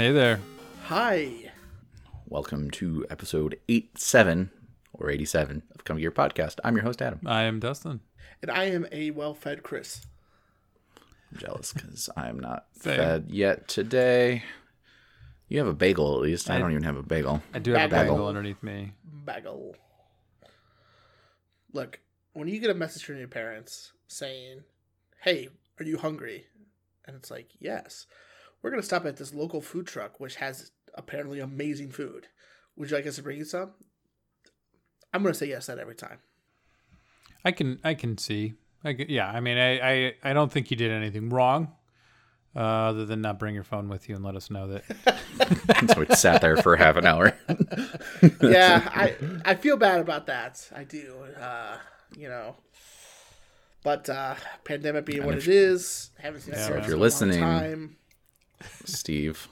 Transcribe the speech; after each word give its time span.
Hello. 0.00 0.08
Hey 0.08 0.12
there. 0.14 0.40
Hi. 0.84 1.52
Welcome 2.26 2.70
to 2.70 3.04
episode 3.10 3.58
87 3.68 4.50
or 4.94 5.10
87 5.10 5.62
of 5.74 5.84
Come 5.84 5.98
Gear 5.98 6.10
Podcast. 6.10 6.56
I'm 6.64 6.74
your 6.74 6.84
host, 6.84 7.02
Adam. 7.02 7.20
I 7.26 7.42
am 7.42 7.60
Dustin. 7.60 8.00
And 8.40 8.50
I 8.50 8.64
am 8.64 8.86
a 8.90 9.10
well 9.10 9.34
fed 9.34 9.62
Chris. 9.62 10.06
I'm 11.30 11.38
jealous 11.38 11.74
because 11.74 12.08
I 12.16 12.30
am 12.30 12.40
not 12.40 12.64
Same. 12.80 12.96
fed 12.96 13.26
yet 13.28 13.68
today. 13.68 14.42
You 15.48 15.58
have 15.58 15.66
a 15.68 15.74
bagel 15.74 16.14
at 16.14 16.22
least. 16.22 16.48
I, 16.48 16.56
I- 16.56 16.58
don't 16.60 16.70
even 16.70 16.84
have 16.84 16.96
a 16.96 17.02
bagel. 17.02 17.42
I 17.52 17.58
do 17.58 17.72
have 17.72 17.92
a 17.92 17.94
Bagel. 17.94 18.14
bagel 18.14 18.28
underneath 18.28 18.62
me. 18.62 18.92
Bagel. 19.26 19.76
Look, 21.74 22.00
when 22.32 22.48
you 22.48 22.58
get 22.58 22.70
a 22.70 22.74
message 22.74 23.04
from 23.04 23.18
your 23.18 23.28
parents 23.28 23.92
saying, 24.08 24.62
Hey, 25.20 25.50
are 25.78 25.84
you 25.84 25.98
hungry? 25.98 26.46
And 27.06 27.14
it's 27.16 27.30
like, 27.30 27.50
Yes. 27.58 28.06
We're 28.62 28.70
going 28.70 28.80
to 28.82 28.86
stop 28.86 29.06
at 29.06 29.16
this 29.16 29.32
local 29.34 29.60
food 29.60 29.86
truck, 29.86 30.20
which 30.20 30.36
has 30.36 30.70
apparently 30.94 31.40
amazing 31.40 31.90
food. 31.92 32.26
Would 32.76 32.90
you 32.90 32.96
like 32.96 33.06
us 33.06 33.16
to 33.16 33.22
bring 33.22 33.38
you 33.38 33.44
some? 33.44 33.72
I'm 35.12 35.22
going 35.22 35.32
to 35.32 35.38
say 35.38 35.46
yes 35.48 35.66
that 35.66 35.78
every 35.78 35.94
time. 35.94 36.18
I 37.44 37.52
can 37.52 37.78
I 37.82 37.94
can 37.94 38.18
see. 38.18 38.54
I 38.84 38.92
can, 38.92 39.08
yeah, 39.08 39.30
I 39.30 39.40
mean 39.40 39.56
I, 39.58 39.78
I 39.80 40.12
I 40.22 40.32
don't 40.34 40.52
think 40.52 40.70
you 40.70 40.76
did 40.76 40.90
anything 40.90 41.30
wrong. 41.30 41.72
Uh, 42.54 42.58
other 42.90 43.06
than 43.06 43.20
not 43.20 43.38
bring 43.38 43.54
your 43.54 43.62
phone 43.62 43.88
with 43.88 44.08
you 44.08 44.16
and 44.16 44.24
let 44.24 44.34
us 44.34 44.50
know 44.50 44.66
that. 44.66 44.82
so 45.94 46.00
we 46.00 46.06
sat 46.16 46.40
there 46.40 46.56
for 46.56 46.76
half 46.76 46.96
an 46.96 47.06
hour. 47.06 47.32
yeah, 48.42 48.88
I 48.92 49.16
I 49.44 49.54
feel 49.54 49.76
bad 49.76 50.00
about 50.00 50.26
that. 50.26 50.68
I 50.74 50.84
do. 50.84 51.14
Uh, 51.40 51.76
you 52.16 52.28
know. 52.28 52.56
But 53.82 54.08
uh 54.10 54.34
pandemic 54.64 55.06
being 55.06 55.24
what 55.24 55.38
if- 55.38 55.48
it 55.48 55.54
is, 55.54 56.10
haven't 56.18 56.42
seen 56.42 56.54
Yeah, 56.54 56.66
Sarah 56.66 56.80
if 56.80 56.86
you're 56.86 56.96
a 56.96 56.98
long 56.98 57.02
listening- 57.02 57.40
time. 57.40 57.96
Steve, 58.84 59.48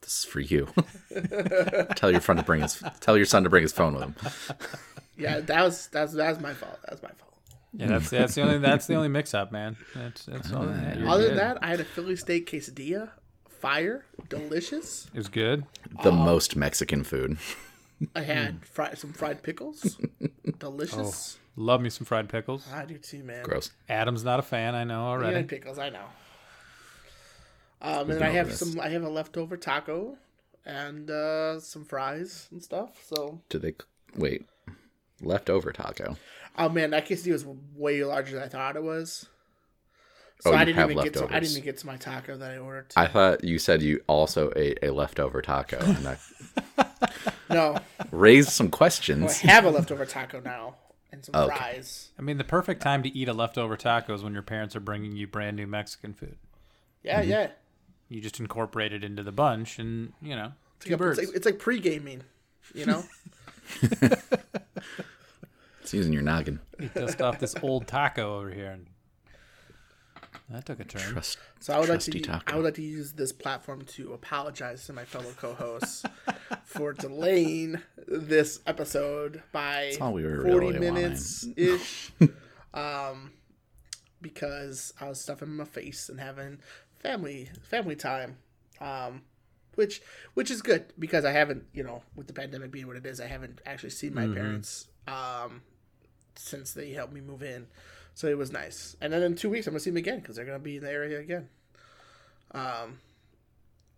this 0.00 0.18
is 0.20 0.24
for 0.24 0.40
you. 0.40 0.68
tell 1.96 2.10
your 2.10 2.20
friend 2.20 2.38
to 2.38 2.44
bring 2.44 2.62
his. 2.62 2.82
Tell 3.00 3.16
your 3.16 3.26
son 3.26 3.44
to 3.44 3.50
bring 3.50 3.62
his 3.62 3.72
phone 3.72 3.94
with 3.94 4.02
him. 4.04 4.14
Yeah, 5.14 5.40
that 5.40 5.62
was 5.62 5.88
that's 5.88 6.14
that 6.14 6.30
was 6.30 6.40
my 6.40 6.54
fault. 6.54 6.78
That 6.82 6.92
was 6.92 7.02
my 7.02 7.10
fault. 7.10 7.34
Yeah, 7.74 7.86
that's 7.88 8.08
that's 8.10 8.34
the 8.34 8.40
only 8.40 8.58
that's 8.58 8.86
the 8.86 8.94
only 8.94 9.08
mix 9.08 9.34
up, 9.34 9.52
man. 9.52 9.76
That's 9.94 10.24
that's 10.24 10.50
all. 10.52 10.64
yeah, 10.66 10.98
you're 10.98 11.08
Other 11.08 11.28
than 11.28 11.36
that, 11.36 11.58
I 11.62 11.68
had 11.68 11.80
a 11.80 11.84
Philly 11.84 12.16
steak 12.16 12.50
quesadilla, 12.50 13.10
fire, 13.46 14.06
delicious. 14.30 15.08
it 15.14 15.18
was 15.18 15.28
good. 15.28 15.64
The 16.02 16.10
most 16.10 16.56
Mexican 16.56 17.04
food. 17.04 17.36
I 18.16 18.22
had 18.22 18.64
fri- 18.64 18.96
some 18.96 19.12
fried 19.12 19.42
pickles, 19.42 20.00
delicious. 20.58 21.38
Oh, 21.38 21.62
love 21.62 21.82
me 21.82 21.90
some 21.90 22.06
fried 22.06 22.30
pickles. 22.30 22.66
I 22.74 22.86
do 22.86 22.96
too, 22.96 23.22
man. 23.22 23.44
Gross. 23.44 23.70
Adam's 23.90 24.24
not 24.24 24.38
a 24.40 24.42
fan, 24.42 24.74
I 24.74 24.84
know 24.84 25.02
Yeah, 25.02 25.08
already. 25.10 25.42
pickles, 25.44 25.78
I 25.78 25.90
know. 25.90 26.06
Um, 27.82 28.06
We've 28.06 28.16
and 28.16 28.24
I 28.24 28.30
have 28.30 28.46
over 28.46 28.56
some. 28.56 28.80
I 28.80 28.88
have 28.90 29.02
a 29.02 29.08
leftover 29.08 29.56
taco 29.56 30.16
and 30.64 31.10
uh, 31.10 31.58
some 31.60 31.84
fries 31.84 32.48
and 32.52 32.62
stuff. 32.62 33.04
So, 33.04 33.40
Do 33.48 33.58
they 33.58 33.74
wait? 34.16 34.46
Leftover 35.20 35.72
taco. 35.72 36.16
oh 36.58 36.68
man, 36.68 36.90
that 36.90 37.06
quesadilla 37.06 37.32
was 37.32 37.46
way 37.76 38.04
larger 38.04 38.34
than 38.36 38.44
I 38.44 38.48
thought 38.48 38.76
it 38.76 38.82
was. 38.82 39.26
So 40.40 40.52
Oh, 40.52 40.56
I 40.56 40.64
didn't 40.64 40.80
have 40.80 40.90
even 40.90 41.02
get 41.02 41.14
to. 41.14 41.24
I 41.26 41.38
didn't 41.40 41.52
even 41.52 41.62
get 41.64 41.78
to 41.78 41.86
my 41.86 41.96
taco 41.96 42.36
that 42.36 42.50
I 42.52 42.58
ordered. 42.58 42.92
I 42.96 43.06
thought 43.06 43.44
you 43.44 43.58
said 43.60 43.82
you 43.82 44.02
also 44.08 44.52
ate 44.56 44.78
a 44.82 44.90
leftover 44.90 45.40
taco. 45.42 45.78
And 45.78 46.04
that 46.04 47.12
no, 47.50 47.78
raised 48.10 48.50
some 48.50 48.68
questions. 48.70 49.40
I 49.44 49.46
have 49.46 49.64
a 49.64 49.70
leftover 49.70 50.04
taco 50.04 50.40
now 50.40 50.74
and 51.12 51.24
some 51.24 51.34
Okay. 51.36 51.54
fries. 51.56 52.10
I 52.18 52.22
mean, 52.22 52.38
the 52.38 52.44
perfect 52.44 52.82
time 52.82 53.04
to 53.04 53.16
eat 53.16 53.28
a 53.28 53.32
leftover 53.32 53.76
taco 53.76 54.14
is 54.14 54.24
when 54.24 54.32
your 54.32 54.42
parents 54.42 54.74
are 54.74 54.80
bringing 54.80 55.12
you 55.16 55.26
brand 55.28 55.56
new 55.56 55.66
Mexican 55.68 56.12
food. 56.14 56.38
Yeah, 57.04 57.20
Mm-hmm. 57.20 57.30
yeah. 57.30 57.50
You 58.12 58.20
just 58.20 58.38
incorporate 58.40 58.92
it 58.92 59.02
into 59.02 59.22
the 59.22 59.32
bunch, 59.32 59.78
and 59.78 60.12
you 60.20 60.36
know, 60.36 60.52
two 60.80 60.92
It's 60.92 60.98
birds. 60.98 61.18
like, 61.18 61.28
it's 61.34 61.46
like 61.46 61.58
pre 61.58 61.80
gaming, 61.80 62.22
you 62.74 62.84
know. 62.86 63.04
It's 65.80 65.92
using 65.92 66.12
your 66.12 66.22
noggin. 66.22 66.60
You 66.78 66.88
dust 66.94 67.20
off 67.20 67.40
this 67.40 67.56
old 67.60 67.88
taco 67.88 68.38
over 68.38 68.50
here, 68.50 68.70
and 68.70 68.86
that 70.48 70.64
took 70.64 70.78
a 70.78 70.84
turn. 70.84 71.00
Trust. 71.00 71.38
So 71.58 71.74
I 71.74 71.80
would 71.80 71.88
like 71.88 71.96
Trusty 71.96 72.20
to 72.20 72.20
taco. 72.20 72.52
I 72.52 72.56
would 72.56 72.64
like 72.64 72.74
to 72.74 72.82
use 72.82 73.12
this 73.14 73.32
platform 73.32 73.82
to 73.82 74.12
apologize 74.12 74.86
to 74.86 74.92
my 74.92 75.04
fellow 75.04 75.32
co-hosts 75.36 76.04
for 76.64 76.92
delaying 76.92 77.80
this 78.06 78.60
episode 78.66 79.42
by 79.50 79.94
we 80.12 80.22
were 80.24 80.42
40 80.42 80.66
really 80.66 80.78
minutes 80.78 81.46
ish. 81.56 82.12
um 82.74 83.32
because 84.20 84.94
I 85.00 85.08
was 85.08 85.20
stuffing 85.20 85.56
my 85.56 85.64
face 85.64 86.08
and 86.08 86.20
having 86.20 86.58
family 87.02 87.50
family 87.62 87.96
time. 87.96 88.36
Um 88.80 89.22
which 89.74 90.02
which 90.34 90.50
is 90.50 90.60
good 90.62 90.92
because 90.98 91.24
I 91.24 91.32
haven't, 91.32 91.64
you 91.72 91.82
know, 91.82 92.02
with 92.14 92.26
the 92.26 92.32
pandemic 92.34 92.70
being 92.70 92.86
what 92.86 92.96
it 92.96 93.06
is, 93.06 93.20
I 93.20 93.26
haven't 93.26 93.60
actually 93.66 93.90
seen 93.90 94.14
my 94.14 94.26
parents 94.26 94.88
um 95.08 95.62
since 96.36 96.72
they 96.72 96.90
helped 96.92 97.12
me 97.12 97.20
move 97.20 97.42
in. 97.42 97.66
So 98.14 98.26
it 98.28 98.36
was 98.36 98.52
nice. 98.52 98.96
And 99.00 99.12
then 99.12 99.22
in 99.22 99.34
two 99.36 99.48
weeks, 99.50 99.66
I'm 99.66 99.72
gonna 99.72 99.80
see 99.80 99.90
them 99.90 99.96
again 99.96 100.20
because 100.20 100.36
they're 100.36 100.44
gonna 100.44 100.58
be 100.58 100.76
in 100.76 100.82
the 100.84 100.90
area 100.90 101.18
again. 101.20 101.48
Um, 102.52 102.98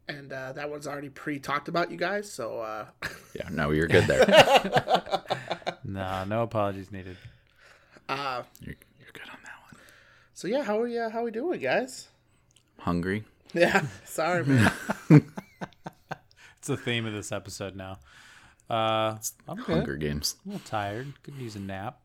and 0.07 0.33
uh, 0.33 0.53
that 0.53 0.71
one's 0.71 0.87
already 0.87 1.09
pre 1.09 1.39
talked 1.41 1.67
about, 1.69 1.91
you 1.91 1.97
guys. 1.97 2.31
So 2.31 2.61
uh, 2.61 2.87
Yeah, 3.35 3.49
no, 3.51 3.71
you're 3.73 3.89
good 3.89 4.07
there. 4.07 4.25
Nah, 5.87 6.25
no 6.25 6.43
apologies 6.43 6.91
needed. 6.91 7.17
uh, 8.09 8.43
You're, 8.61 8.75
you're 9.01 9.13
good 9.13 9.29
on 9.31 9.39
that 9.45 9.73
one. 9.73 9.81
so 10.33 10.49
yeah, 10.49 10.63
how 10.63 10.79
are 10.81 10.85
we? 10.85 10.99
Uh, 10.99 11.11
how 11.11 11.25
we 11.25 11.31
doing, 11.31 11.61
guys? 11.61 12.09
Hungry? 12.85 13.25
Yeah, 13.55 13.87
sorry, 14.05 14.45
man. 14.45 14.71
It's 16.59 16.69
the 16.69 16.77
theme 16.79 17.05
of 17.05 17.13
this 17.13 17.31
episode 17.31 17.77
now. 17.77 17.99
Uh, 18.71 19.19
I'm 19.47 19.57
good. 19.59 19.67
Hunger 19.77 19.97
Games. 19.97 20.37
A 20.47 20.49
little 20.49 20.67
tired. 20.67 21.13
Could 21.23 21.35
use 21.35 21.57
a 21.57 21.61
nap. 21.61 22.01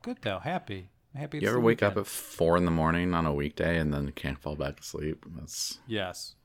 Good 0.00 0.16
though. 0.22 0.38
Happy. 0.38 0.88
Happy. 1.14 1.40
You 1.40 1.48
ever 1.48 1.56
the 1.58 1.60
wake 1.60 1.82
up 1.82 1.98
at 1.98 2.06
four 2.06 2.56
in 2.56 2.64
the 2.64 2.70
morning 2.70 3.12
on 3.12 3.26
a 3.26 3.34
weekday 3.34 3.78
and 3.78 3.92
then 3.92 4.12
can't 4.12 4.38
fall 4.38 4.54
back 4.56 4.80
asleep? 4.80 5.26
That's 5.38 5.78
Yes. 5.86 6.36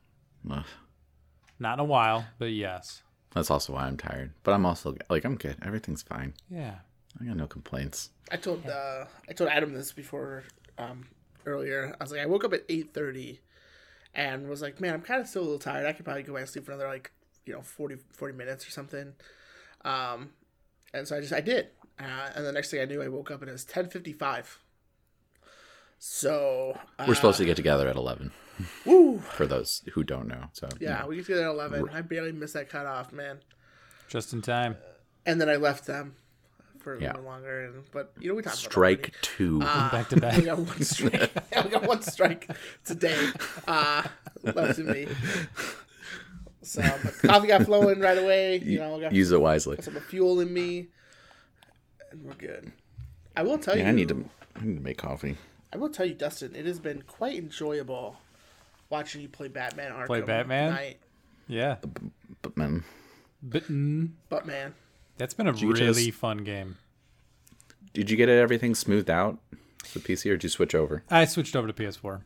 ugh. 0.49 0.65
Not 1.57 1.75
in 1.75 1.79
a 1.79 1.85
while, 1.85 2.25
but 2.37 2.51
yes. 2.51 3.01
that's 3.33 3.49
also 3.49 3.73
why 3.73 3.83
I'm 3.85 3.95
tired. 3.95 4.31
But 4.43 4.51
I'm 4.51 4.65
also 4.65 4.97
like 5.09 5.23
I'm 5.23 5.35
good. 5.35 5.55
Everything's 5.61 6.01
fine. 6.01 6.33
Yeah. 6.49 6.75
I 7.21 7.23
got 7.23 7.37
no 7.37 7.47
complaints. 7.47 8.09
I 8.29 8.35
told 8.35 8.65
uh, 8.67 9.05
I 9.29 9.31
told 9.31 9.49
Adam 9.51 9.73
this 9.73 9.93
before 9.93 10.43
um, 10.77 11.05
earlier. 11.45 11.95
I 11.99 12.03
was 12.03 12.11
like, 12.11 12.21
I 12.21 12.25
woke 12.25 12.43
up 12.43 12.53
at 12.53 12.63
eight 12.69 12.93
thirty, 12.93 13.39
and 14.13 14.47
was 14.49 14.61
like, 14.61 14.79
man, 14.81 14.93
I'm 14.93 15.01
kind 15.01 15.21
of 15.21 15.27
still 15.27 15.41
a 15.41 15.43
little 15.43 15.59
tired. 15.59 15.85
I 15.85 15.93
could 15.93 16.05
probably 16.05 16.23
go 16.23 16.33
back 16.33 16.45
to 16.45 16.51
sleep 16.51 16.65
for 16.65 16.71
another 16.71 16.87
like 16.89 17.11
you 17.45 17.53
know 17.53 17.61
40, 17.61 17.95
40 18.13 18.35
minutes 18.37 18.67
or 18.67 18.71
something. 18.71 19.13
Um, 19.83 20.29
and 20.93 21.07
so 21.07 21.17
I 21.17 21.21
just 21.21 21.33
I 21.33 21.41
did, 21.41 21.67
uh, 21.99 22.29
and 22.35 22.45
the 22.45 22.51
next 22.51 22.69
thing 22.71 22.81
I 22.81 22.85
knew, 22.85 23.01
I 23.01 23.07
woke 23.07 23.31
up 23.31 23.41
and 23.41 23.49
it 23.49 23.53
was 23.53 23.65
ten 23.65 23.89
fifty 23.89 24.13
five. 24.13 24.59
So 25.99 26.77
uh, 26.97 27.05
We're 27.07 27.15
supposed 27.15 27.37
to 27.37 27.45
get 27.45 27.55
together 27.55 27.87
at 27.87 27.95
eleven. 27.95 28.31
woo, 28.85 29.19
For 29.19 29.45
those 29.45 29.83
who 29.93 30.03
don't 30.03 30.27
know, 30.27 30.45
so 30.53 30.67
you 30.79 30.87
yeah, 30.87 30.99
know. 31.01 31.07
we 31.07 31.17
get 31.17 31.25
together 31.25 31.45
at 31.45 31.51
eleven. 31.51 31.89
I 31.93 32.01
barely 32.01 32.31
missed 32.31 32.53
that 32.55 32.69
cutoff, 32.69 33.11
man. 33.11 33.39
Just 34.07 34.33
in 34.33 34.41
time. 34.41 34.77
And 35.25 35.39
then 35.39 35.47
I 35.49 35.55
left 35.55 35.85
them 35.85 36.15
for 36.81 36.95
a 36.95 37.01
Yeah. 37.01 37.09
little 37.11 37.23
longer, 37.25 37.65
and 37.65 37.83
but 37.91 38.13
you 38.19 38.29
know 38.29 38.35
we 38.35 38.41
talked 38.41 38.55
about 38.57 38.63
that 38.63 38.71
strike 38.71 39.13
two. 39.21 39.59
Back 39.59 40.09
to 40.09 40.19
back. 40.19 40.33
We 40.37 40.45
back. 40.45 40.45
got 40.45 40.59
one 40.59 40.81
strike. 40.81 41.31
yeah, 41.51 41.63
we 41.65 41.69
got 41.69 41.83
one 41.87 42.01
strike 42.01 42.49
today. 42.85 43.29
Uh, 43.67 44.03
left 44.43 44.79
in 44.79 44.87
me. 44.91 45.07
So 46.63 46.81
my 46.81 47.11
coffee 47.29 47.47
got 47.47 47.63
flowing 47.63 47.99
right 47.99 48.17
away. 48.17 48.57
You 48.59 48.79
know, 48.79 48.99
got 48.99 49.11
Use 49.13 49.31
it 49.31 49.41
wisely. 49.41 49.77
some 49.81 49.95
fuel 49.95 50.39
in 50.39 50.53
me, 50.53 50.87
and 52.11 52.23
we're 52.23 52.33
good. 52.33 52.71
I 53.35 53.43
will 53.43 53.57
tell 53.57 53.75
Yeah, 53.77 53.83
you. 53.83 53.89
I 53.89 53.91
need 53.93 54.09
to. 54.09 54.25
I 54.55 54.63
need 54.65 54.75
to 54.77 54.81
make 54.83 54.97
coffee. 54.97 55.37
I 55.73 55.77
will 55.77 55.89
tell 55.89 56.05
you, 56.05 56.13
Dustin. 56.13 56.55
It 56.55 56.65
has 56.65 56.79
been 56.79 57.01
quite 57.03 57.37
enjoyable 57.37 58.17
watching 58.89 59.21
you 59.21 59.29
play 59.29 59.47
Batman 59.47 59.91
Arkham. 59.93 60.07
Play 60.07 60.21
Batman? 60.21 60.71
Knight. 60.73 60.97
Yeah. 61.47 61.77
But 62.41 62.57
man, 62.57 62.83
But 63.41 63.63
mm, 63.63 64.09
But 64.29 64.45
man, 64.45 64.73
that's 65.21 65.33
been 65.33 65.47
a 65.47 65.55
you 65.55 65.71
really 65.71 66.05
just- 66.05 66.17
fun 66.17 66.39
game. 66.43 66.77
did 67.93 68.09
you 68.09 68.17
get 68.17 68.29
everything 68.29 68.75
smoothed 68.75 69.09
out? 69.09 69.37
The 69.93 69.99
PC 69.99 70.27
or 70.31 70.33
did 70.37 70.43
you 70.43 70.49
switch 70.49 70.75
over? 70.75 71.03
I 71.09 71.25
switched 71.25 71.55
over 71.55 71.67
to 71.67 71.73
PS4. 71.73 72.21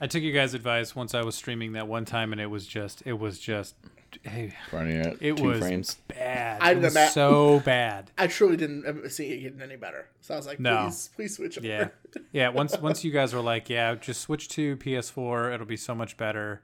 I 0.00 0.06
took 0.06 0.22
you 0.22 0.32
guys' 0.32 0.54
advice 0.54 0.94
once 0.94 1.12
I 1.12 1.22
was 1.22 1.34
streaming 1.34 1.72
that 1.72 1.88
one 1.88 2.04
time, 2.04 2.30
and 2.32 2.40
it 2.40 2.46
was 2.46 2.66
just, 2.68 3.02
it 3.04 3.14
was 3.18 3.38
just, 3.40 3.74
hey, 4.22 4.54
Running 4.70 5.00
at 5.00 5.16
it 5.20 5.36
two 5.36 5.42
was 5.44 5.58
frames. 5.58 5.96
bad. 6.06 6.62
I 6.62 6.70
it 6.72 6.78
was 6.78 6.94
ima- 6.96 7.08
so 7.08 7.58
bad. 7.60 8.12
I 8.16 8.28
truly 8.28 8.56
didn't 8.56 8.86
ever 8.86 9.08
see 9.08 9.32
it 9.32 9.40
getting 9.40 9.60
any 9.60 9.74
better. 9.74 10.06
So 10.20 10.34
I 10.34 10.36
was 10.36 10.46
like, 10.46 10.60
No. 10.60 10.84
please, 10.84 11.10
please 11.16 11.36
switch 11.36 11.58
over. 11.58 11.66
Yeah, 11.66 11.88
yeah. 12.32 12.48
Once 12.50 12.78
once 12.78 13.02
you 13.04 13.10
guys 13.10 13.34
were 13.34 13.40
like, 13.40 13.68
yeah, 13.68 13.96
just 13.96 14.20
switch 14.20 14.48
to 14.50 14.76
PS4. 14.76 15.52
It'll 15.52 15.66
be 15.66 15.76
so 15.76 15.96
much 15.96 16.16
better. 16.16 16.62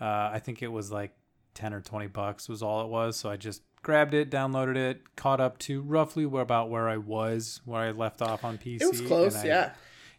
Uh, 0.00 0.30
I 0.32 0.40
think 0.42 0.62
it 0.62 0.68
was 0.72 0.90
like 0.90 1.12
ten 1.52 1.74
or 1.74 1.82
twenty 1.82 2.06
bucks 2.06 2.48
was 2.48 2.62
all 2.62 2.82
it 2.82 2.88
was. 2.88 3.14
So 3.18 3.28
I 3.28 3.36
just 3.36 3.60
grabbed 3.82 4.14
it, 4.14 4.30
downloaded 4.30 4.76
it, 4.76 5.16
caught 5.16 5.40
up 5.40 5.58
to 5.58 5.80
roughly 5.82 6.26
where 6.26 6.42
about 6.42 6.68
where 6.70 6.88
I 6.88 6.96
was, 6.98 7.60
where 7.64 7.80
I 7.80 7.90
left 7.92 8.20
off 8.22 8.44
on 8.44 8.58
PC. 8.58 8.82
It 8.82 8.88
was 8.88 9.00
close, 9.00 9.36
I- 9.36 9.46
yeah. 9.46 9.72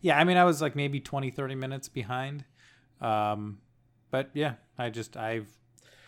Yeah, 0.04 0.18
I 0.18 0.24
mean, 0.24 0.38
I 0.38 0.46
was 0.46 0.62
like 0.64 0.76
maybe 0.76 1.00
20, 1.00 1.30
30 1.30 1.54
minutes 1.56 1.88
behind. 1.88 2.44
Um, 3.00 3.60
but 4.10 4.30
yeah, 4.34 4.54
I 4.78 4.90
just 4.90 5.16
I've 5.16 5.48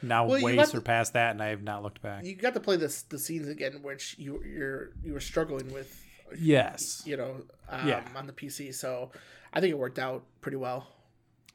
now 0.01 0.25
Well, 0.25 0.41
way 0.41 0.55
got 0.55 0.65
the- 0.65 0.71
surpassed 0.71 1.13
that, 1.13 1.31
and 1.31 1.41
I 1.43 1.47
have 1.49 1.61
not 1.63 1.83
looked 1.83 2.01
back. 2.01 2.25
You 2.25 2.35
got 2.35 2.53
to 2.55 2.59
play 2.59 2.75
this 2.75 3.03
the 3.03 3.19
scenes 3.19 3.47
again, 3.47 3.81
which 3.83 4.15
you 4.17 4.43
you're 4.43 4.89
you 5.03 5.13
were 5.13 5.19
struggling 5.19 5.71
with, 5.71 6.03
yes, 6.39 7.03
you 7.05 7.17
know, 7.17 7.41
um, 7.69 7.87
Yeah. 7.87 8.03
on 8.15 8.25
the 8.27 8.33
PC. 8.33 8.73
So 8.73 9.11
I 9.53 9.59
think 9.61 9.71
it 9.71 9.77
worked 9.77 9.99
out 9.99 10.23
pretty 10.41 10.57
well. 10.57 10.87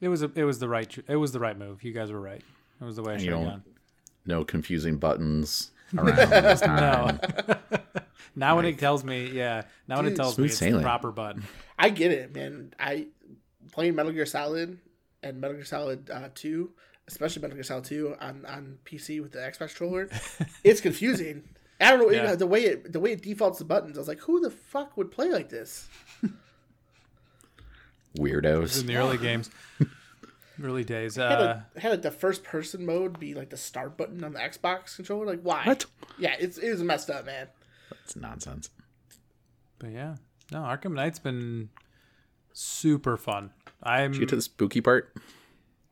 it 0.01 0.07
was 0.09 0.23
a, 0.23 0.31
it 0.37 0.45
was 0.45 0.61
the 0.61 0.69
right 0.69 0.97
it 1.09 1.17
was 1.17 1.33
the 1.33 1.41
right 1.41 1.59
move. 1.59 1.83
You 1.83 1.93
guys 1.93 2.13
were 2.13 2.21
right. 2.21 2.43
It 2.81 2.85
was 2.85 2.95
the 2.97 3.03
way 3.03 3.15
I 3.15 3.19
should 3.19 3.29
have 3.31 3.39
don't- 3.39 3.45
gone. 3.49 3.63
No 4.27 4.45
confusing 4.45 4.99
buttons 4.99 5.73
around 5.97 6.17
this 6.17 6.61
time. 6.63 7.19
No. 7.49 7.57
now 8.37 8.57
when 8.57 8.65
it 8.65 8.79
tells 8.79 9.05
me, 9.05 9.31
yeah, 9.31 9.63
now 9.87 9.97
when 9.97 10.07
it 10.07 10.17
tells 10.17 10.37
me 10.39 10.43
smooth 10.43 10.51
it's 10.51 10.59
the 10.59 10.65
sailing. 10.67 10.83
proper 10.83 11.11
button. 11.13 11.45
I 11.79 11.91
get 11.91 12.11
it, 12.13 12.35
man. 12.35 12.75
I 12.79 13.07
playing 13.73 13.95
Metal 13.95 14.13
Gear 14.13 14.27
Solid 14.27 14.79
and 15.23 15.41
Metal 15.41 15.57
Gear 15.57 15.65
Solid 15.65 16.11
uh, 16.11 16.29
Two, 16.35 16.71
especially 17.07 17.43
Metal 17.43 17.55
Gear 17.57 17.63
Solid 17.65 17.85
Two 17.85 18.17
on 18.21 18.45
on 18.47 18.79
PC 18.85 19.23
with 19.23 19.33
the 19.33 19.39
Xbox 19.39 19.69
controller. 19.77 20.09
it's 20.65 20.81
confusing. 20.81 21.45
I 21.81 21.91
don't 21.91 22.01
know 22.01 22.11
Yeah. 22.11 22.35
the 22.35 22.47
way 22.47 22.65
it 22.65 22.93
the 22.93 22.99
way 23.01 23.13
it 23.13 23.23
defaults 23.23 23.59
the 23.61 23.65
buttons. 23.65 23.97
I 23.97 24.01
was 24.01 24.09
like, 24.09 24.19
who 24.21 24.41
the 24.41 24.51
fuck 24.51 24.97
would 24.97 25.11
play 25.13 25.31
like 25.31 25.49
this? 25.49 25.87
Weirdos. 28.19 28.81
in 28.81 28.87
the 28.87 28.97
early 28.97 29.19
games, 29.19 29.51
early 30.63 30.85
days. 30.85 31.19
I 31.19 31.29
had, 31.29 31.39
Uh, 31.41 31.61
like, 31.75 31.83
had 31.83 31.91
like 31.91 32.03
the 32.03 32.11
first 32.11 32.45
person 32.45 32.85
mode 32.87 33.19
be 33.19 33.35
like 33.35 33.51
the 33.51 33.57
start 33.57 33.97
button 33.97 34.23
on 34.25 34.33
the 34.33 34.39
Xbox 34.41 34.97
controller. 34.97 35.27
Like, 35.27 35.41
why? 35.43 35.65
What? 35.65 35.87
Yeah, 36.19 36.35
it's 36.39 36.59
it 36.59 36.71
was 36.71 36.83
messed 36.83 37.11
up, 37.11 37.25
man. 37.27 37.49
That's 37.91 38.17
nonsense. 38.17 38.71
but 39.79 39.91
yeah, 39.91 40.17
no, 40.53 40.59
Arkham 40.61 40.95
Knight's 40.95 41.19
been 41.19 41.71
super 42.53 43.17
fun. 43.17 43.51
I'm 43.83 44.11
Did 44.13 44.17
you 44.17 44.21
get 44.27 44.29
to 44.31 44.37
the 44.37 44.43
spooky 44.43 44.81
part? 44.81 45.15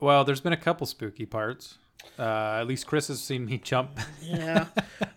well. 0.01 0.25
There's 0.25 0.41
been 0.41 0.53
a 0.53 0.57
couple 0.57 0.87
spooky 0.87 1.27
parts. 1.27 1.79
Uh, 2.19 2.58
at 2.61 2.67
least 2.67 2.87
Chris 2.87 3.08
has 3.08 3.23
seen 3.23 3.44
me 3.47 3.58
jump. 3.58 3.99
Yeah, 4.23 4.67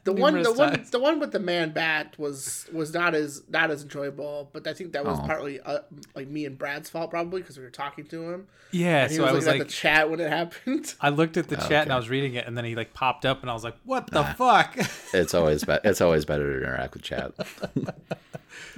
the 0.03 0.13
one, 0.13 0.33
the 0.33 0.39
Numerous 0.41 0.57
one, 0.57 0.69
times. 0.73 0.89
the 0.91 0.99
one 0.99 1.19
with 1.19 1.31
the 1.31 1.39
man 1.39 1.71
bat 1.71 2.13
was 2.19 2.67
was 2.71 2.93
not 2.93 3.15
as 3.15 3.41
not 3.49 3.71
as 3.71 3.81
enjoyable. 3.81 4.49
But 4.53 4.67
I 4.67 4.73
think 4.73 4.91
that 4.93 5.03
was 5.03 5.17
Oh. 5.19 5.25
partly 5.25 5.59
uh, 5.61 5.79
like 6.15 6.27
me 6.27 6.45
and 6.45 6.57
Brad's 6.57 6.89
fault, 6.91 7.09
probably 7.09 7.41
because 7.41 7.57
we 7.57 7.63
were 7.63 7.71
talking 7.71 8.05
to 8.07 8.29
him. 8.31 8.47
yeah, 8.71 9.03
And 9.03 9.11
he 9.11 9.17
so 9.17 9.23
was 9.23 9.31
I 9.31 9.35
was 9.35 9.47
like, 9.47 9.61
at 9.61 9.67
the 9.67 9.73
chat 9.73 10.09
when 10.11 10.19
it 10.19 10.29
happened. 10.29 10.93
I 11.01 11.09
looked 11.09 11.37
at 11.37 11.47
the 11.47 11.55
chat 11.55 11.83
and 11.83 11.91
I 11.91 11.95
was 11.95 12.07
reading 12.09 12.35
it, 12.35 12.45
and 12.45 12.55
then 12.55 12.65
he 12.65 12.75
like 12.75 12.93
popped 12.93 13.25
up, 13.25 13.41
and 13.41 13.49
I 13.49 13.53
was 13.53 13.63
like, 13.63 13.75
"What 13.83 14.11
the 14.11 14.23
fuck?" 14.37 14.77
It's 15.13 15.33
always 15.33 15.63
be- 15.63 15.79
it's 15.83 16.01
always 16.01 16.25
better 16.25 16.51
to 16.51 16.57
interact 16.67 16.93
with 16.93 17.01
chat. 17.03 17.31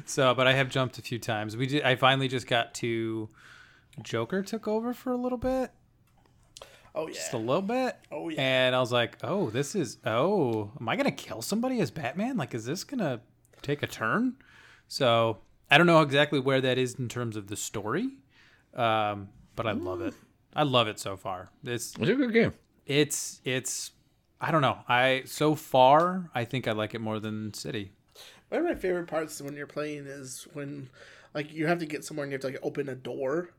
so, 0.05 0.33
but 0.33 0.47
I 0.47 0.53
have 0.53 0.69
jumped 0.69 0.97
a 0.97 1.01
few 1.01 1.19
times. 1.19 1.57
We 1.57 1.65
did. 1.67 1.83
I 1.83 1.95
finally 1.95 2.27
just 2.27 2.47
got 2.47 2.73
to 2.75 3.29
Joker 4.01 4.41
took 4.43 4.67
over 4.67 4.93
for 4.93 5.11
a 5.11 5.17
little 5.17 5.37
bit, 5.37 5.71
Oh 6.93 7.07
yeah, 7.07 7.13
just 7.13 7.33
a 7.33 7.37
little 7.37 7.61
bit. 7.61 7.95
Oh, 8.11 8.29
yeah. 8.29 8.41
And 8.41 8.75
I 8.75 8.79
was 8.79 8.91
like, 8.91 9.17
"Oh, 9.23 9.49
this 9.49 9.75
is. 9.75 9.97
Oh, 10.05 10.71
am 10.79 10.89
I 10.89 10.95
gonna 10.95 11.11
kill 11.11 11.41
somebody 11.41 11.79
as 11.79 11.91
Batman? 11.91 12.37
Like, 12.37 12.53
is 12.53 12.65
this 12.65 12.83
gonna 12.83 13.21
take 13.61 13.81
a 13.83 13.87
turn?" 13.87 14.35
So 14.87 15.37
I 15.69 15.77
don't 15.77 15.87
know 15.87 16.01
exactly 16.01 16.39
where 16.39 16.59
that 16.61 16.77
is 16.77 16.95
in 16.95 17.07
terms 17.07 17.37
of 17.37 17.47
the 17.47 17.55
story, 17.55 18.09
um, 18.75 19.29
but 19.55 19.67
I 19.67 19.71
love 19.71 20.01
it. 20.01 20.13
I 20.53 20.63
love 20.63 20.87
it 20.89 20.99
so 20.99 21.15
far. 21.15 21.49
It's 21.63 21.93
It's 21.97 22.09
a 22.09 22.15
good 22.15 22.33
game. 22.33 22.53
it's 22.85 23.39
it's 23.45 23.91
I 24.41 24.51
don't 24.51 24.61
know. 24.61 24.79
I 24.87 25.23
so 25.25 25.55
far 25.55 26.29
I 26.35 26.43
think 26.43 26.67
I 26.67 26.73
like 26.73 26.93
it 26.93 26.99
more 26.99 27.19
than 27.21 27.53
City. 27.53 27.93
One 28.49 28.61
of 28.61 28.67
my 28.67 28.75
favorite 28.75 29.07
parts 29.07 29.41
when 29.41 29.55
you're 29.55 29.65
playing 29.65 30.07
is 30.07 30.45
when, 30.51 30.89
like, 31.33 31.53
you 31.53 31.67
have 31.67 31.79
to 31.79 31.85
get 31.85 32.03
somewhere 32.03 32.25
and 32.25 32.33
you 32.33 32.35
have 32.35 32.41
to 32.41 32.47
like 32.47 32.59
open 32.61 32.89
a 32.89 32.95
door, 32.95 33.53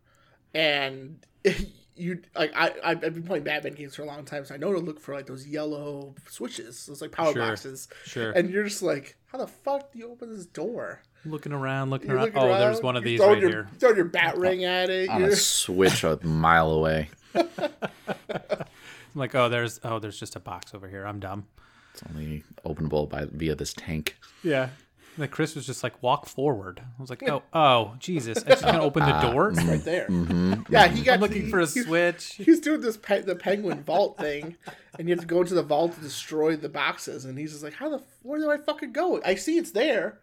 and 0.53 1.25
you 1.95 2.21
like 2.35 2.53
I 2.55 2.73
I've 2.83 3.01
been 3.01 3.23
playing 3.23 3.45
Batman 3.45 3.75
games 3.75 3.95
for 3.95 4.03
a 4.03 4.07
long 4.07 4.25
time, 4.25 4.45
so 4.45 4.55
I 4.55 4.59
know 4.59 4.73
to 4.73 4.79
look 4.79 5.01
for 5.01 5.15
like 5.15 5.27
those 5.27 5.47
yellow 5.47 6.15
switches, 6.29 6.87
those 6.87 7.03
like 7.03 7.13
power 7.13 7.33
Sure, 7.33 7.43
boxes. 7.49 7.89
sure. 8.05 8.33
And 8.33 8.51
you're 8.51 8.65
just 8.65 8.83
like, 8.83 9.17
how 9.27 9.39
the 9.39 9.47
fuck 9.47 9.93
do 9.93 9.99
you 9.99 10.11
open 10.11 10.35
this 10.35 10.47
door? 10.47 11.03
Looking 11.25 11.53
around, 11.53 11.91
looking 11.91 12.09
You're 12.09 12.17
around. 12.17 12.27
looking 12.27 12.43
oh, 12.43 12.49
around, 12.49 12.61
there's 12.61 12.83
one 12.83 12.97
of 12.97 13.05
these 13.05 13.21
right 13.21 13.39
your, 13.39 13.49
here. 13.49 13.69
Throwing 13.79 13.97
your 13.97 14.07
bat 14.07 14.35
oh, 14.37 14.41
ring 14.41 14.65
at 14.65 14.91
it. 14.91 15.09
On 15.09 15.21
you're- 15.21 15.33
a 15.33 15.37
switch 15.37 16.03
a 16.05 16.19
mile 16.25 16.73
away. 16.73 17.11
I'm 17.35 19.19
like, 19.21 19.35
oh, 19.35 19.49
there's 19.49 19.79
oh, 19.85 19.99
there's 19.99 20.19
just 20.19 20.37
a 20.37 20.41
box 20.41 20.75
over 20.75 20.89
here. 20.89 21.07
I'm 21.07 21.21
dumb. 21.21 21.47
It's 21.95 22.03
only 22.09 22.43
openable 22.65 23.09
by 23.09 23.27
via 23.31 23.55
this 23.55 23.75
tank. 23.75 24.17
Yeah. 24.43 24.71
Like 25.19 25.31
Chris 25.31 25.55
was 25.55 25.67
just 25.67 25.83
like, 25.83 26.03
walk 26.03 26.27
forward. 26.27 26.81
I 26.81 27.01
was 27.01 27.11
like, 27.11 27.23
oh, 27.29 27.43
oh, 27.53 27.95
Jesus! 27.99 28.39
I 28.47 28.51
just 28.51 28.63
gonna 28.65 28.81
open 28.83 29.05
the 29.05 29.13
ah, 29.15 29.31
door. 29.31 29.53
Mm-hmm. 29.53 29.69
right 29.69 29.85
there. 29.85 30.07
Mm-hmm. 30.09 30.73
Yeah, 30.73 30.89
he 30.89 30.95
mm-hmm. 30.97 31.05
got 31.05 31.15
I'm 31.15 31.21
looking 31.21 31.43
he- 31.45 31.51
for 31.51 31.61
a 31.61 31.67
he's- 31.67 31.85
switch. 31.87 32.35
He's 32.37 32.61
doing 32.61 32.81
this 32.81 32.97
pe- 32.97 33.21
the 33.23 33.37
penguin 33.37 33.83
vault 33.83 34.17
thing, 34.17 34.57
and 34.99 35.09
you 35.09 35.15
have 35.15 35.21
to 35.21 35.27
go 35.27 35.43
into 35.43 35.55
the 35.55 35.63
vault 35.63 35.95
to 35.95 36.01
destroy 36.01 36.57
the 36.57 36.71
boxes. 36.71 37.27
And 37.27 37.39
he's 37.39 37.53
just 37.53 37.63
like, 37.63 37.75
"How 37.75 37.91
the 37.91 37.97
f- 37.97 38.03
where 38.23 38.39
do 38.41 38.51
I 38.51 38.57
fucking 38.57 38.93
go? 38.93 39.21
I 39.25 39.35
see 39.35 39.59
it's 39.59 39.73
there, 39.73 40.19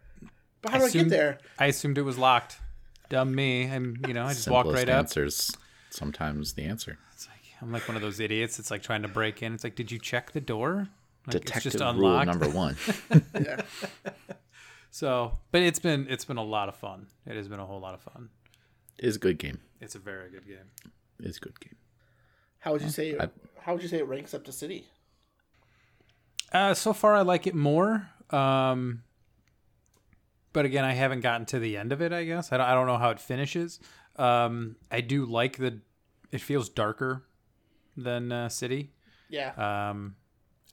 but 0.64 0.72
how 0.72 0.80
do 0.80 0.86
I, 0.86 0.88
assumed- 0.88 1.10
get 1.12 1.18
there?" 1.18 1.38
I 1.60 1.68
assumed 1.68 1.98
it 2.00 2.04
was 2.04 2.18
locked. 2.18 2.58
Dumb 3.10 3.34
me. 3.36 3.70
I'm, 3.70 3.98
you 4.08 4.14
know, 4.16 4.26
I 4.26 4.34
just 4.34 4.50
walked 4.50 4.68
Simplest 4.70 4.88
right 4.88 4.94
up. 4.94 5.00
answers. 5.00 5.56
Sometimes 5.92 6.54
the 6.54 6.64
answer. 6.64 6.98
It's 7.14 7.28
like 7.28 7.40
I'm 7.62 7.72
like 7.72 7.88
one 7.88 7.96
of 7.96 8.02
those 8.02 8.20
idiots. 8.20 8.58
It's 8.60 8.72
like 8.72 8.82
trying 8.82 9.04
to 9.04 9.08
break 9.08 9.44
in. 9.44 9.54
It's 9.54 9.64
like, 9.64 9.76
did 9.76 9.92
you 9.92 10.00
check 10.00 10.32
the 10.32 10.42
door? 10.42 10.88
Like, 11.28 11.36
it's 11.36 11.46
Detective 11.46 11.72
just 11.74 11.84
rule 11.84 11.90
unlocked. 11.90 12.28
number 12.28 12.50
one. 12.50 12.76
Yeah, 13.40 13.62
So, 14.92 15.38
but 15.52 15.62
it's 15.62 15.80
been 15.80 16.08
it's 16.10 16.26
been 16.26 16.38
a 16.38 16.44
lot 16.44 16.68
of 16.70 16.76
fun. 16.76 17.08
It 17.26 17.36
has 17.36 17.48
been 17.48 17.60
a 17.60 17.66
whole 17.66 17.80
lot 17.80 17.94
of 17.94 18.02
fun. 18.02 18.30
It's 18.98 19.16
a 19.16 19.20
good 19.20 19.38
game. 19.38 19.60
It's 19.80 19.96
a 19.96 20.00
very 20.00 20.30
good 20.30 20.46
game. 20.48 20.72
It's 21.20 21.38
a 21.38 21.42
good 21.42 21.60
game. 21.60 21.76
how 22.60 22.74
would 22.74 22.82
you 22.82 22.90
say? 22.90 23.18
I- 23.18 23.30
how 23.62 23.74
would 23.74 23.82
you 23.84 23.90
say 23.90 23.98
it 24.00 24.08
ranks 24.08 24.34
up 24.34 24.44
to 24.46 24.52
City? 24.52 24.88
Uh, 26.52 26.74
so 26.74 26.94
far, 26.94 27.14
I 27.16 27.22
like 27.22 27.46
it 27.46 27.54
more. 27.54 28.10
Um, 28.32 29.04
but 30.54 30.66
again, 30.66 30.84
I 30.86 30.94
haven't 30.94 31.20
gotten 31.22 31.46
to 31.48 31.60
the 31.60 31.78
end 31.78 31.92
of 31.92 32.02
it. 32.02 32.12
I 32.12 32.24
guess 32.24 32.52
I 32.52 32.58
don't, 32.58 32.66
I 32.66 32.74
don't 32.74 32.88
know 32.88 32.98
how 32.98 33.12
it 33.12 33.20
finishes. 33.20 33.80
Um, 34.16 34.76
I 34.90 35.02
do 35.02 35.26
like 35.26 35.58
the. 35.58 35.82
It 36.32 36.42
feels 36.42 36.70
darker 36.70 37.26
than 37.98 38.32
uh, 38.32 38.50
City. 38.50 38.94
Yeah, 39.30 39.90
Um, 39.90 40.16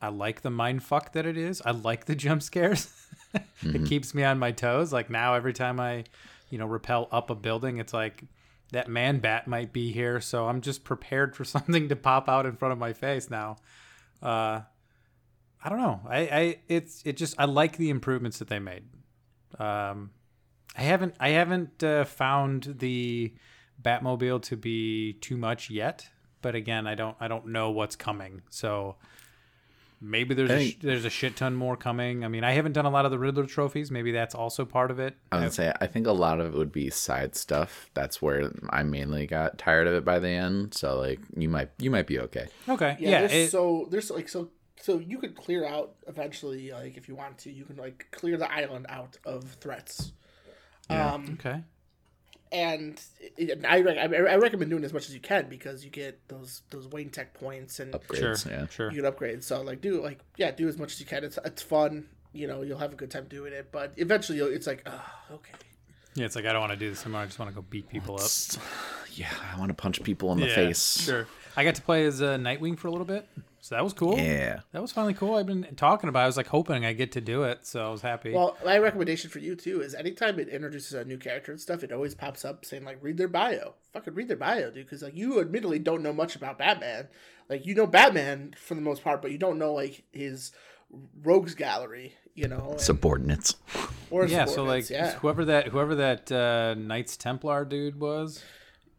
I 0.00 0.09
like 0.09 0.43
the 0.43 0.50
mind 0.50 0.83
fuck 0.83 1.12
that 1.12 1.26
it 1.26 1.37
is. 1.37 1.62
I 1.65 1.71
like 1.71 2.05
the 2.05 2.15
jump 2.15 2.43
scares. 2.43 2.93
it 3.62 3.87
keeps 3.87 4.15
me 4.15 4.25
on 4.25 4.38
my 4.38 4.53
toes. 4.53 4.93
Like 4.93 5.11
now, 5.11 5.35
every 5.35 5.53
time 5.53 5.81
I, 5.81 6.05
you 6.50 6.59
know, 6.59 6.67
rappel 6.67 7.09
up 7.11 7.31
a 7.31 7.35
building, 7.35 7.79
it's 7.79 7.95
like 7.95 8.25
that 8.73 8.88
man 8.88 9.19
bat 9.19 9.49
might 9.49 9.73
be 9.73 9.93
here. 9.93 10.21
So 10.21 10.47
I'm 10.47 10.61
just 10.61 10.85
prepared 10.85 11.35
for 11.35 11.45
something 11.55 11.88
to 11.88 11.97
pop 11.97 12.29
out 12.29 12.47
in 12.47 12.57
front 12.57 12.73
of 12.73 12.79
my 12.79 12.93
face 12.93 13.31
now. 13.31 13.57
Uh, 14.23 14.61
I 15.65 15.69
don't 15.69 15.79
know. 15.79 16.00
I, 16.09 16.19
I 16.19 16.57
it's 16.69 17.03
it 17.05 17.17
just 17.17 17.35
I 17.38 17.47
like 17.47 17.76
the 17.76 17.91
improvements 17.91 18.38
that 18.38 18.49
they 18.49 18.59
made. 18.59 18.85
Um, 19.59 20.11
I 20.76 20.83
haven't 20.83 21.15
I 21.19 21.31
haven't 21.31 21.83
uh, 21.83 22.05
found 22.05 22.76
the 22.79 23.35
Batmobile 23.83 24.43
to 24.43 24.57
be 24.57 25.15
too 25.15 25.37
much 25.37 25.71
yet, 25.71 26.09
but 26.43 26.55
again, 26.55 26.87
I 26.87 26.95
don't 26.95 27.17
I 27.19 27.29
don't 27.29 27.49
know 27.49 27.71
what's 27.71 27.97
coming. 27.97 28.43
So 28.50 28.97
maybe 30.00 30.35
there's 30.35 30.50
a, 30.50 30.55
I 30.55 30.59
sh- 30.59 30.71
think- 30.73 30.81
there's 30.83 31.05
a 31.05 31.11
shit 31.11 31.37
ton 31.37 31.55
more 31.55 31.76
coming. 31.76 32.25
I 32.25 32.29
mean, 32.29 32.45
I 32.45 32.53
haven't 32.53 32.73
done 32.73 32.85
a 32.87 32.91
lot 32.91 33.05
of 33.05 33.11
the 33.11 33.19
Riddler 33.19 33.47
trophies. 33.47 33.91
Maybe 33.91 34.12
that's 34.12 34.35
also 34.35 34.65
part 34.65 34.91
of 34.91 34.99
it. 34.99 35.15
I 35.33 35.41
would 35.41 35.53
say 35.53 35.73
I 35.81 35.87
think 35.87 36.07
a 36.07 36.12
lot 36.12 36.41
of 36.41 36.55
it 36.55 36.59
would 36.59 36.73
be 36.73 36.91
side 36.91 37.35
stuff. 37.37 37.91
That's 37.95 38.21
where 38.21 38.50
I 38.71 38.83
mainly 38.83 39.26
got 39.26 39.59
tired 39.59 39.87
of 39.87 39.95
it 39.95 40.05
by 40.05 40.19
the 40.19 40.29
end. 40.29 40.75
So 40.75 40.99
like 40.99 41.21
you 41.37 41.49
might 41.49 41.71
you 41.79 41.91
might 41.91 42.07
be 42.07 42.19
okay. 42.21 42.49
Okay, 42.69 42.97
yeah. 43.00 43.11
yeah, 43.11 43.21
there's 43.21 43.33
it- 43.33 43.50
so 43.50 43.87
there's 43.91 44.11
like 44.11 44.29
so 44.29 44.50
so 44.81 44.99
you 44.99 45.19
could 45.19 45.35
clear 45.35 45.65
out 45.67 45.95
eventually, 46.07 46.71
like 46.71 46.97
if 46.97 47.09
you 47.09 47.15
want 47.17 47.38
to, 47.38 47.50
you 47.50 47.65
can 47.65 47.76
like 47.76 48.07
clear 48.12 48.37
the 48.37 48.50
island 48.53 48.87
out 48.88 49.17
of 49.25 49.45
threats. 49.61 50.12
Um, 50.88 51.38
okay. 51.41 51.62
And 52.53 53.00
it, 53.37 53.65
I, 53.65 53.79
I 53.79 54.37
recommend 54.37 54.71
doing 54.71 54.85
as 54.85 54.93
much 54.93 55.09
as 55.09 55.15
you 55.15 55.21
can 55.21 55.49
because 55.49 55.85
you 55.85 55.91
get 55.91 56.26
those 56.29 56.62
those 56.71 56.87
Wayne 56.88 57.11
Tech 57.11 57.35
points 57.35 57.81
and 57.81 57.93
Upgrades, 57.93 58.43
Sure, 58.45 58.53
yeah. 58.53 58.67
sure. 58.69 58.91
you 58.91 58.97
can 58.99 59.07
upgrade. 59.07 59.43
So 59.45 59.61
like 59.62 59.81
do 59.81 60.03
like 60.03 60.21
yeah, 60.37 60.50
do 60.50 60.69
as 60.69 60.79
much 60.79 60.93
as 60.93 61.00
you 61.00 61.07
can. 61.07 61.25
It's 61.25 61.38
it's 61.45 61.62
fun. 61.62 62.09
You 62.33 62.47
know, 62.47 62.62
you'll 62.62 62.79
have 62.79 62.93
a 62.93 62.97
good 62.97 63.11
time 63.11 63.26
doing 63.29 63.53
it. 63.53 63.69
But 63.73 63.95
eventually, 63.97 64.37
you'll, 64.38 64.53
it's 64.53 64.67
like, 64.67 64.83
oh, 64.87 65.05
okay. 65.33 65.53
Yeah, 66.15 66.26
it's 66.26 66.37
like 66.37 66.45
I 66.45 66.53
don't 66.53 66.61
want 66.61 66.73
to 66.73 66.79
do 66.79 66.91
this 66.91 67.03
anymore. 67.05 67.23
I 67.23 67.26
just 67.26 67.38
want 67.38 67.50
to 67.50 67.55
go 67.55 67.62
beat 67.69 67.88
people 67.88 68.15
up. 68.21 68.31
Yeah, 69.12 69.33
I 69.55 69.59
want 69.59 69.71
to 69.71 69.75
punch 69.75 70.03
people 70.03 70.33
in 70.33 70.41
the 70.41 70.47
Yeah, 70.47 70.55
face. 70.55 71.00
Sure. 71.03 71.26
I 71.57 71.65
got 71.65 71.75
to 71.77 71.83
play 71.83 72.05
as 72.05 72.21
a 72.21 72.37
Nightwing 72.37 72.79
for 72.79 72.89
a 72.89 72.91
little 72.91 73.07
bit, 73.07 73.27
so 73.61 73.75
that 73.75 73.83
was 73.83 73.93
cool. 73.93 74.19
Yeah. 74.19 74.61
That 74.73 74.83
was 74.83 74.93
finally 74.93 75.15
cool. 75.15 75.35
I've 75.35 75.47
been 75.47 75.67
talking 75.77 76.09
about. 76.09 76.21
it. 76.21 76.25
I 76.25 76.27
was 76.27 76.37
like 76.37 76.47
hoping 76.47 76.85
I 76.85 76.93
get 76.93 77.13
to 77.13 77.21
do 77.21 77.45
it, 77.45 77.67
so 77.67 77.87
I 77.87 77.91
was 77.91 78.03
happy. 78.03 78.33
Well, 78.33 78.57
my 78.65 78.79
recommendation 78.79 79.31
for 79.31 79.39
you 79.39 79.57
too 79.57 79.81
is 79.81 79.95
anytime 79.95 80.39
it 80.39 80.49
introduces 80.49 80.93
a 80.93 81.05
new 81.05 81.17
character 81.17 81.51
and 81.51 81.61
stuff, 81.61 81.83
it 81.83 81.93
always 81.93 82.15
pops 82.15 82.45
up 82.45 82.65
saying 82.65 82.85
like, 82.85 82.99
read 83.01 83.17
their 83.17 83.27
bio. 83.27 83.75
Fucking 83.93 84.15
read 84.15 84.29
their 84.29 84.37
bio, 84.37 84.71
dude. 84.71 84.87
Because 84.87 85.03
like 85.03 85.17
you 85.17 85.41
admittedly 85.41 85.79
don't 85.79 86.03
know 86.03 86.13
much 86.13 86.37
about 86.37 86.59
Batman. 86.59 87.09
Like 87.49 87.65
you 87.67 87.75
know 87.75 87.87
Batman 87.87 88.55
for 88.59 88.75
the 88.75 88.81
most 88.81 89.03
part, 89.03 89.23
but 89.23 89.33
you 89.33 89.39
don't 89.39 89.59
know 89.59 89.73
like 89.73 90.05
his 90.13 90.53
rogues 91.23 91.55
gallery. 91.55 92.15
You 92.35 92.49
know, 92.49 92.69
and, 92.73 92.81
Subordinates. 92.81 93.57
or 94.11 94.27
yeah, 94.27 94.45
so 94.45 94.63
like 94.63 94.91
yeah. 94.91 95.15
whoever 95.15 95.47
that 95.47 95.69
whoever 95.69 95.95
that 95.95 96.31
uh, 96.31 96.75
Knights 96.75 97.17
Templar 97.17 97.65
dude 97.65 97.99
was, 97.99 98.45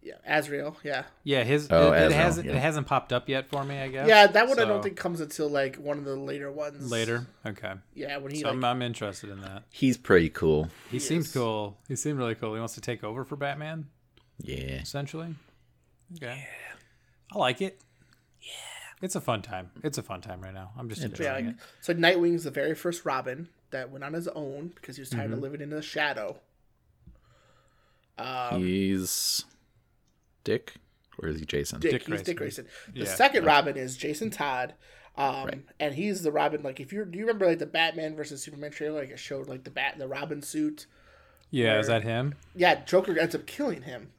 Yeah, 0.08 0.16
Azrael. 0.26 0.78
Yeah, 0.84 1.04
Yeah, 1.24 1.44
his 1.44 1.68
Oh, 1.70 1.92
it, 1.92 2.04
it 2.04 2.12
hasn't 2.14 2.46
yeah. 2.46 2.54
it 2.54 2.60
hasn't 2.60 2.88
popped 2.88 3.12
up 3.12 3.28
yet 3.28 3.50
for 3.50 3.64
me. 3.66 3.78
I 3.80 3.90
guess. 3.90 4.08
yeah. 4.08 4.28
That 4.28 4.48
one 4.48 4.58
I 4.60 4.64
don't 4.66 4.82
think 4.82 4.96
comes 4.96 5.20
until 5.20 5.50
like 5.50 5.76
one 5.76 5.98
of 5.98 6.06
the 6.06 6.16
later 6.16 6.50
ones. 6.52 6.90
later. 6.90 7.28
Okay, 7.46 7.74
Yeah, 7.94 8.18
when 8.18 8.32
he 8.32 8.40
so 8.40 8.48
like 8.48 8.56
I'm, 8.56 8.64
I'm 8.64 8.82
interested 8.82 9.30
in 9.30 9.42
that. 9.42 9.64
He's 9.70 9.98
pretty 9.98 10.30
cool. 10.30 10.70
He 10.92 11.00
seems 11.00 11.28
is. 11.28 11.34
cool. 11.34 11.78
He 11.90 11.96
seemed 11.98 12.18
really 12.20 12.36
cool. 12.36 12.54
He 12.54 12.60
wants 12.60 12.76
to 12.76 12.82
take 12.82 13.04
over 13.04 13.26
for 13.26 13.36
Batman, 13.36 13.88
Yeah. 14.42 14.56
essentially. 14.82 15.36
Okay. 16.16 16.38
Yeah. 16.38 17.36
I 17.36 17.38
like 17.38 17.62
it. 17.62 17.82
Yeah. 18.42 18.50
It's 19.02 19.16
a 19.16 19.22
fun 19.22 19.42
time. 19.42 19.72
It's 19.84 19.98
a 19.98 20.04
fun 20.04 20.22
time 20.22 20.40
right 20.42 20.54
now. 20.54 20.72
I'm 20.78 20.88
just 20.88 21.02
Yeah, 21.02 21.08
enjoying 21.08 21.46
like, 21.48 21.56
it. 21.56 21.62
so 21.82 21.94
Nightwing's 21.94 22.46
the 22.46 22.52
very 22.52 22.74
first 22.76 23.04
Robin 23.06 23.50
that 23.72 23.92
went 23.92 24.04
on 24.06 24.14
his 24.14 24.30
own 24.30 24.70
because 24.74 24.96
he 24.96 25.02
was 25.02 25.10
tired 25.10 25.26
Mm-hmm. 25.26 25.34
of 25.34 25.40
living 25.42 25.60
in 25.62 25.70
the 25.70 25.82
shadow. 25.82 26.40
Um, 28.18 28.64
He's 28.64 29.46
Dick, 30.48 30.74
or 31.20 31.27
is 31.30 31.39
he 31.39 31.46
Jason? 31.46 31.80
Dick, 31.82 31.92
Dick 31.92 32.08
he's 32.08 32.22
Dick 32.22 32.38
Grayson. 32.38 32.66
Grayson. 32.66 32.94
The 32.94 33.01
Yeah. 33.10 33.16
second 33.16 33.44
Robin 33.46 33.75
is 33.75 33.98
Jason 33.98 34.30
Todd. 34.30 34.74
Um, 35.18 35.46
Right. 35.46 35.66
and 35.80 35.96
he's 35.96 36.22
the 36.22 36.32
Robin. 36.32 36.62
Like, 36.63 36.80
if 36.80 36.94
you 36.94 37.04
do 37.04 37.18
you 37.18 37.25
remember 37.25 37.48
like 37.48 37.60
the 37.60 37.66
Batman 37.66 38.16
versus 38.16 38.42
Superman 38.44 38.72
trailer? 38.72 39.00
Like, 39.01 39.10
it 39.10 39.20
showed 39.20 39.48
like 39.48 39.63
the 39.63 39.72
bat, 39.72 39.96
the 39.98 40.08
Robin 40.08 40.42
suit. 40.42 40.86
Yeah, 41.50 41.80
is 41.80 41.88
that 41.88 42.04
him? 42.04 42.36
Yeah, 42.56 42.84
Joker 42.86 43.18
ends 43.20 43.34
up 43.36 43.46
killing 43.48 43.82
him. 43.82 44.12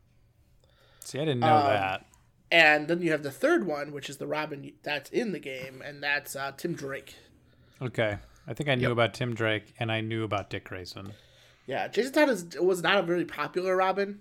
See, 1.01 1.19
I 1.19 1.25
didn't 1.25 1.41
know 1.41 1.57
Um, 1.57 1.67
that. 1.67 2.05
And 2.51 2.89
then 2.89 3.01
you 3.03 3.11
have 3.13 3.23
the 3.23 3.31
third 3.31 3.65
one, 3.67 3.93
which 3.93 4.11
is 4.11 4.17
the 4.17 4.27
Robin 4.27 4.73
that's 4.83 5.11
in 5.11 5.33
the 5.33 5.39
game, 5.39 5.83
and 5.85 6.03
that's 6.03 6.35
uh, 6.35 6.53
Tim 6.57 6.75
Drake. 6.75 7.15
Okay. 7.81 8.19
I 8.47 8.55
think 8.55 8.69
I 8.69 8.75
knew 8.75 8.91
about 8.91 9.13
Tim 9.15 9.35
Drake 9.35 9.75
and 9.79 9.93
I 9.93 10.01
knew 10.01 10.25
about 10.25 10.49
Dick 10.51 10.65
Grayson. 10.65 11.13
Yeah, 11.67 11.87
Jason 11.89 12.13
Todd 12.15 12.31
is, 12.31 12.47
was 12.59 12.83
not 12.83 12.97
a 12.99 13.03
very 13.03 13.27
popular 13.27 13.77
Robin. 13.77 14.21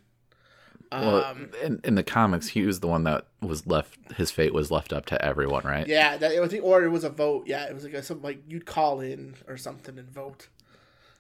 Well, 0.92 1.24
Um, 1.26 1.50
in, 1.64 1.82
in 1.84 1.96
the 1.96 2.04
comics, 2.04 2.48
he 2.48 2.62
was 2.64 2.80
the 2.80 2.88
one 2.88 3.04
that 3.04 3.26
was 3.42 3.68
left. 3.68 3.98
His 4.16 4.32
fate 4.32 4.54
was 4.54 4.72
left 4.72 4.94
up 4.94 5.06
to 5.08 5.24
everyone, 5.26 5.64
right? 5.66 5.86
yeah, 5.88 6.18
that, 6.18 6.32
I 6.32 6.48
think, 6.48 6.64
or 6.64 6.84
it 6.84 6.90
was 6.90 7.04
a 7.04 7.10
vote. 7.10 7.44
Yeah, 7.46 7.66
it 7.66 7.74
was 7.74 7.84
like 7.84 7.94
a, 7.94 8.02
something 8.04 8.24
like 8.24 8.42
you'd 8.48 8.66
call 8.66 9.00
in 9.02 9.36
or 9.48 9.58
something 9.58 9.98
and 10.00 10.10
vote. 10.10 10.48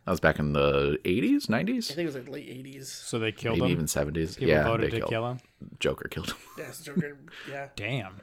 That 0.05 0.11
was 0.11 0.19
back 0.21 0.39
in 0.39 0.53
the 0.53 0.97
eighties, 1.03 1.49
nineties. 1.49 1.91
I 1.91 1.95
think 1.95 2.03
it 2.05 2.13
was 2.13 2.15
like 2.15 2.29
late 2.29 2.47
eighties. 2.47 2.89
So 2.89 3.19
they 3.19 3.33
killed 3.33 3.57
maybe 3.57 3.65
him. 3.65 3.71
even 3.73 3.87
seventies. 3.87 4.37
Yeah, 4.39 4.63
voted 4.63 4.85
they 4.85 4.91
to 4.91 4.97
killed. 4.99 5.09
kill 5.09 5.27
him. 5.31 5.39
Joker 5.79 6.07
killed 6.07 6.29
him. 6.29 6.37
Yeah, 6.57 6.71
Joker. 6.81 7.17
yeah. 7.51 7.67
Damn. 7.75 8.21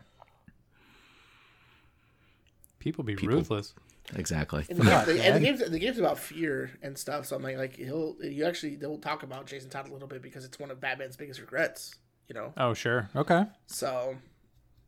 People 2.79 3.05
be 3.05 3.17
People. 3.17 3.37
ruthless. 3.37 3.75
Exactly. 4.15 4.65
And 4.69 4.79
the, 4.79 4.85
game, 4.85 5.05
the, 5.07 5.25
and 5.25 5.37
the 5.37 5.41
game's 5.41 5.71
the 5.71 5.79
game's 5.79 5.99
about 5.99 6.19
fear 6.19 6.71
and 6.83 6.97
stuff. 6.99 7.27
So 7.27 7.37
I'm 7.37 7.43
like, 7.43 7.57
like 7.57 7.77
he'll 7.77 8.17
you 8.23 8.45
actually 8.45 8.77
they'll 8.77 8.99
talk 8.99 9.23
about 9.23 9.47
Jason 9.47 9.71
Todd 9.71 9.89
a 9.89 9.93
little 9.93 10.09
bit 10.09 10.23
because 10.23 10.45
it's 10.45 10.59
one 10.59 10.71
of 10.71 10.81
Batman's 10.81 11.17
biggest 11.17 11.41
regrets. 11.41 11.95
You 12.29 12.35
know, 12.35 12.53
Oh, 12.57 12.73
sure. 12.75 13.09
Okay. 13.15 13.45
so 13.67 14.17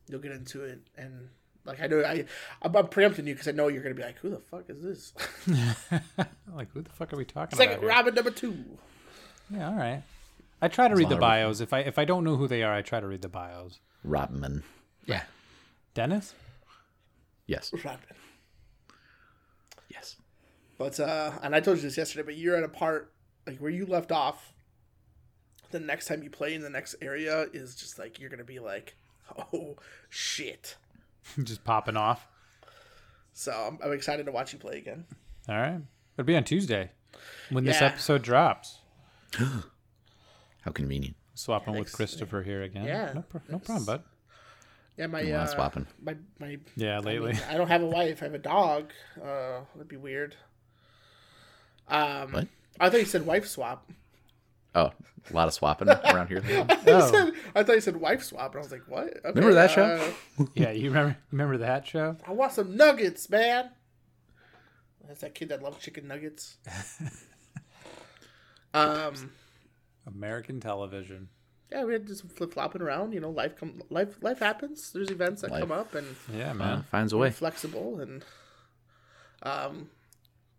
you'll 0.09 0.21
get 0.21 0.33
into 0.33 0.63
it 0.65 0.81
and 0.97 1.29
like 1.65 1.81
I 1.83 1.87
know 1.87 2.01
I 2.01 2.25
I'm, 2.63 2.75
I'm 2.77 2.89
preempting 2.89 3.27
you 3.27 3.35
because 3.35 3.49
I 3.49 3.53
know 3.53 3.69
you're 3.69 3.83
gonna 3.83 3.95
be 3.95 4.03
like, 4.03 4.19
who 4.19 4.31
the 4.31 4.39
fuck 4.39 4.71
is 4.71 4.81
this? 4.83 5.13
like, 6.55 6.71
who 6.73 6.81
the 6.83 6.91
fuck 6.91 7.13
are 7.13 7.17
we 7.17 7.25
talking 7.25 7.57
Second 7.57 7.75
about? 7.79 7.81
here? 7.83 7.89
Robin 7.91 8.15
number 8.15 8.31
two. 8.31 8.57
Yeah, 9.51 9.69
all 9.69 9.75
right. 9.77 10.03
I 10.63 10.69
try 10.69 10.89
to 10.89 10.95
read 10.95 11.09
the 11.09 11.15
lot 11.15 11.17
of- 11.17 11.21
bios. 11.21 11.61
If 11.61 11.73
I 11.73 11.81
if 11.81 11.99
I 11.99 12.05
don't 12.07 12.25
know 12.25 12.37
who 12.37 12.49
they 12.49 12.63
are, 12.63 12.73
I 12.73 12.83
try 12.83 13.01
to 13.01 13.07
read 13.07 13.21
the 13.23 13.29
bios. 13.29 13.81
Robin. 14.05 14.63
Yeah, 15.05 15.23
Dennis? 15.95 16.33
Yes. 17.47 17.73
Robin. 17.85 18.01
Yes. 19.89 20.17
But 20.79 20.99
uh, 21.01 21.33
and 21.43 21.55
I 21.55 21.61
told 21.61 21.79
you 21.79 21.83
this 21.85 21.97
yesterday, 21.97 22.25
but 22.25 22.37
you're 22.37 22.57
at 22.57 22.63
a 22.65 22.69
part 22.69 23.13
like 23.47 23.59
where 23.59 23.71
you 23.71 23.87
left 23.87 24.13
off. 24.13 24.53
The 25.71 25.81
next 25.81 26.07
time 26.07 26.23
you 26.23 26.31
play 26.31 26.55
in 26.55 26.63
the 26.63 26.71
next 26.71 26.95
area 27.03 27.47
is 27.53 27.75
just 27.75 27.99
like 27.99 28.21
you're 28.21 28.31
gonna 28.31 28.45
be 28.45 28.59
like, 28.59 28.95
oh 29.53 29.77
shit. 30.09 30.77
Just 31.43 31.65
popping 31.65 31.97
off. 31.97 32.29
So 33.33 33.51
I'm, 33.53 33.79
I'm 33.85 33.93
excited 33.93 34.27
to 34.27 34.33
watch 34.33 34.53
you 34.53 34.61
play 34.61 34.79
again. 34.79 35.05
All 35.49 35.57
right. 35.59 35.81
It'll 36.17 36.25
be 36.27 36.37
on 36.37 36.45
Tuesday 36.45 36.93
when 37.51 37.65
this 37.65 37.83
episode 37.83 38.23
drops. 38.23 38.79
How 39.39 40.71
convenient. 40.73 41.17
Swapping 41.35 41.75
with 41.77 41.93
Christopher 41.93 42.43
here 42.43 42.63
again. 42.63 42.85
Yeah, 42.85 43.13
No, 43.15 43.23
pro- 43.23 43.41
no 43.49 43.59
problem, 43.59 43.85
bud. 43.85 44.03
Yeah, 44.97 45.07
my 45.09 45.23
Not 45.23 45.41
uh, 45.41 45.47
swapping. 45.47 45.87
my 46.03 46.17
my. 46.39 46.59
Yeah, 46.75 46.97
I, 46.97 47.01
lately. 47.01 47.33
mean, 47.33 47.43
I 47.51 47.57
don't 47.57 47.69
have 47.69 47.83
a 47.83 47.87
wife. 47.87 48.23
I 48.23 48.27
have 48.27 48.35
a 48.35 48.39
dog. 48.39 48.93
Uh, 49.23 49.61
that'd 49.75 49.89
be 49.89 49.97
weird. 49.97 50.37
Um, 51.89 52.33
What? 52.33 52.49
I 52.81 52.91
thought 52.91 53.01
you 53.01 53.07
said 53.07 53.27
wife 53.27 53.47
swap. 53.47 53.91
Oh, 54.75 54.93
a 55.31 55.35
lot 55.35 55.49
of 55.49 55.55
swapping 55.55 55.89
around 55.89 56.29
here. 56.29 56.43
I, 56.69 56.79
Oh. 56.89 57.11
said, 57.11 57.33
I 57.55 57.63
thought 57.63 57.75
you 57.77 57.81
said 57.81 57.97
wife 57.97 58.23
swap, 58.23 58.55
and 58.55 58.61
I 58.61 58.63
was 58.63 58.73
like, 58.73 58.83
what? 58.89 59.07
Okay, 59.09 59.21
Remember 59.35 59.55
that 59.55 59.71
show? 59.71 60.13
uh, 60.41 60.45
yeah, 60.55 60.71
you 60.73 60.89
remember 60.91 61.17
remember 61.31 61.59
that 61.59 61.87
show? 61.87 62.17
I 62.27 62.33
want 62.33 62.53
some 62.53 62.77
nuggets, 62.77 63.31
man. 63.31 63.71
That's 65.07 65.21
that 65.21 65.35
kid 65.35 65.51
that 65.51 65.63
loves 65.63 65.79
chicken 65.79 66.09
nuggets. 66.09 66.57
um, 68.75 69.31
American 70.07 70.61
television. 70.61 71.29
Yeah, 71.73 71.85
we 71.85 71.93
had 71.93 72.07
just 72.07 72.31
flip 72.33 72.53
flopping 72.55 72.83
around. 72.83 73.13
You 73.13 73.21
know, 73.21 73.31
life 73.31 73.57
come 73.57 73.83
life 73.91 74.17
life 74.23 74.39
happens. 74.39 74.93
There's 74.93 75.11
events 75.11 75.43
that 75.43 75.51
Life. 75.51 75.61
come 75.61 75.73
up, 75.73 75.95
and 75.95 76.07
Yeah, 76.33 76.51
Uh, 76.53 76.55
man. 76.55 76.83
finds 76.91 77.13
a 77.13 77.17
way. 77.17 77.31
flexible 77.31 78.01
and 78.01 78.25
um 79.43 79.91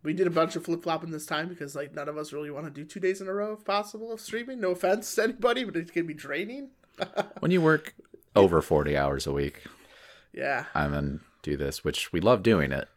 we 0.04 0.14
did 0.14 0.28
a 0.28 0.32
bunch 0.32 0.56
of 0.56 0.64
flip 0.64 0.84
flopping 0.84 1.12
this 1.12 1.26
time 1.26 1.50
because 1.50 1.76
like 1.76 1.94
none 1.94 2.08
of 2.08 2.18
us 2.18 2.32
really 2.32 2.52
want 2.52 2.66
to 2.66 2.72
do 2.72 2.86
two 2.86 3.00
days 3.00 3.20
in 3.20 3.28
a 3.28 3.34
row 3.34 3.54
if 3.54 3.66
possible 3.66 4.12
of 4.14 4.22
streaming. 4.22 4.60
No 4.62 4.72
offense 4.72 5.14
to 5.16 5.24
anybody, 5.24 5.64
but 5.64 5.76
it 5.76 5.92
can 5.92 6.06
be 6.08 6.14
draining. 6.14 6.70
When 7.40 7.52
you 7.52 7.62
work 7.62 7.94
over 8.36 8.62
forty 8.62 8.96
hours 8.98 9.26
a 9.28 9.34
week, 9.34 9.64
Yeah. 10.34 10.66
I'm 10.76 10.92
gonna 10.92 11.20
do 11.44 11.58
this, 11.58 11.84
which 11.84 12.12
we 12.14 12.20
love 12.22 12.44
doing 12.44 12.72
it. 12.72 12.88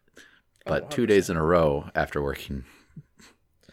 But 0.66 0.84
Oh, 0.84 0.88
two 0.88 1.06
days 1.06 1.30
in 1.30 1.36
a 1.36 1.44
row 1.44 1.90
after 1.94 2.22
working 2.22 2.64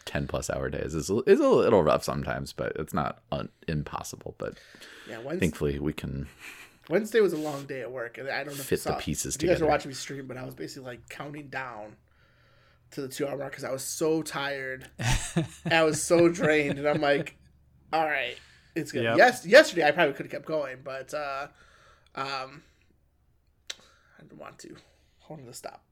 ten 0.08 0.26
plus 0.26 0.48
hour 0.48 0.70
days 0.70 0.94
is 0.94 1.10
is 1.26 1.38
a 1.38 1.46
little 1.48 1.82
rough 1.82 2.02
sometimes, 2.02 2.54
but 2.54 2.72
it's 2.76 2.94
not 2.94 3.22
un- 3.30 3.50
impossible. 3.68 4.34
But 4.38 4.58
Yeah. 5.06 5.18
Wednesday, 5.18 5.38
thankfully, 5.40 5.78
we 5.78 5.92
can. 5.92 6.28
Wednesday 6.88 7.20
was 7.20 7.34
a 7.34 7.36
long 7.36 7.66
day 7.66 7.82
at 7.82 7.92
work, 7.92 8.16
and 8.16 8.26
I 8.30 8.42
don't 8.42 8.54
know 8.54 8.60
if 8.60 8.66
Fit 8.66 8.78
you 8.78 8.84
the 8.84 8.92
saw, 8.92 8.98
pieces 8.98 9.36
if 9.36 9.42
You 9.42 9.48
guys 9.50 9.60
were 9.60 9.66
watching 9.68 9.90
me 9.90 9.94
stream, 9.94 10.26
but 10.26 10.38
I 10.38 10.44
was 10.46 10.54
basically 10.54 10.86
like 10.88 11.08
counting 11.10 11.48
down 11.48 11.96
to 12.92 13.02
the 13.02 13.08
two 13.08 13.28
hour 13.28 13.36
mark 13.36 13.52
because 13.52 13.64
I 13.64 13.70
was 13.70 13.82
so 13.82 14.22
tired. 14.22 14.88
I 15.70 15.82
was 15.84 16.02
so 16.02 16.30
drained, 16.30 16.78
and 16.78 16.88
I'm 16.88 17.02
like, 17.02 17.36
all 17.92 18.06
right, 18.06 18.36
it's 18.74 18.90
good. 18.90 19.04
Yep. 19.04 19.18
Yes, 19.18 19.44
yesterday 19.44 19.86
I 19.86 19.90
probably 19.90 20.14
could 20.14 20.24
have 20.24 20.32
kept 20.32 20.46
going, 20.46 20.78
but 20.82 21.12
uh, 21.12 21.48
um, 22.14 22.62
I 24.18 24.22
didn't 24.22 24.38
want 24.38 24.58
to. 24.60 24.70
I 24.74 25.26
wanted 25.32 25.44
to 25.46 25.52
stop. 25.52 25.84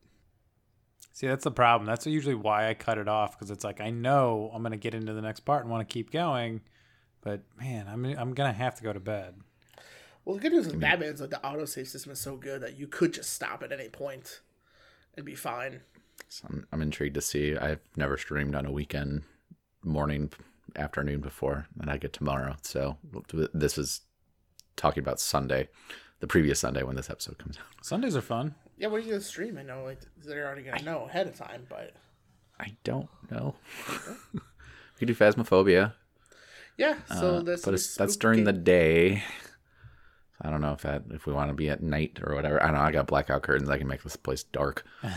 See, 1.17 1.27
that's 1.27 1.45
the 1.45 1.51
problem. 1.51 1.87
That's 1.87 2.07
usually 2.07 2.35
why 2.35 2.69
I 2.69 2.75
cut 2.75 2.99
it 2.99 3.09
off 3.09 3.39
because 3.39 3.51
it's 3.51 3.65
like 3.65 3.81
I 3.81 3.89
know 3.89 4.51
I'm 4.53 4.63
gonna 4.63 4.77
get 4.77 4.93
into 4.93 5.15
the 5.15 5.23
next 5.23 5.41
part 5.41 5.63
and 5.63 5.71
want 5.71 5.89
to 5.89 5.91
keep 5.91 6.11
going, 6.11 6.61
but 7.23 7.41
man, 7.59 7.87
I'm 7.89 8.05
I'm 8.05 8.35
gonna 8.35 8.53
have 8.53 8.75
to 8.75 8.83
go 8.83 8.93
to 8.93 9.01
bed. 9.01 9.35
Well, 10.27 10.37
the 10.37 10.43
good 10.43 10.53
news 10.53 10.67
with 10.67 10.79
Batman 10.79 11.15
is 11.15 11.23
like 11.23 11.31
the 11.31 11.41
autosave 11.43 11.87
system 11.87 12.13
is 12.13 12.21
so 12.21 12.37
good 12.37 12.61
that 12.61 12.79
you 12.79 12.87
could 12.87 13.15
just 13.15 13.33
stop 13.33 13.63
at 13.63 13.73
any 13.73 13.89
point 13.89 14.43
and 15.15 15.25
be 15.25 15.35
fine. 15.35 15.81
So 16.29 16.49
I'm, 16.51 16.67
I'm 16.71 16.83
intrigued 16.83 17.15
to 17.15 17.23
see. 17.23 17.57
I've 17.57 17.81
never 17.97 18.19
streamed 18.19 18.55
on 18.55 18.67
a 18.67 18.71
weekend, 18.71 19.23
morning, 19.83 20.31
afternoon 20.77 21.21
before, 21.23 21.67
and 21.81 21.89
I 21.89 21.97
get 21.97 22.13
tomorrow. 22.13 22.57
So 22.61 22.99
this 23.55 23.79
is 23.79 24.03
talking 24.77 25.03
about 25.03 25.19
Sunday, 25.19 25.71
the 26.21 26.27
previous 26.27 26.61
Sunday 26.61 26.83
when 26.83 26.97
this 26.97 27.09
episode 27.09 27.39
comes 27.39 27.57
out. 27.57 27.87
Sundays 27.87 28.15
are 28.15 28.21
fun. 28.21 28.55
Yeah, 28.77 28.89
what 28.89 28.99
are 28.99 29.01
you 29.01 29.11
gonna 29.11 29.23
stream? 29.23 29.57
I 29.59 29.63
know 29.63 29.85
like 29.85 30.01
they're 30.25 30.47
already 30.47 30.63
gonna 30.63 30.83
know 30.83 31.07
ahead 31.09 31.27
of 31.27 31.37
time, 31.37 31.67
but 31.69 31.93
I 32.61 32.77
don't 32.85 33.09
know. 33.31 33.55
we 34.33 34.41
could 34.99 35.09
do 35.09 35.15
Phasmophobia, 35.15 35.95
yeah. 36.77 36.97
So 37.09 37.37
uh, 37.37 37.41
that's 37.43 37.65
but 37.65 37.75
it's, 37.75 37.95
that's 37.95 38.17
during 38.17 38.45
the 38.45 38.53
day. 38.53 39.23
I 40.41 40.51
don't 40.51 40.61
know 40.61 40.73
if 40.73 40.83
that 40.83 41.05
if 41.11 41.27
we 41.27 41.33
want 41.33 41.49
to 41.51 41.55
be 41.55 41.71
at 41.71 41.83
night 41.83 42.19
or 42.23 42.35
whatever. 42.35 42.63
I 42.63 42.67
don't 42.67 42.77
know. 42.77 42.83
I 42.83 42.93
got 42.93 43.07
blackout 43.07 43.43
curtains. 43.43 43.71
I 43.71 43.79
can 43.79 43.89
make 43.89 44.03
this 44.03 44.17
place 44.17 44.43
dark. 44.43 44.85
so 45.03 45.11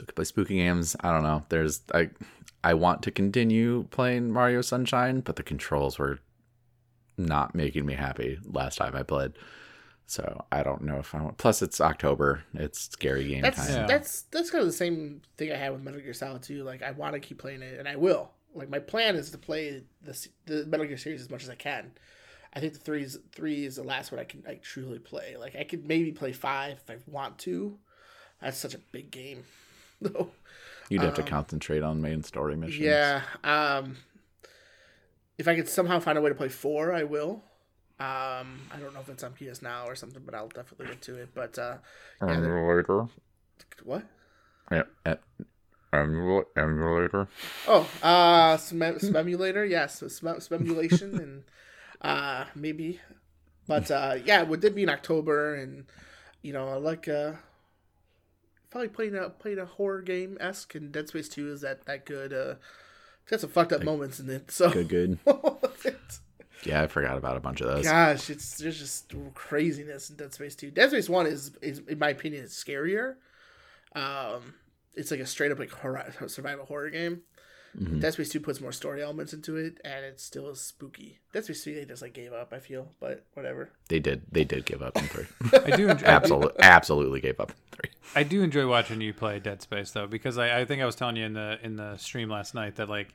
we 0.00 0.06
could 0.06 0.14
play 0.14 0.24
spooky 0.24 0.56
games. 0.56 0.94
I 1.00 1.12
don't 1.12 1.22
know. 1.22 1.44
There's 1.48 1.80
I 1.94 2.10
I 2.62 2.74
want 2.74 3.02
to 3.04 3.10
continue 3.10 3.84
playing 3.90 4.30
Mario 4.30 4.60
Sunshine, 4.60 5.20
but 5.20 5.36
the 5.36 5.42
controls 5.42 5.98
were 5.98 6.18
not 7.16 7.54
making 7.54 7.86
me 7.86 7.94
happy 7.94 8.38
last 8.44 8.76
time 8.76 8.94
I 8.94 9.02
played. 9.02 9.32
So 10.08 10.46
I 10.50 10.62
don't 10.62 10.82
know 10.84 10.96
if 10.98 11.14
I 11.14 11.20
want. 11.20 11.36
Plus, 11.36 11.60
it's 11.60 11.82
October. 11.82 12.42
It's 12.54 12.80
scary 12.80 13.28
game 13.28 13.42
That's 13.42 13.58
time. 13.58 13.76
Yeah. 13.76 13.86
that's 13.86 14.22
that's 14.22 14.50
kind 14.50 14.62
of 14.62 14.66
the 14.66 14.72
same 14.76 15.20
thing 15.36 15.52
I 15.52 15.56
had 15.56 15.70
with 15.70 15.82
Metal 15.82 16.00
Gear 16.00 16.14
Solid 16.14 16.42
2. 16.42 16.64
Like 16.64 16.82
I 16.82 16.92
want 16.92 17.12
to 17.12 17.20
keep 17.20 17.38
playing 17.38 17.60
it, 17.60 17.78
and 17.78 17.86
I 17.86 17.96
will. 17.96 18.30
Like 18.54 18.70
my 18.70 18.78
plan 18.78 19.16
is 19.16 19.30
to 19.32 19.38
play 19.38 19.82
the 20.02 20.28
the 20.46 20.64
Metal 20.64 20.86
Gear 20.86 20.96
series 20.96 21.20
as 21.20 21.28
much 21.30 21.42
as 21.42 21.50
I 21.50 21.56
can. 21.56 21.92
I 22.54 22.60
think 22.60 22.72
the 22.72 22.78
three 22.78 23.02
is 23.02 23.18
three 23.32 23.66
is 23.66 23.76
the 23.76 23.82
last 23.82 24.10
one 24.10 24.18
I 24.18 24.24
can 24.24 24.42
like 24.46 24.62
truly 24.62 24.98
play. 24.98 25.36
Like 25.36 25.54
I 25.54 25.64
could 25.64 25.86
maybe 25.86 26.10
play 26.10 26.32
five 26.32 26.80
if 26.82 26.90
I 26.90 26.96
want 27.06 27.36
to. 27.40 27.78
That's 28.40 28.56
such 28.56 28.72
a 28.72 28.78
big 28.78 29.10
game, 29.10 29.44
though. 30.00 30.30
You'd 30.88 31.02
have 31.02 31.14
to 31.16 31.22
concentrate 31.22 31.82
on 31.82 32.00
main 32.00 32.22
story 32.22 32.56
missions. 32.56 32.80
Yeah. 32.80 33.20
Um 33.44 33.98
if 35.36 35.46
I 35.46 35.54
could 35.54 35.68
somehow 35.68 36.00
find 36.00 36.16
a 36.16 36.22
way 36.22 36.30
to 36.30 36.34
play 36.34 36.48
four, 36.48 36.94
I 36.94 37.04
will. 37.04 37.42
Um, 38.00 38.60
I 38.72 38.78
don't 38.78 38.94
know 38.94 39.00
if 39.00 39.08
it's 39.08 39.24
on 39.24 39.32
PS 39.32 39.60
Now 39.60 39.86
or 39.86 39.96
something, 39.96 40.22
but 40.24 40.34
I'll 40.34 40.48
definitely 40.48 40.86
get 40.86 41.02
to 41.02 41.16
it. 41.16 41.30
But 41.34 41.58
uh, 41.58 41.78
yeah, 42.22 42.34
Emulator. 42.34 43.08
what? 43.82 44.04
Yeah. 44.70 44.84
eh, 45.04 45.16
Emulator. 45.92 47.28
Oh, 47.66 47.88
uh, 48.02 48.56
Smem- 48.56 49.02
Smemulator, 49.02 49.68
yes, 49.68 50.00
Smemulation, 50.02 51.18
and 51.18 51.42
uh, 52.00 52.44
maybe, 52.54 53.00
but 53.66 53.90
uh, 53.90 54.16
yeah, 54.24 54.42
it 54.42 54.60
did 54.60 54.74
be 54.74 54.82
in 54.82 54.90
October, 54.90 55.54
and 55.54 55.86
you 56.42 56.52
know, 56.52 56.68
I 56.68 56.74
like 56.74 57.08
uh, 57.08 57.32
probably 58.70 58.88
playing 58.88 59.16
a 59.16 59.30
playing 59.30 59.58
a 59.58 59.64
horror 59.66 60.02
game 60.02 60.36
esque, 60.40 60.74
and 60.74 60.92
Dead 60.92 61.08
Space 61.08 61.28
Two 61.28 61.50
is 61.50 61.62
that 61.62 61.86
that 61.86 62.04
good. 62.04 62.32
Uh, 62.32 62.54
it's 63.22 63.30
got 63.30 63.40
some 63.40 63.50
fucked 63.50 63.72
up 63.72 63.82
moments 63.82 64.20
in 64.20 64.30
it, 64.30 64.50
so 64.50 64.70
Good, 64.70 64.88
good. 64.88 65.18
Yeah, 66.64 66.82
I 66.82 66.86
forgot 66.88 67.16
about 67.18 67.36
a 67.36 67.40
bunch 67.40 67.60
of 67.60 67.68
those. 67.68 67.84
gosh, 67.84 68.30
it's 68.30 68.58
there's 68.58 68.78
just 68.78 69.14
craziness 69.34 70.10
in 70.10 70.16
Dead 70.16 70.34
Space 70.34 70.54
Two. 70.56 70.70
Dead 70.70 70.90
Space 70.90 71.08
One 71.08 71.26
is, 71.26 71.52
is 71.62 71.80
in 71.88 71.98
my 71.98 72.10
opinion, 72.10 72.44
is 72.44 72.52
scarier. 72.52 73.14
Um, 73.94 74.54
it's 74.94 75.10
like 75.10 75.20
a 75.20 75.26
straight 75.26 75.52
up 75.52 75.58
like 75.58 75.70
horror, 75.70 76.12
survival 76.26 76.66
horror 76.66 76.90
game. 76.90 77.22
Mhm. 77.78 78.00
Dead 78.00 78.12
Space 78.14 78.30
Two 78.30 78.40
puts 78.40 78.60
more 78.60 78.72
story 78.72 79.02
elements 79.02 79.32
into 79.32 79.56
it, 79.56 79.78
and 79.84 80.04
it 80.04 80.18
still 80.20 80.48
is 80.48 80.60
spooky. 80.60 81.20
Dead 81.32 81.44
Space 81.44 81.62
Three, 81.62 81.74
they 81.74 81.84
just 81.84 82.02
like 82.02 82.14
gave 82.14 82.32
up. 82.32 82.52
I 82.52 82.58
feel, 82.58 82.92
but 82.98 83.24
whatever. 83.34 83.70
They 83.88 84.00
did. 84.00 84.22
They 84.32 84.44
did 84.44 84.64
give 84.64 84.82
up 84.82 84.96
in 84.96 85.04
three. 85.04 85.26
I 85.64 85.76
do 85.76 85.88
enjoy. 85.88 86.06
absolutely, 86.06 86.60
absolutely 86.60 87.20
gave 87.20 87.38
up 87.38 87.50
in 87.50 87.56
three. 87.72 87.90
I 88.16 88.22
do 88.24 88.42
enjoy 88.42 88.66
watching 88.66 89.00
you 89.00 89.12
play 89.12 89.38
Dead 89.38 89.62
Space 89.62 89.90
though, 89.92 90.06
because 90.06 90.38
I, 90.38 90.60
I 90.60 90.64
think 90.64 90.82
I 90.82 90.86
was 90.86 90.96
telling 90.96 91.16
you 91.16 91.24
in 91.26 91.34
the 91.34 91.58
in 91.62 91.76
the 91.76 91.96
stream 91.98 92.28
last 92.30 92.54
night 92.54 92.76
that 92.76 92.88
like 92.88 93.14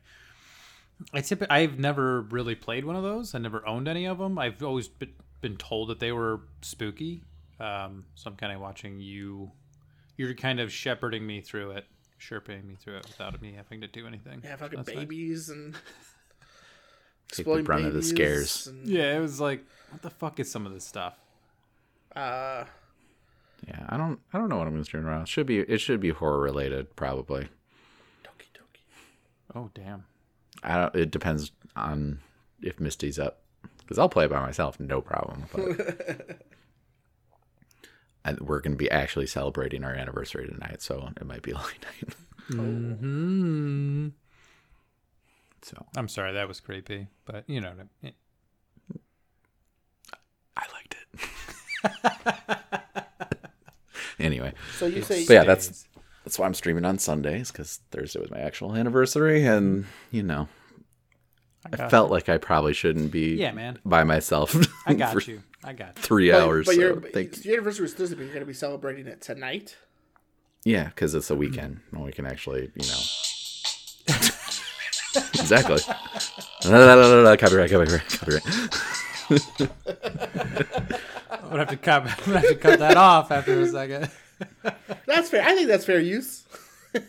I 1.14 1.20
typ- 1.22 1.48
I've 1.50 1.80
never 1.80 2.22
really 2.22 2.56
played 2.56 2.86
one 2.86 2.96
of 2.96 3.04
those. 3.04 3.34
I 3.36 3.40
never 3.40 3.66
owned 3.68 3.88
any 3.88 4.06
of 4.06 4.18
them. 4.20 4.38
I've 4.38 4.62
always 4.64 4.88
been, 4.88 5.14
been 5.42 5.58
told 5.58 5.90
that 5.90 6.00
they 6.00 6.12
were 6.12 6.42
spooky. 6.62 7.24
Um, 7.60 8.06
so 8.16 8.30
I'm 8.30 8.36
kind 8.36 8.54
of 8.54 8.62
watching 8.62 9.00
you. 9.00 9.52
You're 10.18 10.34
kind 10.36 10.60
of 10.60 10.72
shepherding 10.72 11.26
me 11.26 11.42
through 11.42 11.72
it, 11.72 11.86
sherping 12.20 12.64
me 12.66 12.76
through 12.76 12.98
it 12.98 13.08
without 13.08 13.42
me 13.42 13.54
having 13.54 13.82
to 13.82 13.88
do 13.88 14.06
anything. 14.08 14.42
Yeah, 14.44 14.56
fucking 14.56 14.78
That's 14.78 14.90
nice. 14.90 14.98
babies 14.98 15.50
and 15.50 15.74
Take 17.32 17.38
the 17.38 17.42
exploding 17.42 17.66
brunt 17.66 17.86
of 17.86 17.94
the 17.94 18.04
scares. 18.04 18.68
and, 18.68 18.88
Yeah, 18.88 19.16
it 19.16 19.20
was 19.20 19.40
like, 19.40 19.64
what 19.90 20.02
the 20.02 20.10
fuck 20.12 20.40
is 20.40 20.52
some 20.52 20.66
of 20.66 20.74
this 20.74 20.86
stuff? 20.86 21.16
uh, 22.16 22.66
Yeah, 23.68 23.86
I 23.90 23.98
don't. 23.98 24.20
I 24.34 24.38
don't 24.38 24.50
know 24.50 24.58
what 24.58 24.68
I'm 24.68 24.74
going 24.74 24.84
to 24.84 24.86
stream 24.86 25.06
around. 25.08 25.28
Should 25.28 25.48
be. 25.48 25.60
It 25.60 25.80
should 25.80 26.00
be 26.00 26.10
horror 26.10 26.40
related, 26.40 26.96
probably. 26.96 27.46
Doki 28.24 28.50
Doki. 28.54 28.82
Oh 29.56 29.72
damn. 29.74 30.06
I 30.64 30.78
don't. 30.78 30.96
It 30.96 31.12
depends 31.12 31.52
on 31.76 32.20
if 32.62 32.80
Misty's 32.80 33.20
up, 33.20 33.42
because 33.80 34.00
I'll 34.00 34.10
play 34.10 34.28
by 34.28 34.40
myself, 34.40 34.80
no 34.80 35.02
problem. 35.02 35.46
But 35.52 36.40
and 38.26 38.40
we're 38.40 38.62
going 38.62 38.74
to 38.74 38.78
be 38.78 38.90
actually 38.90 39.28
celebrating 39.28 39.84
our 39.84 39.94
anniversary 39.94 40.48
tonight, 40.48 40.82
so 40.82 41.10
it 41.20 41.26
might 41.26 41.42
be 41.42 41.52
a 41.52 41.58
late 41.58 41.86
night. 42.02 42.16
Hmm. 42.48 44.08
So 45.62 45.86
I'm 45.96 46.08
sorry, 46.08 46.34
that 46.34 46.48
was 46.48 46.60
creepy, 46.60 47.08
but 47.26 47.44
you 47.48 47.62
know 47.62 47.72
what 47.72 47.88
I. 48.04 48.14
I 50.56 50.66
liked 50.74 50.96
it. 51.14 51.20
anyway, 54.20 54.54
So 54.78 54.86
you 54.86 55.02
say 55.02 55.26
but 55.26 55.34
yeah, 55.34 55.44
that's 55.44 55.88
that's 56.24 56.40
why 56.40 56.46
I'm 56.46 56.54
streaming 56.54 56.86
on 56.86 56.98
Sundays 57.00 57.52
because 57.52 57.80
Thursday 57.92 58.20
was 58.20 58.32
my 58.32 58.40
actual 58.40 58.76
anniversary, 58.76 59.46
and 59.46 59.86
you 60.12 60.24
know, 60.24 60.48
I 61.66 61.76
got 61.76 61.92
felt 61.92 62.12
like 62.12 62.30
I 62.30 62.38
probably 62.38 62.74
shouldn't 62.74 63.12
be 63.12 63.36
Yeah, 63.36 63.52
man. 63.52 63.80
by 63.86 64.04
myself. 64.04 64.56
I 64.88 64.94
got 64.96 65.14
for 65.14 65.22
you. 65.22 65.42
I 65.64 65.74
got 65.74 65.96
you. 65.98 66.02
Three 66.04 66.32
but, 66.32 66.42
hours. 66.42 66.66
But 66.66 66.76
so 66.76 66.82
your 66.82 67.02
thank- 67.02 67.44
your 67.46 67.56
anniversary 67.56 67.84
was 67.84 67.94
Thursday, 67.94 68.16
but 68.16 68.24
you're 68.26 68.34
gonna 68.34 68.46
be 68.46 68.54
celebrating 68.54 69.08
it 69.08 69.22
tonight. 69.22 69.78
Yeah, 70.66 70.86
because 70.86 71.14
it's 71.14 71.30
a 71.30 71.36
weekend 71.36 71.82
and 71.92 72.04
we 72.04 72.12
can 72.14 72.26
actually, 72.26 72.72
you 72.76 72.88
know. 72.88 73.02
exactly. 75.34 75.78
La, 76.66 76.78
la, 76.78 76.94
la, 76.94 77.06
la, 77.06 77.16
la, 77.22 77.36
copyright, 77.36 77.70
copyright, 77.70 78.08
copyright. 78.08 78.44
I'm 81.30 81.50
gonna 81.50 81.60
have 81.60 81.70
to 81.70 81.78
cut. 81.78 82.04
I'm 82.04 82.26
gonna 82.26 82.40
have 82.40 82.50
to 82.50 82.56
cut 82.56 82.80
that 82.80 82.96
off 82.98 83.32
after 83.32 83.60
a 83.60 83.68
second. 83.68 84.10
That's 85.06 85.30
fair. 85.30 85.44
I 85.44 85.54
think 85.56 85.68
that's 85.68 85.86
fair 85.86 86.00
use. 86.00 86.44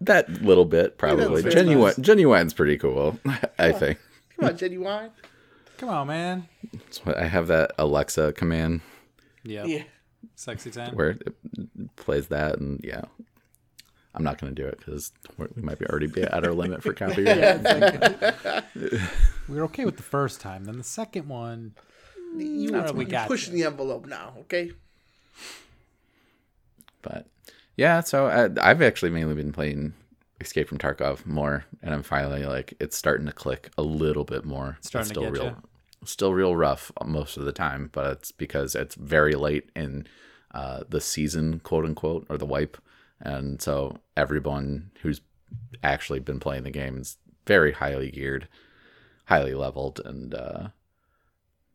That 0.00 0.28
little 0.42 0.64
bit, 0.64 0.98
probably. 0.98 1.42
that's 1.42 1.54
Ginuwine, 1.54 1.94
Ginuwine's 1.94 2.52
pretty 2.52 2.76
cool, 2.76 3.20
I 3.56 3.70
think. 3.70 4.00
Come 4.36 4.48
on, 4.48 4.56
genuine. 4.56 5.10
Come 5.78 5.90
on, 5.90 6.06
man. 6.08 6.48
That's 6.72 7.04
what 7.06 7.16
I 7.16 7.26
have 7.28 7.46
that 7.46 7.72
Alexa 7.78 8.32
command 8.32 8.80
Yep. 9.44 9.66
Yeah. 9.68 9.82
Sexy 10.34 10.72
time. 10.72 10.94
where 10.96 11.10
it 11.10 11.34
plays 11.94 12.28
that, 12.28 12.58
and 12.58 12.80
yeah. 12.82 13.02
I'm 14.14 14.24
not 14.24 14.40
going 14.40 14.54
to 14.54 14.60
do 14.62 14.68
it 14.68 14.78
because 14.78 15.12
we 15.38 15.62
might 15.62 15.78
be 15.78 15.86
already 15.86 16.06
be 16.06 16.22
at 16.22 16.44
our 16.44 16.52
limit 16.52 16.82
for 16.82 16.92
copyright. 16.94 17.62
We 19.48 19.56
were 19.56 19.64
okay 19.64 19.84
with 19.84 19.96
the 19.96 20.02
first 20.02 20.40
time. 20.40 20.64
Then 20.64 20.78
the 20.78 20.84
second 20.84 21.28
one. 21.28 21.74
You, 22.36 22.74
Alright, 22.74 22.94
we 22.94 23.04
you're 23.04 23.10
got 23.10 23.28
pushing 23.28 23.56
you. 23.56 23.64
the 23.64 23.70
envelope 23.70 24.06
now, 24.06 24.34
okay? 24.40 24.72
But 27.02 27.26
yeah, 27.76 28.00
so 28.00 28.26
I, 28.26 28.70
I've 28.70 28.82
actually 28.82 29.10
mainly 29.10 29.34
been 29.34 29.52
playing 29.52 29.94
Escape 30.40 30.68
from 30.68 30.78
Tarkov 30.78 31.24
more, 31.24 31.64
and 31.82 31.94
I'm 31.94 32.02
finally 32.02 32.44
like 32.44 32.74
it's 32.80 32.96
starting 32.96 33.26
to 33.26 33.32
click 33.32 33.70
a 33.78 33.82
little 33.82 34.24
bit 34.24 34.44
more. 34.44 34.76
It's 34.78 34.88
starting 34.88 35.10
to 35.10 35.14
still 35.14 35.22
get 35.24 35.32
real, 35.32 35.44
ya. 35.44 35.54
still 36.04 36.34
real 36.34 36.56
rough 36.56 36.90
most 37.04 37.36
of 37.36 37.44
the 37.44 37.52
time, 37.52 37.90
but 37.92 38.12
it's 38.12 38.32
because 38.32 38.74
it's 38.74 38.94
very 38.94 39.34
late 39.34 39.70
in 39.74 40.06
uh, 40.52 40.84
the 40.88 41.00
season, 41.00 41.60
quote 41.60 41.84
unquote, 41.84 42.26
or 42.28 42.36
the 42.36 42.46
wipe, 42.46 42.76
and 43.20 43.62
so 43.62 43.98
everyone 44.16 44.90
who's 45.02 45.20
actually 45.82 46.20
been 46.20 46.40
playing 46.40 46.64
the 46.64 46.70
game 46.70 46.98
is 46.98 47.16
very 47.46 47.72
highly 47.72 48.10
geared, 48.10 48.48
highly 49.26 49.54
leveled, 49.54 50.00
and 50.04 50.34
uh, 50.34 50.68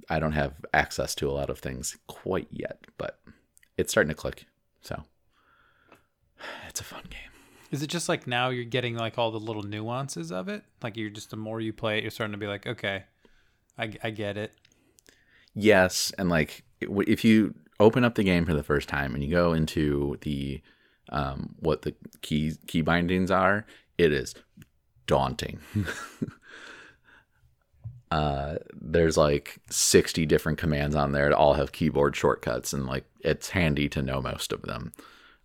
I 0.10 0.20
don't 0.20 0.34
have 0.34 0.54
access 0.74 1.16
to 1.16 1.30
a 1.30 1.34
lot 1.34 1.50
of 1.50 1.60
things 1.60 1.98
quite 2.08 2.48
yet, 2.52 2.86
but 2.98 3.20
it's 3.78 3.92
starting 3.92 4.10
to 4.10 4.16
click. 4.16 4.46
So 4.82 5.04
it's 6.70 6.82
a 6.82 6.84
fun 6.84 7.04
game. 7.10 7.20
Is 7.70 7.84
it 7.84 7.88
just 7.88 8.08
like 8.08 8.28
now 8.28 8.50
you're 8.50 8.64
getting 8.64 8.96
like 8.96 9.18
all 9.18 9.32
the 9.32 9.40
little 9.40 9.64
nuances 9.64 10.32
of 10.32 10.48
it? 10.48 10.64
Like 10.82 10.96
you're 10.96 11.10
just 11.10 11.32
the 11.32 11.38
more 11.38 11.60
you 11.60 11.74
play 11.74 11.98
it, 11.98 12.04
you're 12.04 12.12
starting 12.12 12.32
to 12.32 12.38
be 12.38 12.48
like, 12.48 12.66
okay, 12.66 13.04
I, 13.78 13.92
I 14.04 14.10
get 14.10 14.38
it. 14.38 14.54
Yes, 15.54 16.14
and 16.18 16.30
like 16.30 16.64
if 16.82 17.26
you 17.26 17.56
open 17.80 18.04
up 18.04 18.16
the 18.16 18.24
game 18.24 18.46
for 18.46 18.54
the 18.54 18.64
first 18.64 18.88
time 18.88 19.14
and 19.14 19.24
you 19.24 19.30
go 19.30 19.54
into 19.54 20.18
the 20.22 20.62
um, 21.10 21.56
what 21.60 21.82
the 21.82 21.96
key 22.22 22.54
key 22.68 22.82
bindings 22.82 23.32
are, 23.32 23.66
it 23.98 24.12
is 24.12 24.36
daunting. 25.08 25.60
uh, 28.12 28.56
there's 28.74 29.18
like 29.18 29.58
60 29.70 30.26
different 30.26 30.58
commands 30.58 30.96
on 30.96 31.12
there 31.12 31.30
that 31.30 31.36
all 31.36 31.54
have 31.54 31.72
keyboard 31.72 32.16
shortcuts, 32.16 32.74
and 32.74 32.86
like 32.86 33.06
it's 33.22 33.50
handy 33.50 33.90
to 33.90 34.02
know 34.02 34.22
most 34.22 34.52
of 34.52 34.64
them. 34.64 34.94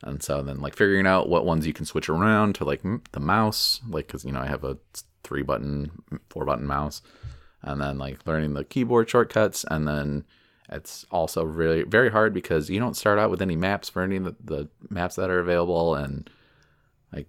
And 0.03 0.23
so 0.23 0.43
then 0.43 0.61
like 0.61 0.77
figuring 0.77 1.07
out 1.07 1.29
what 1.29 1.45
ones 1.45 1.67
you 1.67 1.73
can 1.73 1.87
switch 1.87 2.09
around 2.09 2.57
to 2.57 2.65
like 2.65 2.83
the 3.13 3.21
mouse, 3.21 3.81
like 3.89 4.09
because 4.09 4.25
you 4.25 4.33
know 4.33 4.41
I 4.41 4.47
have 4.47 4.65
a 4.65 4.79
three 5.23 5.43
button, 5.43 5.91
four 6.29 6.45
button 6.45 6.67
mouse, 6.67 7.03
and 7.63 7.81
then 7.81 7.99
like 7.99 8.27
learning 8.27 8.55
the 8.55 8.65
keyboard 8.65 9.09
shortcuts, 9.09 9.65
and 9.71 9.87
then 9.87 10.25
it's 10.69 11.07
also 11.11 11.45
really 11.45 11.83
very 11.85 12.11
hard 12.11 12.35
because 12.35 12.69
you 12.69 12.81
don't 12.81 12.97
start 12.97 13.19
out 13.19 13.31
with 13.31 13.43
any 13.43 13.57
maps 13.57 13.89
for 13.89 14.03
any 14.03 14.17
of 14.17 14.25
the, 14.25 14.37
the 14.45 14.69
maps 14.91 15.17
that 15.17 15.31
are 15.31 15.39
available, 15.39 15.95
and 15.95 16.29
like 17.13 17.27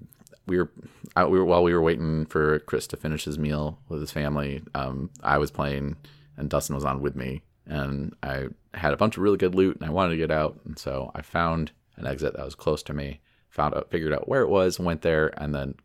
we 0.48 0.58
were 0.58 0.72
out 1.16 1.30
we 1.30 1.38
were 1.38 1.46
while 1.46 1.64
we 1.64 1.74
were 1.74 1.82
waiting 1.82 2.26
for 2.26 2.60
Chris 2.60 2.88
to 2.88 2.98
finish 2.98 3.26
his 3.26 3.38
meal 3.38 3.80
with 3.88 4.02
his 4.02 4.12
family. 4.12 4.64
Um, 4.74 5.12
I 5.22 5.38
was 5.38 5.52
playing, 5.52 5.98
and 6.38 6.50
Dustin 6.50 6.76
was 6.76 6.86
on 6.86 7.02
with 7.02 7.16
me, 7.16 7.44
and 7.68 8.16
I 8.24 8.48
had 8.74 8.94
a 8.94 8.98
bunch 8.98 9.18
of 9.18 9.22
really 9.22 9.38
good 9.38 9.54
loot, 9.54 9.76
and 9.76 9.86
I 9.86 9.92
wanted 9.92 10.12
to 10.12 10.18
get 10.18 10.32
out, 10.32 10.60
and 10.66 10.80
so 10.80 11.12
I 11.14 11.22
found 11.22 11.72
an 11.96 12.08
exit 12.08 12.36
that 12.36 12.46
was 12.46 12.56
close 12.56 12.84
to 12.84 12.94
me, 12.94 13.22
found 13.50 13.76
out, 13.76 13.90
figured 13.90 14.14
out 14.14 14.28
where 14.28 14.42
it 14.42 14.50
was, 14.50 14.80
went 14.80 15.02
there, 15.02 15.32
and 15.42 15.54
then 15.54 15.76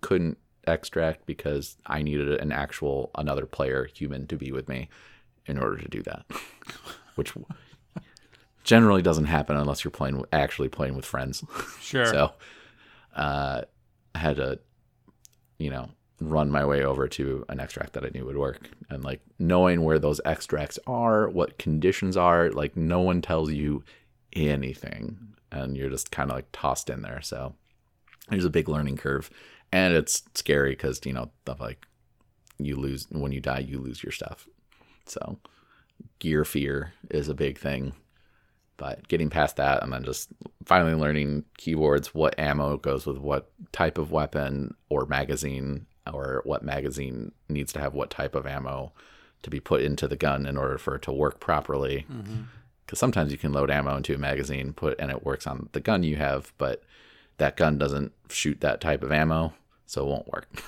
couldn't 0.00 0.38
extract 0.66 1.26
because 1.26 1.76
I 1.86 2.02
needed 2.02 2.40
an 2.40 2.52
actual 2.52 3.10
another 3.16 3.46
player 3.46 3.88
human 3.92 4.26
to 4.28 4.36
be 4.36 4.52
with 4.52 4.68
me 4.68 4.88
in 5.46 5.58
order 5.58 5.76
to 5.78 5.88
do 5.88 6.02
that, 6.02 6.24
which 7.14 7.34
generally 8.64 9.02
doesn't 9.02 9.26
happen 9.26 9.56
unless 9.56 9.84
you're 9.84 9.90
playing 9.90 10.24
actually 10.32 10.68
playing 10.68 10.96
with 10.96 11.04
friends. 11.04 11.44
Sure. 11.80 12.06
So 12.06 12.32
uh, 13.14 13.62
I 14.14 14.18
had 14.18 14.36
to, 14.36 14.58
you 15.58 15.70
know, 15.70 15.90
run 16.20 16.50
my 16.50 16.64
way 16.64 16.84
over 16.84 17.08
to 17.08 17.44
an 17.48 17.60
extract 17.60 17.92
that 17.92 18.04
I 18.04 18.10
knew 18.14 18.24
would 18.24 18.38
work. 18.38 18.70
And 18.88 19.04
like 19.04 19.20
knowing 19.38 19.82
where 19.82 19.98
those 19.98 20.20
extracts 20.24 20.78
are, 20.86 21.28
what 21.28 21.58
conditions 21.58 22.16
are, 22.16 22.50
like 22.50 22.76
no 22.76 23.00
one 23.00 23.20
tells 23.20 23.50
you 23.50 23.84
anything. 24.34 25.18
And 25.50 25.76
you're 25.76 25.90
just 25.90 26.10
kind 26.10 26.30
of 26.30 26.36
like 26.36 26.48
tossed 26.52 26.90
in 26.90 27.02
there. 27.02 27.20
So 27.22 27.54
there's 28.28 28.44
a 28.44 28.50
big 28.50 28.68
learning 28.68 28.96
curve. 28.96 29.30
And 29.72 29.94
it's 29.94 30.22
scary 30.34 30.70
because, 30.70 31.00
you 31.04 31.12
know, 31.12 31.30
like 31.58 31.86
you 32.58 32.76
lose 32.76 33.06
when 33.10 33.32
you 33.32 33.40
die, 33.40 33.60
you 33.60 33.78
lose 33.78 34.02
your 34.02 34.12
stuff. 34.12 34.48
So 35.06 35.38
gear 36.18 36.44
fear 36.44 36.92
is 37.10 37.28
a 37.28 37.34
big 37.34 37.58
thing. 37.58 37.94
But 38.76 39.06
getting 39.06 39.30
past 39.30 39.56
that 39.56 39.82
and 39.82 39.92
then 39.92 40.02
just 40.02 40.30
finally 40.64 40.94
learning 40.94 41.44
keyboards, 41.56 42.12
what 42.12 42.38
ammo 42.38 42.76
goes 42.76 43.06
with 43.06 43.18
what 43.18 43.52
type 43.70 43.98
of 43.98 44.10
weapon 44.10 44.74
or 44.88 45.06
magazine, 45.06 45.86
or 46.12 46.42
what 46.44 46.64
magazine 46.64 47.32
needs 47.48 47.72
to 47.72 47.80
have 47.80 47.94
what 47.94 48.10
type 48.10 48.34
of 48.34 48.46
ammo 48.46 48.92
to 49.42 49.50
be 49.50 49.60
put 49.60 49.82
into 49.82 50.08
the 50.08 50.16
gun 50.16 50.44
in 50.46 50.56
order 50.56 50.76
for 50.76 50.96
it 50.96 51.02
to 51.02 51.12
work 51.12 51.38
properly. 51.38 52.04
Mm-hmm. 52.10 52.42
Because 52.84 52.98
sometimes 52.98 53.32
you 53.32 53.38
can 53.38 53.52
load 53.52 53.70
ammo 53.70 53.96
into 53.96 54.14
a 54.14 54.18
magazine, 54.18 54.72
put 54.72 54.98
and 55.00 55.10
it 55.10 55.24
works 55.24 55.46
on 55.46 55.68
the 55.72 55.80
gun 55.80 56.02
you 56.02 56.16
have, 56.16 56.52
but 56.58 56.82
that 57.38 57.56
gun 57.56 57.78
doesn't 57.78 58.12
shoot 58.28 58.60
that 58.60 58.80
type 58.80 59.02
of 59.02 59.10
ammo, 59.10 59.54
so 59.86 60.02
it 60.06 60.08
won't 60.08 60.32
work. 60.32 60.48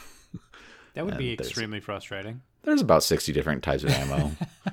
That 0.95 1.05
would 1.05 1.19
be 1.19 1.35
extremely 1.35 1.81
frustrating. 1.81 2.41
There's 2.63 2.81
about 2.81 3.03
60 3.03 3.31
different 3.35 3.63
types 3.63 3.85
of 3.85 3.91
ammo. 3.91 4.33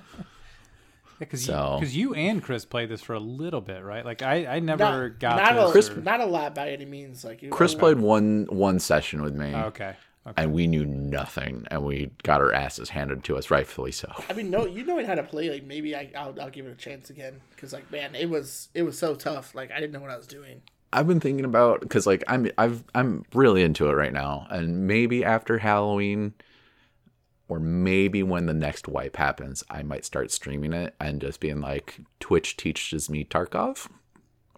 Because 1.20 1.46
So- 1.46 1.76
you, 1.76 1.80
'cause 1.80 1.94
you 1.96 2.14
and 2.16 2.42
Chris 2.44 2.66
played 2.66 2.90
this 2.90 3.02
for 3.02 3.14
a 3.14 3.20
little 3.20 3.62
bit, 3.62 3.84
right? 3.84 4.04
Like 4.06 4.22
I, 4.22 4.46
I 4.46 4.60
never 4.60 5.10
Not, 5.10 5.20
got 5.20 5.36
not 5.38 5.54
this. 5.74 5.88
a 5.88 5.92
Chris- 5.94 6.04
not 6.06 6.20
a 6.22 6.26
lot 6.26 6.56
by 6.56 6.70
any 6.72 6.86
means. 6.86 7.24
Like 7.24 7.50
Chris 7.50 7.76
played 7.76 7.98
one 8.00 8.48
one 8.50 8.80
session 8.80 9.22
with 9.22 9.34
me. 9.36 9.54
Oh, 9.54 9.66
okay. 9.66 9.96
Okay. 10.26 10.42
and 10.42 10.54
we 10.54 10.68
knew 10.68 10.86
nothing 10.86 11.68
and 11.70 11.84
we 11.84 12.10
got 12.24 12.40
our 12.40 12.54
asses 12.54 12.88
handed 12.90 13.26
to 13.26 13.36
us 13.36 13.52
rightfully 13.52 13.92
so 13.92 14.10
I 14.30 14.34
mean, 14.34 14.50
no, 14.50 14.66
you 14.66 14.86
knowing 14.86 15.06
how 15.06 15.16
to 15.16 15.24
play, 15.24 15.50
like 15.50 15.66
maybe 15.66 15.94
I, 15.96 16.12
I'll, 16.16 16.34
I'll 16.40 16.50
give 16.50 16.66
it 16.66 16.72
a 16.72 16.76
chance 16.76 17.10
again 17.10 17.42
because, 17.52 17.74
like, 17.74 17.92
man, 17.92 18.16
it 18.16 18.30
was 18.30 18.70
it 18.74 18.84
was 18.84 18.98
so 18.98 19.16
tough. 19.16 19.54
Like, 19.54 19.70
I 19.72 19.82
didn't 19.82 19.92
know 19.92 20.00
what 20.00 20.12
I 20.12 20.16
was 20.18 20.28
doing. 20.28 20.62
i've 20.94 21.08
been 21.08 21.20
thinking 21.20 21.44
about 21.44 21.82
because 21.82 22.06
like 22.08 22.24
i'm 22.28 22.50
i've 22.58 22.84
i'm 22.96 23.26
really 23.34 23.64
into 23.64 23.90
it 23.90 23.94
right 23.94 24.14
now 24.14 24.46
and 24.52 24.86
maybe 24.88 25.26
after 25.26 25.58
halloween 25.58 26.34
or 27.50 27.60
maybe 27.60 28.22
when 28.24 28.46
the 28.46 28.54
next 28.54 28.88
wipe 28.88 29.16
happens 29.18 29.64
i 29.72 29.82
might 29.84 30.06
start 30.06 30.32
streaming 30.32 30.72
it 30.72 30.96
and 31.02 31.20
just 31.20 31.40
being 31.40 31.60
like 31.62 32.00
twitch 32.20 32.56
teaches 32.58 33.10
me 33.10 33.26
tarkov 33.26 33.88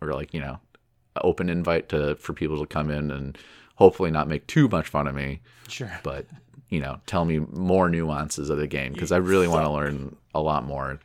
or 0.02 0.12
like 0.14 0.34
you 0.34 0.40
know 0.42 0.60
open 1.22 1.50
invite 1.50 1.88
to 1.90 2.16
for 2.18 2.34
people 2.34 2.60
to 2.60 2.66
come 2.68 2.92
in 2.92 3.10
and 3.12 3.38
hopefully 3.76 4.12
not 4.12 4.28
make 4.28 4.46
too 4.48 4.68
much 4.68 4.88
fun 4.88 5.08
of 5.08 5.16
me 5.16 5.40
Sure. 5.68 5.92
but 6.04 6.26
you 6.70 6.80
know 6.80 7.00
tell 7.06 7.26
me 7.26 7.40
more 7.40 7.90
nuances 7.90 8.50
of 8.50 8.58
the 8.58 8.68
game 8.68 8.94
because 8.94 9.12
i 9.12 9.18
really 9.18 9.48
want 9.48 9.66
to 9.66 9.72
learn 9.72 10.16
a 10.34 10.42
lot 10.42 10.66
more. 10.66 11.00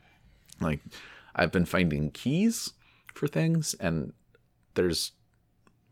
Like 0.60 0.80
i've 1.34 1.52
been 1.52 1.64
finding 1.66 2.10
keys 2.10 2.72
for 3.14 3.26
things 3.28 3.74
and 3.80 4.12
there's 4.74 5.12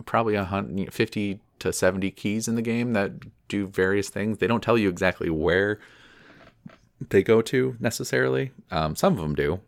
probably 0.07 0.35
a 0.37 0.45
hundred, 0.45 0.93
50 0.93 1.41
to 1.61 1.73
70 1.73 2.11
keys 2.13 2.47
in 2.49 2.55
the 2.55 2.63
game 2.63 2.93
that 2.93 3.13
do 3.49 3.67
various 3.67 4.09
things. 4.09 4.39
They 4.39 4.47
don't 4.47 4.63
tell 4.63 4.79
you 4.79 4.89
exactly 4.89 5.29
where 5.31 5.81
they 7.11 7.23
go 7.23 7.41
to 7.43 7.77
necessarily. 7.81 8.51
Um, 8.71 8.95
some 8.97 9.15
of 9.15 9.19
them 9.21 9.35
do 9.35 9.61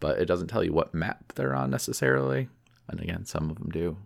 but 0.00 0.18
it 0.18 0.26
doesn't 0.26 0.48
tell 0.48 0.64
you 0.64 0.72
what 0.72 0.92
map 0.94 1.32
they're 1.34 1.54
on 1.54 1.70
necessarily. 1.70 2.48
And 2.88 3.00
again 3.00 3.24
some 3.24 3.50
of 3.50 3.58
them 3.58 3.70
do 3.70 3.96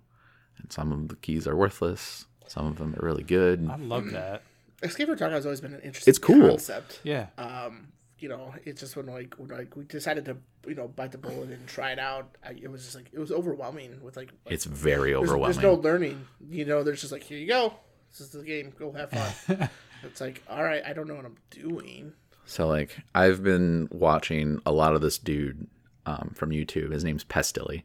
and 0.59 0.73
some 0.73 0.93
of 0.93 1.09
the 1.09 1.17
keys 1.17 1.47
are 1.47 1.57
worthless 1.57 2.27
some 2.47 2.67
of 2.67 2.77
them 2.79 2.95
are 2.99 3.05
really 3.07 3.23
good 3.25 3.69
I 3.71 3.77
love 3.77 4.11
that. 4.13 4.43
Escape 4.83 5.09
from 5.09 5.17
Tarkov 5.17 5.33
has 5.33 5.47
always 5.47 5.61
been 5.61 5.75
an 5.75 5.81
interesting 5.81 6.11
It's 6.11 6.19
cool. 6.19 6.49
concept. 6.49 7.01
Yeah. 7.03 7.27
Um, 7.39 7.89
you 8.19 8.29
know, 8.29 8.55
it's 8.65 8.81
just 8.81 8.97
when 8.97 9.07
like 9.07 9.35
when 9.37 9.49
like 9.49 9.77
we 9.77 9.85
decided 9.85 10.25
to 10.27 10.37
you 10.67 10.75
know 10.75 10.89
bite 10.89 11.13
the 11.13 11.19
bullet 11.19 11.51
and 11.51 11.67
try 11.67 11.93
it 11.93 11.99
out, 11.99 12.37
I, 12.45 12.51
it 12.51 12.71
was 12.71 12.85
just 12.85 12.95
like 12.95 13.11
it 13.13 13.19
was 13.19 13.31
overwhelming 13.31 14.01
with 14.03 14.17
like 14.17 14.33
it's 14.47 14.65
very 14.65 15.13
there's, 15.13 15.23
overwhelming 15.25 15.61
there's 15.61 15.63
no 15.63 15.75
learning. 15.75 16.27
You 16.49 16.65
know, 16.65 16.83
there's 16.83 17.01
just 17.01 17.13
like 17.13 17.23
here 17.23 17.39
you 17.39 17.47
go, 17.47 17.75
this 18.11 18.21
is 18.21 18.31
the 18.31 18.43
game, 18.43 18.73
go 18.79 18.93
have 18.93 19.11
fun. 19.11 19.69
it's 20.03 20.21
like 20.21 20.43
all 20.49 20.63
right, 20.63 20.83
I 20.87 20.93
don't 20.93 21.09
know 21.09 21.15
what 21.17 21.27
I'm 21.27 21.37
doing. 21.51 22.13
So 22.47 22.67
like 22.67 22.97
I've 23.15 23.43
been 23.43 23.89
watching 23.91 24.61
a 24.65 24.73
lot 24.73 24.95
of 24.95 25.03
this 25.03 25.19
dude 25.19 25.67
um, 26.07 26.33
from 26.35 26.51
YouTube. 26.51 26.93
His 26.93 27.05
name's 27.05 27.25
Pestily, 27.25 27.83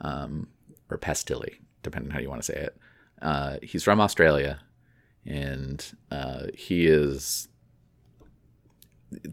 um, 0.00 0.48
or 0.90 0.98
Pestily, 0.98 1.56
depending 1.82 2.10
on 2.10 2.14
how 2.14 2.20
you 2.20 2.28
want 2.28 2.42
to 2.42 2.52
say 2.52 2.58
it. 2.58 2.76
Uh, 3.22 3.56
he's 3.62 3.82
from 3.84 4.00
Australia, 4.00 4.60
and 5.26 5.84
uh, 6.10 6.46
he 6.54 6.86
is 6.86 7.48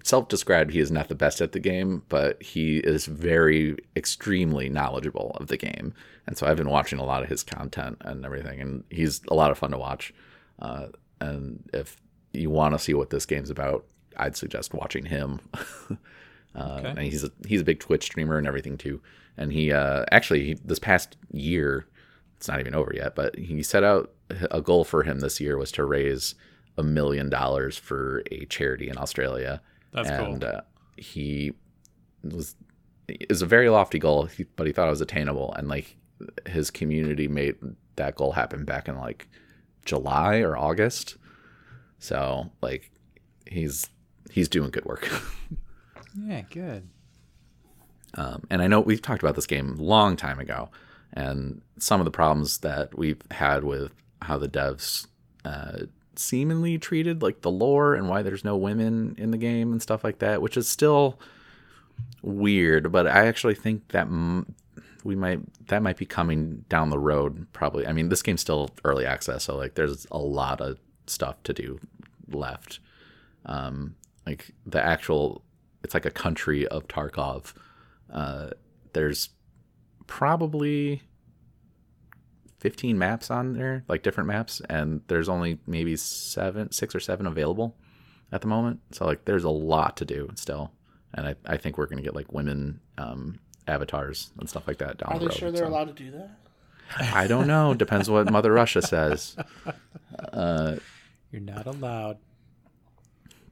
self-described. 0.04 0.71
He 0.71 0.80
is 0.80 0.91
not 0.91 1.08
the 1.08 1.15
best 1.15 1.39
at 1.41 1.52
the 1.52 1.60
game, 1.60 2.04
but 2.10 2.41
he 2.41 2.78
is 2.78 3.06
very 3.06 3.78
extremely 3.95 4.69
knowledgeable 4.69 5.32
of 5.39 5.47
the 5.47 5.58
game. 5.58 5.93
And 6.26 6.38
so 6.38 6.47
I've 6.47 6.58
been 6.58 6.69
watching 6.69 7.00
a 7.00 7.06
lot 7.06 7.23
of 7.23 7.30
his 7.30 7.43
content 7.43 7.97
and 8.02 8.26
everything, 8.26 8.60
and 8.60 8.84
he's 8.89 9.21
a 9.30 9.36
lot 9.36 9.52
of 9.52 9.58
fun 9.58 9.71
to 9.71 9.78
watch. 9.78 10.13
Uh, 10.60 10.88
and 11.21 11.63
if 11.73 11.97
you 12.34 12.50
want 12.50 12.73
to 12.73 12.80
see 12.80 12.93
what 12.93 13.10
this 13.12 13.26
game's 13.26 13.50
about, 13.50 13.86
I'd 14.17 14.36
suggest 14.36 14.73
watching 14.73 15.06
him. 15.06 15.39
Uh, 16.56 16.78
Okay. 16.80 16.88
and 16.89 17.00
he's 17.02 17.23
a, 17.23 17.30
he's 17.45 17.62
a 17.62 17.63
big 17.65 17.80
Twitch 17.80 18.06
streamer 18.06 18.36
and 18.39 18.47
everything 18.47 18.80
too. 18.80 19.00
And 19.38 19.54
he 19.54 19.71
uh, 19.71 20.06
actually 20.12 20.43
he, 20.43 20.54
this 20.56 20.80
past 20.80 21.15
year, 21.32 21.86
it's 22.38 22.47
not 22.47 22.60
even 22.60 22.76
over 22.76 22.93
yet, 22.95 23.15
but 23.15 23.38
he 23.38 23.62
set 23.63 23.84
out 23.84 24.12
a 24.52 24.62
goal 24.62 24.84
for 24.84 25.04
him 25.04 25.19
this 25.19 25.39
year 25.39 25.58
was 25.58 25.71
to 25.73 25.84
raise 25.84 26.36
a 26.78 26.84
million 26.84 27.30
dollars 27.30 27.78
for 27.78 28.23
a 28.32 28.45
charity 28.45 28.89
in 28.89 28.97
Australia. 28.97 29.62
That's 29.91 30.10
and 30.10 30.41
cool. 30.41 30.50
uh, 30.50 30.62
he 30.95 31.54
was 32.23 32.56
is 33.08 33.41
a 33.41 33.45
very 33.45 33.69
lofty 33.69 34.00
goal, 34.00 34.30
but 34.56 34.67
he 34.67 34.73
thought 34.73 34.88
it 34.88 34.91
was 34.91 35.02
attainable. 35.02 35.54
And 35.54 35.67
like 35.67 35.95
his 36.45 36.69
community 36.69 37.28
made 37.28 37.56
that 37.95 38.15
goal 38.15 38.34
happen 38.34 38.65
back 38.65 38.88
in 38.88 38.97
like 38.97 39.28
July 39.86 40.38
or 40.39 40.58
August. 40.58 41.17
So 42.00 42.52
like 42.62 42.91
he's 43.45 43.89
he's 44.30 44.50
doing 44.50 44.69
good 44.71 44.86
work. 44.86 45.10
Yeah, 46.26 46.41
good. 46.50 46.89
Um, 48.15 48.47
and 48.50 48.62
I 48.62 48.67
know 48.67 48.80
we've 48.80 49.02
talked 49.02 49.21
about 49.21 49.36
this 49.36 49.45
game 49.45 49.78
a 49.78 49.84
long 49.84 50.15
time 50.15 50.39
ago, 50.39 50.69
and 51.17 51.62
some 51.80 51.99
of 51.99 52.06
the 52.06 52.12
problems 52.12 52.60
that 52.60 52.95
we've 52.95 53.21
had 53.32 53.63
with 53.63 53.91
how 54.21 54.38
the 54.38 54.47
devs 54.47 55.08
uh, 55.43 55.80
seemingly 56.15 56.77
treated 56.77 57.23
like 57.23 57.41
the 57.41 57.49
lore 57.49 57.95
and 57.95 58.08
why 58.08 58.21
there's 58.21 58.43
no 58.43 58.56
women 58.56 59.15
in 59.17 59.32
the 59.32 59.38
game 59.38 59.71
and 59.71 59.82
stuff 59.82 60.03
like 60.03 60.19
that, 60.19 60.43
which 60.43 60.56
is 60.56 60.67
still 60.67 61.19
weird. 62.21 62.91
But 62.91 63.08
I 63.08 63.25
actually 63.25 63.56
think 63.56 63.88
that 63.89 64.06
m- 64.06 64.53
we 65.03 65.15
might 65.15 65.39
that 65.69 65.82
might 65.82 65.97
be 65.97 66.06
coming 66.06 66.65
down 66.69 66.91
the 66.91 66.99
road. 66.99 67.47
Probably. 67.51 67.88
I 67.88 67.93
mean, 67.93 68.10
this 68.10 68.21
game's 68.21 68.41
still 68.41 68.69
early 68.84 69.06
access, 69.06 69.45
so 69.45 69.58
like 69.58 69.73
there's 69.73 70.06
a 70.12 70.19
lot 70.19 70.62
of 70.62 70.77
stuff 71.08 71.41
to 71.43 71.53
do 71.53 71.80
left. 72.30 72.80
Um, 73.47 73.95
like 74.27 74.51
the 74.67 74.86
actual, 74.86 75.41
it's 75.84 75.95
like 75.95 76.06
a 76.06 76.12
country 76.12 76.67
of 76.67 76.88
Tarkov. 76.88 77.53
Uh, 78.12 78.49
there's 78.93 79.30
probably 80.08 81.02
15 82.60 82.98
maps 82.98 83.30
on 83.30 83.54
there, 83.54 83.84
like 83.88 84.02
different 84.04 84.28
maps, 84.28 84.62
and 84.70 85.02
there's 85.08 85.30
only 85.30 85.60
maybe 85.67 85.96
seven, 85.96 86.72
six 86.72 86.96
or 86.96 87.00
seven 87.00 87.28
available 87.28 87.76
at 88.32 88.41
the 88.41 88.48
moment. 88.48 88.80
So 88.91 89.06
like, 89.06 89.26
there's 89.26 89.43
a 89.43 89.50
lot 89.50 89.98
to 89.98 90.06
do 90.06 90.30
still, 90.36 90.72
and 91.13 91.28
I, 91.28 91.36
I 91.46 91.58
think 91.58 91.78
we're 91.78 91.86
gonna 91.86 92.02
get 92.02 92.15
like 92.15 92.34
women 92.34 92.80
um, 92.98 93.39
avatars 93.67 94.32
and 94.39 94.50
stuff 94.50 94.67
like 94.67 94.80
that 94.80 94.98
down 94.98 95.13
Are 95.13 95.20
the 95.20 95.28
they 95.28 95.36
sure 95.36 95.52
they're 95.52 95.63
so. 95.65 95.70
allowed 95.70 95.96
to 95.96 96.04
do 96.04 96.12
that? 96.12 96.32
I 97.00 97.28
don't 97.28 97.48
know. 97.48 97.74
Depends 97.74 98.10
what 98.10 98.32
Mother 98.32 98.52
Russia 98.54 98.82
says. 98.82 99.36
You're 100.34 101.41
not 101.41 101.67
allowed. 101.67 102.17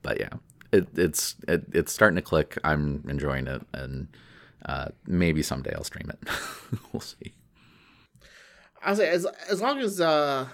but 0.02 0.20
yeah, 0.20 0.30
it, 0.72 0.88
it's 0.98 1.36
it, 1.48 1.65
it's 1.74 1.91
starting 1.91 2.15
to 2.15 2.22
click. 2.22 2.58
I'm 2.63 3.04
enjoying 3.08 3.48
it, 3.48 3.62
and 3.74 4.08
uh, 4.65 4.89
maybe 5.06 5.43
someday 5.43 5.73
I'll 5.75 5.84
stream 5.84 6.10
it. 6.10 6.30
we'll 6.93 7.01
see. 7.01 7.34
I 8.84 8.91
was 8.91 8.99
like, 8.99 9.10
as 9.10 9.25
as 9.49 9.62
long 9.62 9.80
as 9.80 10.01
uh, 10.01 10.47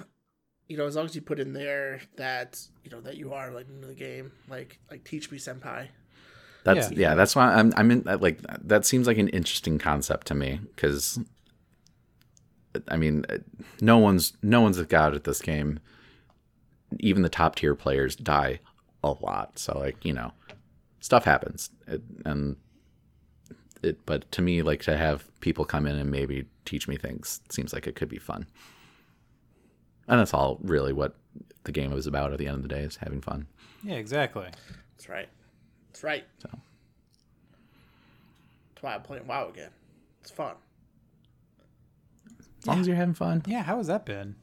you 0.67 0.77
know, 0.77 0.85
as 0.85 0.95
long 0.95 1.05
as 1.05 1.15
you 1.15 1.21
put 1.21 1.39
in 1.39 1.53
there 1.53 2.01
that 2.17 2.61
you 2.83 2.91
know 2.91 3.01
that 3.01 3.17
you 3.17 3.33
are 3.33 3.51
like 3.51 3.67
into 3.69 3.87
the 3.87 3.95
game, 3.95 4.31
like 4.49 4.79
like 4.89 5.03
teach 5.03 5.31
me 5.31 5.37
senpai. 5.37 5.87
That's 6.63 6.91
Yeah. 6.91 6.97
yeah. 6.99 7.15
that's 7.15 7.35
why 7.35 7.53
I'm 7.53 7.73
I'm 7.75 7.89
in 7.91 8.03
like 8.03 8.39
that 8.67 8.85
seems 8.85 9.07
like 9.07 9.17
an 9.17 9.29
interesting 9.29 9.79
concept 9.79 10.27
to 10.27 10.35
me 10.35 10.59
because 10.75 11.19
I 12.87 12.97
mean 12.97 13.25
no 13.81 13.97
one's 13.97 14.33
no 14.41 14.61
one's 14.61 14.77
a 14.77 14.85
god 14.85 15.15
at 15.15 15.23
this 15.23 15.41
game. 15.41 15.79
Even 16.99 17.21
the 17.21 17.29
top 17.29 17.55
tier 17.55 17.75
players 17.75 18.17
die 18.17 18.59
a 19.03 19.11
lot, 19.21 19.57
so 19.57 19.79
like 19.79 20.03
you 20.03 20.13
know 20.13 20.33
stuff 20.99 21.23
happens, 21.23 21.69
it, 21.87 22.01
and 22.25 22.57
it. 23.83 24.05
But 24.05 24.31
to 24.33 24.41
me, 24.41 24.61
like 24.61 24.81
to 24.83 24.97
have 24.97 25.27
people 25.41 25.65
come 25.65 25.85
in 25.85 25.95
and 25.95 26.09
maybe 26.11 26.45
teach 26.65 26.87
me 26.87 26.97
things 26.97 27.41
seems 27.49 27.73
like 27.73 27.87
it 27.87 27.95
could 27.95 28.09
be 28.09 28.17
fun, 28.19 28.45
and 30.07 30.19
that's 30.19 30.33
all 30.33 30.57
really 30.61 30.93
what 30.93 31.15
the 31.63 31.71
game 31.71 31.93
is 31.93 32.07
about 32.07 32.31
at 32.33 32.39
the 32.39 32.47
end 32.47 32.57
of 32.57 32.63
the 32.63 32.67
day 32.69 32.81
is 32.81 32.97
having 32.97 33.21
fun. 33.21 33.47
Yeah, 33.83 33.95
exactly. 33.95 34.47
That's 34.97 35.09
right. 35.09 35.29
That's 35.89 36.03
right. 36.03 36.23
So. 36.39 36.49
That's 38.73 38.83
why 38.83 38.95
I'm 38.95 39.01
playing 39.01 39.27
WoW 39.27 39.49
again. 39.49 39.69
It's 40.21 40.31
fun. 40.31 40.55
As 42.61 42.67
long 42.67 42.79
as 42.79 42.87
you're 42.87 42.95
having 42.95 43.13
fun. 43.15 43.43
Yeah, 43.47 43.63
how 43.63 43.77
has 43.77 43.87
that 43.87 44.05
been? 44.05 44.35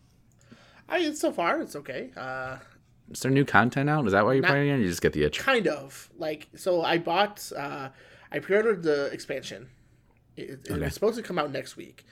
I 0.89 1.01
mean, 1.01 1.15
so 1.15 1.33
far 1.33 1.61
it's 1.61 1.77
okay. 1.77 2.11
Uh, 2.17 2.57
is 3.11 3.21
there 3.21 3.31
new 3.31 3.45
content 3.45 3.89
out? 3.89 4.07
Is 4.07 4.13
that 4.13 4.25
why 4.25 4.33
you're 4.35 4.43
Not- 4.43 4.51
playing 4.51 4.69
it? 4.71 4.81
You 4.81 4.89
just 4.89 5.03
get 5.03 5.13
the 5.13 5.23
itch. 5.25 5.39
kind 5.39 5.67
of 5.69 6.11
like 6.19 6.49
so 6.57 6.83
i 6.83 6.99
bought 6.99 7.51
uh 7.57 7.89
i 8.33 8.39
pre-ordered 8.39 8.83
the 8.83 9.07
expansion. 9.07 9.69
It, 10.37 10.51
it 10.67 10.71
Okay. 10.71 10.81
was 10.85 10.95
supposed 10.95 11.17
to 11.17 11.23
come 11.23 11.39
out 11.39 11.51
next 11.53 11.77
week. 11.77 12.05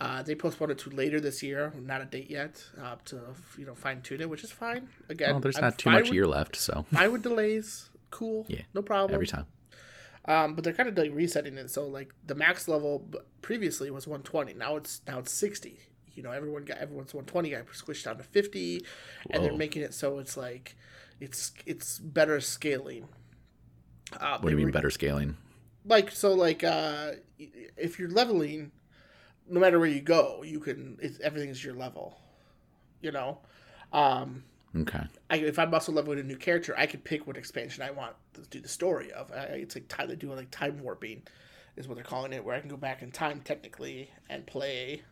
Uh 0.00 0.22
they 0.22 0.34
postponed 0.34 0.70
it 0.72 0.78
to 0.78 0.90
later 0.90 1.20
this 1.20 1.42
year 1.42 1.72
not 1.92 2.00
a 2.02 2.04
date 2.04 2.30
yet 2.30 2.62
uh 2.82 2.96
to 3.06 3.20
you 3.58 3.64
know 3.66 3.74
fine-tune 3.74 4.20
it 4.20 4.28
which 4.30 4.44
is 4.44 4.52
fine. 4.52 4.88
Again 5.08 5.30
Well, 5.32 5.40
there's 5.40 5.56
I'm 5.56 5.64
not 5.64 5.78
too 5.78 5.90
much 5.90 6.04
with, 6.04 6.12
year 6.14 6.26
left, 6.26 6.54
so. 6.56 6.84
fine 6.92 7.12
with 7.12 7.22
delays. 7.22 7.88
Cool. 8.10 8.44
Yeah, 8.48 8.62
no 8.74 8.82
problem. 8.82 9.14
Every 9.14 9.26
time. 9.26 9.46
um 10.26 10.54
but 10.54 10.64
they're 10.64 10.72
kind 10.80 10.88
of 10.88 10.96
like 10.98 11.12
resetting 11.14 11.56
it 11.58 11.70
so 11.70 11.86
like 11.86 12.10
the 12.26 12.34
max 12.34 12.68
level 12.68 13.08
previously 13.42 13.90
was 13.90 14.06
120 14.06 14.54
now 14.54 14.76
it's 14.76 15.00
now 15.06 15.18
it's 15.18 15.32
60 15.32 15.78
you 16.14 16.22
know 16.22 16.30
everyone 16.32 16.64
got 16.64 16.78
everyone's 16.78 17.12
120 17.14 17.50
got 17.50 17.66
squished 17.82 18.04
down 18.04 18.16
to 18.18 18.24
50 18.24 18.84
and 19.30 19.44
they're 19.44 19.52
making 19.66 19.82
it 19.82 19.92
so 19.94 20.18
it's 20.18 20.36
like 20.36 20.76
it's 21.20 21.52
it's 21.64 21.98
better 21.98 22.40
scaling. 22.40 23.06
Uh, 24.12 24.38
What 24.38 24.50
do 24.50 24.50
you 24.50 24.56
mean 24.56 24.70
better 24.70 24.90
scaling? 24.90 25.36
Like 25.86 26.10
so 26.10 26.34
like 26.34 26.64
uh 26.64 27.12
if 27.76 27.98
you're 27.98 28.10
leveling 28.10 28.70
no 29.48 29.60
matter 29.60 29.78
where 29.78 29.88
you 29.88 30.00
go 30.00 30.42
you 30.44 30.58
can 30.58 30.98
it's, 31.00 31.20
everything's 31.20 31.64
your 31.64 31.74
level 31.74 32.18
you 33.00 33.12
know 33.12 33.38
um 33.92 34.44
Okay. 34.76 35.04
I, 35.30 35.36
if 35.36 35.58
i'm 35.58 35.72
also 35.72 35.90
leveling 35.90 36.18
a 36.18 36.22
new 36.22 36.36
character 36.36 36.74
i 36.76 36.84
can 36.86 37.00
pick 37.00 37.26
what 37.26 37.36
expansion 37.36 37.82
i 37.82 37.90
want 37.90 38.14
to 38.34 38.42
do 38.42 38.60
the 38.60 38.68
story 38.68 39.10
of 39.12 39.32
I, 39.32 39.44
it's 39.44 39.74
like 39.74 39.88
time 39.88 40.08
they 40.08 40.16
do 40.16 40.32
like 40.32 40.50
time 40.50 40.82
warping 40.82 41.22
is 41.76 41.88
what 41.88 41.94
they're 41.94 42.04
calling 42.04 42.32
it 42.34 42.44
where 42.44 42.54
i 42.54 42.60
can 42.60 42.68
go 42.68 42.76
back 42.76 43.00
in 43.02 43.10
time 43.10 43.40
technically 43.42 44.10
and 44.28 44.46
play 44.46 45.02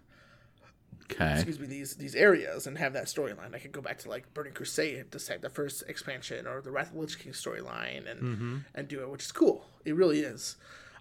Okay. 1.11 1.35
excuse 1.35 1.61
me 1.61 1.67
these 1.67 1.97
these 1.97 2.15
areas 2.15 2.67
and 2.67 2.79
have 2.79 2.95
that 2.95 3.07
storyline. 3.07 3.55
I 3.55 3.59
could 3.59 3.73
go 3.73 3.81
back 3.81 3.99
to 4.01 4.09
like 4.09 4.33
burning 4.33 4.55
crusade 4.55 5.13
to 5.13 5.19
set 5.19 5.43
the 5.43 5.51
first 5.51 5.85
expansion 5.87 6.47
or 6.47 6.61
the 6.61 6.71
wrath 6.71 6.89
of 6.89 6.95
the 6.95 7.01
lich 7.01 7.19
king 7.19 7.33
storyline 7.33 8.11
and 8.11 8.65
and 8.75 8.89
do 8.89 9.01
it 9.01 9.11
which 9.11 9.25
is 9.25 9.33
cool. 9.33 9.67
It 9.85 9.95
really 9.95 10.21
is. 10.21 10.57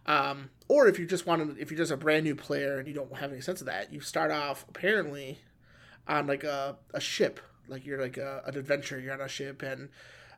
Um, 0.06 0.50
or 0.68 0.88
if 0.88 1.00
you 1.00 1.06
just 1.06 1.26
want 1.26 1.56
to 1.56 1.62
if 1.62 1.72
you're 1.72 1.78
just 1.78 1.92
a 1.92 1.98
brand 1.98 2.26
new 2.26 2.36
player 2.36 2.78
and 2.78 2.88
you 2.88 2.94
don't 2.94 3.16
have 3.16 3.32
any 3.32 3.40
sense 3.42 3.62
of 3.62 3.68
that 3.68 3.94
you 3.94 4.02
start 4.02 4.32
off 4.32 4.66
apparently 4.68 5.40
on 6.08 6.28
like 6.28 6.44
a, 6.44 6.78
a 6.94 7.00
ship. 7.00 7.40
Like 7.70 7.86
you're 7.86 8.02
like 8.02 8.18
a, 8.18 8.44
an 8.46 8.58
adventure. 8.58 9.00
You're 9.00 9.14
on 9.14 9.22
a 9.22 9.30
ship 9.30 9.62
and 9.62 9.90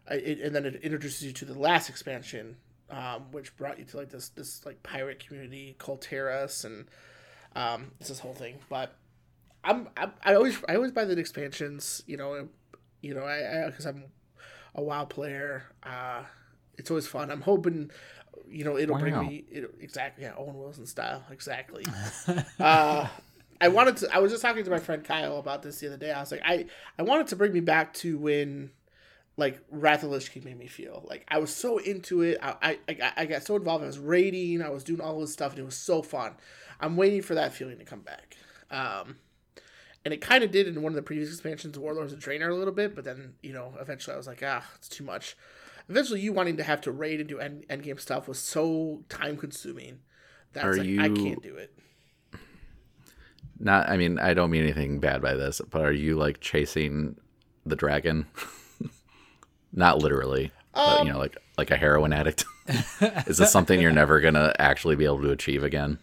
uh, 0.09 0.15
it, 0.15 0.39
and 0.39 0.53
then 0.53 0.65
it 0.67 0.75
introduces 0.83 1.23
you 1.23 1.33
to 1.33 1.45
the 1.45 1.57
last 1.57 1.89
expansion 1.89 2.57
um, 2.91 3.31
which 3.31 3.55
brought 3.57 3.79
you 3.79 3.85
to 3.85 3.97
like 3.97 4.09
this 4.09 4.29
this 4.29 4.65
like 4.65 4.83
pirate 4.83 5.25
community 5.25 5.75
Kul 5.79 5.97
Tiras 5.97 6.65
and 6.65 6.85
um, 7.55 7.91
it's 7.99 8.09
this 8.09 8.19
whole 8.19 8.33
thing. 8.33 8.59
But 8.69 8.95
I'm, 9.65 9.89
I'm 9.97 10.13
I 10.23 10.35
always 10.35 10.57
I 10.69 10.75
always 10.75 10.91
buy 10.91 11.05
the 11.05 11.17
expansions. 11.17 12.03
You 12.07 12.17
know, 12.17 12.47
you 13.01 13.13
know 13.13 13.23
I 13.25 13.65
because 13.67 13.85
I'm 13.85 14.05
a 14.75 14.81
WoW 14.83 15.05
player. 15.05 15.63
Uh, 15.83 16.23
it's 16.77 16.89
always 16.91 17.07
fun. 17.07 17.31
I'm 17.31 17.41
hoping, 17.41 17.89
you 18.47 18.63
know, 18.63 18.77
it'll 18.77 18.95
Wow. 18.95 19.01
bring 19.01 19.19
me 19.27 19.45
it, 19.49 19.69
exactly 19.79 20.23
yeah 20.25 20.33
Owen 20.37 20.57
Wilson 20.57 20.85
style 20.85 21.23
exactly. 21.31 21.85
uh, 22.59 23.07
I 23.61 23.67
wanted 23.69 23.97
to. 23.97 24.13
I 24.13 24.19
was 24.19 24.31
just 24.31 24.41
talking 24.41 24.63
to 24.65 24.69
my 24.69 24.79
friend 24.79 25.03
Kyle 25.03 25.37
about 25.39 25.63
this 25.63 25.79
the 25.79 25.87
other 25.87 25.97
day. 25.97 26.11
I 26.11 26.19
was 26.19 26.31
like, 26.31 26.41
I 26.45 26.65
I 26.99 27.03
wanted 27.03 27.27
to 27.27 27.35
bring 27.35 27.53
me 27.53 27.59
back 27.61 27.93
to 27.95 28.17
when. 28.17 28.71
Like 29.37 29.59
Wrath 29.69 30.03
of 30.03 30.11
Lich 30.11 30.31
King 30.31 30.45
made 30.45 30.57
me 30.57 30.67
feel 30.67 31.03
like 31.09 31.25
I 31.27 31.39
was 31.39 31.53
so 31.53 31.77
into 31.77 32.21
it. 32.21 32.37
I, 32.41 32.55
I 32.61 32.79
I 32.87 32.93
got- 32.93 33.13
I 33.17 33.25
got 33.25 33.43
so 33.43 33.57
involved. 33.57 33.83
I 33.83 33.87
was 33.87 33.99
raiding. 33.99 34.61
I 34.61 34.69
was 34.69 34.81
doing 34.85 35.01
all 35.01 35.19
this 35.19 35.33
stuff, 35.33 35.51
and 35.51 35.59
it 35.59 35.65
was 35.65 35.75
so 35.75 36.01
fun. 36.01 36.35
I'm 36.79 36.95
waiting 36.95 37.21
for 37.21 37.35
that 37.35 37.53
feeling 37.53 37.77
to 37.79 37.83
come 37.83 37.99
back. 37.99 38.37
Um, 38.71 39.17
and 40.05 40.13
it 40.13 40.21
kind 40.21 40.43
of 40.43 40.51
did 40.51 40.67
in 40.67 40.81
one 40.81 40.91
of 40.91 40.95
the 40.95 41.01
previous 41.01 41.29
expansions, 41.31 41.77
Warlords 41.77 42.13
of 42.13 42.19
Draenor, 42.19 42.49
a 42.51 42.53
little 42.53 42.73
bit. 42.73 42.95
But 42.95 43.03
then, 43.03 43.33
you 43.41 43.51
know, 43.51 43.73
eventually 43.81 44.13
I 44.13 44.17
was 44.17 44.27
like, 44.27 44.43
ah, 44.45 44.63
it's 44.75 44.87
too 44.87 45.03
much. 45.03 45.35
Eventually, 45.89 46.21
you 46.21 46.31
wanting 46.31 46.57
to 46.57 46.63
have 46.63 46.81
to 46.81 46.91
raid 46.91 47.19
and 47.19 47.27
do 47.27 47.39
end, 47.39 47.65
end 47.69 47.83
game 47.83 47.97
stuff 47.97 48.27
was 48.27 48.39
so 48.39 49.03
time 49.09 49.35
consuming 49.35 49.99
that 50.53 50.63
I 50.63 50.67
was 50.69 50.77
Are 50.77 50.83
like, 50.83 50.99
I 50.99 51.09
can't 51.09 51.41
do 51.41 51.55
it. 51.55 51.73
Not. 53.59 53.89
I 53.89 53.97
mean, 53.97 54.19
I 54.19 54.33
don't 54.33 54.51
mean 54.51 54.63
anything 54.63 54.99
bad 54.99 55.21
by 55.21 55.33
this, 55.33 55.61
but 55.69 55.81
are 55.81 55.91
you 55.91 56.17
like 56.17 56.39
chasing 56.39 57.17
the 57.65 57.75
dragon? 57.75 58.25
Not 59.73 59.99
literally, 59.99 60.51
but 60.73 61.01
Um, 61.01 61.07
you 61.07 61.13
know, 61.13 61.19
like 61.19 61.37
like 61.57 61.71
a 61.71 61.77
heroin 61.77 62.13
addict. 62.13 62.45
Is 63.27 63.37
this 63.37 63.51
something 63.51 63.79
you're 63.79 63.91
never 63.91 64.19
gonna 64.21 64.53
actually 64.59 64.95
be 64.95 65.05
able 65.05 65.21
to 65.21 65.31
achieve 65.31 65.63
again? 65.63 65.99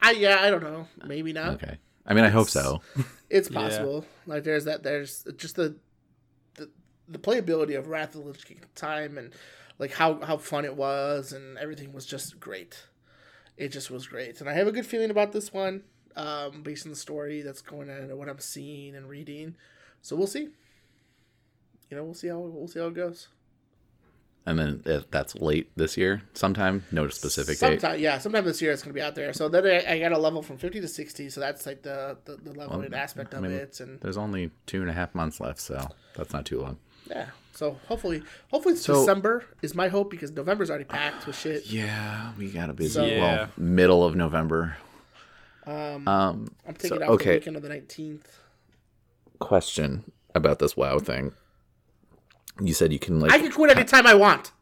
I 0.00 0.12
yeah, 0.12 0.38
I 0.40 0.50
don't 0.50 0.62
know, 0.62 0.86
maybe 1.04 1.32
not. 1.32 1.54
Okay. 1.54 1.78
I 2.06 2.14
mean, 2.14 2.24
I 2.24 2.28
hope 2.28 2.48
so. 2.48 2.80
It's 3.28 3.48
Yeah. 3.48 3.60
possible. 3.60 4.06
Like 4.26 4.44
there's 4.44 4.64
that. 4.66 4.82
There's 4.84 5.24
just 5.36 5.56
the 5.56 5.76
the 6.54 6.70
the 7.08 7.18
playability 7.18 7.76
of 7.76 7.88
Wrath 7.88 8.14
of 8.14 8.22
the 8.22 8.28
Lich 8.28 8.44
King 8.46 8.58
at 8.62 8.74
the 8.74 8.80
time 8.80 9.18
and 9.18 9.32
like 9.78 9.92
how 9.92 10.20
how 10.20 10.36
fun 10.36 10.64
it 10.64 10.76
was 10.76 11.32
and 11.32 11.58
everything 11.58 11.92
was 11.92 12.06
just 12.06 12.38
great. 12.38 12.86
It 13.56 13.68
just 13.68 13.90
was 13.90 14.06
great, 14.06 14.40
and 14.40 14.48
I 14.50 14.52
have 14.52 14.66
a 14.68 14.72
good 14.72 14.86
feeling 14.86 15.10
about 15.10 15.32
this 15.32 15.52
one, 15.52 15.82
um, 16.14 16.62
based 16.62 16.86
on 16.86 16.90
the 16.92 16.96
story 16.96 17.42
that's 17.42 17.62
going 17.62 17.88
on 17.90 17.96
and 17.96 18.18
what 18.18 18.28
I'm 18.28 18.38
seeing 18.38 18.94
and 18.94 19.08
reading. 19.08 19.56
So 20.02 20.14
we'll 20.14 20.26
see. 20.26 20.50
You 21.90 21.96
know, 21.96 22.04
we'll 22.04 22.14
see 22.14 22.28
how 22.28 22.38
we'll 22.38 22.68
see 22.68 22.80
how 22.80 22.86
it 22.88 22.94
goes. 22.94 23.28
And 24.48 24.58
then 24.58 24.82
if 24.86 25.10
that's 25.10 25.34
late 25.34 25.70
this 25.74 25.96
year, 25.96 26.22
sometime. 26.34 26.84
No 26.92 27.08
specific 27.08 27.58
date. 27.58 27.98
Yeah, 27.98 28.18
sometime 28.18 28.44
this 28.44 28.62
year 28.62 28.70
it's 28.70 28.82
gonna 28.82 28.94
be 28.94 29.02
out 29.02 29.16
there. 29.16 29.32
So 29.32 29.48
then 29.48 29.66
I, 29.66 29.94
I 29.94 29.98
got 29.98 30.12
a 30.12 30.18
level 30.18 30.40
from 30.40 30.56
fifty 30.56 30.80
to 30.80 30.86
sixty, 30.86 31.28
so 31.30 31.40
that's 31.40 31.66
like 31.66 31.82
the 31.82 32.16
the, 32.24 32.36
the 32.36 32.52
leveling 32.52 32.94
aspect 32.94 33.34
of 33.34 33.42
mean, 33.42 33.50
it, 33.50 33.80
and 33.80 34.00
There's 34.00 34.16
only 34.16 34.52
two 34.66 34.82
and 34.82 34.88
a 34.88 34.92
half 34.92 35.14
months 35.16 35.40
left, 35.40 35.58
so 35.60 35.88
that's 36.16 36.32
not 36.32 36.46
too 36.46 36.60
long. 36.60 36.78
Yeah. 37.10 37.26
So 37.54 37.76
hopefully, 37.88 38.22
hopefully 38.52 38.74
it's 38.74 38.84
So- 38.84 38.94
December 39.00 39.44
is 39.62 39.74
my 39.74 39.88
hope 39.88 40.10
because 40.10 40.30
November's 40.30 40.70
already 40.70 40.84
packed 40.84 41.26
with 41.26 41.36
shit. 41.36 41.66
Yeah, 41.70 42.32
we 42.38 42.50
got 42.50 42.70
a 42.70 42.72
busy. 42.74 42.90
So- 42.94 43.04
Yeah. 43.04 43.20
Well, 43.20 43.48
middle 43.56 44.04
of 44.04 44.14
November. 44.14 44.76
Um, 45.66 46.06
Um, 46.06 46.48
I'm 46.68 46.74
taking 46.74 46.98
so- 46.98 47.02
out 47.04 47.10
okay. 47.10 47.24
the 47.30 47.34
weekend 47.38 47.56
of 47.56 47.62
the 47.62 47.68
19th. 47.70 48.26
question 49.40 50.12
about 50.34 50.58
this 50.60 50.76
WoW 50.76 50.98
thing. 50.98 51.32
You 52.60 52.72
said 52.74 52.92
you 52.92 52.98
can 52.98 53.20
like 53.20 53.30
I 53.32 53.38
can 53.38 53.52
quit 53.52 53.70
anytime 53.76 54.06
I 54.06 54.14
want. 54.14 54.52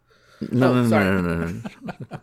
no, 0.50 0.70
oh, 0.70 0.74
no, 0.74 0.82
no, 0.82 0.88
sorry. 0.88 1.04
no, 1.04 1.20
no, 1.20 1.34
no, 1.34 1.46
no, 1.46 2.20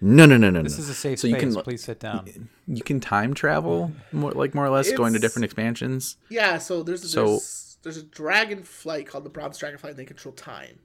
no, 0.00 0.26
no, 0.26 0.36
no, 0.36 0.50
no. 0.50 0.62
This 0.62 0.78
is 0.78 0.88
a 0.90 0.94
safe 0.94 1.18
So 1.18 1.26
you 1.26 1.38
space. 1.38 1.54
can- 1.54 1.62
Please 1.64 1.82
sit 1.84 1.98
down. 2.00 2.48
You 2.66 2.82
can 2.82 3.00
time 3.00 3.32
travel, 3.34 3.92
more 4.12 4.32
like 4.32 4.54
more 4.54 4.66
or 4.66 4.70
less, 4.70 4.92
going 4.92 5.14
to 5.14 5.18
different 5.18 5.44
expansions. 5.44 6.16
Yeah. 6.28 6.58
So 6.58 6.82
there's 6.82 7.08
So- 7.10 7.26
there's, 7.26 7.78
there's 7.82 7.96
a 7.96 8.02
dragon 8.02 8.62
flight 8.62 9.06
called 9.06 9.24
the 9.24 9.30
Bronze 9.30 9.58
Dragonflight, 9.58 9.90
and 9.90 9.96
they 9.98 10.04
control 10.04 10.34
time. 10.34 10.78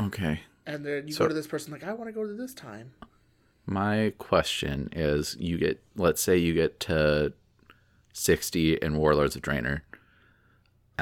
Okay. 0.00 0.40
And 0.66 0.84
then 0.86 1.08
you 1.08 1.14
So- 1.14 1.24
go 1.24 1.28
to 1.28 1.34
this 1.34 1.46
person 1.48 1.72
like, 1.72 1.82
I 1.84 1.92
want 1.92 2.08
to 2.08 2.12
go 2.12 2.24
to 2.26 2.32
this 2.34 2.54
time. 2.54 2.92
My 3.66 4.12
question 4.18 4.88
is: 4.92 5.36
You 5.40 5.56
get, 5.58 5.82
let's 5.96 6.20
say, 6.22 6.36
you 6.36 6.52
get 6.54 6.78
to 6.80 7.32
sixty 8.12 8.74
in 8.74 8.96
Warlords 8.96 9.36
of 9.36 9.42
Draenor, 9.42 9.80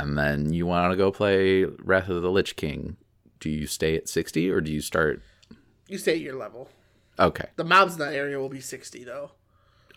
and 0.03 0.17
then 0.19 0.53
you 0.53 0.67
want 0.67 0.91
to 0.93 0.97
go 0.97 1.11
play 1.11 1.65
Wrath 1.65 2.09
of 2.09 2.23
the 2.23 2.31
Lich 2.31 2.57
King. 2.57 2.97
Do 3.39 3.49
you 3.51 3.67
stay 3.67 3.97
at 3.97 4.09
sixty 4.09 4.51
or 4.51 4.61
do 4.61 4.71
you 4.73 4.81
start? 4.81 5.23
You 5.89 5.99
stay 5.99 6.13
at 6.13 6.21
your 6.21 6.37
level. 6.37 6.69
Okay, 7.19 7.47
The 7.57 7.65
mobs 7.65 7.95
in 7.95 7.99
that 7.99 8.15
area 8.15 8.39
will 8.39 8.49
be 8.49 8.61
60 8.61 9.05
though. 9.05 9.33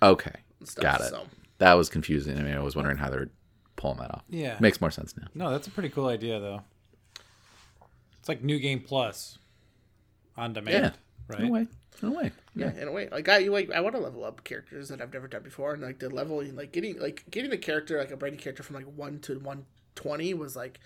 okay, 0.02 0.34
stuff, 0.63 0.82
got 0.84 1.02
it. 1.02 1.10
So 1.10 1.24
That 1.60 1.74
was 1.76 1.88
confusing. 1.89 2.38
I 2.38 2.42
mean, 2.42 2.54
I 2.56 2.60
was 2.62 2.76
wondering 2.76 2.98
how 2.98 3.10
they're 3.10 3.30
pulling 3.78 4.00
that 4.00 4.12
off. 4.12 4.24
Yeah. 4.30 4.58
Makes 4.60 4.82
more 4.82 4.92
sense 4.92 5.16
now. 5.16 5.28
No, 5.34 5.50
that's 5.52 5.68
a 5.68 5.72
pretty 5.72 5.88
cool 5.89 6.08
idea, 6.08 6.39
though. 6.42 6.62
It's 8.20 8.28
like 8.28 8.44
New 8.44 8.60
Game 8.60 8.82
Plus 8.82 9.38
on 10.38 10.54
demand, 10.54 10.94
right? 11.28 11.42
No 11.42 11.50
way. 11.52 11.68
No 12.02 12.12
way. 12.12 12.32
yeah, 12.56 12.74
in 12.76 12.88
a 12.88 12.92
way, 12.92 13.08
like 13.10 13.30
I 13.30 13.38
you 13.38 13.52
like 13.52 13.72
I 13.72 13.80
want 13.82 13.96
to 13.96 14.02
level 14.02 14.26
up 14.26 14.44
characters 14.44 14.89
that 14.89 15.00
I've 15.00 15.13
never 15.13 15.28
done 15.28 15.44
before, 15.44 15.74
and 15.74 15.84
like 15.84 16.00
the 16.00 16.10
leveling, 16.10 16.56
like 16.56 16.72
getting 16.74 17.00
like 17.00 17.24
getting 17.30 17.52
a 17.54 17.58
character 17.58 17.98
like 18.00 18.12
a 18.12 18.18
Brady 18.18 18.36
character 18.38 18.63
from 18.63 18.76
like 18.76 18.86
one 18.86 19.20
to 19.20 19.38
one 19.39 19.66
twenty 19.95 20.34
was 20.34 20.56
like, 20.56 20.79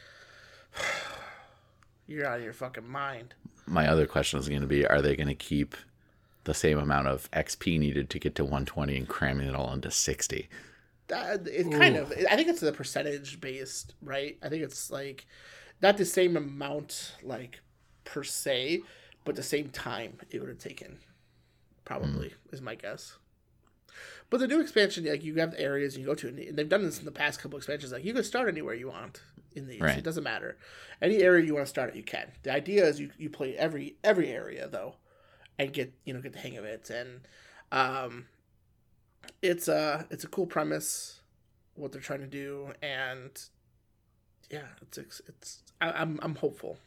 you're 2.08 2.26
out 2.26 2.40
of 2.40 2.44
your 2.44 2.54
fucking 2.54 2.88
mind. 2.88 3.34
My 3.66 3.88
other 3.88 4.08
question 4.08 4.40
is 4.40 4.50
going 4.50 4.62
to 4.62 4.68
be: 4.68 4.86
Are 4.86 5.02
they 5.02 5.16
going 5.16 5.28
to 5.28 5.36
keep 5.36 5.76
the 6.44 6.54
same 6.54 6.78
amount 6.78 7.08
of 7.08 7.30
XP 7.32 7.78
needed 7.78 8.10
to 8.10 8.20
get 8.20 8.36
to 8.36 8.44
120 8.44 8.96
and 8.96 9.08
cramming 9.08 9.48
it 9.48 9.56
all 9.56 9.74
into 9.74 9.92
60? 9.92 10.48
Uh, 11.14 11.38
it 11.46 11.72
kind 11.72 11.96
of. 11.96 12.12
I 12.30 12.36
think 12.36 12.48
it's 12.48 12.62
the 12.62 12.72
percentage 12.72 13.40
based, 13.40 13.94
right? 14.02 14.38
I 14.42 14.50
think 14.50 14.64
it's 14.64 14.92
like 14.92 15.26
not 15.82 15.98
the 15.98 16.06
same 16.06 16.36
amount, 16.36 17.14
like 17.24 17.62
per 18.04 18.24
se, 18.24 18.82
but 19.24 19.36
the 19.36 19.44
same 19.44 19.70
time 19.70 20.18
it 20.30 20.40
would 20.40 20.50
have 20.50 20.58
taken. 20.58 21.00
Probably 21.86 22.34
is 22.52 22.62
my 22.62 22.76
guess. 22.76 23.18
But 24.30 24.40
the 24.40 24.48
new 24.48 24.60
expansion, 24.60 25.06
like 25.06 25.24
you 25.24 25.36
have 25.36 25.52
the 25.52 25.60
areas 25.60 25.98
you 25.98 26.06
go 26.06 26.16
to, 26.16 26.28
and 26.28 26.58
they've 26.58 26.68
done 26.68 26.84
this 26.84 27.00
in 27.00 27.06
the 27.06 27.12
past 27.12 27.42
couple 27.42 27.58
expansions. 27.58 27.92
Like 27.92 28.04
you 28.04 28.14
can 28.14 28.24
start 28.24 28.50
anywhere 28.50 28.76
you 28.76 28.90
want 28.90 29.22
in 29.56 29.68
these. 29.68 29.82
Right. 29.82 29.98
It 29.98 30.04
doesn't 30.04 30.24
matter. 30.24 30.58
Any 31.02 31.18
area 31.18 31.46
you 31.46 31.54
want 31.54 31.66
to 31.66 31.70
start 31.70 31.90
at, 31.90 31.96
you 31.96 32.04
can. 32.04 32.32
The 32.44 32.52
idea 32.52 32.86
is 32.86 33.00
you, 33.00 33.12
you 33.18 33.30
play 33.30 33.56
every 33.56 33.96
every 34.04 34.30
area 34.30 34.68
though, 34.68 34.96
and 35.58 35.72
get 35.72 35.94
you 36.06 36.14
know 36.14 36.22
get 36.22 36.34
the 36.34 36.40
hang 36.40 36.58
of 36.58 36.66
it. 36.66 36.90
And 36.90 37.22
um, 37.72 38.26
it's 39.42 39.68
a 39.68 40.08
it's 40.10 40.24
a 40.24 40.28
cool 40.28 40.46
premise 40.46 41.22
what 41.76 41.92
they're 41.92 42.02
trying 42.02 42.22
to 42.22 42.28
do, 42.28 42.74
and 42.82 43.32
yeah, 44.50 44.68
it's 44.82 44.98
it's, 44.98 45.22
it's 45.28 45.64
I, 45.80 45.92
I'm 45.92 46.20
I'm 46.22 46.36
hopeful. 46.36 46.78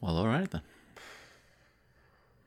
Well, 0.00 0.16
all 0.16 0.26
right 0.26 0.50
then. 0.50 0.62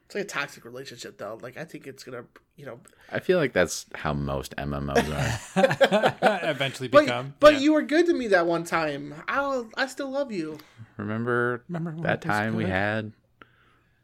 It's 0.09 0.15
like 0.15 0.23
a 0.23 0.27
toxic 0.27 0.65
relationship 0.65 1.19
though. 1.19 1.37
Like 1.39 1.55
I 1.55 1.65
think 1.65 1.85
it's 1.85 2.03
gonna 2.03 2.23
you 2.55 2.65
know 2.65 2.79
I 3.11 3.19
feel 3.19 3.37
like 3.37 3.53
that's 3.53 3.85
how 3.93 4.11
most 4.11 4.55
MMOs 4.55 5.07
are. 5.55 6.39
Eventually 6.49 6.87
become. 6.87 7.35
but 7.39 7.53
yeah. 7.53 7.59
you 7.59 7.73
were 7.73 7.83
good 7.83 8.07
to 8.07 8.13
me 8.13 8.25
that 8.29 8.47
one 8.47 8.63
time. 8.63 9.13
I'll 9.27 9.69
I 9.77 9.85
still 9.85 10.09
love 10.09 10.31
you. 10.31 10.57
Remember, 10.97 11.63
Remember 11.69 12.01
that 12.01 12.23
time 12.23 12.55
we 12.55 12.65
had? 12.65 13.11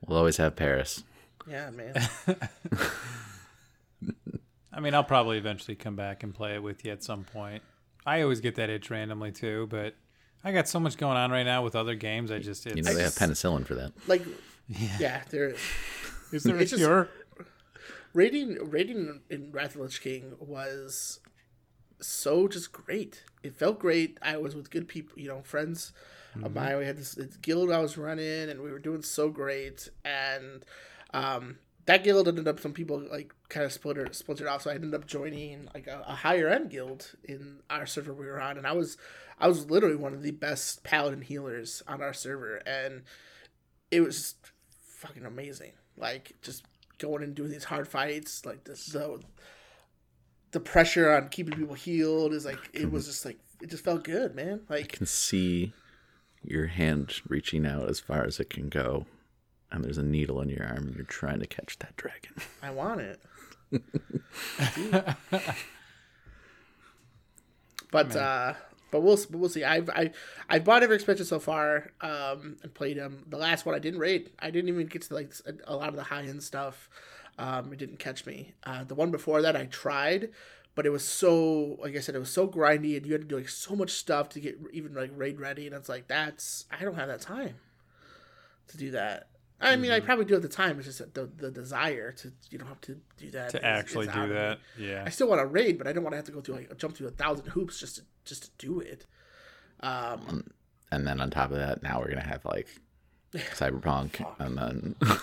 We'll 0.05 0.19
always 0.19 0.37
have 0.37 0.55
Paris. 0.55 1.03
Yeah, 1.49 1.71
man. 1.71 1.95
I 4.71 4.79
mean, 4.81 4.93
I'll 4.93 5.03
probably 5.03 5.39
eventually 5.39 5.73
come 5.73 5.95
back 5.95 6.21
and 6.21 6.35
play 6.35 6.53
it 6.53 6.61
with 6.61 6.85
you 6.85 6.91
at 6.91 7.03
some 7.03 7.23
point. 7.23 7.63
I 8.05 8.21
always 8.21 8.41
get 8.41 8.53
that 8.57 8.69
itch 8.69 8.91
randomly 8.91 9.31
too, 9.31 9.65
but 9.71 9.95
I 10.43 10.51
got 10.51 10.67
so 10.67 10.79
much 10.79 10.97
going 10.97 11.17
on 11.17 11.31
right 11.31 11.41
now 11.41 11.63
with 11.63 11.75
other 11.75 11.95
games. 11.95 12.29
I 12.29 12.37
just 12.37 12.67
it's, 12.67 12.75
You 12.75 12.83
know, 12.83 12.93
they 12.93 13.01
have 13.01 13.15
penicillin 13.15 13.65
for 13.65 13.73
that. 13.73 13.93
Like 14.07 14.21
yeah, 14.67 15.23
there 15.29 15.49
is. 15.49 15.59
is 16.31 16.43
there 16.43 16.55
a 16.57 16.65
just- 16.65 16.75
cure? 16.75 17.09
raiding 18.13 18.57
raiding 18.69 19.19
in 19.29 19.51
Wrath 19.51 19.71
of 19.71 19.73
the 19.73 19.83
Lich 19.83 20.01
King 20.01 20.35
was 20.39 21.19
so 22.01 22.47
just 22.47 22.71
great. 22.71 23.23
It 23.43 23.55
felt 23.55 23.79
great. 23.79 24.17
I 24.21 24.37
was 24.37 24.55
with 24.55 24.71
good 24.71 24.87
people, 24.87 25.19
you 25.19 25.27
know, 25.27 25.41
friends 25.43 25.91
of 26.43 26.53
mine. 26.53 26.77
We 26.77 26.85
had 26.85 26.97
this, 26.97 27.13
this 27.13 27.37
guild 27.37 27.71
I 27.71 27.79
was 27.79 27.97
running, 27.97 28.49
and 28.49 28.61
we 28.61 28.71
were 28.71 28.79
doing 28.79 29.01
so 29.01 29.29
great. 29.29 29.89
And 30.03 30.65
um, 31.13 31.59
that 31.85 32.03
guild 32.03 32.27
ended 32.27 32.47
up 32.47 32.59
some 32.59 32.73
people 32.73 33.05
like 33.11 33.33
kind 33.49 33.65
of 33.65 33.71
splintered 33.71 34.15
splintered 34.15 34.47
off. 34.47 34.63
So 34.63 34.71
I 34.71 34.75
ended 34.75 34.93
up 34.93 35.07
joining 35.07 35.69
like 35.73 35.87
a, 35.87 36.03
a 36.07 36.15
higher 36.15 36.47
end 36.49 36.69
guild 36.71 37.13
in 37.23 37.59
our 37.69 37.85
server 37.85 38.13
we 38.13 38.25
were 38.25 38.41
on, 38.41 38.57
and 38.57 38.65
I 38.67 38.73
was 38.73 38.97
I 39.39 39.47
was 39.47 39.69
literally 39.69 39.95
one 39.95 40.13
of 40.13 40.23
the 40.23 40.31
best 40.31 40.83
paladin 40.83 41.21
healers 41.21 41.83
on 41.87 42.01
our 42.01 42.13
server, 42.13 42.57
and 42.65 43.03
it 43.91 44.01
was 44.01 44.35
fucking 44.95 45.25
amazing. 45.25 45.73
Like 45.97 46.33
just 46.41 46.65
going 46.97 47.23
and 47.23 47.35
doing 47.35 47.51
these 47.51 47.65
hard 47.65 47.87
fights, 47.87 48.45
like 48.45 48.63
this 48.63 48.87
the 48.87 49.21
the 50.51 50.59
pressure 50.59 51.11
on 51.11 51.29
keeping 51.29 51.57
people 51.57 51.75
healed 51.75 52.33
is 52.33 52.45
like 52.45 52.59
it 52.73 52.91
was 52.91 53.05
just 53.05 53.25
like 53.25 53.37
it 53.61 53.69
just 53.69 53.83
felt 53.83 54.03
good, 54.03 54.35
man. 54.35 54.61
I 54.69 54.75
Like 54.75 54.91
can 54.93 55.05
see 55.05 55.73
your 56.43 56.67
hand 56.67 57.21
reaching 57.27 57.65
out 57.65 57.89
as 57.89 57.99
far 57.99 58.23
as 58.23 58.39
it 58.39 58.49
can 58.49 58.69
go, 58.69 59.05
and 59.71 59.83
there's 59.83 59.97
a 59.97 60.03
needle 60.03 60.41
in 60.41 60.49
your 60.49 60.65
arm, 60.65 60.87
and 60.87 60.95
you're 60.95 61.05
trying 61.05 61.39
to 61.39 61.47
catch 61.47 61.77
that 61.79 61.95
dragon. 61.97 62.33
I 62.63 62.71
want 62.71 63.01
it. 63.01 63.21
but 67.91 68.15
uh 68.15 68.53
but 68.91 69.01
we'll 69.01 69.17
but 69.29 69.39
we'll 69.39 69.49
see. 69.49 69.63
I've 69.63 69.89
I 69.89 70.11
I've 70.49 70.63
bought 70.63 70.83
every 70.83 70.95
expansion 70.95 71.25
so 71.25 71.39
far, 71.39 71.91
um, 72.01 72.57
and 72.63 72.73
played 72.73 72.97
them. 72.97 73.23
The 73.27 73.37
last 73.37 73.65
one 73.65 73.75
I 73.75 73.79
didn't 73.79 73.99
raid. 73.99 74.29
I 74.39 74.49
didn't 74.51 74.69
even 74.69 74.87
get 74.87 75.01
to 75.03 75.13
like 75.13 75.33
a, 75.45 75.73
a 75.73 75.75
lot 75.75 75.89
of 75.89 75.95
the 75.95 76.03
high 76.03 76.23
end 76.23 76.41
stuff. 76.43 76.89
Um, 77.37 77.73
it 77.73 77.79
didn't 77.79 77.99
catch 77.99 78.25
me. 78.25 78.53
Uh, 78.63 78.83
the 78.85 78.95
one 78.95 79.11
before 79.11 79.41
that 79.41 79.55
I 79.57 79.65
tried, 79.65 80.29
but 80.73 80.85
it 80.85 80.89
was 80.91 81.05
so 81.05 81.77
like 81.81 81.95
I 81.95 81.99
said, 81.99 82.15
it 82.15 82.19
was 82.19 82.31
so 82.31 82.47
grindy, 82.47 82.95
and 82.95 83.05
you 83.05 83.11
had 83.11 83.21
to 83.21 83.27
do 83.27 83.35
like 83.37 83.49
so 83.49 83.75
much 83.75 83.91
stuff 83.91 84.29
to 84.29 84.39
get 84.39 84.57
even 84.71 84.93
like 84.93 85.11
raid 85.15 85.39
ready, 85.39 85.65
and 85.67 85.75
it's 85.75 85.89
like 85.89 86.07
that's 86.07 86.65
I 86.71 86.83
don't 86.83 86.95
have 86.95 87.09
that 87.09 87.21
time 87.21 87.55
to 88.69 88.77
do 88.77 88.91
that. 88.91 89.27
I 89.61 89.77
mean, 89.77 89.89
I 89.91 89.97
Mm-hmm. 89.97 90.05
probably 90.05 90.25
do 90.25 90.35
at 90.35 90.41
the 90.41 90.49
time. 90.49 90.77
It's 90.79 90.85
just 90.87 91.13
the 91.13 91.29
the 91.37 91.49
desire 91.49 92.11
to 92.13 92.31
you 92.51 92.57
don't 92.57 92.67
have 92.67 92.81
to 92.81 92.97
do 93.17 93.31
that 93.31 93.51
To 93.51 93.65
actually 93.65 94.05
do 94.07 94.11
out 94.11 94.23
of 94.25 94.29
me. 94.29 94.35
that, 94.35 94.59
yeah. 94.77 95.03
I 95.05 95.09
still 95.09 95.27
want 95.29 95.39
to 95.41 95.45
raid, 95.45 95.77
but 95.77 95.87
I 95.87 95.93
don't 95.93 96.03
want 96.03 96.11
to 96.13 96.17
have 96.17 96.25
to 96.25 96.31
go 96.33 96.41
through 96.41 96.55
like 96.55 96.77
jump 96.77 96.95
through 96.95 97.07
a 97.07 97.11
thousand 97.11 97.47
hoops 97.47 97.79
just 97.79 97.95
to 97.97 98.01
just 98.25 98.43
to 98.43 98.49
do 98.67 98.79
it. 98.79 99.05
Um, 99.81 100.51
And 100.91 101.05
then 101.07 101.19
on 101.21 101.29
top 101.29 101.51
of 101.51 101.57
that, 101.57 101.83
now 101.83 101.99
we're 101.99 102.09
gonna 102.09 102.21
have 102.27 102.45
like 102.45 102.67
Cyberpunk, 103.33 104.25
and 104.39 104.57
then 104.57 104.95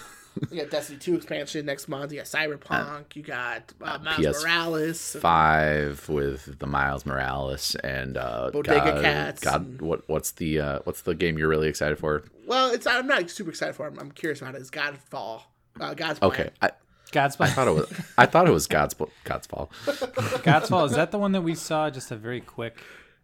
you 0.50 0.60
got 0.60 0.70
Destiny 0.70 0.98
two 0.98 1.14
expansion 1.14 1.64
next 1.64 1.88
month. 1.88 2.12
You 2.12 2.18
got 2.18 2.26
Cyberpunk. 2.26 3.16
you 3.16 3.22
got 3.22 3.72
uh, 3.80 3.98
Miles 3.98 4.26
PS 4.36 4.42
Morales. 4.42 5.16
five 5.20 6.08
with 6.08 6.58
the 6.58 6.66
Miles 6.66 7.06
Morales 7.06 7.74
and 7.76 8.16
uh, 8.16 8.50
Bodega 8.52 8.92
God, 8.92 9.02
Cats 9.02 9.40
God, 9.42 9.60
and- 9.66 9.80
what 9.80 10.06
what's 10.08 10.32
the 10.32 10.60
uh, 10.60 10.78
what's 10.84 11.02
the 11.02 11.14
game 11.14 11.38
you're 11.38 11.48
really 11.48 11.68
excited 11.68 11.98
for? 11.98 12.22
Well, 12.46 12.70
it's 12.72 12.86
I'm 12.86 13.06
not 13.06 13.30
super 13.30 13.50
excited 13.50 13.74
for. 13.74 13.86
it. 13.86 13.92
I'm, 13.92 13.98
I'm 13.98 14.10
curious 14.12 14.42
about 14.42 14.54
it. 14.56 14.60
It's 14.60 14.70
Godfall. 14.70 15.42
Uh, 15.80 15.94
God's. 15.94 16.20
Okay, 16.20 16.50
I, 16.60 16.70
God's 17.12 17.36
I 17.38 17.46
thought 17.46 17.68
it 17.68 17.74
was 17.74 17.92
I 18.18 18.26
thought 18.26 18.48
it 18.48 18.52
was 18.52 18.66
God's 18.66 18.94
God's 19.24 19.46
Fall. 19.46 19.70
God's 20.42 20.68
Fall. 20.68 20.84
Is 20.86 20.92
that 20.92 21.10
the 21.12 21.18
one 21.18 21.32
that 21.32 21.42
we 21.42 21.54
saw? 21.54 21.90
Just 21.90 22.10
a 22.10 22.16
very 22.16 22.40
quick, 22.40 22.78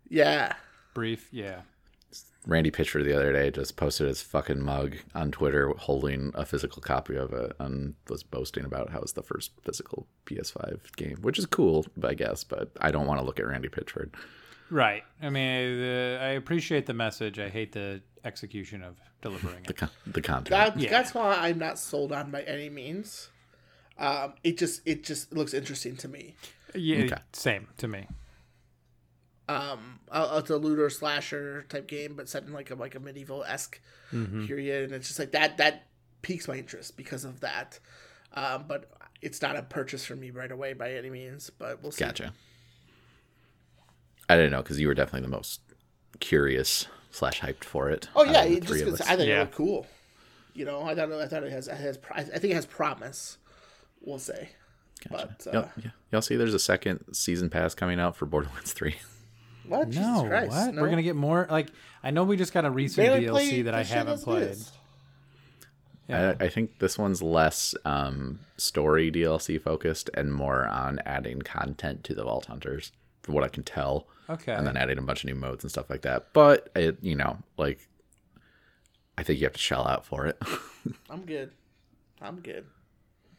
Yeah. 0.09 0.55
brief. 0.94 1.29
Yeah. 1.33 1.62
Randy 2.46 2.70
Pitchford 2.70 3.05
the 3.05 3.12
other 3.14 3.33
day 3.33 3.51
just 3.51 3.77
posted 3.77 4.07
his 4.07 4.22
fucking 4.22 4.62
mug 4.62 4.96
on 5.14 5.31
Twitter 5.31 5.70
holding 5.77 6.33
a 6.35 6.46
physical 6.46 6.81
copy 6.81 7.14
of 7.16 7.33
it 7.35 7.53
and 7.59 7.94
was 8.09 8.22
boasting 8.22 8.64
about 8.64 8.90
how 8.90 9.01
it's 9.01 9.12
the 9.12 9.22
first 9.22 9.51
physical 9.64 10.07
PS5 10.24 10.96
game, 10.96 11.18
which 11.20 11.38
is 11.38 11.44
cool, 11.44 11.85
I 12.03 12.14
guess, 12.14 12.44
but 12.44 12.70
I 12.81 12.90
don't 12.90 13.07
want 13.07 13.20
to 13.20 13.27
look 13.27 13.38
at 13.38 13.46
Randy 13.46 13.68
Pitchford. 13.68 14.14
Right. 14.70 15.03
I 15.20 15.29
mean, 15.29 15.83
uh, 15.83 16.18
I 16.22 16.29
appreciate 16.29 16.87
the 16.87 16.94
message. 16.94 17.38
I 17.38 17.48
hate 17.51 17.72
the 17.72 18.01
execution 18.24 18.83
of 18.83 18.96
delivering 19.20 19.64
The 19.64 19.70
it. 19.70 19.77
con- 19.77 19.90
the 20.07 20.22
content. 20.22 20.48
God, 20.48 20.81
Yeah. 20.81 21.03
Godfall. 21.03 21.37
I'm 21.38 21.59
not 21.59 21.79
sold 21.79 22.12
on 22.12 22.31
by 22.31 22.42
any 22.42 22.70
means. 22.70 23.29
Um, 23.99 24.35
it 24.45 24.59
just 24.59 24.81
it 24.87 25.03
just 25.05 25.33
looks 25.33 25.53
interesting 25.55 25.97
to 25.97 26.09
me. 26.09 26.37
Yeah, 26.75 27.05
Okay. 27.05 27.19
same 27.33 27.69
to 27.79 27.89
me. 27.89 28.07
um 29.49 29.99
it's 30.15 30.51
a 30.51 30.57
looter 30.57 30.91
slasher 30.91 31.65
type 31.71 31.87
game 31.89 32.15
but 32.15 32.29
set 32.29 32.43
in 32.45 32.53
like 32.53 32.71
a 32.71 32.75
like 32.75 32.95
a 32.95 33.01
medieval 33.01 33.43
esque 33.45 33.81
Mm-hmm. 34.13 34.47
period 34.47 34.85
and 34.85 34.93
it's 34.95 35.07
just 35.09 35.19
like 35.19 35.33
that 35.33 35.57
that 35.59 35.87
piques 36.23 36.47
my 36.49 36.55
interest 36.57 36.97
because 36.97 37.25
of 37.25 37.41
that 37.41 37.79
um 38.35 38.65
but 38.69 38.91
it's 39.23 39.41
not 39.43 39.57
a 39.57 39.63
purchase 39.63 40.05
for 40.05 40.17
me 40.17 40.31
right 40.31 40.51
away 40.53 40.73
by 40.75 40.93
any 40.93 41.09
means 41.11 41.49
but 41.51 41.83
we'll 41.83 41.93
see 41.93 42.05
Gotcha. 42.05 42.33
I 44.29 44.37
didn't 44.37 44.53
know 44.53 44.63
because 44.63 44.79
you 44.81 44.89
were 44.89 44.95
definitely 44.95 45.23
the 45.27 45.35
most 45.37 45.61
curious 46.21 46.87
slash 47.11 47.41
hyped 47.41 47.65
for 47.65 47.89
it. 47.91 48.09
oh 48.17 48.25
yeah 48.25 48.45
it 48.45 48.61
just 48.65 48.83
of 48.83 48.89
it's- 48.89 49.01
us. 49.01 49.09
i 49.09 49.17
think 49.17 49.29
Yeah. 49.29 49.37
it 49.37 49.41
looked 49.41 49.55
cool 49.55 49.87
you 50.55 50.65
know 50.65 50.83
i 50.83 50.95
thought 50.95 51.11
i 51.13 51.27
thought 51.27 51.43
it 51.45 51.53
has 51.53 51.69
it 51.69 51.77
has 51.77 51.99
i 52.15 52.23
think 52.23 52.53
it 52.53 52.55
has 52.55 52.67
promise 52.67 53.39
we'll 54.01 54.19
say 54.19 54.51
Gotcha. 55.09 55.29
but 55.45 55.47
uh, 55.47 55.51
y'all, 55.61 55.71
yeah. 55.85 55.91
y'all 56.13 56.23
see 56.23 56.37
there's 56.37 56.55
a 56.55 56.59
second 56.59 57.05
season 57.13 57.51
pass 57.51 57.75
coming 57.75 58.01
out 58.01 58.17
for 58.17 58.27
Borderlands 58.27 58.73
3. 58.75 58.97
what 59.67 59.89
Jesus 59.91 60.03
No, 60.07 60.25
Christ, 60.29 60.51
what? 60.51 60.75
no. 60.75 60.83
We're 60.83 60.91
gonna 60.91 61.03
get 61.03 61.17
more. 61.17 61.47
Like, 61.51 61.69
I 62.03 62.11
know 62.11 62.25
we 62.25 62.37
just 62.37 62.53
got 62.53 62.65
a 62.65 62.71
recent 62.71 63.07
Barely 63.07 63.27
DLC 63.27 63.65
that 63.65 63.75
I 63.75 63.83
haven't 63.85 64.23
played. 64.23 64.43
is. 64.51 64.73
Yeah. 66.09 66.35
I, 66.41 66.45
I 66.45 66.49
think 66.49 66.79
this 66.79 66.97
one's 66.99 67.21
less 67.23 67.75
um, 67.85 68.41
story 68.57 69.13
DLC 69.13 69.61
focused 69.61 70.09
and 70.15 70.33
more 70.33 70.67
on 70.67 71.01
adding 71.05 71.43
content 71.43 72.03
to 72.05 72.15
the 72.15 72.25
Vault 72.25 72.47
Hunters, 72.47 72.93
from 73.23 73.35
what 73.35 73.45
I 73.45 73.49
can 73.49 73.63
tell. 73.63 74.07
Okay. 74.31 74.53
And 74.55 74.67
then 74.67 74.77
adding 74.79 74.97
a 74.99 75.03
bunch 75.03 75.23
of 75.25 75.29
new 75.29 75.35
modes 75.35 75.65
and 75.65 75.71
stuff 75.71 75.91
like 75.91 76.03
that. 76.03 76.33
But 76.33 76.71
it, 76.75 76.97
you 77.03 77.15
know, 77.15 77.39
like, 77.59 77.87
I 79.19 79.23
think 79.23 79.39
you 79.41 79.47
have 79.47 79.53
to 79.53 79.59
shell 79.59 79.87
out 79.87 80.07
for 80.07 80.27
it. 80.27 80.41
i'm 81.11 81.27
good 81.27 81.51
i'm 82.23 82.41
good 82.41 82.65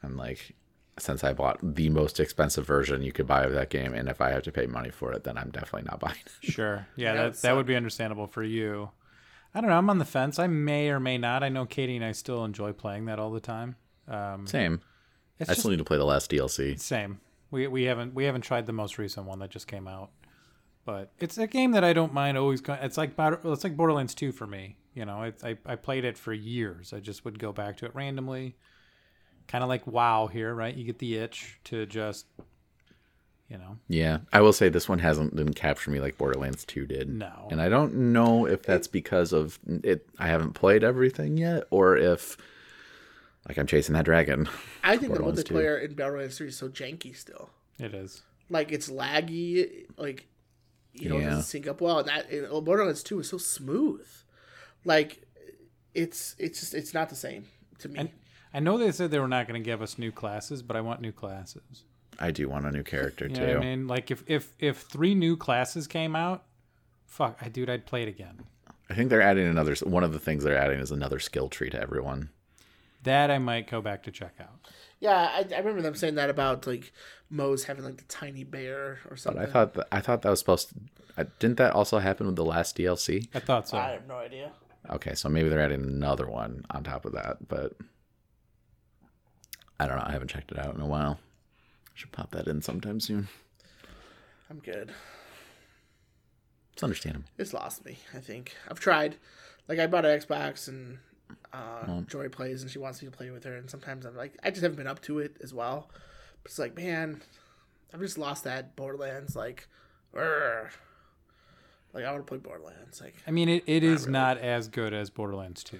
and 0.02 0.18
like, 0.18 0.56
since 0.98 1.24
I 1.24 1.34
bought 1.34 1.60
the 1.62 1.90
most 1.90 2.20
expensive 2.20 2.66
version 2.66 3.02
you 3.02 3.12
could 3.12 3.28
buy 3.28 3.44
of 3.44 3.54
that 3.54 3.70
game, 3.70 3.94
and 3.94 4.10
if 4.10 4.22
I 4.22 4.32
have 4.32 4.44
to 4.44 4.52
pay 4.52 4.66
money 4.66 4.90
for 4.92 5.14
it, 5.14 5.24
then 5.24 5.38
I'm 5.38 5.50
definitely 5.52 5.90
not 5.90 6.00
buying 6.02 6.18
it. 6.26 6.52
Sure. 6.52 6.88
Yeah, 6.96 7.14
Yeah, 7.14 7.24
that 7.24 7.42
that 7.42 7.56
would 7.56 7.66
be 7.66 7.76
understandable 7.76 8.28
for 8.28 8.44
you. 8.44 8.92
I 9.54 9.62
don't 9.62 9.70
know. 9.70 9.78
I'm 9.78 9.90
on 9.90 9.98
the 9.98 10.06
fence. 10.06 10.38
I 10.38 10.48
may 10.48 10.90
or 10.90 11.00
may 11.00 11.18
not. 11.18 11.44
I 11.44 11.50
know 11.50 11.66
Katie 11.66 11.96
and 11.96 12.06
I 12.06 12.12
still 12.12 12.46
enjoy 12.46 12.72
playing 12.72 13.06
that 13.06 13.18
all 13.18 13.32
the 13.32 13.40
time. 13.40 13.78
Um, 14.08 14.46
Same. 14.46 14.82
I 15.42 15.46
just 15.46 15.62
still 15.62 15.72
need 15.72 15.78
to 15.78 15.84
play 15.84 15.98
the 15.98 16.06
last 16.06 16.30
DLC. 16.30 16.80
same. 16.80 17.22
We 17.52 17.68
we 17.68 17.84
haven't 17.84 18.14
we 18.14 18.26
haven't 18.26 18.42
tried 18.42 18.66
the 18.66 18.74
most 18.74 18.98
recent 18.98 19.26
one 19.26 19.40
that 19.40 19.50
just 19.50 19.68
came 19.68 19.88
out, 19.88 20.12
but 20.86 21.12
it's 21.20 21.38
a 21.38 21.48
game 21.48 21.72
that 21.72 21.84
I 21.84 21.94
don't 21.94 22.14
mind 22.14 22.38
always. 22.38 22.62
going. 22.62 22.80
it's 22.82 22.98
like 22.98 23.14
it's 23.18 23.64
like 23.64 23.78
Borderlands 23.78 24.14
2 24.14 24.32
for 24.32 24.46
me. 24.46 24.78
You 24.94 25.06
know, 25.06 25.24
it's, 25.24 25.44
I 25.44 25.58
I 25.66 25.76
played 25.76 26.04
it 26.04 26.18
for 26.18 26.34
years. 26.34 26.94
I 26.94 27.00
just 27.00 27.26
would 27.26 27.40
go 27.40 27.52
back 27.52 27.78
to 27.78 27.86
it 27.86 27.96
randomly, 27.96 28.56
kind 29.50 29.64
of 29.64 29.68
like 29.68 29.86
WoW 29.86 30.28
here, 30.28 30.54
right? 30.56 30.74
You 30.74 30.86
get 30.86 31.00
the 31.00 31.18
itch 31.18 31.60
to 31.66 31.86
just, 31.86 32.26
you 33.50 33.58
know, 33.58 33.78
Yeah, 33.90 34.20
I 34.32 34.40
will 34.42 34.54
say 34.54 34.70
this 34.70 34.88
one 34.88 35.00
hasn't 35.00 35.36
didn't 35.36 35.56
capture 35.56 35.92
me 35.92 36.00
like 36.00 36.18
Borderlands 36.18 36.64
2 36.66 36.86
did. 36.86 37.10
No. 37.10 37.48
And 37.52 37.62
I 37.62 37.68
don't 37.68 37.94
know 38.14 38.46
if 38.46 38.64
that's 38.64 38.88
because 38.88 39.34
of 39.34 39.60
it 39.68 40.08
I 40.18 40.28
haven't 40.28 40.54
played 40.54 40.84
everything 40.84 41.36
yet 41.38 41.64
or 41.72 41.98
if 41.98 42.38
like 43.48 43.58
I'm 43.58 43.68
chasing 43.68 43.94
that 43.96 44.06
dragon. 44.06 44.48
i 44.84 44.92
think 44.98 45.14
the 45.14 45.20
Borderlands 45.20 45.44
2. 45.44 45.54
multiplayer 45.54 45.84
in 45.84 45.94
Borderlands 45.96 46.38
3 46.38 46.48
is 46.48 46.58
so 46.58 46.70
janky 46.70 47.16
still 47.16 47.50
it 47.80 47.94
is. 47.94 48.22
like 48.50 48.72
it's 48.72 48.90
laggy, 48.90 49.86
like 49.98 50.26
you 50.94 51.08
know, 51.10 51.18
it 51.18 51.22
Yeah. 51.22 51.30
doesn't 51.30 51.44
sync 51.44 51.68
up 51.68 51.82
well. 51.82 52.00
And 52.00 52.08
that 52.10 52.30
and 52.32 52.66
Borderlands 52.66 53.04
Two 53.04 53.20
is 53.20 53.30
so 53.30 53.38
smooth, 53.38 54.06
like 54.86 55.22
it's 55.94 56.36
it's 56.38 56.60
just 56.60 56.74
it's 56.74 56.94
not 56.94 57.10
the 57.10 57.16
same 57.16 57.46
to 57.80 57.88
me. 57.90 58.00
And 58.00 58.10
I 58.54 58.60
know 58.60 58.78
they 58.78 58.92
said 58.92 59.12
they 59.12 59.20
were 59.20 59.28
not 59.28 59.48
going 59.48 59.62
to 59.62 59.66
give 59.66 59.82
us 59.82 59.98
new 59.98 60.12
classes, 60.12 60.62
but 60.64 60.76
I 60.76 60.82
want 60.82 61.02
new 61.02 61.12
classes. 61.12 61.84
I 62.20 62.32
do 62.32 62.50
want 62.50 62.66
a 62.66 62.72
new 62.72 62.84
character 62.84 63.28
You 63.28 63.36
too. 63.36 63.42
know 63.42 63.48
what 63.48 63.58
I 63.58 63.60
mean? 63.66 63.88
Like 63.88 64.12
if 64.12 64.24
if 64.28 64.54
if 64.60 64.80
three 64.82 65.16
new 65.16 65.38
classes 65.38 65.88
came 65.88 66.16
out 66.16 66.44
fuck, 67.06 67.38
I 67.42 67.50
dude, 67.50 67.70
I'd 67.70 67.86
play 67.86 68.04
it 68.04 68.10
again. 68.10 68.44
I 68.90 68.94
think 68.96 69.10
they're 69.10 69.22
adding 69.22 69.48
another. 69.48 69.76
One 69.84 70.04
of 70.04 70.14
the 70.14 70.20
things 70.20 70.44
they're 70.44 70.58
adding 70.58 70.80
is 70.80 70.92
another 70.92 71.20
skill 71.20 71.48
tree 71.50 71.70
to 71.70 71.80
everyone. 71.82 72.30
That 73.04 73.32
I 73.32 73.38
might 73.38 73.70
go 73.70 73.82
back 73.82 74.04
to 74.04 74.12
check 74.12 74.34
out. 74.42 74.60
Yeah, 75.00 75.16
I, 75.16 75.46
I 75.56 75.60
remember 75.60 75.82
them 75.82 75.96
saying 75.96 76.16
that 76.16 76.30
about 76.30 76.68
like 76.68 76.92
Moe's 77.30 77.64
having 77.66 77.86
like 77.86 77.98
the 77.98 78.04
tiny 78.06 78.44
bear 78.44 79.00
or 79.06 79.12
But 79.12 79.20
something. 79.20 79.42
I 79.44 79.46
thought 79.46 79.74
that, 79.76 79.88
I 79.92 80.02
thought 80.02 80.22
that 80.24 80.30
was 80.30 80.40
supposed 80.40 80.70
to. 80.70 80.76
I, 81.18 81.24
didn't 81.40 81.58
that 81.58 81.74
also 81.74 82.00
happen 82.00 82.26
with 82.28 82.36
the 82.36 82.44
last 82.46 82.78
DLC? 82.78 83.28
I 83.34 83.40
thought 83.40 83.70
so. 83.70 83.78
I 83.78 83.92
have 83.92 84.08
no 84.08 84.16
idea. 84.16 84.52
Okay, 84.90 85.14
so 85.14 85.30
maybe 85.30 85.48
they're 85.50 85.62
adding 85.62 85.84
another 85.84 86.28
one 86.28 86.66
on 86.72 86.84
top 86.84 87.06
of 87.06 87.14
that, 87.14 87.48
but 87.48 87.74
I 89.80 89.88
don't 89.88 89.98
know. 89.98 90.04
I 90.06 90.12
haven't 90.12 90.28
checked 90.30 90.52
it 90.52 90.60
out 90.60 90.76
in 90.76 90.82
a 90.82 90.86
while. 90.86 91.20
Should 91.94 92.12
pop 92.12 92.32
that 92.32 92.48
in 92.48 92.62
sometime 92.62 93.00
soon. 93.00 93.28
I'm 94.50 94.60
good. 94.60 94.92
It's 96.74 96.84
understandable. 96.84 97.26
It's 97.38 97.54
lost 97.54 97.86
me. 97.86 98.00
I 98.14 98.20
think 98.20 98.56
I've 98.70 98.80
tried. 98.80 99.18
Like 99.68 99.80
I 99.80 99.88
bought 99.88 100.06
an 100.06 100.18
Xbox 100.20 100.68
and 100.68 100.98
uh, 101.54 102.02
Joy 102.08 102.30
plays 102.30 102.62
and 102.62 102.72
she 102.72 102.80
wants 102.80 103.02
me 103.02 103.08
to 103.10 103.16
play 103.16 103.30
with 103.32 103.44
her, 103.44 103.56
and 103.56 103.70
sometimes 103.70 104.06
I'm 104.06 104.16
like, 104.16 104.38
I 104.44 104.50
just 104.50 104.62
haven't 104.64 104.78
been 104.78 104.88
up 104.88 105.02
to 105.04 105.20
it 105.20 105.38
as 105.44 105.54
well. 105.54 105.90
But 106.44 106.52
it's 106.52 106.60
like, 106.60 106.76
man, 106.76 107.22
I've 107.94 108.00
just 108.00 108.18
lost 108.18 108.46
that 108.46 108.76
Borderlands. 108.76 109.36
Like, 109.36 109.68
"Urgh." 110.16 110.70
like 111.94 112.06
I 112.06 112.12
want 112.12 112.26
to 112.26 112.30
play 112.30 112.38
Borderlands. 112.38 113.02
Like, 113.02 113.16
I 113.28 113.32
mean, 113.32 113.50
it, 113.50 113.64
it 113.68 113.84
is 113.84 114.08
not 114.08 114.38
as 114.38 114.68
good 114.68 114.94
as 114.94 115.10
Borderlands 115.10 115.64
2. 115.64 115.80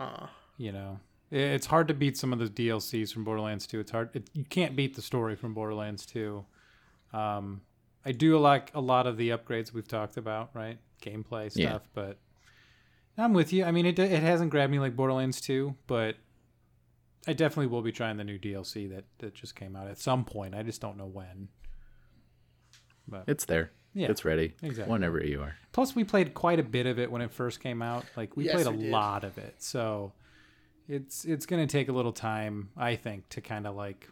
uh, 0.00 0.26
You 0.56 0.72
know, 0.72 1.00
It- 1.00 1.07
it's 1.30 1.66
hard 1.66 1.88
to 1.88 1.94
beat 1.94 2.16
some 2.16 2.32
of 2.32 2.38
the 2.38 2.46
DLCs 2.48 3.12
from 3.12 3.24
Borderlands 3.24 3.66
2. 3.66 3.80
It's 3.80 3.90
hard. 3.90 4.10
It, 4.14 4.30
you 4.32 4.44
can't 4.44 4.74
beat 4.76 4.94
the 4.96 5.02
story 5.02 5.36
from 5.36 5.54
Borderlands 5.54 6.06
2. 6.06 6.44
Um, 7.12 7.60
I 8.04 8.12
do 8.12 8.38
like 8.38 8.70
a 8.74 8.80
lot 8.80 9.06
of 9.06 9.16
the 9.16 9.30
upgrades 9.30 9.72
we've 9.72 9.88
talked 9.88 10.16
about, 10.16 10.50
right? 10.54 10.78
Gameplay 11.02 11.50
stuff, 11.50 11.54
Yeah. 11.56 11.78
but 11.94 12.18
I'm 13.16 13.32
with 13.34 13.52
you. 13.52 13.64
I 13.64 13.72
mean, 13.72 13.84
it 13.86 13.98
it 13.98 14.22
hasn't 14.22 14.50
grabbed 14.50 14.70
me 14.72 14.78
like 14.78 14.94
Borderlands 14.96 15.40
2, 15.40 15.74
but 15.86 16.16
I 17.26 17.32
definitely 17.32 17.66
will 17.66 17.82
be 17.82 17.92
trying 17.92 18.16
the 18.16 18.24
new 18.24 18.38
DLC 18.38 18.88
that 18.90 19.04
that 19.18 19.34
just 19.34 19.54
came 19.56 19.74
out 19.76 19.88
at 19.88 19.98
some 19.98 20.24
point. 20.24 20.54
I 20.54 20.62
just 20.62 20.80
don't 20.80 20.96
know 20.96 21.06
when. 21.06 21.48
But 23.06 23.24
it's 23.26 23.44
there. 23.44 23.72
Yeah, 23.94 24.08
It's 24.10 24.24
ready. 24.24 24.54
exactly. 24.62 24.92
Whenever 24.92 25.24
you 25.24 25.40
are. 25.40 25.56
Plus, 25.72 25.96
we 25.96 26.04
played 26.04 26.34
quite 26.34 26.60
a 26.60 26.62
bit 26.62 26.86
of 26.86 26.98
it 26.98 27.10
when 27.10 27.22
it 27.22 27.32
first 27.32 27.60
came 27.60 27.80
out. 27.82 28.04
Like 28.16 28.36
we 28.36 28.44
Yes, 28.44 28.54
played 28.54 28.66
a 28.66 28.70
we 28.70 28.82
did. 28.84 28.90
lot 28.92 29.24
of 29.24 29.38
it, 29.38 29.56
so 29.62 30.12
it's 30.88 31.24
it's 31.24 31.46
gonna 31.46 31.66
take 31.66 31.88
a 31.88 31.92
little 31.92 32.12
time, 32.12 32.70
I 32.76 32.96
think, 32.96 33.28
to 33.30 33.40
kind 33.40 33.66
of 33.66 33.76
like, 33.76 34.08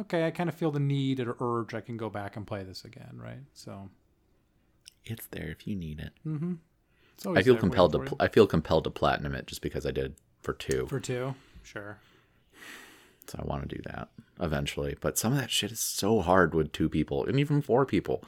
okay, 0.00 0.26
I 0.26 0.30
kind 0.30 0.48
of 0.48 0.54
feel 0.54 0.70
the 0.70 0.80
need 0.80 1.20
or 1.20 1.36
urge. 1.40 1.74
I 1.74 1.80
can 1.80 1.96
go 1.96 2.08
back 2.08 2.36
and 2.36 2.46
play 2.46 2.62
this 2.62 2.84
again, 2.84 3.18
right? 3.22 3.42
So 3.54 3.90
It's 5.04 5.26
there 5.26 5.48
if 5.48 5.66
you 5.66 5.74
need 5.76 6.00
it. 6.00 6.12
Mm-hmm. 6.26 6.54
it's 7.14 7.26
I 7.26 7.42
feel 7.42 7.56
compelled 7.56 7.92
to. 7.92 7.98
Pl- 8.00 8.16
I 8.20 8.28
feel 8.28 8.46
compelled 8.46 8.84
to 8.84 8.90
platinum 8.90 9.34
it 9.34 9.46
just 9.46 9.60
because 9.62 9.84
I 9.84 9.90
did 9.90 10.14
for 10.40 10.52
two. 10.52 10.86
for 10.86 11.00
two. 11.00 11.34
Sure. 11.62 11.98
So 13.26 13.38
I 13.42 13.44
want 13.44 13.68
to 13.68 13.76
do 13.76 13.82
that 13.84 14.08
eventually. 14.40 14.96
But 15.00 15.18
some 15.18 15.32
of 15.34 15.38
that 15.38 15.50
shit 15.50 15.70
is 15.70 15.80
so 15.80 16.20
hard 16.22 16.54
with 16.54 16.72
two 16.72 16.88
people 16.88 17.26
and 17.26 17.38
even 17.38 17.60
four 17.60 17.84
people. 17.84 18.24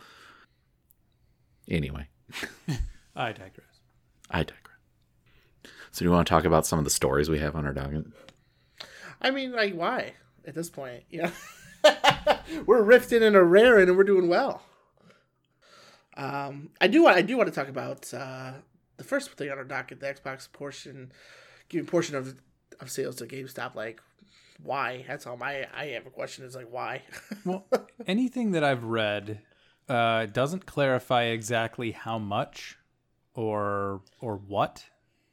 Anyway, 1.68 2.08
I 3.16 3.32
digress. 3.32 3.80
I 4.30 4.42
digress. 4.42 4.56
So 5.92 6.00
do 6.00 6.04
you 6.04 6.10
want 6.12 6.26
to 6.26 6.30
talk 6.30 6.44
about 6.44 6.66
some 6.66 6.78
of 6.78 6.84
the 6.84 6.90
stories 6.90 7.28
we 7.28 7.38
have 7.40 7.56
on 7.56 7.66
our 7.66 7.72
docket? 7.72 8.06
I 9.20 9.30
mean, 9.30 9.52
like, 9.52 9.74
why 9.74 10.14
at 10.46 10.54
this 10.54 10.70
point? 10.70 11.04
You 11.10 11.22
know, 11.22 11.32
we're 12.66 12.82
rifting 12.82 13.22
and 13.22 13.36
a 13.36 13.42
raring, 13.42 13.88
and 13.88 13.96
we're 13.96 14.04
doing 14.04 14.28
well. 14.28 14.62
Um, 16.16 16.70
I 16.80 16.86
do 16.86 17.02
want 17.02 17.16
I 17.16 17.22
do 17.22 17.36
want 17.36 17.48
to 17.48 17.54
talk 17.54 17.68
about 17.68 18.12
uh, 18.12 18.52
the 18.96 19.04
first 19.04 19.30
thing 19.32 19.50
on 19.50 19.58
our 19.58 19.64
docket, 19.64 20.00
the 20.00 20.06
Xbox 20.06 20.50
portion, 20.50 21.12
giving 21.68 21.86
portion 21.86 22.14
of 22.14 22.36
of 22.80 22.90
sales 22.90 23.16
to 23.16 23.26
GameStop. 23.26 23.74
Like, 23.74 24.00
why? 24.62 25.04
That's 25.08 25.26
all. 25.26 25.36
My 25.36 25.66
I 25.74 25.86
have 25.86 26.06
a 26.06 26.10
question. 26.10 26.44
Is 26.44 26.54
like, 26.54 26.70
why? 26.70 27.02
Well, 27.44 27.66
anything 28.06 28.52
that 28.52 28.62
I've 28.62 28.84
read 28.84 29.40
uh, 29.88 30.26
doesn't 30.26 30.66
clarify 30.66 31.24
exactly 31.24 31.92
how 31.92 32.18
much 32.18 32.76
or 33.34 34.02
or 34.20 34.36
what, 34.36 34.84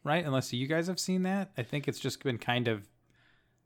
right? 0.08 0.26
Unless 0.26 0.54
you 0.54 0.68
guys 0.68 0.88
have 0.88 1.00
seen 1.00 1.24
that. 1.24 1.52
I 1.58 1.64
think 1.64 1.88
it's 1.88 2.00
just 2.00 2.24
been 2.24 2.38
kind 2.38 2.68
of 2.68 2.88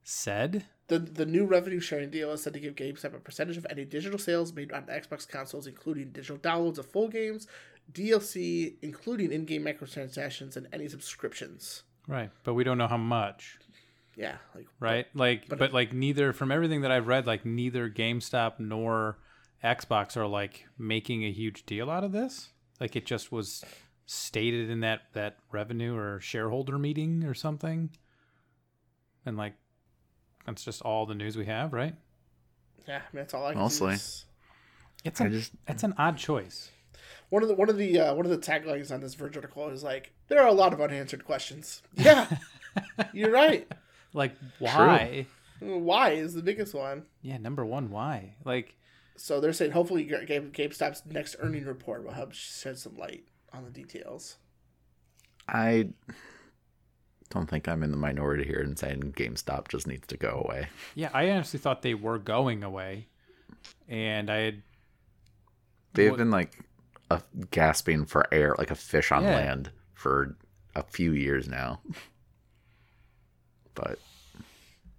said. 0.04 0.66
The, 0.88 1.00
the 1.00 1.26
new 1.26 1.46
revenue 1.46 1.80
sharing 1.80 2.10
deal 2.10 2.32
is 2.32 2.44
said 2.44 2.54
to 2.54 2.60
give 2.60 2.76
GameStop 2.76 3.16
a 3.16 3.20
percentage 3.20 3.58
of 3.58 3.66
any 3.70 3.86
digital 3.86 4.20
sales 4.20 4.52
made 4.52 4.72
on 4.74 4.84
Xbox 4.84 5.28
consoles, 5.28 5.68
including 5.68 6.12
digital 6.12 6.38
downloads 6.38 6.78
of 6.80 6.86
full 6.86 7.08
games, 7.08 7.48
DLC, 7.92 8.76
including 8.82 9.32
in 9.32 9.46
game 9.46 9.64
microtransactions, 9.64 10.58
and 10.58 10.68
any 10.74 10.88
subscriptions. 10.90 11.84
Right. 12.08 12.32
But 12.44 12.56
we 12.56 12.64
don't 12.64 12.78
know 12.78 12.88
how 12.88 12.98
much, 12.98 13.60
Yeah, 14.18 14.38
like 14.56 14.68
right? 14.80 15.08
Like 15.14 15.48
but, 15.48 15.72
like 15.72 15.94
neither 15.94 16.34
from 16.34 16.52
everything 16.52 16.82
that 16.82 16.92
I've 16.92 17.08
read, 17.08 17.28
like 17.28 17.46
neither 17.46 17.90
GameStop 17.90 18.60
nor 18.60 19.20
Xbox 19.64 20.18
are 20.18 20.28
like 20.28 20.66
making 20.78 21.24
a 21.24 21.32
huge 21.32 21.66
deal 21.66 21.90
out 21.90 22.04
of 22.04 22.12
this. 22.12 22.50
Like 22.80 22.96
it 22.96 23.06
just 23.06 23.32
was 23.32 23.64
stated 24.14 24.70
in 24.70 24.82
that 24.82 25.02
that 25.14 25.38
revenue 25.52 25.96
or 25.96 26.20
shareholder 26.20 26.78
meeting 26.78 27.24
or 27.24 27.34
something. 27.34 27.90
And 29.26 29.38
like 29.38 29.54
that's 30.46 30.66
just 30.66 30.82
all 30.82 31.06
the 31.06 31.16
news 31.16 31.38
we 31.38 31.46
have, 31.46 31.72
right? 31.74 31.96
yeah, 32.88 32.98
I 32.98 33.16
mean, 33.16 33.22
that's 33.22 33.34
all 33.34 33.46
I 33.46 33.52
can 33.54 33.62
Mostly. 33.62 33.96
see. 33.96 34.26
It's 35.06 35.22
I 35.22 35.26
an, 35.26 35.32
just- 35.32 35.52
it's 35.68 35.84
an 35.84 35.94
odd 35.98 36.18
choice. 36.18 36.72
One 37.30 37.42
of 37.44 37.48
the 37.50 37.56
one 37.56 37.70
of 37.70 37.78
the 37.78 38.00
uh, 38.00 38.14
one 38.14 38.26
of 38.26 38.32
the 38.32 38.38
taglines 38.38 38.92
on 38.92 39.00
this 39.00 39.14
Verge 39.16 39.38
article 39.38 39.70
is 39.70 39.84
like, 39.84 40.12
there 40.28 40.42
are 40.42 40.48
a 40.48 40.52
lot 40.54 40.74
of 40.74 40.82
unanswered 40.82 41.24
questions. 41.24 41.82
Yeah, 41.96 42.28
you're 43.14 43.32
right. 43.32 43.72
Like 44.14 44.34
why? 44.60 45.26
Why 45.62 46.10
is 46.12 46.34
the 46.34 46.42
biggest 46.42 46.74
one? 46.74 47.04
Yeah, 47.22 47.38
number 47.38 47.64
one, 47.66 47.92
why? 47.92 48.36
Like 48.44 48.76
So 49.16 49.40
they're 49.40 49.54
saying 49.54 49.72
hopefully 49.72 50.06
GameStop's 50.06 51.04
next 51.06 51.36
earning 51.40 51.66
report 51.66 52.04
will 52.04 52.12
help 52.14 52.34
shed 52.34 52.78
some 52.80 52.98
light 52.98 53.24
on 53.54 53.64
the 53.64 53.70
details. 53.70 54.38
I 55.48 55.90
don't 57.30 57.50
think 57.50 57.68
I'm 57.68 57.84
in 57.84 57.92
the 57.92 57.98
minority 57.98 58.44
here 58.46 58.60
in 58.62 58.76
saying 58.76 59.14
GameStop 59.18 59.68
just 59.70 59.88
needs 59.88 60.08
to 60.08 60.18
go 60.18 60.44
away. 60.46 60.68
yeah, 60.96 61.10
I 61.14 61.30
honestly 61.32 61.60
thought 61.60 61.82
they 61.82 61.94
were 61.94 62.18
going 62.20 62.64
away. 62.64 63.08
And 63.88 64.30
I 64.30 64.38
had 64.38 64.62
They've 65.94 66.10
What- 66.12 66.18
been 66.18 66.32
like 66.32 66.58
a, 67.10 67.22
gasping 67.52 68.06
for 68.06 68.26
air, 68.34 68.56
like 68.58 68.72
a 68.72 68.76
fish 68.76 69.12
on 69.12 69.24
Yeah. 69.24 69.36
land, 69.36 69.72
for 69.94 70.38
a 70.74 70.84
few 70.84 71.12
years 71.12 71.50
now. 71.50 71.82
But 73.76 74.00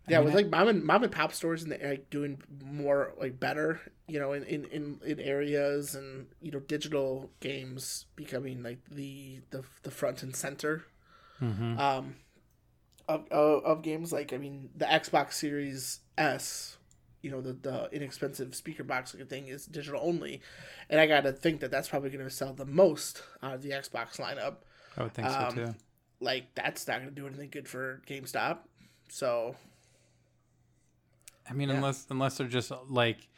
Yeah, 0.09 0.19
mean, 0.19 0.27
with 0.27 0.35
like 0.35 0.51
mom 0.51 0.69
and 0.69 0.83
mom 0.85 1.03
and 1.05 1.13
pop 1.13 1.33
stores 1.33 1.63
and 1.63 1.71
like 1.83 2.11
doing 2.11 2.43
more 2.65 3.13
like 3.19 3.39
better, 3.39 3.81
you 4.09 4.19
know, 4.19 4.33
in, 4.33 4.43
in, 4.45 4.65
in, 4.67 5.01
in 5.05 5.21
areas 5.21 5.95
and 5.95 6.27
you 6.41 6.51
know 6.51 6.59
digital 6.61 7.31
games 7.41 8.07
becoming 8.17 8.63
like 8.63 8.79
the 8.91 9.41
the, 9.51 9.63
the 9.83 9.91
front 9.91 10.23
and 10.23 10.35
center 10.35 10.85
Mhm. 11.41 11.79
um 11.79 12.17
of, 13.09 13.27
of 13.31 13.65
of 13.65 13.83
games 13.83 14.13
like 14.13 14.33
I 14.33 14.39
mean 14.39 14.71
the 14.77 14.85
Xbox 14.87 15.33
Series 15.35 16.01
S, 16.19 16.79
you 17.21 17.31
know 17.31 17.41
the 17.41 17.53
the 17.53 17.89
inexpensive 17.93 18.55
speaker 18.55 18.85
box 18.85 19.13
looking 19.13 19.29
thing 19.29 19.49
is 19.49 19.67
digital 19.67 20.01
only, 20.03 20.41
and 20.89 21.01
I 21.01 21.07
got 21.07 21.23
to 21.23 21.33
think 21.33 21.61
that 21.61 21.71
that's 21.71 21.89
probably 21.89 22.11
going 22.11 22.25
to 22.25 22.31
sell 22.31 22.53
the 22.53 22.65
most 22.67 23.23
out 23.43 23.55
of 23.55 23.63
the 23.63 23.71
Xbox 23.71 24.17
lineup. 24.19 24.57
I 24.97 25.03
would 25.05 25.15
think 25.15 25.29
Um, 25.29 25.51
so 25.51 25.65
too. 25.67 25.75
Like 26.21 26.55
that's 26.55 26.87
not 26.87 26.99
going 26.99 27.09
to 27.09 27.15
do 27.15 27.27
anything 27.27 27.51
good 27.51 27.67
for 27.69 28.03
GameStop. 28.07 28.59
So 29.09 29.57
I 31.49 31.53
mean, 31.55 31.69
yeah. 31.69 31.77
unless 31.77 32.07
unless 32.11 32.39
they're 32.39 32.47
just 32.47 32.73
like 32.89 33.29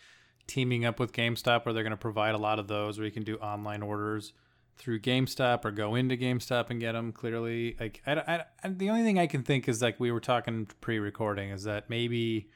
teaming 0.46 0.84
up 0.84 1.00
with 1.00 1.12
GameStop, 1.12 1.64
where 1.64 1.72
they're 1.72 1.82
going 1.82 1.90
to 1.92 1.96
provide 1.96 2.34
a 2.34 2.38
lot 2.38 2.58
of 2.58 2.68
those, 2.68 2.98
where 2.98 3.06
you 3.06 3.12
can 3.12 3.22
do 3.24 3.36
online 3.36 3.82
orders 3.82 4.32
through 4.76 5.00
GameStop 5.00 5.64
or 5.64 5.70
go 5.70 5.94
into 5.94 6.16
GameStop 6.16 6.70
and 6.70 6.80
get 6.80 6.92
them. 6.92 7.12
Clearly, 7.12 7.76
like 7.78 8.02
I, 8.06 8.12
I, 8.14 8.44
I- 8.62 8.68
the 8.68 8.90
only 8.90 9.02
thing 9.02 9.18
I 9.18 9.26
can 9.26 9.42
think 9.42 9.68
is 9.68 9.80
like 9.80 9.98
we 10.00 10.10
were 10.12 10.20
talking 10.20 10.68
pre-recording 10.80 11.50
is 11.50 11.64
that 11.64 11.88
maybe 11.88 12.48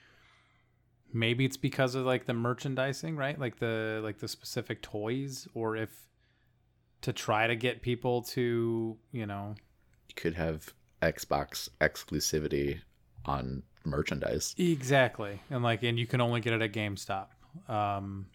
maybe 1.12 1.44
it's 1.44 1.56
because 1.56 1.94
of 1.94 2.04
like 2.04 2.26
the 2.26 2.34
merchandising, 2.34 3.16
right? 3.16 3.38
Like 3.38 3.58
the 3.58 4.00
like 4.02 4.18
the 4.18 4.28
specific 4.28 4.82
toys, 4.82 5.48
or 5.54 5.76
if 5.76 5.90
to 7.00 7.12
try 7.12 7.46
to 7.46 7.56
get 7.56 7.80
people 7.80 8.22
to 8.22 8.96
you 9.12 9.26
know 9.26 9.54
you 10.08 10.14
could 10.16 10.34
have 10.34 10.74
Xbox 11.00 11.68
exclusivity 11.80 12.80
on 13.24 13.62
merchandise. 13.88 14.54
Exactly, 14.58 15.40
and 15.50 15.62
like, 15.62 15.82
and 15.82 15.98
you 15.98 16.06
can 16.06 16.20
only 16.20 16.40
get 16.40 16.52
it 16.52 16.62
at 16.62 16.72
GameStop. 16.72 17.26
Um, 17.68 18.26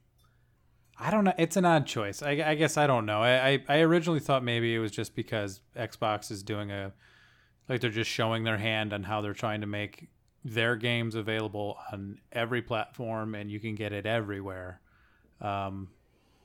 I 0.99 1.09
don't 1.11 1.23
know. 1.23 1.33
It's 1.37 1.57
an 1.57 1.65
odd 1.65 1.85
choice. 1.87 2.21
I, 2.21 2.31
I 2.45 2.55
guess 2.55 2.77
I 2.77 2.87
don't 2.87 3.05
know. 3.05 3.21
I, 3.21 3.49
I 3.49 3.63
I 3.69 3.79
originally 3.81 4.19
thought 4.19 4.43
maybe 4.43 4.73
it 4.75 4.79
was 4.79 4.91
just 4.91 5.15
because 5.15 5.61
Xbox 5.75 6.29
is 6.31 6.43
doing 6.43 6.71
a 6.71 6.93
like 7.67 7.81
they're 7.81 7.89
just 7.89 8.09
showing 8.11 8.43
their 8.43 8.57
hand 8.57 8.93
on 8.93 9.03
how 9.03 9.21
they're 9.21 9.33
trying 9.33 9.61
to 9.61 9.67
make 9.67 10.09
their 10.45 10.75
games 10.75 11.15
available 11.15 11.77
on 11.91 12.19
every 12.31 12.61
platform 12.61 13.33
and 13.33 13.49
you 13.49 13.59
can 13.59 13.75
get 13.75 13.93
it 13.93 14.05
everywhere. 14.05 14.81
Um, 15.41 15.87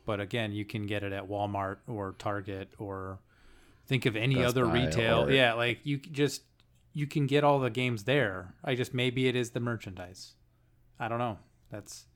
but 0.07 0.21
again, 0.21 0.53
you 0.53 0.65
can 0.65 0.87
get 0.87 1.03
it 1.03 1.13
at 1.13 1.29
Walmart 1.29 1.79
or 1.89 2.15
Target 2.19 2.69
or 2.79 3.19
think 3.87 4.07
of 4.07 4.15
any 4.17 4.37
Best 4.37 4.49
other 4.51 4.65
retail. 4.67 5.25
or- 5.25 5.31
Yeah, 5.33 5.55
like 5.55 5.81
you 5.85 5.97
just 5.99 6.43
you 6.99 7.07
can 7.07 7.27
get 7.27 7.45
all 7.45 7.61
the 7.61 7.71
games 7.71 8.05
there. 8.05 8.55
I 8.65 8.75
just 8.75 8.93
maybe 8.93 9.29
it 9.29 9.37
is 9.37 9.51
the 9.51 9.61
merchandise. 9.61 10.35
I 10.99 11.07
don't 11.09 11.19
know. 11.19 11.39
That's 11.71 12.07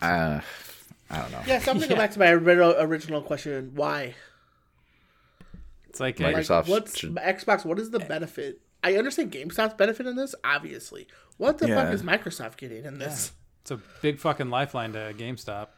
Uh, 0.00 0.40
I 1.10 1.18
don't 1.18 1.32
know. 1.32 1.40
Yeah, 1.46 1.58
so 1.58 1.70
I'm 1.72 1.78
gonna 1.78 1.88
go 1.88 1.96
back 2.04 2.12
to 2.12 2.18
my 2.18 2.30
original, 2.30 2.74
original 2.78 3.22
question: 3.22 3.72
Why? 3.74 4.14
it's 5.88 6.00
like, 6.00 6.18
Like- 6.20 6.34
a- 6.34 6.36
Like, 6.38 6.46
Microsoft 6.46 6.68
what's 6.68 6.98
should- 6.98 7.14
Xbox? 7.16 7.64
What 7.64 7.78
is 7.78 7.90
the 7.90 7.98
benefit? 8.00 8.60
I 8.82 8.96
understand 8.96 9.32
GameStop's 9.32 9.74
benefit 9.74 10.06
in 10.06 10.14
this, 10.16 10.34
obviously. 10.44 11.06
What 11.38 11.58
the 11.58 11.68
fuck 11.68 11.92
is 11.92 12.02
Microsoft 12.02 12.56
getting 12.58 12.84
in 12.84 12.98
this? 12.98 13.32
it's 13.62 13.70
a 13.70 13.80
big 14.02 14.18
fucking 14.18 14.50
lifeline 14.50 14.92
to 14.92 15.14
GameStop. 15.16 15.68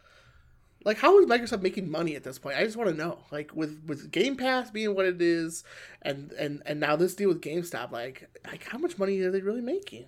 Like, 0.86 0.98
how 0.98 1.18
is 1.18 1.26
Microsoft 1.26 1.62
making 1.62 1.90
money 1.90 2.14
at 2.14 2.22
this 2.22 2.38
point? 2.38 2.56
I 2.56 2.64
just 2.64 2.76
want 2.76 2.88
to 2.88 2.96
know. 2.96 3.18
Like, 3.32 3.54
with 3.56 3.82
with 3.88 4.12
Game 4.12 4.36
Pass 4.36 4.70
being 4.70 4.94
what 4.94 5.04
it 5.04 5.20
is, 5.20 5.64
and 6.00 6.30
and 6.38 6.62
and 6.64 6.78
now 6.78 6.94
this 6.94 7.16
deal 7.16 7.28
with 7.28 7.40
GameStop, 7.42 7.90
like, 7.90 8.28
like 8.46 8.62
how 8.68 8.78
much 8.78 8.96
money 8.96 9.18
are 9.22 9.32
they 9.32 9.40
really 9.42 9.60
making? 9.60 10.04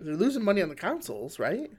They're 0.00 0.16
losing 0.16 0.42
money 0.44 0.62
on 0.62 0.68
the 0.68 0.74
consoles, 0.74 1.38
right? 1.38 1.70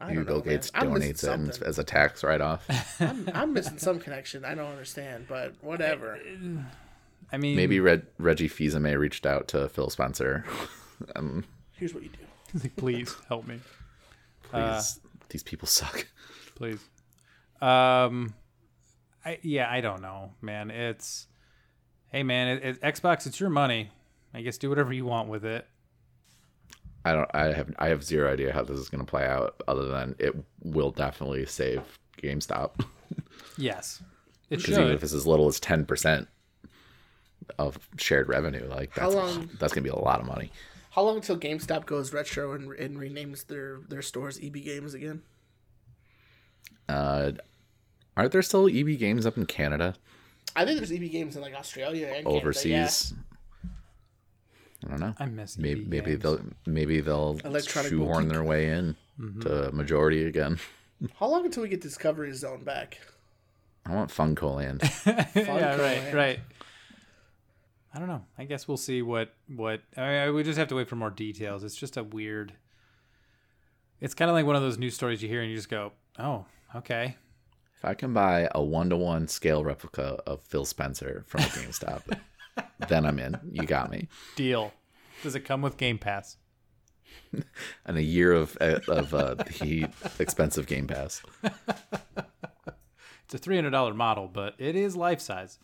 I 0.00 0.04
Maybe 0.06 0.16
don't 0.16 0.24
Bill 0.26 0.38
know, 0.38 0.44
man. 0.44 0.54
Gates 0.54 0.70
I'm 0.72 0.90
donates 0.92 1.24
it 1.60 1.62
as 1.62 1.80
a 1.80 1.84
tax 1.84 2.22
write-off. 2.22 2.64
I'm, 3.00 3.28
I'm 3.34 3.52
missing 3.52 3.78
some 3.78 3.98
connection. 3.98 4.44
I 4.44 4.54
don't 4.54 4.70
understand, 4.70 5.26
but 5.28 5.54
whatever. 5.62 6.18
I 7.32 7.36
mean, 7.38 7.56
Maybe 7.56 7.80
Reg- 7.80 8.06
Reggie 8.18 8.48
Fils-Aimé 8.48 8.96
reached 8.98 9.26
out 9.26 9.48
to 9.48 9.68
Phil 9.68 9.90
Spencer. 9.90 10.44
um, 11.16 11.44
Here's 11.72 11.92
what 11.92 12.04
you 12.04 12.08
do. 12.10 12.60
like, 12.62 12.76
please 12.76 13.14
help 13.28 13.46
me, 13.48 13.58
please, 14.44 14.54
Uh, 14.54 14.82
these 15.28 15.42
people 15.42 15.66
suck. 15.66 16.06
Please. 16.54 16.80
Um, 17.60 18.34
I 19.24 19.38
yeah, 19.42 19.70
I 19.70 19.80
don't 19.80 20.02
know, 20.02 20.32
man. 20.40 20.70
It's 20.70 21.26
hey, 22.10 22.22
man, 22.22 22.48
it, 22.56 22.64
it, 22.64 22.80
Xbox, 22.80 23.26
it's 23.26 23.38
your 23.40 23.50
money. 23.50 23.90
I 24.34 24.40
guess 24.42 24.58
do 24.58 24.68
whatever 24.68 24.92
you 24.92 25.04
want 25.04 25.28
with 25.28 25.44
it. 25.44 25.66
I 27.04 27.12
don't. 27.12 27.30
I 27.34 27.52
have. 27.52 27.74
I 27.78 27.88
have 27.88 28.04
zero 28.04 28.32
idea 28.32 28.52
how 28.52 28.62
this 28.62 28.78
is 28.78 28.88
going 28.88 29.04
to 29.04 29.10
play 29.10 29.26
out. 29.26 29.60
Other 29.68 29.86
than 29.88 30.14
it 30.18 30.34
will 30.62 30.90
definitely 30.90 31.46
save 31.46 31.82
GameStop 32.22 32.84
Yes, 33.58 34.02
it 34.50 34.58
because 34.58 34.78
even 34.78 34.92
if 34.92 35.02
it's 35.02 35.12
as 35.12 35.26
little 35.26 35.48
as 35.48 35.58
ten 35.60 35.84
percent 35.84 36.28
of 37.58 37.78
shared 37.96 38.28
revenue, 38.28 38.66
like 38.68 38.96
How 38.96 39.10
that's 39.10 39.14
long- 39.14 39.50
that's 39.58 39.72
going 39.72 39.84
to 39.84 39.90
be 39.92 39.96
a 39.96 39.98
lot 39.98 40.20
of 40.20 40.26
money. 40.26 40.50
How 40.90 41.02
long 41.02 41.16
until 41.16 41.38
GameStop 41.38 41.86
goes 41.86 42.12
retro 42.12 42.52
and, 42.52 42.70
and 42.74 42.96
renames 42.96 43.46
their 43.46 43.80
their 43.88 44.02
stores 44.02 44.38
EB 44.42 44.54
Games 44.54 44.94
again? 44.94 45.22
Uh, 46.88 47.32
aren't 48.16 48.32
there 48.32 48.42
still 48.42 48.68
EB 48.68 48.98
games 48.98 49.24
up 49.26 49.36
in 49.36 49.46
Canada 49.46 49.94
I 50.54 50.64
think 50.66 50.78
there's 50.78 50.92
EB 50.92 51.10
Games 51.10 51.34
in 51.36 51.40
like 51.42 51.54
Australia 51.54 52.08
and 52.08 52.26
Canada, 52.26 52.30
yeah. 52.30 52.36
overseas? 52.36 53.14
I 54.84 54.88
don't 54.90 55.00
know. 55.00 55.14
I 55.18 55.26
miss 55.26 55.56
Maybe 55.56 55.80
EB 55.82 55.88
maybe 55.88 56.10
games. 56.10 56.22
they'll 56.22 56.40
maybe 56.66 57.00
they'll 57.00 57.38
Electronic 57.44 57.90
shoehorn 57.90 58.24
boutique. 58.24 58.32
their 58.32 58.44
way 58.44 58.68
in 58.70 58.96
Mm-hmm. 59.20 59.40
to 59.42 59.70
majority 59.72 60.24
again. 60.26 60.58
How 61.20 61.26
long 61.28 61.44
until 61.44 61.62
we 61.62 61.68
get 61.68 61.80
Discovery 61.82 62.32
Zone 62.32 62.64
back? 62.64 62.98
I 63.86 63.94
want 63.94 64.10
Funko 64.10 64.56
Land. 64.56 64.82
yeah, 65.06 65.76
right, 65.76 65.78
Land. 65.78 66.14
right. 66.14 66.40
I 67.94 67.98
don't 67.98 68.08
know. 68.08 68.24
I 68.38 68.44
guess 68.44 68.66
we'll 68.66 68.78
see 68.78 69.02
what 69.02 69.34
what. 69.54 69.80
I, 69.96 70.16
I 70.24 70.30
we 70.30 70.42
just 70.42 70.58
have 70.58 70.68
to 70.68 70.74
wait 70.74 70.88
for 70.88 70.96
more 70.96 71.10
details. 71.10 71.62
It's 71.62 71.76
just 71.76 71.96
a 71.98 72.02
weird. 72.02 72.54
It's 74.00 74.14
kind 74.14 74.30
of 74.30 74.34
like 74.34 74.46
one 74.46 74.56
of 74.56 74.62
those 74.62 74.78
news 74.78 74.94
stories 74.94 75.22
you 75.22 75.28
hear 75.28 75.42
and 75.42 75.50
you 75.50 75.56
just 75.56 75.68
go, 75.68 75.92
"Oh, 76.18 76.46
okay." 76.74 77.16
If 77.76 77.84
I 77.84 77.94
can 77.94 78.12
buy 78.14 78.48
a 78.54 78.62
one 78.62 78.90
to 78.90 78.96
one 78.96 79.26
scale 79.26 79.64
replica 79.64 80.20
of 80.26 80.42
Phil 80.42 80.64
Spencer 80.64 81.24
from 81.26 81.40
a 81.40 81.44
GameStop, 81.46 82.16
then 82.88 83.04
I'm 83.04 83.18
in. 83.18 83.38
You 83.50 83.66
got 83.66 83.90
me. 83.90 84.08
Deal. 84.36 84.72
Does 85.22 85.34
it 85.34 85.40
come 85.40 85.62
with 85.62 85.76
Game 85.76 85.98
Pass? 85.98 86.36
And 87.84 87.96
a 87.96 88.02
year 88.02 88.32
of 88.32 88.56
of 88.56 89.12
uh, 89.12 89.34
the 89.34 89.88
expensive 90.18 90.66
Game 90.66 90.86
Pass. 90.86 91.22
It's 93.32 93.40
a 93.40 93.42
three 93.42 93.56
hundred 93.56 93.70
dollar 93.70 93.94
model, 93.94 94.28
but 94.28 94.56
it 94.58 94.76
is 94.76 94.94
life 94.94 95.18
size. 95.18 95.58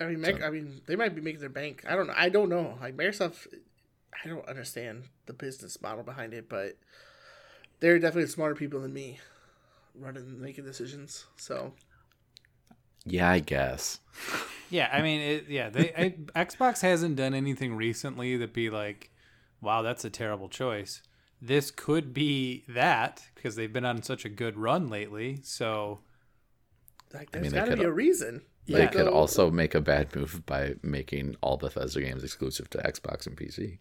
I 0.00 0.04
mean, 0.04 0.20
Mac, 0.20 0.40
I 0.40 0.50
mean, 0.50 0.82
they 0.86 0.94
might 0.94 1.16
be 1.16 1.20
making 1.20 1.40
their 1.40 1.48
bank. 1.48 1.82
I 1.88 1.96
don't 1.96 2.06
know. 2.06 2.14
I 2.16 2.28
don't 2.28 2.48
know. 2.48 2.78
Like 2.80 2.96
Microsoft, 2.96 3.48
I 4.24 4.28
don't 4.28 4.46
understand 4.48 5.08
the 5.26 5.32
business 5.32 5.82
model 5.82 6.04
behind 6.04 6.32
it, 6.32 6.48
but 6.48 6.76
they're 7.80 7.98
definitely 7.98 8.28
smarter 8.30 8.54
people 8.54 8.80
than 8.80 8.92
me, 8.92 9.18
running 9.94 10.40
making 10.40 10.64
decisions. 10.64 11.26
So 11.36 11.72
Yeah, 13.04 13.30
I 13.30 13.40
guess. 13.40 14.00
Yeah, 14.70 14.88
I 14.92 15.02
mean, 15.02 15.20
it, 15.20 15.44
yeah, 15.48 15.68
they 15.70 15.92
I, 16.34 16.44
Xbox 16.44 16.80
hasn't 16.80 17.16
done 17.16 17.34
anything 17.34 17.76
recently 17.76 18.36
that 18.38 18.52
be 18.52 18.70
like, 18.70 19.10
wow, 19.60 19.82
that's 19.82 20.04
a 20.04 20.10
terrible 20.10 20.48
choice. 20.48 21.02
This 21.40 21.70
could 21.70 22.14
be 22.14 22.64
that 22.68 23.22
because 23.34 23.56
they've 23.56 23.72
been 23.72 23.84
on 23.84 24.02
such 24.02 24.24
a 24.24 24.28
good 24.30 24.56
run 24.56 24.88
lately. 24.88 25.40
So 25.42 26.00
like, 27.12 27.28
I 27.36 27.40
mean, 27.40 27.52
got 27.52 27.64
to 27.66 27.70
could- 27.70 27.78
be 27.80 27.84
a 27.84 27.90
reason. 27.92 28.42
They 28.66 28.86
could 28.86 29.08
also 29.08 29.50
make 29.50 29.74
a 29.74 29.80
bad 29.82 30.16
move 30.16 30.46
by 30.46 30.76
making 30.82 31.36
all 31.42 31.58
the 31.58 31.66
Bethesda 31.66 32.00
games 32.00 32.24
exclusive 32.24 32.70
to 32.70 32.78
Xbox 32.78 33.26
and 33.26 33.36
PC. 33.36 33.76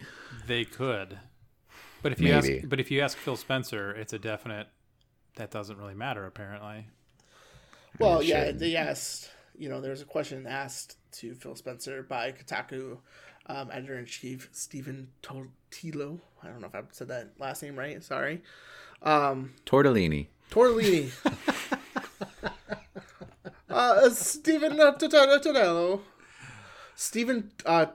they 0.46 0.66
could, 0.66 1.18
but 2.04 2.12
if 2.12 2.20
you 2.20 2.34
Maybe. 2.34 2.58
ask, 2.60 2.70
but 2.70 2.80
if 2.80 2.92
you 2.92 3.00
ask 3.00 3.18
Phil 3.18 3.38
Spencer, 3.38 3.92
it's 3.92 4.14
a 4.14 4.20
definite. 4.20 4.68
That 5.38 5.50
doesn't 5.50 5.78
really 5.78 5.96
matter 5.96 6.26
apparently. 6.26 6.88
Well, 7.98 8.20
it 8.20 8.28
yeah, 8.28 8.46
should. 8.48 8.60
they 8.60 8.76
asked. 8.76 9.32
You 9.58 9.70
know, 9.70 9.82
there 9.82 9.92
was 9.92 10.02
a 10.02 10.06
question 10.06 10.46
asked 10.46 10.98
to 11.14 11.34
Phil 11.34 11.56
Spencer 11.56 12.04
by 12.04 12.32
Kotaku 12.34 12.98
um, 13.48 13.70
editor 13.72 13.98
in 13.98 14.06
chief 14.06 14.50
Stephen 14.52 15.10
Totilo. 15.24 16.20
I 16.44 16.48
don't 16.48 16.60
know 16.60 16.68
if 16.68 16.76
I 16.76 16.82
said 16.92 17.08
that 17.08 17.32
last 17.40 17.64
name 17.64 17.78
right. 17.78 18.04
Sorry. 18.04 18.44
Um, 19.02 19.54
Tortellini. 19.66 20.28
Tortellini. 20.52 21.12
uh, 23.70 24.10
Stephen 24.10 24.80
uh, 24.80 24.94
Totelo. 24.98 26.02
Stephen 26.96 27.52
uh, 27.66 27.86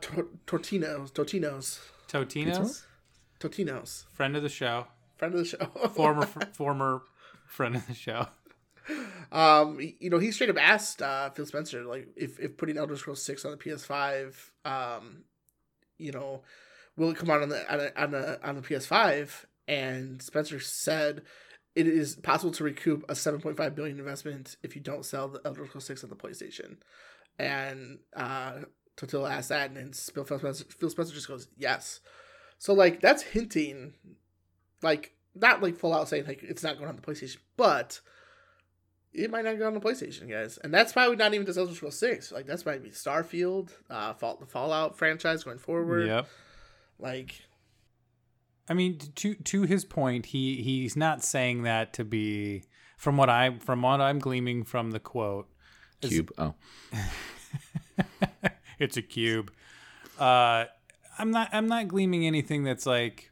Tortinos. 0.46 1.12
Tortinos. 1.12 1.80
Totino's 2.08 2.87
Tortinos. 3.40 4.04
friend 4.12 4.36
of 4.36 4.42
the 4.42 4.48
show, 4.48 4.86
Friend 5.16 5.34
of 5.34 5.40
the 5.40 5.46
show. 5.46 5.88
former 5.94 6.26
former 6.26 7.02
friend 7.46 7.76
of 7.76 7.86
the 7.86 7.94
show. 7.94 8.28
Um, 9.30 9.78
you 10.00 10.08
know, 10.08 10.18
he 10.18 10.30
straight 10.30 10.48
up 10.48 10.56
asked 10.56 11.02
uh, 11.02 11.30
Phil 11.30 11.44
Spencer 11.44 11.84
like 11.84 12.08
if 12.16 12.40
if 12.40 12.56
putting 12.56 12.78
Elder 12.78 12.96
Scrolls 12.96 13.22
Six 13.22 13.44
on 13.44 13.50
the 13.50 13.56
PS5, 13.58 14.34
um, 14.64 15.24
you 15.98 16.12
know, 16.12 16.42
will 16.96 17.10
it 17.10 17.16
come 17.16 17.30
out 17.30 17.42
on 17.42 17.48
the 17.48 17.70
on 17.70 17.78
the 17.78 18.02
on 18.02 18.10
the, 18.12 18.48
on 18.48 18.56
the 18.56 18.62
PS5? 18.62 19.44
And 19.66 20.22
Spencer 20.22 20.60
said 20.60 21.22
it 21.74 21.86
is 21.86 22.16
possible 22.16 22.52
to 22.52 22.64
recoup 22.64 23.04
a 23.08 23.12
7.5 23.12 23.74
billion 23.74 23.98
investment 23.98 24.56
if 24.62 24.74
you 24.74 24.80
don't 24.80 25.04
sell 25.04 25.28
the 25.28 25.40
Elder 25.44 25.66
Scrolls 25.66 25.84
Six 25.84 26.02
on 26.02 26.10
the 26.10 26.16
PlayStation. 26.16 26.78
And 27.38 27.98
uh, 28.16 28.60
Totila 28.96 29.30
asked 29.30 29.50
that, 29.50 29.68
and 29.68 29.76
then 29.76 29.92
Phil 29.92 30.24
Spencer, 30.24 30.64
Phil 30.64 30.90
Spencer 30.90 31.14
just 31.14 31.28
goes 31.28 31.48
yes. 31.56 32.00
So 32.58 32.74
like 32.74 33.00
that's 33.00 33.22
hinting, 33.22 33.94
like 34.82 35.14
not 35.34 35.62
like 35.62 35.76
full 35.76 35.94
out 35.94 36.08
saying 36.08 36.26
like 36.26 36.42
it's 36.42 36.62
not 36.62 36.76
going 36.76 36.88
on 36.88 36.96
the 36.96 37.02
PlayStation, 37.02 37.38
but 37.56 38.00
it 39.12 39.30
might 39.30 39.44
not 39.44 39.58
go 39.58 39.66
on 39.66 39.74
the 39.74 39.80
PlayStation, 39.80 40.28
guys. 40.28 40.58
And 40.58 40.72
that's 40.72 40.92
probably 40.92 41.16
not 41.16 41.34
even 41.34 41.46
just 41.46 41.58
Elder 41.58 41.74
Scrolls 41.74 41.98
Six. 41.98 42.32
Like 42.32 42.46
that's 42.46 42.66
might 42.66 42.82
be 42.82 42.90
Starfield, 42.90 43.70
uh, 43.88 44.14
Fall, 44.14 44.36
the 44.36 44.46
Fallout 44.46 44.98
franchise 44.98 45.44
going 45.44 45.58
forward. 45.58 46.06
Yep. 46.06 46.28
Like 46.98 47.42
I 48.68 48.74
mean, 48.74 48.98
to 48.98 49.34
to 49.34 49.62
his 49.62 49.84
point, 49.84 50.26
he 50.26 50.62
he's 50.62 50.96
not 50.96 51.24
saying 51.24 51.62
that 51.62 51.92
to 51.94 52.04
be 52.04 52.64
from 52.96 53.16
what 53.16 53.30
I 53.30 53.58
from 53.58 53.82
what 53.82 54.00
I'm 54.00 54.18
gleaming 54.18 54.64
from 54.64 54.90
the 54.90 55.00
quote. 55.00 55.48
is- 56.02 56.10
Cube. 56.10 56.32
Oh, 56.36 56.54
it's 58.78 58.96
a 58.96 59.02
cube. 59.02 59.52
Uh, 60.18 60.64
I'm 61.18 61.30
not 61.30 61.48
I'm 61.52 61.66
not 61.66 61.88
gleaming 61.88 62.26
anything 62.26 62.64
that's 62.64 62.86
like, 62.86 63.30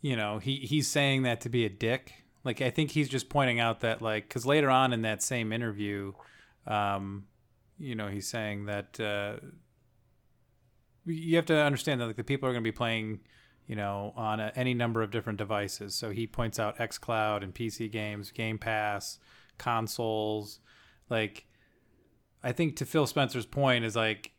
you 0.00 0.16
know, 0.16 0.38
he 0.38 0.56
he's 0.56 0.88
saying 0.88 1.22
that 1.22 1.40
to 1.42 1.48
be 1.48 1.64
a 1.64 1.68
dick. 1.68 2.12
Like 2.44 2.62
I 2.62 2.70
think 2.70 2.92
he's 2.92 3.08
just 3.08 3.28
pointing 3.28 3.60
out 3.60 3.80
that 3.80 4.00
like 4.00 4.28
because 4.28 4.46
later 4.46 4.70
on 4.70 4.92
in 4.92 5.02
that 5.02 5.22
same 5.22 5.52
interview, 5.52 6.12
um, 6.66 7.26
you 7.78 7.94
know, 7.94 8.08
he's 8.08 8.28
saying 8.28 8.66
that 8.66 8.98
uh, 9.00 9.36
you 11.04 11.36
have 11.36 11.46
to 11.46 11.56
understand 11.56 12.00
that 12.00 12.06
like 12.06 12.16
the 12.16 12.24
people 12.24 12.48
are 12.48 12.52
going 12.52 12.62
to 12.62 12.68
be 12.68 12.76
playing 12.76 13.20
you 13.70 13.76
know, 13.76 14.12
on 14.16 14.40
a, 14.40 14.50
any 14.56 14.74
number 14.74 15.00
of 15.00 15.12
different 15.12 15.38
devices. 15.38 15.94
So 15.94 16.10
he 16.10 16.26
points 16.26 16.58
out 16.58 16.78
xCloud 16.78 17.44
and 17.44 17.54
PC 17.54 17.88
games, 17.88 18.32
Game 18.32 18.58
Pass, 18.58 19.20
consoles. 19.58 20.58
Like, 21.08 21.46
I 22.42 22.50
think 22.50 22.74
to 22.78 22.84
Phil 22.84 23.06
Spencer's 23.06 23.46
point 23.46 23.84
is 23.84 23.94
like, 23.94 24.32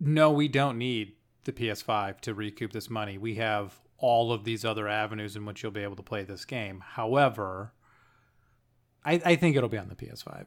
no, 0.00 0.32
we 0.32 0.48
don't 0.48 0.76
need 0.76 1.12
the 1.44 1.52
PS5 1.52 2.20
to 2.20 2.34
recoup 2.34 2.72
this 2.72 2.90
money. 2.90 3.18
We 3.18 3.36
have 3.36 3.80
all 3.98 4.32
of 4.32 4.44
these 4.44 4.64
other 4.64 4.88
avenues 4.88 5.36
in 5.36 5.44
which 5.46 5.62
you'll 5.62 5.72
be 5.72 5.82
able 5.82 5.96
to 5.96 6.02
play 6.02 6.22
this 6.24 6.44
game. 6.44 6.82
However, 6.84 7.72
I, 9.04 9.20
I 9.24 9.36
think 9.36 9.56
it'll 9.56 9.68
be 9.68 9.78
on 9.78 9.88
the 9.88 9.94
PS5 9.94 10.46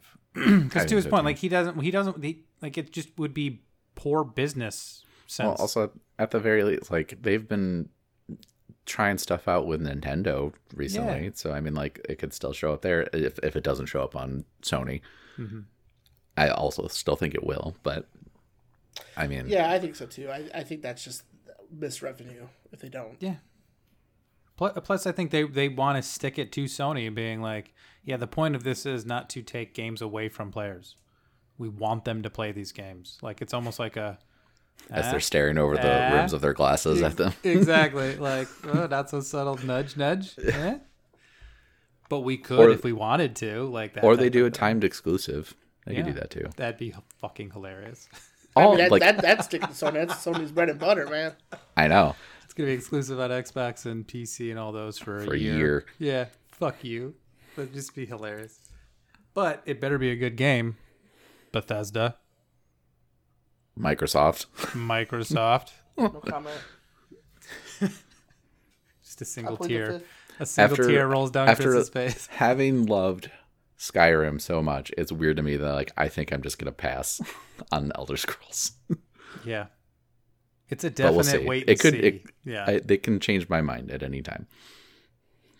because 0.63 0.85
to 0.89 0.95
his 0.95 1.07
point, 1.07 1.25
like 1.25 1.37
he 1.37 1.49
doesn't 1.49 1.79
he 1.79 1.91
doesn't 1.91 2.23
he, 2.23 2.43
like 2.61 2.77
it 2.77 2.91
just 2.91 3.17
would 3.17 3.33
be 3.33 3.61
poor 3.95 4.23
business 4.23 5.03
sense. 5.27 5.47
Well, 5.47 5.55
also 5.55 5.91
at 6.19 6.31
the 6.31 6.39
very 6.39 6.63
least, 6.63 6.91
like 6.91 7.21
they've 7.21 7.47
been 7.47 7.89
trying 8.85 9.17
stuff 9.17 9.47
out 9.47 9.67
with 9.67 9.81
Nintendo 9.81 10.53
recently, 10.73 11.25
Yeah. 11.25 11.29
so 11.33 11.51
I 11.51 11.59
mean, 11.59 11.75
like 11.75 12.03
it 12.09 12.19
could 12.19 12.33
still 12.33 12.53
show 12.53 12.73
up 12.73 12.81
there 12.81 13.07
if 13.13 13.37
if 13.43 13.55
it 13.55 13.63
doesn't 13.63 13.87
show 13.87 14.01
up 14.01 14.15
on 14.15 14.45
Sony. 14.61 15.01
Mm-hmm. 15.37 15.61
I 16.35 16.49
also 16.49 16.87
still 16.87 17.15
think 17.15 17.33
it 17.33 17.43
will, 17.43 17.75
but 17.83 18.07
I 19.15 19.27
mean, 19.27 19.45
Yeah, 19.47 19.71
I 19.71 19.79
think 19.79 19.95
so 19.95 20.05
too. 20.05 20.29
I, 20.29 20.49
I 20.53 20.63
think 20.63 20.81
that's 20.81 21.03
just 21.03 21.23
missed 21.71 22.01
revenue 22.01 22.47
if 22.71 22.79
they 22.79 22.89
don't. 22.89 23.17
Yeah. 23.19 23.35
Plus, 24.57 25.05
I 25.05 25.11
think 25.11 25.29
they, 25.29 25.43
they 25.43 25.69
want 25.69 26.03
to 26.03 26.09
stick 26.09 26.39
it 26.39 26.51
to 26.53 26.63
Sony, 26.65 27.13
being 27.13 27.41
like, 27.41 27.73
yeah, 28.03 28.17
the 28.17 28.25
point 28.25 28.55
of 28.55 28.63
this 28.63 28.87
is 28.87 29.05
not 29.05 29.29
to 29.31 29.43
take 29.43 29.75
games 29.75 30.01
away 30.01 30.29
from 30.29 30.51
players. 30.51 30.95
We 31.59 31.69
want 31.69 32.05
them 32.05 32.23
to 32.23 32.29
play 32.29 32.51
these 32.51 32.71
games. 32.71 33.19
Like 33.21 33.41
it's 33.41 33.53
almost 33.53 33.79
like 33.79 33.97
a 33.97 34.17
as 34.91 35.09
they're 35.11 35.19
staring 35.19 35.57
over 35.57 35.75
the 35.75 36.11
ah. 36.11 36.15
rims 36.15 36.33
of 36.33 36.41
their 36.41 36.53
glasses 36.53 37.01
at 37.01 37.17
them. 37.17 37.33
exactly 37.43 38.15
like 38.17 38.47
oh, 38.63 38.85
not 38.85 39.09
so 39.09 39.21
subtle 39.21 39.57
nudge 39.65 39.97
nudge. 39.97 40.35
Eh? 40.39 40.77
But 42.09 42.19
we 42.19 42.37
could 42.37 42.59
Or- 42.59 42.69
if 42.69 42.83
we 42.83 42.93
wanted 42.93 43.35
to, 43.37 43.63
like 43.63 43.93
that. 43.95 44.03
Or 44.03 44.15
they 44.15 44.29
do 44.29 44.43
a 44.45 44.45
thing. 44.45 44.53
timed 44.53 44.83
exclusive. 44.83 45.53
They 45.85 45.95
could 45.95 46.05
do 46.05 46.13
that 46.13 46.29
too. 46.29 46.49
That'd 46.57 46.77
be 46.77 46.93
fucking 47.19 47.51
hilarious. 47.51 48.09
I 48.57 48.63
Oh, 48.65 48.69
mean, 48.69 48.77
that, 48.79 48.91
like 48.91 49.01
that, 49.01 49.21
that's 49.21 49.45
sticking 49.45 49.67
to 49.67 49.73
Sony. 49.73 49.93
That's 50.07 50.15
Sony's 50.25 50.51
bread 50.51 50.69
and 50.69 50.79
butter, 50.79 51.07
man. 51.07 51.33
I 51.75 51.87
know. 51.87 52.15
It's 52.43 52.53
gonna 52.53 52.67
be 52.67 52.73
exclusive 52.73 53.19
on 53.19 53.29
Xbox 53.29 53.85
and 53.85 54.07
PC 54.07 54.49
and 54.49 54.59
all 54.59 54.71
those 54.71 54.97
for, 54.97 55.19
For 55.21 55.33
a 55.33 55.35
a 55.35 55.39
year. 55.39 55.57
year. 55.57 55.85
Yeah, 55.99 56.25
fuck 56.51 56.83
you. 56.83 57.15
That'd 57.55 57.73
just 57.73 57.95
be 57.95 58.05
hilarious. 58.05 58.59
But 59.33 59.61
it 59.65 59.79
better 59.79 59.97
be 59.97 60.09
a 60.11 60.15
good 60.15 60.35
game. 60.35 60.77
Bethesda, 61.51 62.15
Microsoft. 63.79 64.47
Microsoft, 64.73 65.71
No 65.97 66.09
comment. 66.09 66.59
just 67.79 69.21
a 69.21 69.23
I'll 69.23 69.25
single 69.25 69.57
plead 69.57 69.67
the 69.69 69.73
tier. 69.73 70.01
A 70.39 70.45
single 70.45 70.73
After- 70.73 70.87
tear 70.87 71.07
rolls 71.07 71.31
down 71.31 71.47
after- 71.49 71.63
Chris's 71.71 71.89
face. 71.89 72.27
Having 72.31 72.85
loved 72.87 73.31
Skyrim 73.79 74.41
so 74.41 74.61
much, 74.61 74.91
it's 74.97 75.11
weird 75.11 75.37
to 75.37 75.43
me 75.43 75.55
that 75.57 75.73
like 75.73 75.91
I 75.97 76.07
think 76.07 76.31
I'm 76.31 76.41
just 76.41 76.57
gonna 76.59 76.71
pass 76.71 77.21
on 77.71 77.91
Elder 77.95 78.17
Scrolls. 78.17 78.71
Yeah, 79.45 79.67
it's 80.69 80.83
a 80.83 80.87
But 80.89 80.95
definite 80.95 81.39
we'll 81.41 81.47
wait. 81.47 81.69
It 81.69 81.79
could- 81.79 81.93
see. 81.93 81.99
it- 81.99 82.25
yeah, 82.43 82.65
I, 82.67 82.79
they 82.79 82.97
can 82.97 83.19
change 83.19 83.47
my 83.49 83.61
mind 83.61 83.91
at 83.91 84.01
any 84.03 84.21
time, 84.21 84.47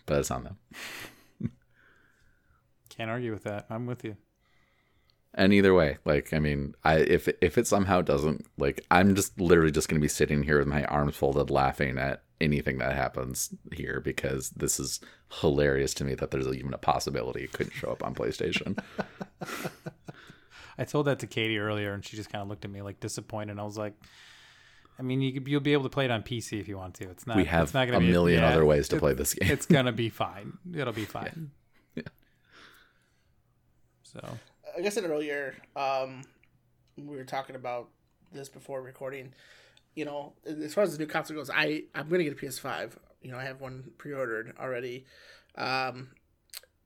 but 0.06 0.18
it's 0.18 0.30
on 0.30 0.44
them. 0.44 0.56
can't 2.88 3.10
argue 3.10 3.32
with 3.32 3.44
that. 3.44 3.66
I'm 3.70 3.86
with 3.86 4.04
you. 4.04 4.16
And 5.34 5.52
either 5.52 5.72
way, 5.74 5.98
like 6.04 6.32
I 6.32 6.40
mean, 6.40 6.74
I 6.84 6.96
if 6.96 7.28
if 7.40 7.58
it 7.58 7.66
somehow 7.66 8.00
doesn't, 8.00 8.46
like 8.56 8.84
I'm 8.90 9.14
just 9.14 9.38
literally 9.40 9.70
just 9.70 9.88
gonna 9.88 10.00
be 10.00 10.08
sitting 10.08 10.42
here 10.42 10.58
with 10.58 10.66
my 10.66 10.84
arms 10.84 11.14
folded, 11.16 11.50
laughing 11.50 11.98
at 11.98 12.22
anything 12.40 12.78
that 12.78 12.94
happens 12.94 13.54
here 13.72 14.00
because 14.00 14.50
this 14.50 14.78
is 14.78 15.00
hilarious 15.40 15.92
to 15.94 16.04
me 16.04 16.14
that 16.14 16.30
there's 16.30 16.46
even 16.48 16.72
a 16.72 16.78
possibility 16.78 17.44
it 17.44 17.52
couldn't 17.52 17.72
show 17.72 17.90
up 17.90 18.04
on 18.04 18.14
PlayStation. 18.14 18.78
I 20.78 20.84
told 20.84 21.06
that 21.06 21.18
to 21.20 21.26
Katie 21.26 21.58
earlier, 21.58 21.92
and 21.92 22.04
she 22.04 22.16
just 22.16 22.30
kind 22.30 22.40
of 22.42 22.48
looked 22.48 22.64
at 22.64 22.70
me 22.70 22.82
like 22.82 23.00
disappointed. 23.00 23.58
I 23.58 23.64
was 23.64 23.76
like, 23.76 23.94
I 24.98 25.02
mean, 25.02 25.20
you 25.20 25.32
could, 25.32 25.48
you'll 25.48 25.60
be 25.60 25.72
able 25.72 25.82
to 25.84 25.88
play 25.88 26.04
it 26.04 26.10
on 26.10 26.22
PC 26.22 26.60
if 26.60 26.68
you 26.68 26.76
want 26.76 26.94
to. 26.94 27.10
It's 27.10 27.26
not. 27.26 27.36
we 27.36 27.42
it's 27.42 27.50
have 27.50 27.74
not 27.74 27.88
a 27.88 27.92
gonna 27.92 28.00
be, 28.04 28.10
million 28.10 28.42
yeah, 28.42 28.48
other 28.50 28.64
ways 28.64 28.88
to 28.88 28.96
play 28.98 29.14
this 29.14 29.34
game. 29.34 29.50
It's 29.50 29.66
gonna 29.66 29.92
be 29.92 30.08
fine. 30.08 30.58
It'll 30.74 30.92
be 30.92 31.04
fine. 31.04 31.50
Yeah. 31.94 32.02
So 34.02 34.20
Like 34.76 34.86
I 34.86 34.88
said 34.88 35.04
earlier, 35.04 35.54
um, 35.76 36.22
we 36.96 37.16
were 37.16 37.24
talking 37.24 37.56
about 37.56 37.88
this 38.32 38.48
before 38.48 38.82
recording. 38.82 39.32
You 39.94 40.04
know, 40.04 40.32
as 40.46 40.74
far 40.74 40.84
as 40.84 40.92
the 40.92 40.98
new 40.98 41.10
console 41.10 41.36
goes, 41.36 41.50
I 41.50 41.84
I'm 41.94 42.08
gonna 42.08 42.24
get 42.24 42.32
a 42.32 42.36
PS5. 42.36 42.92
You 43.22 43.32
know, 43.32 43.38
I 43.38 43.44
have 43.44 43.60
one 43.60 43.90
pre-ordered 43.98 44.54
already, 44.60 45.04
um, 45.56 46.10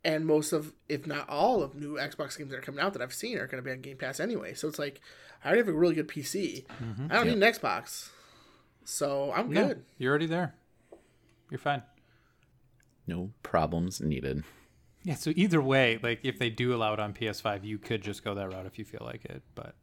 and 0.02 0.24
most 0.24 0.52
of, 0.52 0.72
if 0.88 1.06
not 1.06 1.28
all 1.28 1.62
of, 1.62 1.74
new 1.74 1.96
Xbox 1.96 2.38
games 2.38 2.50
that 2.50 2.58
are 2.58 2.62
coming 2.62 2.80
out 2.80 2.94
that 2.94 3.02
I've 3.02 3.12
seen 3.12 3.36
are 3.38 3.46
gonna 3.46 3.62
be 3.62 3.70
on 3.70 3.80
Game 3.82 3.98
Pass 3.98 4.18
anyway. 4.18 4.54
So 4.54 4.66
it's 4.66 4.78
like 4.78 5.00
I 5.44 5.48
already 5.48 5.60
have 5.60 5.68
a 5.68 5.72
really 5.72 5.94
good 5.94 6.08
PC. 6.08 6.64
I 7.10 7.14
don't 7.14 7.26
need 7.26 7.42
an 7.42 7.52
Xbox, 7.52 8.08
so 8.84 9.32
I'm 9.32 9.52
yeah, 9.52 9.68
good. 9.68 9.84
you're 9.98 10.10
already 10.10 10.26
there. 10.26 10.54
You're 11.50 11.58
fine. 11.58 11.82
no 13.06 13.30
problems 13.42 14.00
needed. 14.00 14.42
Yeah. 15.04 15.14
So 15.16 15.32
either 15.36 15.60
way, 15.60 15.98
like 16.02 16.20
if 16.22 16.38
they 16.38 16.48
do 16.48 16.74
allow 16.74 16.94
it 16.94 17.00
on 17.00 17.12
PS5, 17.12 17.64
you 17.64 17.76
could 17.78 18.02
just 18.02 18.24
go 18.24 18.34
that 18.34 18.52
route 18.52 18.66
if 18.66 18.78
you 18.78 18.84
feel 18.84 19.02
like 19.04 19.24
it. 19.24 19.42
But 19.54 19.74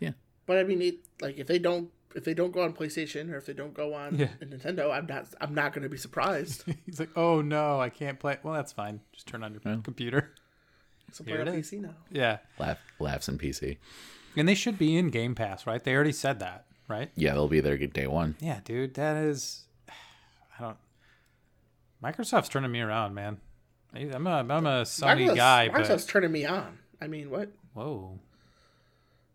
yeah. 0.00 0.12
But 0.46 0.58
I 0.58 0.64
mean, 0.64 0.80
it, 0.82 0.96
like 1.20 1.36
if 1.38 1.46
they 1.46 1.58
don't 1.58 1.90
if 2.14 2.24
they 2.24 2.34
don't 2.34 2.52
go 2.52 2.62
on 2.62 2.72
PlayStation 2.72 3.30
or 3.32 3.36
if 3.36 3.46
they 3.46 3.52
don't 3.52 3.74
go 3.74 3.94
on 3.94 4.16
Yeah. 4.16 4.28
Nintendo, 4.42 4.90
I'm 4.92 5.06
not 5.06 5.26
I'm 5.40 5.54
not 5.54 5.72
gonna 5.72 5.88
be 5.88 5.96
surprised. 5.98 6.64
he's 6.86 6.98
like, 7.00 7.10
oh 7.16 7.40
no, 7.42 7.80
I 7.80 7.88
can't 7.90 8.18
play. 8.18 8.38
Well, 8.42 8.54
that's 8.54 8.72
fine. 8.72 9.00
Just 9.12 9.26
turn 9.26 9.42
on 9.44 9.52
your 9.52 9.62
Yeah. 9.64 9.80
computer. 9.82 10.32
So 11.12 11.24
play 11.24 11.34
Here 11.34 11.42
on. 11.42 11.48
PC 11.48 11.80
now. 11.80 11.94
Yeah. 12.10 12.38
Laugh, 12.58 12.78
laughs 12.98 13.28
in 13.28 13.38
PC. 13.38 13.78
And 14.36 14.46
they 14.48 14.54
should 14.54 14.78
be 14.78 14.96
in 14.96 15.08
Game 15.10 15.34
Pass, 15.34 15.66
right? 15.66 15.82
They 15.82 15.94
already 15.94 16.12
said 16.12 16.38
that, 16.40 16.66
right? 16.86 17.10
Yeah, 17.16 17.32
they'll 17.32 17.48
be 17.48 17.60
there 17.60 17.76
day 17.78 18.06
one. 18.06 18.36
Yeah, 18.40 18.60
dude, 18.64 18.94
that 18.94 19.16
is. 19.16 19.64
I 20.58 20.62
don't. 20.62 20.76
Microsoft's 22.02 22.48
turning 22.48 22.70
me 22.70 22.80
around, 22.80 23.14
man. 23.14 23.38
I- 23.94 24.10
I'm 24.14 24.26
a 24.26 24.30
I'm 24.30 24.50
a 24.50 24.82
Sony 24.82 25.26
Microsoft's- 25.28 25.36
guy, 25.36 25.68
Microsoft's 25.72 26.04
but 26.04 26.08
turning 26.12 26.32
me 26.32 26.44
on. 26.44 26.78
I 27.00 27.06
mean, 27.06 27.30
what? 27.30 27.50
whoa, 27.74 28.18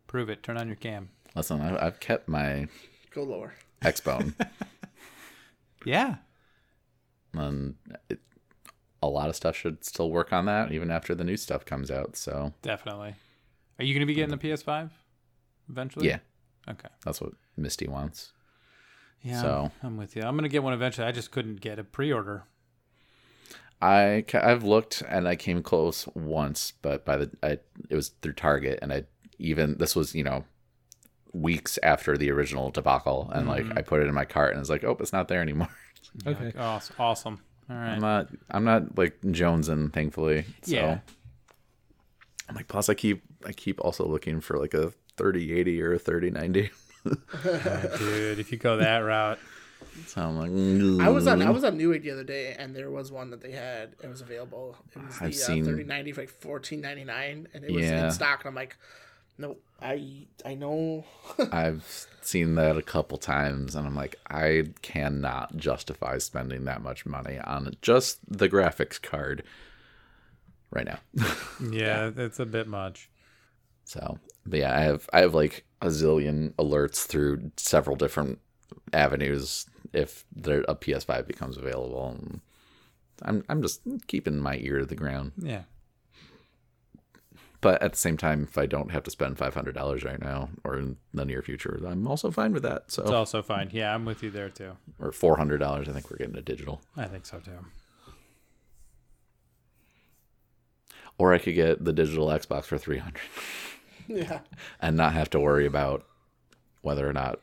prove 0.06 0.28
it. 0.30 0.42
Turn 0.42 0.56
on 0.56 0.66
your 0.68 0.76
cam. 0.76 1.10
Listen, 1.34 1.60
I, 1.60 1.86
I've 1.86 2.00
kept 2.00 2.28
my 2.28 2.68
Go 3.12 3.22
lower. 3.24 3.54
Xbone, 3.82 4.34
Yeah, 5.84 6.16
and 7.34 7.74
it, 8.08 8.20
a 9.02 9.06
lot 9.08 9.28
of 9.28 9.36
stuff 9.36 9.54
should 9.56 9.84
still 9.84 10.10
work 10.10 10.32
on 10.32 10.46
that 10.46 10.72
even 10.72 10.90
after 10.90 11.14
the 11.14 11.24
new 11.24 11.36
stuff 11.36 11.64
comes 11.66 11.90
out. 11.90 12.16
So 12.16 12.52
definitely. 12.62 13.14
Are 13.78 13.84
you 13.84 13.92
going 13.92 14.00
to 14.00 14.06
be 14.06 14.14
getting 14.14 14.32
a 14.32 14.38
PS5 14.38 14.90
eventually? 15.68 16.08
yeah, 16.08 16.18
Okay. 16.68 16.88
that's 17.04 17.20
what 17.20 17.32
Misty 17.56 17.86
wants. 17.88 18.32
Yeah. 19.22 19.42
So- 19.42 19.70
I'm 19.82 19.96
with 19.98 20.16
you. 20.16 20.22
I'm 20.22 20.34
going 20.34 20.44
to 20.44 20.48
get 20.48 20.62
one 20.62 20.72
eventually. 20.72 21.06
I 21.06 21.12
just 21.12 21.30
couldn't 21.30 21.60
get 21.60 21.78
a 21.78 21.84
pre-order. 21.84 22.44
I 23.82 24.24
I've 24.32 24.62
looked 24.64 25.02
and 25.08 25.28
I 25.28 25.36
came 25.36 25.62
close 25.62 26.06
once, 26.14 26.72
but 26.80 27.04
by 27.04 27.16
the 27.18 27.30
I, 27.42 27.58
it 27.90 27.94
was 27.94 28.10
through 28.22 28.32
Target, 28.34 28.78
and 28.80 28.90
I 28.92 29.04
even 29.38 29.76
this 29.78 29.94
was 29.94 30.14
you 30.14 30.24
know 30.24 30.44
weeks 31.34 31.78
after 31.82 32.16
the 32.16 32.30
original 32.30 32.70
debacle, 32.70 33.30
and 33.34 33.46
like 33.46 33.66
I 33.76 33.82
put 33.82 34.00
it 34.00 34.06
in 34.06 34.14
my 34.14 34.24
cart, 34.24 34.52
and 34.52 34.60
it's 34.60 34.70
like, 34.70 34.84
oh, 34.84 34.96
it's 35.00 35.12
not 35.12 35.28
there 35.28 35.40
anymore. 35.42 35.68
You're 36.24 36.34
like, 36.34 36.54
oh, 36.58 36.80
awesome. 36.98 37.40
All 37.68 37.76
right. 37.76 37.90
I'm 37.94 38.00
not 38.00 38.28
I'm 38.50 38.64
not 38.64 38.96
like 38.96 39.20
jonesing, 39.22 39.92
thankfully. 39.92 40.44
So 40.62 40.74
Yeah. 40.76 40.98
I'm 42.48 42.54
like, 42.54 42.68
plus 42.68 42.88
I 42.88 42.94
keep 42.94 43.22
I 43.46 43.52
keep 43.52 43.80
also 43.80 44.06
looking 44.06 44.40
for 44.40 44.58
like 44.58 44.74
a 44.74 44.92
3080 45.16 45.82
or 45.82 45.94
a 45.94 45.98
3090. 45.98 46.70
Dude, 47.98 48.38
if 48.38 48.52
you 48.52 48.58
go 48.58 48.76
that 48.78 48.98
route, 48.98 49.38
So 50.06 50.20
I'm 50.22 50.36
like, 50.36 51.06
I 51.06 51.08
was 51.10 51.26
on 51.26 51.40
I 51.42 51.50
was 51.50 51.62
on 51.64 51.78
Newegg 51.78 52.02
the 52.02 52.10
other 52.10 52.24
day, 52.24 52.54
and 52.58 52.74
there 52.74 52.90
was 52.90 53.12
one 53.12 53.30
that 53.30 53.40
they 53.40 53.52
had. 53.52 53.94
It 54.02 54.08
was 54.08 54.20
available. 54.22 54.76
It 54.94 55.04
was 55.04 55.18
the 55.18 55.24
I've 55.26 55.34
seen- 55.34 55.62
uh, 55.62 55.66
thirty 55.70 55.84
ninety 55.84 56.12
for 56.12 56.22
like 56.22 56.30
fourteen 56.30 56.80
ninety 56.80 57.04
nine, 57.04 57.46
and 57.54 57.64
it 57.64 57.70
was 57.72 57.84
Yeah. 57.84 58.06
in 58.06 58.10
stock. 58.10 58.40
And 58.40 58.48
I'm 58.48 58.54
like, 58.54 58.76
no, 59.38 59.56
I 59.80 60.26
I 60.44 60.54
know. 60.54 61.04
I've 61.52 62.06
seen 62.22 62.54
that 62.54 62.76
a 62.76 62.82
couple 62.82 63.18
times, 63.18 63.74
and 63.74 63.86
I'm 63.86 63.94
like, 63.94 64.16
I 64.30 64.66
cannot 64.82 65.56
justify 65.56 66.18
spending 66.18 66.64
that 66.64 66.82
much 66.82 67.06
money 67.06 67.38
on 67.38 67.74
just 67.82 68.18
the 68.26 68.48
graphics 68.48 69.00
card 69.00 69.42
right 70.70 70.86
now. 70.86 70.98
yeah, 71.70 72.10
it's 72.16 72.38
a 72.38 72.46
bit 72.46 72.66
much. 72.66 73.10
So, 73.84 74.18
but 74.46 74.60
yeah, 74.60 74.76
I 74.76 74.80
have 74.82 75.08
I 75.12 75.20
have 75.20 75.34
like 75.34 75.64
a 75.80 75.88
zillion 75.88 76.52
alerts 76.54 77.06
through 77.06 77.52
several 77.56 77.96
different 77.96 78.40
avenues 78.92 79.66
if 79.92 80.24
there 80.34 80.64
a 80.68 80.74
PS5 80.74 81.26
becomes 81.26 81.56
available. 81.56 82.16
And 82.18 82.40
I'm 83.22 83.44
I'm 83.48 83.62
just 83.62 83.82
keeping 84.06 84.38
my 84.38 84.56
ear 84.56 84.78
to 84.78 84.86
the 84.86 84.96
ground. 84.96 85.32
Yeah. 85.36 85.62
But 87.64 87.82
at 87.82 87.92
the 87.92 87.98
same 87.98 88.16
time, 88.18 88.44
if 88.48 88.58
I 88.58 88.66
don't 88.66 88.90
have 88.92 89.02
to 89.04 89.10
spend 89.10 89.38
five 89.38 89.54
hundred 89.54 89.74
dollars 89.74 90.04
right 90.04 90.20
now 90.20 90.50
or 90.64 90.76
in 90.78 90.98
the 91.14 91.24
near 91.24 91.40
future, 91.42 91.80
I'm 91.86 92.06
also 92.06 92.30
fine 92.30 92.52
with 92.52 92.62
that. 92.62 92.90
So 92.92 93.02
It's 93.02 93.10
also 93.10 93.42
fine. 93.42 93.70
Yeah, 93.72 93.94
I'm 93.94 94.04
with 94.04 94.22
you 94.22 94.30
there 94.30 94.50
too. 94.50 94.72
or 95.00 95.10
four 95.12 95.36
hundred 95.38 95.58
dollars, 95.58 95.88
I 95.88 95.92
think 95.92 96.10
we're 96.10 96.18
getting 96.18 96.36
a 96.36 96.42
digital. 96.42 96.82
I 96.96 97.06
think 97.06 97.24
so 97.26 97.38
too. 97.38 97.52
Or 101.16 101.32
I 101.32 101.38
could 101.38 101.54
get 101.54 101.84
the 101.84 101.92
digital 101.92 102.26
Xbox 102.28 102.64
for 102.64 102.76
three 102.78 102.98
hundred 102.98 103.22
yeah, 104.08 104.40
and 104.80 104.96
not 104.96 105.12
have 105.14 105.30
to 105.30 105.40
worry 105.40 105.64
about 105.66 106.04
whether 106.82 107.08
or 107.08 107.12
not 107.12 107.40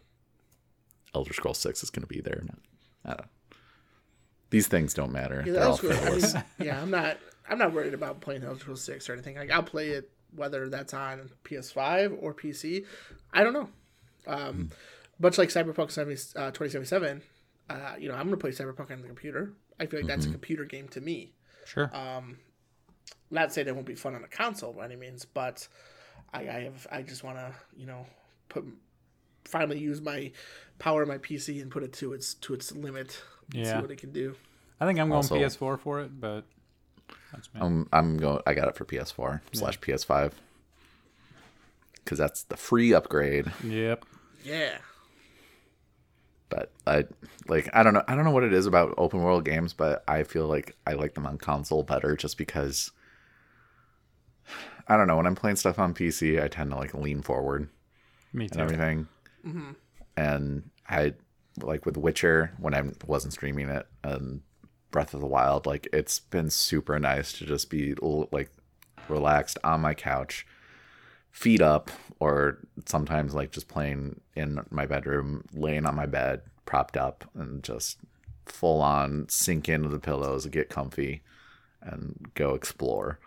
Elder 1.15 1.33
Scrolls 1.33 1.57
Six 1.57 1.81
is 1.83 1.89
going 1.89 2.03
to 2.03 2.07
be 2.07 2.21
there 2.21 2.39
or 2.41 2.45
not. 2.45 2.59
I 3.05 3.09
don't. 3.09 3.19
know. 3.21 3.25
These 4.51 4.67
things 4.67 4.93
don't 4.93 5.11
matter. 5.13 5.43
Yeah, 5.47 5.53
They're 5.53 5.63
all 5.63 5.77
frivolous. 5.77 6.35
I 6.35 6.43
mean, 6.59 6.67
yeah, 6.67 6.81
I'm 6.81 6.91
not. 6.91 7.17
I'm 7.51 7.57
not 7.57 7.73
worried 7.73 7.93
about 7.93 8.21
playing 8.21 8.43
Elder 8.43 8.59
Scrolls 8.59 8.81
Six 8.81 9.09
or 9.09 9.13
anything. 9.13 9.35
Like 9.35 9.51
I'll 9.51 9.61
play 9.63 9.89
it 9.89 10.09
whether 10.35 10.69
that's 10.69 10.93
on 10.93 11.29
PS5 11.43 12.17
or 12.21 12.33
PC. 12.33 12.85
I 13.33 13.43
don't 13.43 13.53
know. 13.53 13.69
Um, 14.25 14.69
much 15.19 15.37
like 15.37 15.49
Cyberpunk 15.49 15.91
70, 15.91 16.13
uh, 16.39 16.51
2077, 16.51 17.21
uh, 17.69 17.75
you 17.99 18.07
know, 18.07 18.15
I'm 18.15 18.23
gonna 18.25 18.37
play 18.37 18.51
Cyberpunk 18.51 18.89
on 18.91 19.01
the 19.01 19.07
computer. 19.07 19.51
I 19.79 19.85
feel 19.87 19.99
like 19.99 20.07
that's 20.07 20.25
a 20.25 20.31
computer 20.31 20.63
game 20.65 20.87
to 20.89 21.01
me. 21.01 21.33
Sure. 21.65 21.91
Not 23.29 23.53
saying 23.53 23.67
it 23.67 23.73
won't 23.75 23.87
be 23.87 23.95
fun 23.95 24.15
on 24.15 24.23
a 24.23 24.27
console 24.27 24.73
by 24.73 24.85
any 24.85 24.95
means, 24.97 25.25
but 25.25 25.67
I, 26.33 26.39
I 26.41 26.59
have. 26.63 26.85
I 26.91 27.01
just 27.01 27.23
want 27.23 27.37
to, 27.37 27.53
you 27.75 27.85
know, 27.85 28.05
put 28.49 28.65
finally 29.45 29.79
use 29.79 30.01
my 30.01 30.31
power 30.79 31.01
of 31.01 31.07
my 31.07 31.17
PC 31.17 31.61
and 31.61 31.71
put 31.71 31.83
it 31.83 31.93
to 31.93 32.13
its 32.13 32.33
to 32.35 32.53
its 32.53 32.73
limit. 32.73 33.21
and 33.53 33.65
See 33.65 33.73
what 33.73 33.89
it 33.91 33.97
can 33.99 34.11
do. 34.11 34.35
I 34.79 34.85
think 34.85 34.99
I'm 34.99 35.07
going 35.09 35.17
Also- 35.17 35.35
PS4 35.35 35.79
for 35.79 36.01
it, 36.01 36.19
but 36.19 36.31
that's 36.31 36.45
me. 36.45 36.60
I'm 37.55 37.87
I'm 37.93 38.17
going. 38.17 38.41
I 38.45 38.53
got 38.53 38.67
it 38.67 38.75
for 38.75 38.85
PS4 38.85 39.41
slash 39.53 39.79
PS5 39.79 40.31
because 42.03 42.17
that's 42.17 42.43
the 42.43 42.57
free 42.57 42.93
upgrade. 42.93 43.51
yep. 43.63 44.05
Yeah. 44.43 44.77
But 46.49 46.71
I 46.85 47.05
like 47.47 47.69
I 47.73 47.83
don't 47.83 47.93
know 47.93 48.03
I 48.07 48.15
don't 48.15 48.25
know 48.25 48.31
what 48.31 48.43
it 48.43 48.53
is 48.53 48.65
about 48.65 48.93
open 48.97 49.21
world 49.21 49.45
games, 49.45 49.71
but 49.73 50.03
I 50.07 50.23
feel 50.23 50.47
like 50.47 50.75
I 50.85 50.93
like 50.93 51.13
them 51.13 51.25
on 51.25 51.37
console 51.37 51.83
better 51.83 52.15
just 52.17 52.37
because 52.37 52.91
I 54.87 54.97
don't 54.97 55.07
know 55.07 55.15
when 55.15 55.27
I'm 55.27 55.35
playing 55.35 55.55
stuff 55.55 55.79
on 55.79 55.93
PC, 55.93 56.43
I 56.43 56.49
tend 56.49 56.71
to 56.71 56.75
like 56.75 56.93
lean 56.93 57.21
forward 57.21 57.69
Me 58.33 58.45
and 58.45 58.53
too. 58.53 58.59
everything. 58.59 59.07
Mm-hmm. 59.47 59.71
And 60.17 60.69
I 60.89 61.13
like 61.61 61.85
with 61.85 61.95
Witcher 61.95 62.51
when 62.59 62.73
I 62.73 62.83
wasn't 63.07 63.33
streaming 63.33 63.69
it 63.69 63.87
and 64.03 64.41
Breath 64.91 65.13
of 65.13 65.21
the 65.21 65.27
Wild, 65.27 65.65
like 65.65 65.87
it's 65.93 66.19
been 66.19 66.49
super 66.49 66.99
nice 66.99 67.33
to 67.33 67.45
just 67.45 67.69
be 67.69 67.95
like 68.31 68.51
relaxed 69.07 69.57
on 69.63 69.81
my 69.81 69.93
couch, 69.93 70.45
feet 71.31 71.61
up, 71.61 71.89
or 72.19 72.59
sometimes 72.85 73.33
like 73.33 73.51
just 73.51 73.67
playing 73.67 74.19
in 74.35 74.59
my 74.69 74.85
bedroom, 74.85 75.45
laying 75.53 75.85
on 75.85 75.95
my 75.95 76.05
bed, 76.05 76.41
propped 76.65 76.97
up, 76.97 77.29
and 77.33 77.63
just 77.63 77.97
full 78.45 78.81
on 78.81 79.27
sink 79.29 79.69
into 79.69 79.89
the 79.89 79.99
pillows, 79.99 80.45
get 80.47 80.69
comfy, 80.69 81.23
and 81.81 82.29
go 82.35 82.53
explore. 82.53 83.19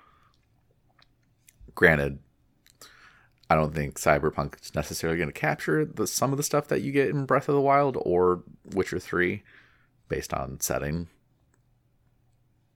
Granted, 1.75 2.19
I 3.51 3.57
don't 3.57 3.75
think 3.75 3.99
Cyberpunk 3.99 4.62
is 4.62 4.75
necessarily 4.75 5.19
going 5.19 5.29
to 5.29 5.41
capture 5.41 5.85
the 5.85 6.07
some 6.07 6.33
of 6.33 6.37
the 6.37 6.43
stuff 6.43 6.69
that 6.69 6.83
you 6.83 6.93
get 6.93 7.09
in 7.09 7.27
Breath 7.27 7.49
of 7.49 7.55
the 7.55 7.61
Wild 7.61 7.97
or 8.01 8.43
Witcher 8.75 8.99
Three, 8.99 9.43
based 10.09 10.33
on 10.33 10.61
setting. 10.61 11.09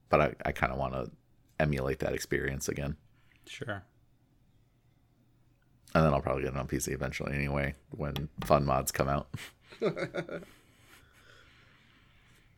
But 0.09 0.21
I, 0.21 0.33
I 0.45 0.51
kind 0.51 0.71
of 0.73 0.79
want 0.79 0.93
to 0.93 1.11
emulate 1.59 1.99
that 1.99 2.13
experience 2.13 2.67
again, 2.69 2.95
Sure. 3.45 3.83
and 5.93 6.03
then 6.05 6.13
I'll 6.13 6.21
probably 6.21 6.43
get 6.43 6.53
it 6.53 6.57
on 6.59 6.67
PC 6.67 6.93
eventually 6.93 7.33
anyway 7.35 7.75
when 7.91 8.29
fun 8.45 8.65
mods 8.65 8.91
come 8.91 9.07
out. 9.09 9.27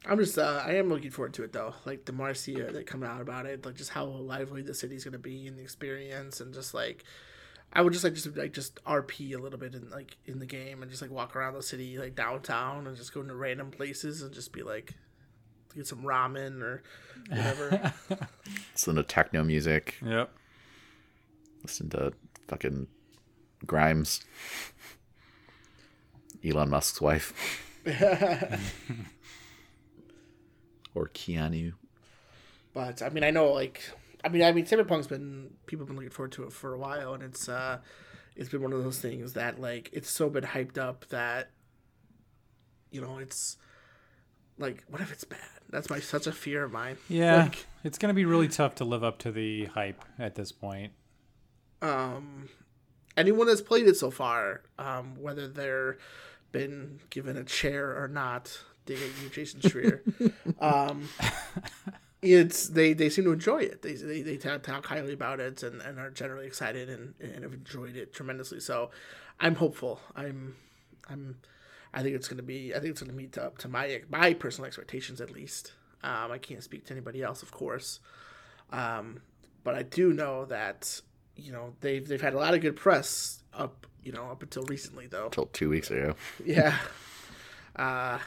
I'm 0.05 0.17
just 0.17 0.37
uh, 0.37 0.63
I 0.65 0.73
am 0.75 0.89
looking 0.89 1.11
forward 1.11 1.33
to 1.35 1.43
it 1.43 1.53
though. 1.53 1.75
Like 1.85 2.05
the 2.05 2.11
more 2.13 2.29
I 2.29 2.33
see 2.33 2.61
uh, 2.61 2.71
that 2.71 2.87
come 2.87 3.03
out 3.03 3.21
about 3.21 3.45
it, 3.45 3.65
like 3.65 3.75
just 3.75 3.91
how 3.91 4.05
lively 4.05 4.61
the 4.63 4.73
city's 4.73 5.03
gonna 5.03 5.19
be 5.19 5.45
and 5.47 5.57
the 5.57 5.61
experience, 5.61 6.41
and 6.41 6.53
just 6.53 6.73
like 6.73 7.03
I 7.71 7.81
would 7.81 7.93
just 7.93 8.03
like 8.03 8.15
just 8.15 8.35
like 8.35 8.51
just 8.53 8.83
RP 8.83 9.35
a 9.35 9.37
little 9.37 9.59
bit 9.59 9.75
in 9.75 9.89
like 9.91 10.17
in 10.25 10.39
the 10.39 10.47
game 10.47 10.81
and 10.81 10.89
just 10.89 11.03
like 11.03 11.11
walk 11.11 11.35
around 11.35 11.53
the 11.53 11.61
city 11.61 11.97
like 11.99 12.15
downtown 12.15 12.87
and 12.87 12.97
just 12.97 13.13
go 13.13 13.21
into 13.21 13.35
random 13.35 13.69
places 13.69 14.23
and 14.23 14.33
just 14.33 14.51
be 14.51 14.63
like 14.63 14.95
get 15.75 15.87
some 15.87 16.03
ramen 16.03 16.61
or 16.61 16.81
whatever. 17.29 17.93
Listen 18.73 18.95
to 18.95 19.03
techno 19.03 19.43
music, 19.43 19.95
Yep. 20.05 20.31
listen 21.63 21.89
to 21.91 22.13
fucking 22.47 22.87
Grimes, 23.65 24.21
Elon 26.43 26.69
Musk's 26.69 26.99
wife, 27.01 27.33
or 30.95 31.07
Keanu. 31.09 31.73
But 32.73 33.01
I 33.01 33.09
mean, 33.09 33.23
I 33.23 33.31
know 33.31 33.51
like 33.51 33.81
I 34.23 34.29
mean, 34.29 34.43
I 34.43 34.51
mean, 34.51 34.65
Cyberpunk's 34.65 35.07
been 35.07 35.51
people 35.65 35.83
have 35.83 35.87
been 35.87 35.95
looking 35.97 36.09
forward 36.11 36.31
to 36.33 36.43
it 36.43 36.53
for 36.53 36.73
a 36.73 36.77
while, 36.79 37.13
and 37.13 37.23
it's 37.23 37.49
uh, 37.49 37.79
it's 38.35 38.49
been 38.49 38.61
one 38.61 38.73
of 38.73 38.83
those 38.83 38.99
things 38.99 39.33
that 39.33 39.59
like 39.59 39.89
it's 39.93 40.09
so 40.09 40.29
been 40.29 40.43
hyped 40.43 40.77
up 40.77 41.05
that 41.09 41.49
you 42.91 43.01
know 43.01 43.17
it's 43.19 43.57
like 44.61 44.83
what 44.89 45.01
if 45.01 45.11
it's 45.11 45.23
bad? 45.23 45.39
That's 45.69 45.89
my 45.89 45.99
such 45.99 46.27
a 46.27 46.31
fear 46.31 46.63
of 46.63 46.71
mine. 46.71 46.97
Yeah. 47.09 47.43
Like, 47.43 47.65
it's 47.83 47.97
going 47.97 48.09
to 48.09 48.13
be 48.13 48.25
really 48.25 48.47
tough 48.47 48.75
to 48.75 48.85
live 48.85 49.03
up 49.03 49.17
to 49.19 49.31
the 49.31 49.65
hype 49.65 50.03
at 50.19 50.35
this 50.35 50.51
point. 50.51 50.93
um, 51.81 52.49
anyone 53.17 53.47
that's 53.47 53.61
played 53.61 53.87
it 53.87 53.97
so 53.97 54.11
far, 54.11 54.61
um, 54.77 55.15
whether 55.19 55.47
they're 55.47 55.97
been 56.51 56.99
given 57.09 57.37
a 57.37 57.43
chair 57.43 58.01
or 58.01 58.07
not, 58.07 58.59
dig 58.85 58.97
at 58.97 59.23
you, 59.23 59.29
Jason 59.29 59.61
Schreier. 59.61 60.01
um, 60.61 61.07
it's 62.21 62.67
they, 62.67 62.93
they 62.93 63.09
seem 63.09 63.25
to 63.25 63.31
enjoy 63.31 63.59
it. 63.59 63.81
They 63.81 63.93
they, 63.93 64.21
they 64.21 64.37
talk, 64.37 64.63
talk 64.63 64.85
highly 64.85 65.13
about 65.13 65.39
it 65.39 65.63
and, 65.63 65.81
and 65.81 65.99
are 65.99 66.11
generally 66.11 66.45
excited 66.45 66.89
and, 66.89 67.13
and 67.19 67.43
have 67.43 67.53
enjoyed 67.53 67.95
it 67.95 68.13
tremendously. 68.13 68.59
So 68.59 68.91
I'm 69.39 69.55
hopeful. 69.55 70.01
I'm 70.15 70.55
I'm 71.09 71.37
I 71.93 72.03
think 72.03 72.15
it's 72.15 72.27
gonna 72.27 72.43
be 72.43 72.73
I 72.73 72.79
think 72.79 72.91
it's 72.91 73.01
gonna 73.01 73.13
meet 73.13 73.37
up 73.37 73.57
to 73.59 73.67
my 73.67 74.01
my 74.09 74.33
personal 74.33 74.67
expectations 74.67 75.21
at 75.21 75.31
least. 75.31 75.73
Um, 76.03 76.31
I 76.31 76.37
can't 76.37 76.63
speak 76.63 76.85
to 76.85 76.93
anybody 76.93 77.21
else, 77.21 77.43
of 77.43 77.51
course. 77.51 77.99
Um, 78.71 79.21
but 79.63 79.75
I 79.75 79.83
do 79.83 80.13
know 80.13 80.45
that 80.45 81.01
you 81.35 81.51
know 81.51 81.73
they've 81.81 82.07
they've 82.07 82.21
had 82.21 82.33
a 82.33 82.37
lot 82.37 82.53
of 82.53 82.61
good 82.61 82.75
press 82.75 83.43
up 83.53 83.85
you 84.03 84.11
know 84.11 84.25
up 84.29 84.41
until 84.41 84.63
recently 84.63 85.07
though. 85.07 85.25
Until 85.25 85.47
two 85.47 85.69
weeks 85.69 85.91
ago. 85.91 86.15
Yeah. 86.45 86.77
Uh, 87.73 88.19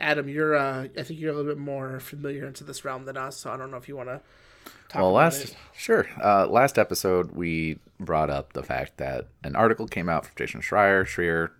Adam, 0.00 0.28
you're 0.28 0.56
uh, 0.56 0.88
I 0.98 1.02
think 1.04 1.20
you're 1.20 1.32
a 1.32 1.36
little 1.36 1.50
bit 1.50 1.58
more 1.58 2.00
familiar 2.00 2.44
into 2.44 2.64
this 2.64 2.84
realm 2.84 3.04
than 3.04 3.16
us, 3.16 3.36
so 3.36 3.52
I 3.52 3.56
don't 3.56 3.70
know 3.70 3.76
if 3.76 3.88
you 3.88 3.96
want 3.96 4.08
to 4.08 4.20
talk 4.88 5.00
well, 5.00 5.12
last 5.12 5.44
it. 5.44 5.56
sure. 5.76 6.08
Uh, 6.22 6.46
last 6.48 6.76
episode 6.76 7.32
we 7.32 7.78
brought 8.00 8.30
up 8.30 8.52
the 8.52 8.64
fact 8.64 8.96
that 8.96 9.28
an 9.44 9.54
article 9.54 9.86
came 9.86 10.08
out 10.08 10.26
from 10.26 10.34
Jason 10.36 10.60
Schreier, 10.60 11.04
Schreier, 11.04 11.50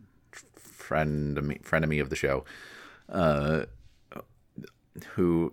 friend 0.85 1.59
friend 1.63 1.85
of 1.85 2.11
the 2.11 2.17
show, 2.17 2.45
uh, 3.09 3.65
who 5.15 5.53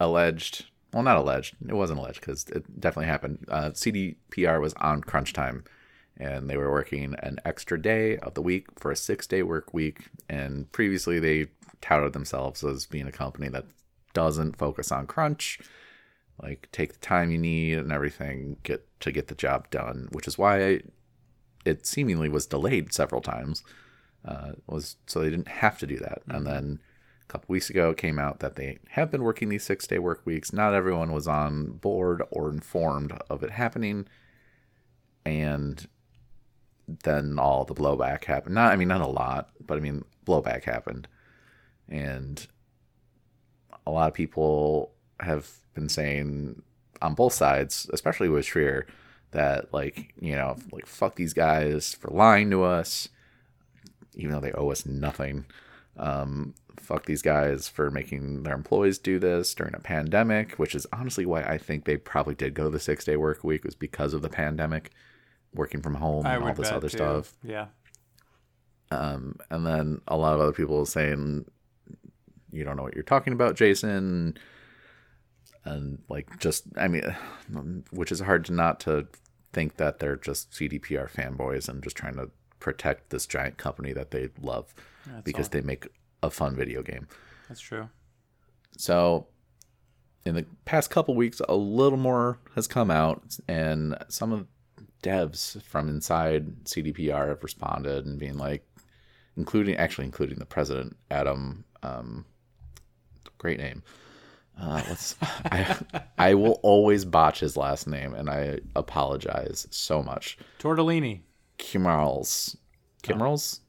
alleged. 0.00 0.66
Well, 0.92 1.02
not 1.02 1.16
alleged. 1.16 1.56
It 1.66 1.74
wasn't 1.74 2.00
alleged 2.00 2.20
because 2.20 2.44
it 2.50 2.80
definitely 2.80 3.06
happened. 3.06 3.46
Uh, 3.48 3.70
CDPR 3.70 4.60
was 4.60 4.74
on 4.74 5.00
crunch 5.00 5.32
time, 5.32 5.64
and 6.18 6.50
they 6.50 6.56
were 6.56 6.70
working 6.70 7.14
an 7.20 7.38
extra 7.44 7.80
day 7.80 8.18
of 8.18 8.34
the 8.34 8.42
week 8.42 8.66
for 8.78 8.90
a 8.90 8.96
six-day 8.96 9.42
work 9.42 9.72
week. 9.72 10.10
And 10.28 10.70
previously, 10.70 11.18
they 11.18 11.46
touted 11.80 12.12
themselves 12.12 12.62
as 12.62 12.84
being 12.84 13.06
a 13.06 13.12
company 13.12 13.48
that 13.48 13.64
doesn't 14.12 14.56
focus 14.56 14.92
on 14.92 15.06
crunch 15.06 15.58
like 16.40 16.68
take 16.72 16.92
the 16.92 16.98
time 16.98 17.30
you 17.30 17.38
need 17.38 17.78
and 17.78 17.92
everything 17.92 18.56
get 18.62 18.86
to 19.00 19.12
get 19.12 19.28
the 19.28 19.34
job 19.34 19.70
done 19.70 20.08
which 20.12 20.26
is 20.26 20.38
why 20.38 20.80
it 21.64 21.86
seemingly 21.86 22.28
was 22.28 22.46
delayed 22.46 22.92
several 22.92 23.20
times 23.20 23.62
uh, 24.24 24.52
was 24.66 24.96
so 25.06 25.20
they 25.20 25.30
didn't 25.30 25.48
have 25.48 25.78
to 25.78 25.86
do 25.86 25.98
that. 25.98 26.22
And 26.28 26.46
then 26.46 26.80
a 27.22 27.26
couple 27.32 27.52
weeks 27.52 27.70
ago 27.70 27.90
it 27.90 27.96
came 27.96 28.18
out 28.18 28.40
that 28.40 28.56
they 28.56 28.78
have 28.90 29.10
been 29.10 29.22
working 29.22 29.48
these 29.48 29.64
six 29.64 29.86
day 29.86 29.98
work 29.98 30.22
weeks. 30.24 30.52
Not 30.52 30.74
everyone 30.74 31.12
was 31.12 31.26
on 31.26 31.72
board 31.72 32.22
or 32.30 32.50
informed 32.50 33.12
of 33.28 33.42
it 33.42 33.50
happening. 33.50 34.06
And 35.24 35.86
then 37.04 37.38
all 37.38 37.64
the 37.64 37.74
blowback 37.74 38.24
happened. 38.24 38.54
Not 38.54 38.72
i 38.72 38.76
mean 38.76 38.88
not 38.88 39.00
a 39.00 39.06
lot 39.06 39.50
but 39.64 39.78
i 39.78 39.80
mean 39.80 40.04
blowback 40.26 40.64
happened. 40.64 41.08
And 41.88 42.46
a 43.86 43.90
lot 43.90 44.08
of 44.08 44.14
people 44.14 44.92
have 45.20 45.50
been 45.74 45.88
saying 45.88 46.62
on 47.00 47.14
both 47.14 47.32
sides, 47.32 47.90
especially 47.92 48.28
with 48.28 48.46
Schreier, 48.46 48.84
that 49.32 49.72
like 49.72 50.14
you 50.20 50.34
know 50.34 50.56
like 50.70 50.86
fuck 50.86 51.16
these 51.16 51.32
guys 51.32 51.94
for 51.94 52.08
lying 52.10 52.50
to 52.50 52.62
us, 52.62 53.08
even 54.14 54.32
though 54.32 54.40
they 54.40 54.52
owe 54.52 54.70
us 54.70 54.86
nothing. 54.86 55.44
Um, 55.96 56.54
fuck 56.80 57.06
these 57.06 57.22
guys 57.22 57.68
for 57.68 57.90
making 57.90 58.42
their 58.42 58.54
employees 58.54 58.98
do 58.98 59.18
this 59.18 59.54
during 59.54 59.74
a 59.74 59.80
pandemic, 59.80 60.54
which 60.54 60.74
is 60.74 60.86
honestly 60.92 61.26
why 61.26 61.42
I 61.42 61.58
think 61.58 61.84
they 61.84 61.96
probably 61.96 62.34
did 62.34 62.54
go 62.54 62.70
the 62.70 62.80
six 62.80 63.04
day 63.04 63.16
work 63.16 63.44
week 63.44 63.64
was 63.64 63.74
because 63.74 64.14
of 64.14 64.22
the 64.22 64.28
pandemic, 64.28 64.90
working 65.54 65.82
from 65.82 65.94
home 65.94 66.26
I 66.26 66.36
and 66.36 66.44
all 66.44 66.54
this 66.54 66.70
other 66.70 66.88
too. 66.88 66.96
stuff. 66.96 67.34
Yeah. 67.42 67.66
Um, 68.90 69.36
and 69.50 69.66
then 69.66 70.00
a 70.08 70.16
lot 70.16 70.34
of 70.34 70.40
other 70.40 70.52
people 70.52 70.84
saying, 70.84 71.46
you 72.50 72.64
don't 72.64 72.76
know 72.76 72.82
what 72.82 72.94
you're 72.94 73.02
talking 73.02 73.32
about, 73.32 73.56
Jason. 73.56 74.36
And 75.64 76.02
like, 76.08 76.38
just, 76.38 76.64
I 76.76 76.88
mean, 76.88 77.02
which 77.90 78.12
is 78.12 78.20
hard 78.20 78.44
to 78.46 78.52
not 78.52 78.80
to 78.80 79.08
think 79.52 79.76
that 79.76 79.98
they're 79.98 80.16
just 80.16 80.52
CDPR 80.52 81.10
fanboys 81.10 81.68
and 81.68 81.82
just 81.82 81.96
trying 81.96 82.16
to 82.16 82.30
protect 82.62 83.10
this 83.10 83.26
giant 83.26 83.58
company 83.58 83.92
that 83.92 84.12
they 84.12 84.28
love 84.40 84.72
That's 85.04 85.22
because 85.22 85.48
they 85.48 85.60
make 85.60 85.88
a 86.22 86.30
fun 86.30 86.54
video 86.54 86.82
game. 86.82 87.08
That's 87.48 87.60
true. 87.60 87.90
so 88.78 89.26
in 90.24 90.36
the 90.36 90.46
past 90.64 90.88
couple 90.88 91.14
weeks, 91.16 91.42
a 91.48 91.56
little 91.56 91.98
more 91.98 92.38
has 92.54 92.68
come 92.68 92.90
out, 92.90 93.36
and 93.48 93.96
some 94.08 94.32
of 94.32 94.46
devs 95.02 95.60
from 95.62 95.88
inside 95.88 96.64
CDPR 96.64 97.28
have 97.28 97.42
responded 97.42 98.06
and 98.06 98.20
being 98.20 98.38
like, 98.38 98.64
including 99.36 99.76
actually 99.76 100.04
including 100.04 100.38
the 100.38 100.46
president, 100.46 100.96
Adam. 101.10 101.64
Um, 101.82 102.24
great 103.38 103.58
name. 103.58 103.82
Uh, 104.60 104.82
what's 104.82 105.16
I, 105.46 105.76
I 106.18 106.34
will 106.34 106.60
always 106.62 107.04
botch 107.04 107.40
his 107.40 107.56
last 107.56 107.88
name, 107.88 108.14
and 108.14 108.30
I 108.30 108.60
apologize 108.76 109.66
so 109.70 110.02
much. 110.02 110.38
Tortellini. 110.60 111.22
Kimrals, 111.62 112.56
Kimrals, 113.04 113.60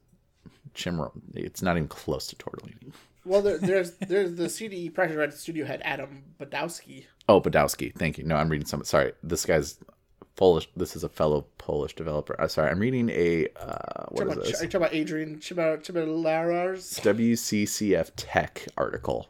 Chimral. 0.74 1.12
It's 1.34 1.62
not 1.62 1.76
even 1.76 1.88
close 1.88 2.26
to 2.26 2.36
Tortellini. 2.36 2.92
Well, 3.24 3.40
there, 3.40 3.58
there's 3.58 3.92
there's 3.92 4.34
the 4.34 4.48
CD 4.48 4.90
Projekt 4.90 5.16
Red 5.16 5.32
studio 5.32 5.64
head 5.64 5.80
Adam 5.84 6.24
Badowski. 6.40 7.06
Oh, 7.28 7.40
Badowski. 7.40 7.94
Thank 7.96 8.18
you. 8.18 8.24
No, 8.24 8.36
I'm 8.36 8.48
reading 8.48 8.66
some. 8.66 8.84
Sorry, 8.84 9.12
this 9.22 9.46
guy's 9.46 9.78
Polish. 10.36 10.68
This 10.76 10.96
is 10.96 11.04
a 11.04 11.08
fellow 11.08 11.46
Polish 11.56 11.94
developer. 11.94 12.38
Uh, 12.38 12.48
sorry, 12.48 12.70
I'm 12.70 12.80
reading 12.80 13.08
a 13.10 13.46
uh, 13.56 14.06
what 14.08 14.24
Talk 14.24 14.28
is 14.28 14.32
about, 14.32 14.44
this? 14.44 14.60
I 14.60 14.66
talk 14.66 14.74
about 14.74 14.94
Adrian 14.94 15.36
Chibalarars. 15.38 17.00
WCCF 17.00 18.10
Tech 18.16 18.66
article. 18.76 19.28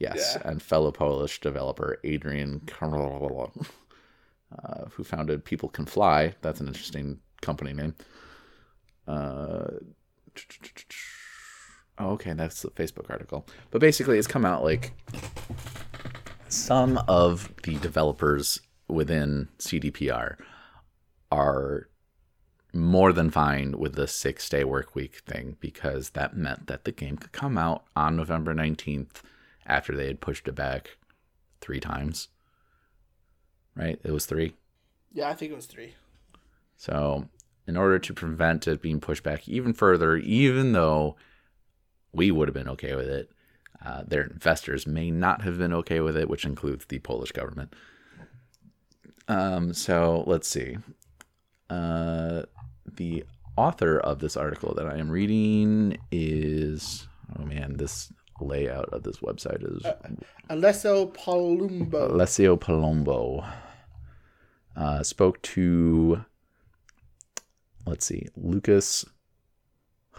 Yes, 0.00 0.36
Yeah. 0.36 0.50
and 0.50 0.60
fellow 0.62 0.90
Polish 0.90 1.40
developer 1.40 1.98
Adrian 2.04 2.60
Karol, 2.66 3.52
uh, 4.58 4.84
who 4.90 5.04
founded 5.04 5.44
People 5.44 5.68
Can 5.68 5.86
Fly. 5.86 6.34
That's 6.42 6.60
an 6.60 6.68
interesting 6.68 7.20
company 7.40 7.72
name. 7.72 7.94
Uh, 9.06 9.66
oh, 11.98 12.10
okay, 12.10 12.32
that's 12.32 12.62
the 12.62 12.70
Facebook 12.70 13.10
article. 13.10 13.46
But 13.70 13.80
basically, 13.80 14.18
it's 14.18 14.26
come 14.26 14.44
out 14.44 14.62
like 14.62 14.92
some 16.48 16.98
of 17.08 17.52
the 17.62 17.76
developers 17.76 18.60
within 18.88 19.48
CDPR 19.58 20.36
are 21.30 21.88
more 22.72 23.12
than 23.12 23.30
fine 23.30 23.78
with 23.78 23.94
the 23.94 24.06
six 24.06 24.48
day 24.48 24.64
work 24.64 24.94
week 24.94 25.22
thing 25.26 25.56
because 25.60 26.10
that 26.10 26.36
meant 26.36 26.66
that 26.66 26.84
the 26.84 26.92
game 26.92 27.16
could 27.16 27.32
come 27.32 27.58
out 27.58 27.84
on 27.96 28.16
November 28.16 28.54
19th 28.54 29.22
after 29.66 29.94
they 29.94 30.06
had 30.06 30.20
pushed 30.20 30.46
it 30.48 30.54
back 30.54 30.96
three 31.60 31.80
times. 31.80 32.28
Right? 33.74 34.00
It 34.04 34.10
was 34.10 34.26
three. 34.26 34.54
Yeah, 35.12 35.28
I 35.28 35.34
think 35.34 35.52
it 35.52 35.56
was 35.56 35.66
three. 35.66 35.94
So, 36.80 37.28
in 37.66 37.76
order 37.76 37.98
to 37.98 38.14
prevent 38.14 38.66
it 38.66 38.80
being 38.80 39.00
pushed 39.00 39.22
back 39.22 39.46
even 39.46 39.74
further, 39.74 40.16
even 40.16 40.72
though 40.72 41.16
we 42.10 42.30
would 42.30 42.48
have 42.48 42.54
been 42.54 42.70
okay 42.70 42.94
with 42.94 43.06
it, 43.06 43.30
uh, 43.84 44.04
their 44.06 44.22
investors 44.22 44.86
may 44.86 45.10
not 45.10 45.42
have 45.42 45.58
been 45.58 45.74
okay 45.74 46.00
with 46.00 46.16
it, 46.16 46.30
which 46.30 46.46
includes 46.46 46.86
the 46.86 46.98
Polish 47.00 47.32
government. 47.32 47.74
Um, 49.28 49.74
so 49.74 50.24
let's 50.26 50.48
see. 50.48 50.78
Uh, 51.68 52.44
the 52.86 53.24
author 53.58 53.98
of 53.98 54.20
this 54.20 54.34
article 54.34 54.72
that 54.74 54.86
I 54.86 54.96
am 54.96 55.10
reading 55.10 55.98
is 56.10 57.06
oh 57.38 57.44
man, 57.44 57.76
this 57.76 58.10
layout 58.40 58.88
of 58.94 59.02
this 59.02 59.18
website 59.18 59.62
is 59.62 59.84
Alessio 60.48 61.08
Palumbo. 61.08 62.10
Alessio 62.10 62.56
Palombo 62.56 63.46
uh, 64.76 65.02
spoke 65.02 65.42
to, 65.42 66.24
let's 67.86 68.06
see, 68.06 68.28
Lucas, 68.36 69.04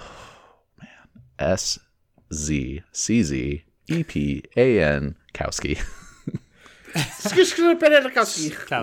man, 0.79 1.23
S 1.39 1.79
Z 2.33 2.81
C 2.91 3.23
Z 3.23 3.63
E 3.87 4.03
P 4.03 4.43
A 4.55 4.81
N 4.81 5.15
Kowski. 5.33 5.81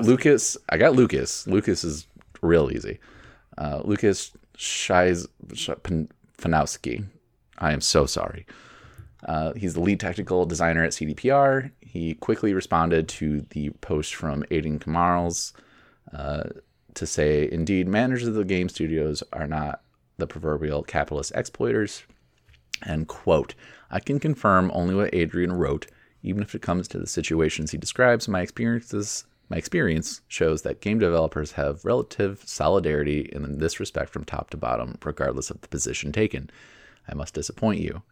Lucas, 0.07 0.57
I 0.69 0.79
got 0.79 0.95
Lucas. 0.95 1.47
Lucas 1.47 1.85
is 1.85 2.07
real 2.41 2.71
easy. 2.73 2.99
Uh, 3.57 3.83
Lucas 3.85 4.33
Shiz 4.57 5.27
Fanowski. 6.39 7.05
I 7.59 7.73
am 7.73 7.81
so 7.81 8.07
sorry. 8.07 8.47
Uh, 9.27 9.53
he's 9.55 9.75
the 9.75 9.81
lead 9.81 9.99
technical 10.01 10.47
designer 10.47 10.85
at 10.85 10.93
CDPR. 10.93 11.71
He 11.81 12.15
quickly 12.15 12.55
responded 12.55 13.09
to 13.09 13.41
the 13.51 13.71
post 13.81 14.15
from 14.15 14.45
Aiden 14.45 14.79
Kamarls 14.79 15.53
uh, 16.15 16.45
to 16.99 17.07
say, 17.07 17.49
indeed, 17.51 17.89
managers 17.89 18.29
of 18.29 18.35
the 18.35 18.45
game 18.45 18.69
studios 18.69 19.23
are 19.33 19.47
not 19.47 19.83
the 20.19 20.27
proverbial 20.27 20.83
capitalist 20.83 21.33
exploiters. 21.35 22.03
And 22.83 23.09
quote, 23.09 23.55
I 23.91 24.01
can 24.01 24.21
confirm 24.21 24.71
only 24.75 24.95
what 24.95 25.15
Adrian 25.15 25.53
wrote, 25.53 25.87
even 26.23 26.43
if 26.43 26.55
it 26.55 26.63
comes 26.63 26.87
to 26.89 26.99
the 26.99 27.07
situations 27.07 27.71
he 27.71 27.79
describes. 27.79 28.29
My 28.29 28.43
experiences, 28.43 29.25
my 29.49 29.57
experience 29.57 30.21
shows 30.29 30.63
that 30.63 30.81
game 30.81 30.99
developers 30.99 31.53
have 31.53 31.85
relative 31.85 32.43
solidarity 32.45 33.29
in 33.33 33.59
this 33.59 33.81
respect 33.81 34.11
from 34.11 34.25
top 34.25 34.51
to 34.51 34.57
bottom, 34.57 34.99
regardless 35.05 35.51
of 35.51 35.61
the 35.61 35.69
position 35.69 36.13
taken. 36.13 36.51
I 37.09 37.15
must 37.15 37.35
disappoint 37.35 37.81
you. 37.81 38.03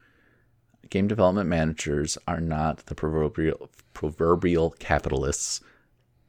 Game 0.89 1.09
development 1.09 1.49
managers 1.49 2.17
are 2.27 2.41
not 2.41 2.87
the 2.87 2.95
proverbial 2.95 3.69
proverbial 3.93 4.71
capitalists, 4.79 5.61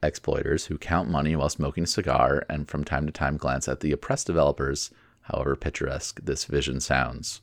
exploiters 0.04 0.66
who 0.66 0.78
count 0.78 1.10
money 1.10 1.36
while 1.36 1.50
smoking 1.50 1.84
a 1.84 1.88
cigar 1.88 2.46
and 2.50 2.68
from 2.68 2.84
time 2.84 3.06
to 3.06 3.12
time 3.12 3.38
glance 3.38 3.68
at 3.68 3.80
the 3.80 3.92
oppressed 3.92 4.28
developers, 4.28 4.92
however 5.22 5.56
picturesque 5.56 6.20
this 6.24 6.46
vision 6.46 6.80
sounds. 6.80 7.42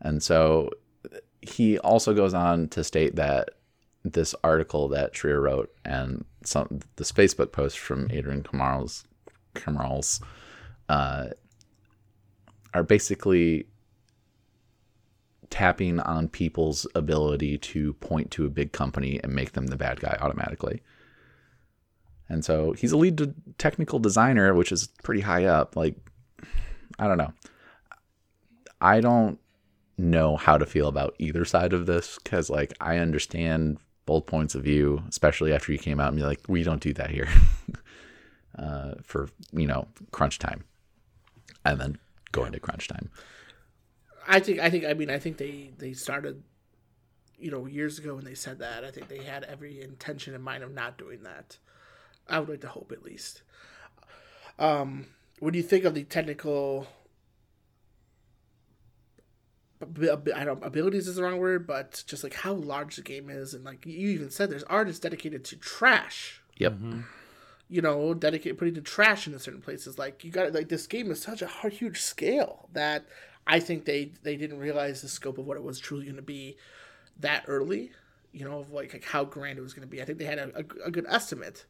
And 0.00 0.22
so 0.22 0.70
he 1.40 1.78
also 1.78 2.14
goes 2.14 2.34
on 2.34 2.68
to 2.68 2.84
state 2.84 3.16
that 3.16 3.50
this 4.04 4.34
article 4.44 4.88
that 4.88 5.12
Schreier 5.12 5.42
wrote 5.42 5.74
and 5.84 6.24
some 6.44 6.80
this 6.96 7.12
Facebook 7.12 7.52
post 7.52 7.78
from 7.78 8.10
Adrian 8.10 8.42
Kamarls 8.42 9.04
Kamarls 9.54 10.22
uh, 10.88 11.28
are 12.72 12.82
basically 12.82 13.66
tapping 15.50 15.98
on 16.00 16.28
people's 16.28 16.86
ability 16.94 17.58
to 17.58 17.94
point 17.94 18.30
to 18.30 18.46
a 18.46 18.50
big 18.50 18.72
company 18.72 19.18
and 19.22 19.34
make 19.34 19.52
them 19.52 19.66
the 19.66 19.76
bad 19.76 20.00
guy 20.00 20.16
automatically. 20.20 20.82
And 22.28 22.44
so 22.44 22.72
he's 22.72 22.92
a 22.92 22.96
lead 22.96 23.34
technical 23.58 23.98
designer, 23.98 24.54
which 24.54 24.72
is 24.72 24.88
pretty 25.02 25.22
high 25.22 25.46
up. 25.46 25.76
Like, 25.76 25.96
I 26.98 27.06
don't 27.06 27.18
know. 27.18 27.32
I 28.80 29.00
don't 29.00 29.38
know 29.96 30.36
how 30.36 30.58
to 30.58 30.66
feel 30.66 30.88
about 30.88 31.14
either 31.18 31.44
side 31.44 31.72
of 31.72 31.86
this 31.86 32.18
because, 32.22 32.50
like, 32.50 32.74
I 32.80 32.98
understand 32.98 33.78
both 34.06 34.26
points 34.26 34.54
of 34.54 34.62
view, 34.62 35.02
especially 35.08 35.52
after 35.52 35.72
you 35.72 35.78
came 35.78 36.00
out 36.00 36.08
and 36.08 36.16
be 36.16 36.22
like, 36.22 36.40
we 36.48 36.62
don't 36.62 36.80
do 36.80 36.92
that 36.94 37.10
here 37.10 37.28
uh, 38.58 38.94
for, 39.02 39.28
you 39.52 39.66
know, 39.66 39.88
crunch 40.12 40.38
time. 40.38 40.64
And 41.64 41.80
then 41.80 41.98
go 42.32 42.44
into 42.44 42.60
crunch 42.60 42.88
time. 42.88 43.10
I 44.26 44.40
think 44.40 44.60
I 44.60 44.68
think 44.68 44.84
I 44.84 44.92
mean 44.92 45.10
I 45.10 45.18
think 45.18 45.38
they 45.38 45.70
they 45.78 45.94
started 45.94 46.42
you 47.38 47.50
know 47.50 47.66
years 47.66 47.98
ago 47.98 48.14
when 48.14 48.24
they 48.24 48.34
said 48.34 48.58
that 48.58 48.84
I 48.84 48.90
think 48.90 49.08
they 49.08 49.22
had 49.22 49.44
every 49.44 49.80
intention 49.80 50.34
in 50.34 50.42
mind 50.42 50.62
of 50.62 50.72
not 50.72 50.98
doing 50.98 51.22
that. 51.22 51.56
I 52.28 52.40
would 52.40 52.48
like 52.48 52.60
to 52.62 52.68
hope 52.68 52.92
at 52.92 53.02
least. 53.02 53.42
Um, 54.58 55.06
when 55.40 55.54
you 55.54 55.62
think 55.62 55.84
of 55.84 55.94
the 55.94 56.04
technical, 56.04 56.86
ab- 59.82 60.02
ab- 60.04 60.30
I 60.34 60.44
don't 60.44 60.64
abilities 60.64 61.08
is 61.08 61.16
the 61.16 61.22
wrong 61.22 61.38
word, 61.38 61.66
but 61.66 62.02
just 62.06 62.24
like 62.24 62.34
how 62.34 62.52
large 62.52 62.96
the 62.96 63.02
game 63.02 63.30
is, 63.30 63.54
and 63.54 63.64
like 63.64 63.86
you 63.86 64.08
even 64.10 64.30
said, 64.30 64.50
there's 64.50 64.64
artists 64.64 65.00
dedicated 65.00 65.44
to 65.46 65.56
trash 65.56 66.42
Yep. 66.56 66.74
you 67.68 67.80
know, 67.82 68.14
dedicated 68.14 68.58
putting 68.58 68.74
the 68.74 68.80
trash 68.80 69.26
into 69.26 69.38
certain 69.38 69.60
places. 69.62 69.98
Like 69.98 70.24
you 70.24 70.30
got 70.32 70.52
like 70.52 70.68
this 70.68 70.86
game 70.86 71.10
is 71.10 71.22
such 71.22 71.42
a 71.42 71.46
hard, 71.46 71.72
huge 71.74 72.00
scale 72.00 72.68
that 72.72 73.06
I 73.46 73.60
think 73.60 73.84
they 73.84 74.12
they 74.22 74.36
didn't 74.36 74.58
realize 74.58 75.00
the 75.02 75.08
scope 75.08 75.38
of 75.38 75.46
what 75.46 75.56
it 75.56 75.62
was 75.62 75.78
truly 75.78 76.04
going 76.04 76.16
to 76.16 76.22
be 76.22 76.56
that 77.20 77.44
early. 77.46 77.92
You 78.32 78.44
know, 78.44 78.58
of 78.58 78.70
like, 78.72 78.92
like 78.92 79.04
how 79.04 79.24
grand 79.24 79.58
it 79.58 79.62
was 79.62 79.72
going 79.72 79.88
to 79.88 79.90
be. 79.90 80.02
I 80.02 80.04
think 80.04 80.18
they 80.18 80.26
had 80.26 80.38
a, 80.38 80.50
a, 80.54 80.86
a 80.88 80.90
good 80.90 81.06
estimate, 81.08 81.64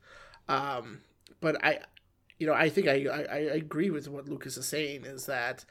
um, 0.49 1.01
but 1.41 1.63
I, 1.65 1.81
you 2.39 2.47
know, 2.47 2.55
I 2.55 2.69
think 2.69 2.89
I, 2.89 3.05
I 3.07 3.23
I 3.23 3.39
agree 3.57 3.91
with 3.91 4.09
what 4.09 4.29
Lucas 4.29 4.57
is 4.57 4.67
saying 4.67 5.05
is 5.05 5.27
that. 5.27 5.65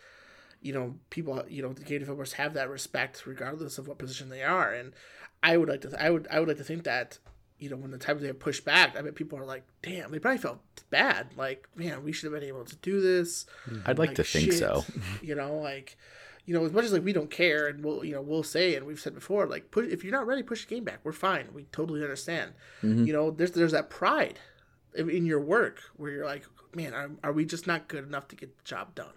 You 0.59 0.73
know, 0.73 0.95
people. 1.11 1.43
You 1.47 1.61
know, 1.61 1.71
the 1.71 1.83
game 1.83 1.99
developers 1.99 2.33
have 2.33 2.55
that 2.55 2.67
respect 2.67 3.27
regardless 3.27 3.77
of 3.77 3.87
what 3.87 3.99
position 3.99 4.29
they 4.29 4.41
are, 4.41 4.73
and 4.73 4.91
I 5.43 5.55
would 5.55 5.69
like 5.69 5.81
to. 5.81 6.03
I 6.03 6.09
would. 6.09 6.27
I 6.31 6.39
would 6.39 6.47
like 6.47 6.57
to 6.57 6.63
think 6.63 6.83
that 6.85 7.19
you 7.59 7.69
know, 7.69 7.75
when 7.75 7.91
the 7.91 7.97
times 7.97 8.21
they 8.21 8.27
have 8.27 8.39
pushed 8.39 8.65
back, 8.65 8.97
I 8.97 9.01
bet 9.01 9.15
people 9.15 9.39
are 9.39 9.45
like, 9.45 9.63
damn, 9.81 10.11
they 10.11 10.19
probably 10.19 10.37
felt 10.37 10.59
bad. 10.89 11.29
Like, 11.35 11.67
man, 11.75 12.03
we 12.03 12.11
should 12.11 12.31
have 12.31 12.39
been 12.39 12.47
able 12.47 12.65
to 12.65 12.75
do 12.77 13.01
this. 13.01 13.45
I'd 13.85 13.97
like, 13.97 14.15
to 14.15 14.23
think 14.23 14.53
so. 14.53 14.85
You 15.21 15.35
know, 15.35 15.57
like, 15.57 15.97
you 16.45 16.53
know, 16.53 16.63
as 16.65 16.71
much 16.71 16.85
as 16.85 16.93
like 16.93 17.03
we 17.03 17.13
don't 17.13 17.31
care 17.31 17.67
and 17.67 17.83
we'll, 17.83 18.05
you 18.05 18.13
know, 18.13 18.21
we'll 18.21 18.43
say, 18.43 18.75
and 18.75 18.85
we've 18.85 18.99
said 18.99 19.15
before, 19.15 19.47
like, 19.47 19.71
push, 19.71 19.87
if 19.91 20.03
you're 20.03 20.13
not 20.13 20.27
ready, 20.27 20.43
push 20.43 20.65
the 20.65 20.75
game 20.75 20.83
back. 20.83 20.99
We're 21.03 21.13
fine. 21.13 21.47
We 21.53 21.63
totally 21.71 22.01
understand. 22.03 22.53
You 23.05 23.13
know, 23.13 23.31
there's, 23.31 23.51
there's 23.51 23.71
that 23.71 23.89
pride 23.89 24.39
in 24.97 25.09
in 25.09 25.25
your 25.25 25.39
work 25.39 25.81
where 25.95 26.11
you're 26.11 26.25
like, 26.25 26.45
man, 26.73 26.93
are, 26.93 27.11
are 27.23 27.31
we 27.31 27.45
just 27.45 27.67
not 27.67 27.87
good 27.87 28.05
enough 28.05 28.27
to 28.29 28.35
get 28.35 28.57
the 28.57 28.63
job 28.63 28.95
done? 28.95 29.13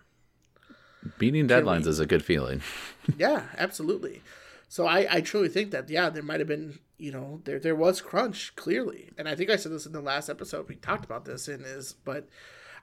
Beating 1.18 1.48
deadlines 1.48 1.86
is 1.86 1.98
a 1.98 2.06
good 2.06 2.24
feeling. 2.24 2.60
yeah, 3.16 3.44
absolutely. 3.56 4.22
So 4.68 4.86
I, 4.86 5.06
I 5.10 5.20
truly 5.20 5.48
think 5.48 5.70
that 5.70 5.88
yeah, 5.88 6.10
there 6.10 6.22
might 6.22 6.40
have 6.40 6.48
been 6.48 6.78
you 6.98 7.10
know 7.10 7.40
there 7.44 7.58
there 7.58 7.74
was 7.74 8.00
crunch 8.00 8.54
clearly, 8.56 9.10
and 9.18 9.28
I 9.28 9.34
think 9.34 9.50
I 9.50 9.56
said 9.56 9.72
this 9.72 9.86
in 9.86 9.92
the 9.92 10.00
last 10.00 10.28
episode 10.28 10.68
we 10.68 10.76
talked 10.76 11.04
about 11.04 11.24
this 11.24 11.48
and 11.48 11.64
is 11.64 11.94
but 12.04 12.28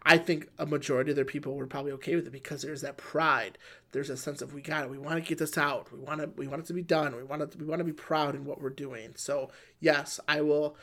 I 0.03 0.17
think 0.17 0.49
a 0.57 0.65
majority 0.65 1.11
of 1.11 1.15
their 1.15 1.25
people 1.25 1.55
were 1.55 1.67
probably 1.67 1.91
okay 1.93 2.15
with 2.15 2.27
it 2.27 2.31
because 2.31 2.61
there's 2.61 2.81
that 2.81 2.97
pride. 2.97 3.57
There's 3.91 4.09
a 4.09 4.17
sense 4.17 4.41
of 4.41 4.53
we 4.53 4.61
got 4.61 4.83
it. 4.83 4.89
We 4.89 4.97
want 4.97 5.21
to 5.21 5.27
get 5.27 5.37
this 5.37 5.57
out. 5.57 5.91
We 5.91 5.99
want 5.99 6.21
to 6.21 6.29
we 6.35 6.47
want 6.47 6.61
it 6.61 6.67
to 6.67 6.73
be 6.73 6.81
done. 6.81 7.15
We 7.15 7.23
want 7.23 7.41
it 7.41 7.51
to, 7.51 7.57
we 7.57 7.65
want 7.65 7.79
to 7.79 7.85
be 7.85 7.93
proud 7.93 8.35
in 8.35 8.45
what 8.45 8.61
we're 8.61 8.69
doing. 8.69 9.13
So 9.15 9.49
yes, 9.79 10.19
I 10.27 10.41
will 10.41 10.75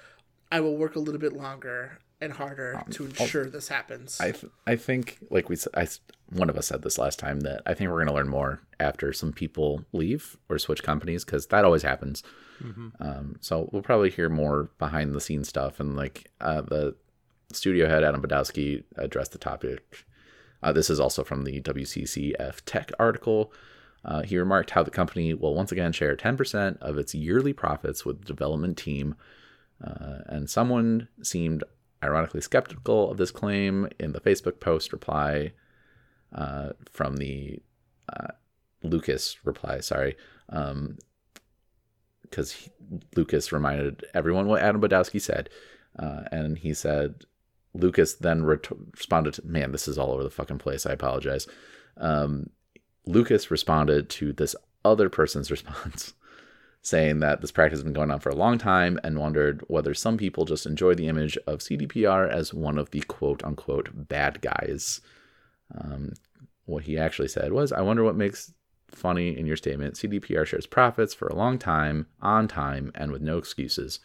I 0.55 0.61
will 0.61 0.77
work 0.77 0.95
a 0.95 1.01
little 1.01 1.21
bit 1.21 1.33
longer 1.33 1.99
and 2.21 2.33
harder 2.33 2.77
um, 2.77 2.85
to 2.93 3.07
ensure 3.07 3.45
I'll, 3.45 3.51
this 3.51 3.67
happens. 3.67 4.21
I 4.21 4.31
th- 4.31 4.53
I 4.69 4.77
think 4.77 5.19
like 5.29 5.49
we 5.49 5.57
I 5.75 5.89
one 6.31 6.49
of 6.49 6.57
us 6.57 6.69
said 6.69 6.83
this 6.83 6.97
last 6.97 7.19
time 7.19 7.41
that 7.41 7.63
I 7.67 7.75
think 7.75 7.91
we're 7.91 7.97
going 7.97 8.07
to 8.07 8.15
learn 8.15 8.29
more 8.29 8.61
after 8.79 9.13
some 9.13 9.33
people 9.33 9.85
leave 9.93 10.37
or 10.49 10.61
switch 10.61 10.85
companies 10.85 11.25
because 11.25 11.49
that 11.49 11.65
always 11.65 11.83
happens. 11.83 12.23
Mm-hmm. 12.63 12.89
Um, 13.01 13.37
so 13.41 13.69
we'll 13.73 13.83
probably 13.83 14.11
hear 14.11 14.29
more 14.29 14.71
behind 14.79 15.13
the 15.13 15.21
scenes 15.21 15.49
stuff 15.49 15.81
and 15.81 15.97
like 15.97 16.31
uh, 16.41 16.63
the 16.63 16.95
studio 17.53 17.89
head 17.89 18.05
Adam 18.05 18.23
Badowski 18.23 18.85
addressed 18.97 19.33
the 19.33 19.39
topic. 19.39 20.05
Uh, 20.63 20.71
this 20.71 20.89
is 20.89 21.01
also 21.01 21.25
from 21.25 21.43
the 21.43 21.61
WCCF 21.63 22.61
Tech 22.65 22.93
article. 23.01 23.53
Uh, 24.05 24.23
he 24.23 24.39
remarked 24.39 24.71
how 24.71 24.85
the 24.85 24.91
company 24.93 25.35
will 25.35 25.55
once 25.55 25.73
again 25.73 25.91
share 25.91 26.15
10% 26.15 26.79
of 26.79 26.97
its 26.97 27.13
yearly 27.13 27.53
profits 27.53 28.05
with 28.05 28.21
the 28.21 28.27
development 28.27 28.79
team. 28.79 29.17
Uh, 29.83 30.19
and 30.27 30.49
someone 30.49 31.09
seemed 31.23 31.65
ironically 32.03 32.41
skeptical 32.41 33.11
of 33.11 33.17
this 33.17 33.31
claim 33.31 33.89
in 33.99 34.13
the 34.13 34.21
Facebook 34.21 34.61
post 34.61 34.93
reply 34.93 35.53
uh, 36.35 36.71
from 36.91 37.17
the 37.17 37.61
uh, 38.13 38.29
Lucas 38.83 39.39
reply, 39.45 39.81
sorry, 39.81 40.17
because 40.49 40.69
um, 42.31 43.03
Lucas 43.17 43.53
reminded 43.53 44.05
everyone 44.13 44.47
what 44.47 44.63
Adam 44.63 44.81
Badowski 44.81 45.21
said. 45.21 45.49
Uh, 45.99 46.23
and 46.33 46.59
he 46.59 46.75
said, 46.75 47.25
Lucas 47.73 48.15
then 48.15 48.45
ret- 48.45 48.69
responded, 48.93 49.35
to, 49.35 49.47
man, 49.47 49.73
this 49.73 49.89
is 49.89 49.97
all 49.97 50.11
over 50.11 50.23
the 50.23 50.31
fucking 50.31 50.59
place. 50.59 50.87
I 50.87 50.93
apologize. 50.93 51.47
Um, 51.97 52.51
Lucas 53.07 53.51
responded 53.51 54.09
to 54.11 54.33
this 54.33 54.57
other 54.85 55.09
person's 55.09 55.51
response 55.51 56.15
saying 56.85 57.21
that 57.21 57.41
this 57.41 57.51
practice 57.51 57.79
has 57.79 57.85
been 57.85 57.95
going 57.95 58.11
on 58.11 58.21
for 58.21 58.29
a 58.29 58.37
long 58.37 58.59
time 58.59 59.01
and 59.03 59.19
wondered 59.19 59.65
whether 59.69 59.95
some 59.95 60.19
people 60.19 60.45
just 60.45 60.67
enjoy 60.67 60.95
the 60.95 61.09
image 61.09 61.39
of 61.47 61.61
CDPR 61.61 62.31
as 62.31 62.53
one 62.53 62.79
of 62.79 62.91
the 62.91 63.01
quote 63.01 63.43
unquote 63.43 63.89
bad 63.95 64.43
guys. 64.43 65.01
Um, 65.75 66.13
what 66.67 66.85
he 66.85 66.99
actually 66.99 67.29
said 67.29 67.53
was, 67.53 67.73
I 67.73 67.81
wonder 67.81 68.05
what 68.05 68.17
makes 68.17 68.53
funny 68.91 69.37
in 69.37 69.47
your 69.47 69.57
statement. 69.57 69.95
CDPR 69.95 70.45
shares 70.45 70.67
profits 70.67 71.15
for 71.15 71.27
a 71.27 71.35
long 71.35 71.59
time, 71.59 72.07
on 72.21 72.49
time, 72.49 72.93
and 72.95 73.11
with 73.11 73.23
no 73.23 73.39
excuses. 73.39 73.99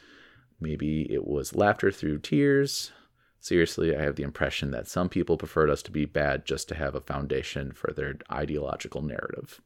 Maybe 0.62 1.06
it 1.12 1.28
was 1.28 1.56
laughter 1.56 1.92
through 1.92 2.20
tears. 2.20 2.94
Seriously, 3.42 3.96
I 3.96 4.02
have 4.02 4.16
the 4.16 4.24
impression 4.24 4.72
that 4.72 4.88
some 4.88 5.10
people 5.10 5.38
preferred 5.38 5.70
us 5.70 5.82
to 5.84 5.92
be 5.92 6.06
bad 6.06 6.46
just 6.46 6.70
to 6.70 6.76
have 6.76 6.96
a 6.96 7.02
foundation 7.02 7.74
for 7.74 7.92
their 7.92 8.16
ideological 8.32 9.02
narrative, 9.02 9.60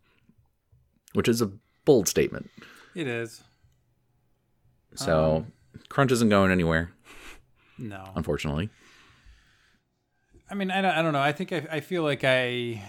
which 1.13 1.27
is 1.27 1.41
a 1.41 1.51
bold 1.85 2.07
statement. 2.07 2.49
It 2.95 3.07
is. 3.07 3.43
So 4.95 5.37
um, 5.37 5.53
crunch 5.89 6.11
isn't 6.11 6.29
going 6.29 6.51
anywhere. 6.51 6.91
No, 7.77 8.03
unfortunately. 8.15 8.69
I 10.49 10.55
mean, 10.55 10.69
I 10.69 10.81
don't, 10.81 10.91
I 10.91 11.01
don't 11.01 11.13
know. 11.13 11.21
I 11.21 11.31
think 11.31 11.51
I, 11.51 11.67
I 11.71 11.79
feel 11.79 12.03
like 12.03 12.23
I, 12.23 12.83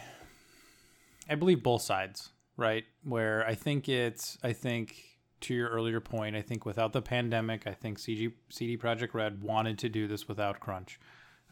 I 1.29 1.35
believe 1.35 1.63
both 1.63 1.83
sides, 1.83 2.31
right? 2.57 2.85
Where 3.03 3.47
I 3.47 3.55
think 3.55 3.89
it's, 3.89 4.37
I 4.43 4.53
think 4.53 5.03
to 5.43 5.55
your 5.55 5.69
earlier 5.71 6.01
point, 6.01 6.37
I 6.37 6.43
think 6.43 6.67
without 6.67 6.93
the 6.93 7.01
pandemic, 7.01 7.67
I 7.67 7.73
think 7.73 7.99
CG, 7.99 8.33
CD 8.51 8.77
Projekt 8.77 9.15
Red 9.15 9.43
wanted 9.43 9.79
to 9.79 9.89
do 9.89 10.07
this 10.07 10.29
without 10.29 10.61
crunch. 10.61 11.01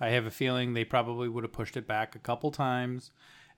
I 0.00 0.09
have 0.11 0.26
a 0.26 0.30
feeling 0.30 0.74
they 0.74 0.84
probably 0.84 1.28
would 1.28 1.44
have 1.44 1.53
pushed 1.53 1.76
it 1.76 1.86
back 1.86 2.14
a 2.14 2.18
couple 2.18 2.50
times 2.50 3.11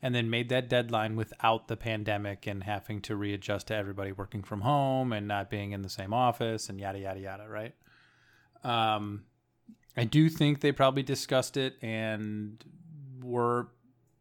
and 0.05 0.15
then 0.15 0.29
made 0.29 0.51
that 0.51 0.69
deadline 0.69 1.17
without 1.17 1.67
the 1.67 1.79
pandemic 1.79 2.47
and 2.47 2.65
having 2.65 3.01
to 3.01 3.17
readjust 3.17 3.69
to 3.69 3.75
everybody 3.75 4.13
working 4.13 4.43
from 4.43 4.61
home 4.61 5.15
and 5.15 5.27
not 5.27 5.49
being 5.49 5.73
in 5.73 5.81
the 5.81 5.89
same 5.89 6.13
office 6.13 6.69
and 6.69 6.79
yada 6.79 6.99
yada 6.99 7.19
yada 7.19 7.49
right? 7.49 7.75
Um 8.63 9.25
i 9.97 10.05
do 10.05 10.29
think 10.29 10.61
they 10.61 10.73
probably 10.73 11.03
discussed 11.03 11.57
it 11.57 11.77
and 11.81 12.63
were 13.23 13.69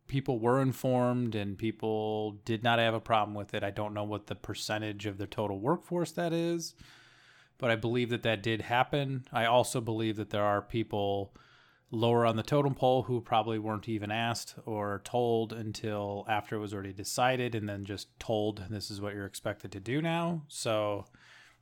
people 0.08 0.40
were 0.40 0.62
informed 0.62 1.36
and 1.36 1.58
people 1.58 2.40
did 2.46 2.64
not 2.64 2.80
have 2.80 2.94
a 2.94 3.00
problem 3.02 3.36
with 3.36 3.54
it. 3.54 3.62
I 3.64 3.72
don't 3.72 3.94
know 3.94 4.06
what 4.06 4.28
the 4.28 4.36
percentage 4.36 5.06
of 5.06 5.18
the 5.18 5.28
total 5.28 5.60
workforce 5.60 6.14
that 6.14 6.32
is 6.32 6.76
but 7.58 7.70
i 7.70 7.76
believe 7.76 8.10
that 8.10 8.24
that 8.24 8.42
did 8.42 8.62
happen. 8.62 9.26
I 9.34 9.46
also 9.46 9.82
believe 9.82 10.16
that 10.16 10.30
there 10.30 10.46
are 10.46 10.62
people 10.62 11.36
lower 11.94 12.26
on 12.26 12.36
the 12.36 12.44
totem 12.44 12.74
pole 12.74 13.04
who 13.04 13.22
probably 13.22 13.60
weren't 13.60 13.88
even 13.88 14.12
asked 14.12 14.56
or 14.66 15.02
told 15.04 15.54
until 15.54 16.26
after 16.28 16.56
it 16.56 16.60
was 16.60 16.74
already 16.74 16.92
decided 16.92 17.54
and 17.54 17.70
then 17.70 17.86
just 17.86 18.20
told 18.20 18.64
this 18.70 18.90
is 18.90 19.00
what 19.00 19.14
you're 19.14 19.28
expected 19.28 19.72
to 19.72 19.80
do 19.80 20.02
now. 20.02 20.42
So 20.48 21.06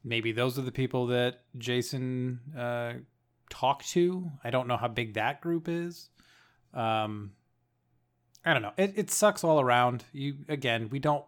maybe 0.03 0.31
those 0.31 0.57
are 0.57 0.63
the 0.63 0.71
people 0.71 1.07
that 1.07 1.41
Jason 1.57 2.39
uh, 2.57 2.93
talked 3.49 3.89
to. 3.89 4.31
I 4.43 4.49
don't 4.49 4.67
know 4.67 4.77
how 4.77 4.87
big 4.87 5.15
that 5.15 5.41
group 5.41 5.67
is. 5.67 6.09
Um, 6.73 7.33
I 8.45 8.53
don't 8.53 8.61
know. 8.61 8.73
It, 8.77 8.93
it 8.95 9.11
sucks 9.11 9.43
all 9.43 9.59
around. 9.59 10.05
You 10.13 10.37
again, 10.47 10.87
we 10.89 10.99
don't. 10.99 11.25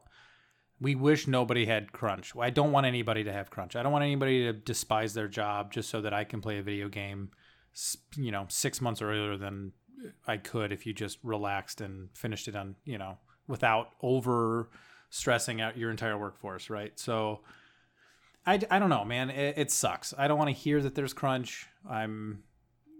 We 0.79 0.95
wish 0.95 1.27
nobody 1.27 1.65
had 1.65 1.91
crunch. 1.91 2.33
I 2.37 2.49
don't 2.49 2.71
want 2.71 2.85
anybody 2.85 3.23
to 3.25 3.31
have 3.31 3.49
crunch. 3.49 3.75
I 3.75 3.83
don't 3.83 3.91
want 3.91 4.03
anybody 4.03 4.43
to 4.45 4.53
despise 4.53 5.13
their 5.13 5.27
job 5.27 5.71
just 5.71 5.89
so 5.89 6.01
that 6.01 6.13
I 6.13 6.23
can 6.23 6.41
play 6.41 6.57
a 6.57 6.63
video 6.63 6.89
game 6.89 7.29
you 8.17 8.31
know, 8.31 8.45
six 8.49 8.81
months 8.81 9.01
earlier 9.01 9.37
than 9.37 9.71
I 10.27 10.37
could 10.37 10.71
if 10.71 10.85
you 10.85 10.93
just 10.93 11.17
relaxed 11.23 11.81
and 11.81 12.09
finished 12.13 12.47
it 12.47 12.55
on, 12.55 12.75
you 12.85 12.97
know, 12.97 13.17
without 13.47 13.89
over 14.01 14.69
stressing 15.09 15.61
out 15.61 15.77
your 15.77 15.91
entire 15.91 16.17
workforce, 16.17 16.69
right? 16.69 16.97
So 16.99 17.41
I, 18.45 18.59
I 18.69 18.79
don't 18.79 18.89
know, 18.89 19.05
man. 19.05 19.29
It, 19.29 19.57
it 19.57 19.71
sucks. 19.71 20.13
I 20.17 20.27
don't 20.27 20.37
want 20.37 20.49
to 20.49 20.55
hear 20.55 20.81
that 20.81 20.95
there's 20.95 21.13
crunch. 21.13 21.67
I'm, 21.89 22.43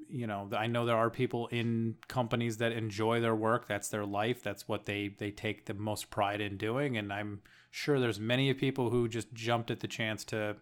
you 0.09 0.27
know, 0.27 0.49
I 0.55 0.67
know 0.67 0.85
there 0.85 0.95
are 0.95 1.09
people 1.09 1.47
in 1.47 1.95
companies 2.07 2.57
that 2.57 2.71
enjoy 2.71 3.19
their 3.19 3.35
work. 3.35 3.67
That's 3.67 3.89
their 3.89 4.05
life. 4.05 4.43
That's 4.43 4.67
what 4.67 4.85
they 4.85 5.15
they 5.17 5.31
take 5.31 5.65
the 5.65 5.73
most 5.73 6.11
pride 6.11 6.39
in 6.39 6.57
doing. 6.57 6.97
And 6.97 7.11
I'm 7.11 7.41
sure 7.71 7.99
there's 7.99 8.19
many 8.19 8.53
people 8.53 8.89
who 8.91 9.07
just 9.07 9.33
jumped 9.33 9.71
at 9.71 9.79
the 9.79 9.87
chance 9.87 10.23
to 10.25 10.57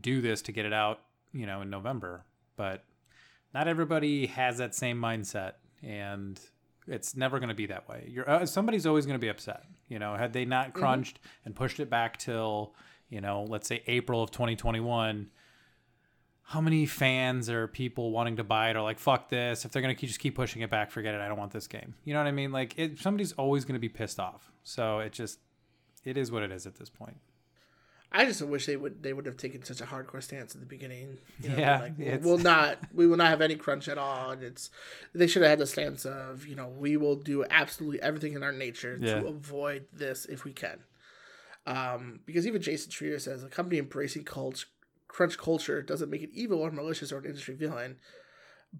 do 0.00 0.20
this 0.20 0.40
to 0.42 0.52
get 0.52 0.64
it 0.64 0.72
out, 0.72 1.00
you 1.32 1.46
know, 1.46 1.60
in 1.60 1.70
November. 1.70 2.24
But 2.56 2.84
not 3.54 3.68
everybody 3.68 4.26
has 4.26 4.58
that 4.58 4.74
same 4.74 5.00
mindset 5.00 5.52
and 5.82 6.40
it's 6.86 7.16
never 7.16 7.38
going 7.38 7.48
to 7.48 7.54
be 7.54 7.66
that 7.66 7.88
way. 7.88 8.06
You're 8.10 8.28
uh, 8.28 8.44
somebody's 8.44 8.84
always 8.84 9.06
going 9.06 9.18
to 9.18 9.24
be 9.24 9.28
upset 9.28 9.64
you 9.88 9.98
know 9.98 10.14
had 10.16 10.32
they 10.32 10.44
not 10.44 10.68
mm-hmm. 10.68 10.78
crunched 10.78 11.18
mm-hmm. 11.18 11.46
and 11.46 11.54
pushed 11.54 11.80
it 11.80 11.90
back 11.90 12.16
till 12.16 12.74
you 13.08 13.20
know 13.20 13.44
let's 13.48 13.68
say 13.68 13.82
april 13.86 14.22
of 14.22 14.30
2021 14.30 15.28
how 16.46 16.60
many 16.60 16.84
fans 16.84 17.48
or 17.48 17.68
people 17.68 18.10
wanting 18.10 18.36
to 18.36 18.44
buy 18.44 18.68
it 18.68 18.76
are 18.76 18.82
like 18.82 18.98
fuck 18.98 19.30
this. 19.30 19.64
If 19.64 19.72
they're 19.72 19.80
going 19.80 19.96
to 19.96 20.06
just 20.06 20.20
keep 20.20 20.34
pushing 20.34 20.60
it 20.60 20.68
back 20.68 20.90
forget 20.90 21.14
it. 21.14 21.22
I 21.22 21.26
don't 21.26 21.38
want 21.38 21.52
this 21.52 21.66
game. 21.66 21.94
You 22.04 22.12
know 22.12 22.20
what 22.20 22.26
i 22.26 22.32
mean? 22.32 22.52
Like 22.52 22.78
it, 22.78 22.98
somebody's 22.98 23.32
always 23.32 23.64
going 23.64 23.76
to 23.76 23.80
be 23.80 23.88
pissed 23.88 24.20
off. 24.20 24.52
So 24.62 24.98
it 24.98 25.12
just 25.12 25.38
it 26.04 26.18
is 26.18 26.30
what 26.30 26.42
it 26.42 26.52
is 26.52 26.66
at 26.66 26.76
this 26.76 26.90
point 26.90 27.16
I 28.16 28.26
just 28.26 28.40
wish 28.42 28.66
they 28.66 28.76
would 28.76 29.02
they 29.02 29.12
would 29.12 29.26
have 29.26 29.36
taken 29.36 29.64
such 29.64 29.80
a 29.80 29.84
hardcore 29.84 30.22
stance 30.22 30.54
at 30.54 30.60
the 30.60 30.66
beginning. 30.66 31.18
You 31.42 31.48
know, 31.48 31.56
yeah, 31.58 31.80
like 31.80 31.98
we'll, 31.98 32.18
we'll, 32.20 32.38
not 32.38 32.78
we 32.94 33.08
will 33.08 33.16
not 33.16 33.26
have 33.26 33.40
any 33.40 33.56
crunch 33.56 33.88
at 33.88 33.98
all. 33.98 34.30
And 34.30 34.42
it's 34.44 34.70
they 35.12 35.26
should 35.26 35.42
have 35.42 35.50
had 35.50 35.58
the 35.58 35.66
stance 35.66 36.06
of 36.06 36.46
you 36.46 36.54
know 36.54 36.68
we 36.68 36.96
will 36.96 37.16
do 37.16 37.44
absolutely 37.50 38.00
everything 38.00 38.34
in 38.34 38.44
our 38.44 38.52
nature 38.52 38.96
yeah. 39.02 39.20
to 39.20 39.26
avoid 39.26 39.86
this 39.92 40.26
if 40.26 40.44
we 40.44 40.52
can. 40.52 40.78
Um, 41.66 42.20
because 42.24 42.46
even 42.46 42.62
Jason 42.62 42.92
Schreier 42.92 43.20
says 43.20 43.42
a 43.42 43.48
company 43.48 43.78
embracing 43.78 44.22
cult, 44.22 44.66
crunch 45.08 45.36
culture 45.36 45.82
doesn't 45.82 46.10
make 46.10 46.22
it 46.22 46.30
evil 46.32 46.60
or 46.60 46.70
malicious 46.70 47.10
or 47.10 47.18
an 47.18 47.24
industry 47.24 47.54
villain, 47.54 47.96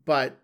but 0.05 0.39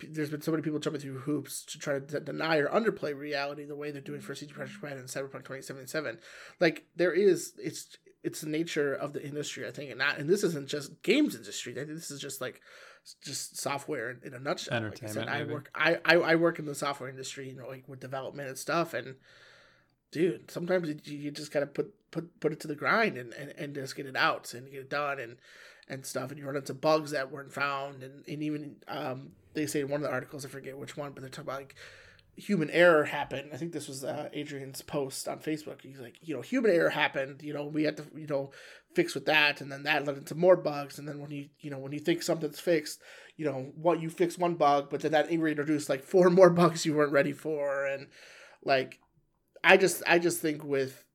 there's 0.00 0.30
been 0.30 0.42
so 0.42 0.50
many 0.50 0.62
people 0.62 0.78
jumping 0.78 1.00
through 1.00 1.18
hoops 1.20 1.64
to 1.64 1.78
try 1.78 1.98
to 1.98 2.20
deny 2.20 2.58
or 2.58 2.68
underplay 2.68 3.16
reality 3.16 3.64
the 3.64 3.76
way 3.76 3.90
they're 3.90 4.00
doing 4.00 4.20
for 4.20 4.34
CD 4.34 4.52
Projekt 4.52 4.82
Red 4.82 4.98
and 4.98 5.08
Cyberpunk 5.08 5.44
2077. 5.44 6.18
Like 6.60 6.84
there 6.96 7.12
is, 7.12 7.54
it's 7.58 7.96
it's 8.26 8.40
the 8.40 8.48
nature 8.48 8.92
of 8.92 9.12
the 9.12 9.24
industry, 9.24 9.66
I 9.66 9.70
think, 9.70 9.90
and 9.90 9.98
not 10.00 10.18
and 10.18 10.28
this 10.28 10.42
isn't 10.42 10.68
just 10.68 11.00
games 11.02 11.36
industry. 11.36 11.72
I 11.74 11.84
think 11.84 11.90
this 11.90 12.10
is 12.10 12.20
just 12.20 12.40
like 12.40 12.60
just 13.22 13.56
software 13.56 14.10
in, 14.10 14.20
in 14.24 14.34
a 14.34 14.40
nutshell. 14.40 14.76
Entertainment. 14.76 15.16
Like 15.16 15.28
I, 15.28 15.38
said, 15.38 15.48
I 15.48 15.52
work 15.52 15.70
I, 15.74 15.98
I 16.04 16.14
I 16.16 16.34
work 16.34 16.58
in 16.58 16.66
the 16.66 16.74
software 16.74 17.08
industry, 17.08 17.48
you 17.48 17.56
know, 17.56 17.68
like 17.68 17.84
with 17.86 18.00
development 18.00 18.48
and 18.48 18.58
stuff, 18.58 18.94
and 18.94 19.14
dude, 20.10 20.50
sometimes 20.50 20.88
you, 20.88 21.16
you 21.16 21.30
just 21.30 21.52
gotta 21.52 21.66
put 21.66 21.94
put 22.10 22.40
put 22.40 22.52
it 22.52 22.58
to 22.60 22.68
the 22.68 22.74
grind 22.74 23.16
and, 23.16 23.32
and, 23.34 23.54
and 23.56 23.74
just 23.76 23.94
get 23.94 24.06
it 24.06 24.16
out 24.16 24.52
and 24.54 24.72
get 24.72 24.80
it 24.80 24.90
done 24.90 25.20
and 25.20 25.36
and 25.88 26.04
stuff, 26.04 26.30
and 26.30 26.40
you 26.40 26.44
run 26.44 26.56
into 26.56 26.74
bugs 26.74 27.12
that 27.12 27.30
weren't 27.30 27.52
found, 27.52 28.02
and 28.02 28.24
and 28.26 28.42
even 28.42 28.74
um 28.88 29.30
they 29.54 29.66
say 29.66 29.82
in 29.82 29.88
one 29.88 30.00
of 30.00 30.08
the 30.08 30.12
articles 30.12 30.44
I 30.44 30.48
forget 30.48 30.76
which 30.76 30.96
one, 30.96 31.12
but 31.12 31.20
they're 31.20 31.30
talking 31.30 31.48
about 31.48 31.60
like 31.60 31.76
human 32.36 32.70
error 32.70 33.04
happened. 33.04 33.50
I 33.52 33.56
think 33.56 33.72
this 33.72 33.88
was 33.88 34.04
uh, 34.04 34.28
Adrian's 34.32 34.82
post 34.82 35.26
on 35.26 35.38
Facebook. 35.38 35.80
He's 35.82 35.98
like, 35.98 36.16
you 36.20 36.34
know, 36.34 36.42
human 36.42 36.70
error 36.70 36.90
happened. 36.90 37.42
You 37.42 37.54
know, 37.54 37.64
we 37.64 37.84
had 37.84 37.96
to, 37.96 38.04
you 38.14 38.26
know, 38.26 38.50
fix 38.94 39.14
with 39.14 39.26
that, 39.26 39.60
and 39.60 39.72
then 39.72 39.84
that 39.84 40.06
led 40.06 40.18
into 40.18 40.34
more 40.34 40.56
bugs. 40.56 40.98
And 40.98 41.08
then 41.08 41.18
when 41.20 41.30
you, 41.30 41.48
you 41.60 41.70
know, 41.70 41.78
when 41.78 41.92
you 41.92 41.98
think 41.98 42.22
something's 42.22 42.60
fixed, 42.60 43.00
you 43.36 43.46
know, 43.46 43.72
what 43.74 44.00
you 44.00 44.10
fix 44.10 44.36
one 44.36 44.54
bug, 44.54 44.88
but 44.90 45.00
then 45.00 45.12
that 45.12 45.30
reintroduced 45.30 45.88
like 45.88 46.04
four 46.04 46.30
more 46.30 46.50
bugs 46.50 46.84
you 46.84 46.94
weren't 46.94 47.12
ready 47.12 47.32
for, 47.32 47.86
and 47.86 48.08
like, 48.62 48.98
I 49.64 49.78
just, 49.78 50.02
I 50.06 50.18
just 50.18 50.40
think 50.40 50.62
with 50.62 51.05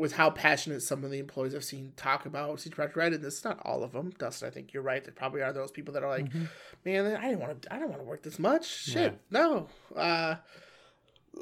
with 0.00 0.12
how 0.14 0.30
passionate 0.30 0.80
some 0.82 1.04
of 1.04 1.10
the 1.10 1.18
employees 1.18 1.54
I've 1.54 1.62
seen 1.62 1.92
talk 1.94 2.24
about 2.24 2.58
CD 2.58 2.74
Projekt 2.74 2.96
Red, 2.96 3.12
and 3.12 3.22
this 3.22 3.36
is 3.38 3.44
not 3.44 3.60
all 3.66 3.82
of 3.84 3.92
them. 3.92 4.12
Dustin, 4.18 4.48
I 4.48 4.50
think 4.50 4.72
you're 4.72 4.82
right. 4.82 5.04
There 5.04 5.12
probably 5.12 5.42
are 5.42 5.52
those 5.52 5.70
people 5.70 5.92
that 5.92 6.02
are 6.02 6.08
like, 6.08 6.24
Mm-hmm. 6.24 6.44
man, 6.86 7.06
I 7.16 7.28
didn't 7.28 7.40
want 7.40 7.62
to, 7.62 7.74
I 7.74 7.78
don't 7.78 7.90
want 7.90 8.00
to 8.00 8.06
work 8.08 8.22
this 8.22 8.38
much. 8.38 8.66
Shit, 8.66 9.20
no. 9.30 9.68
Uh, 9.94 10.36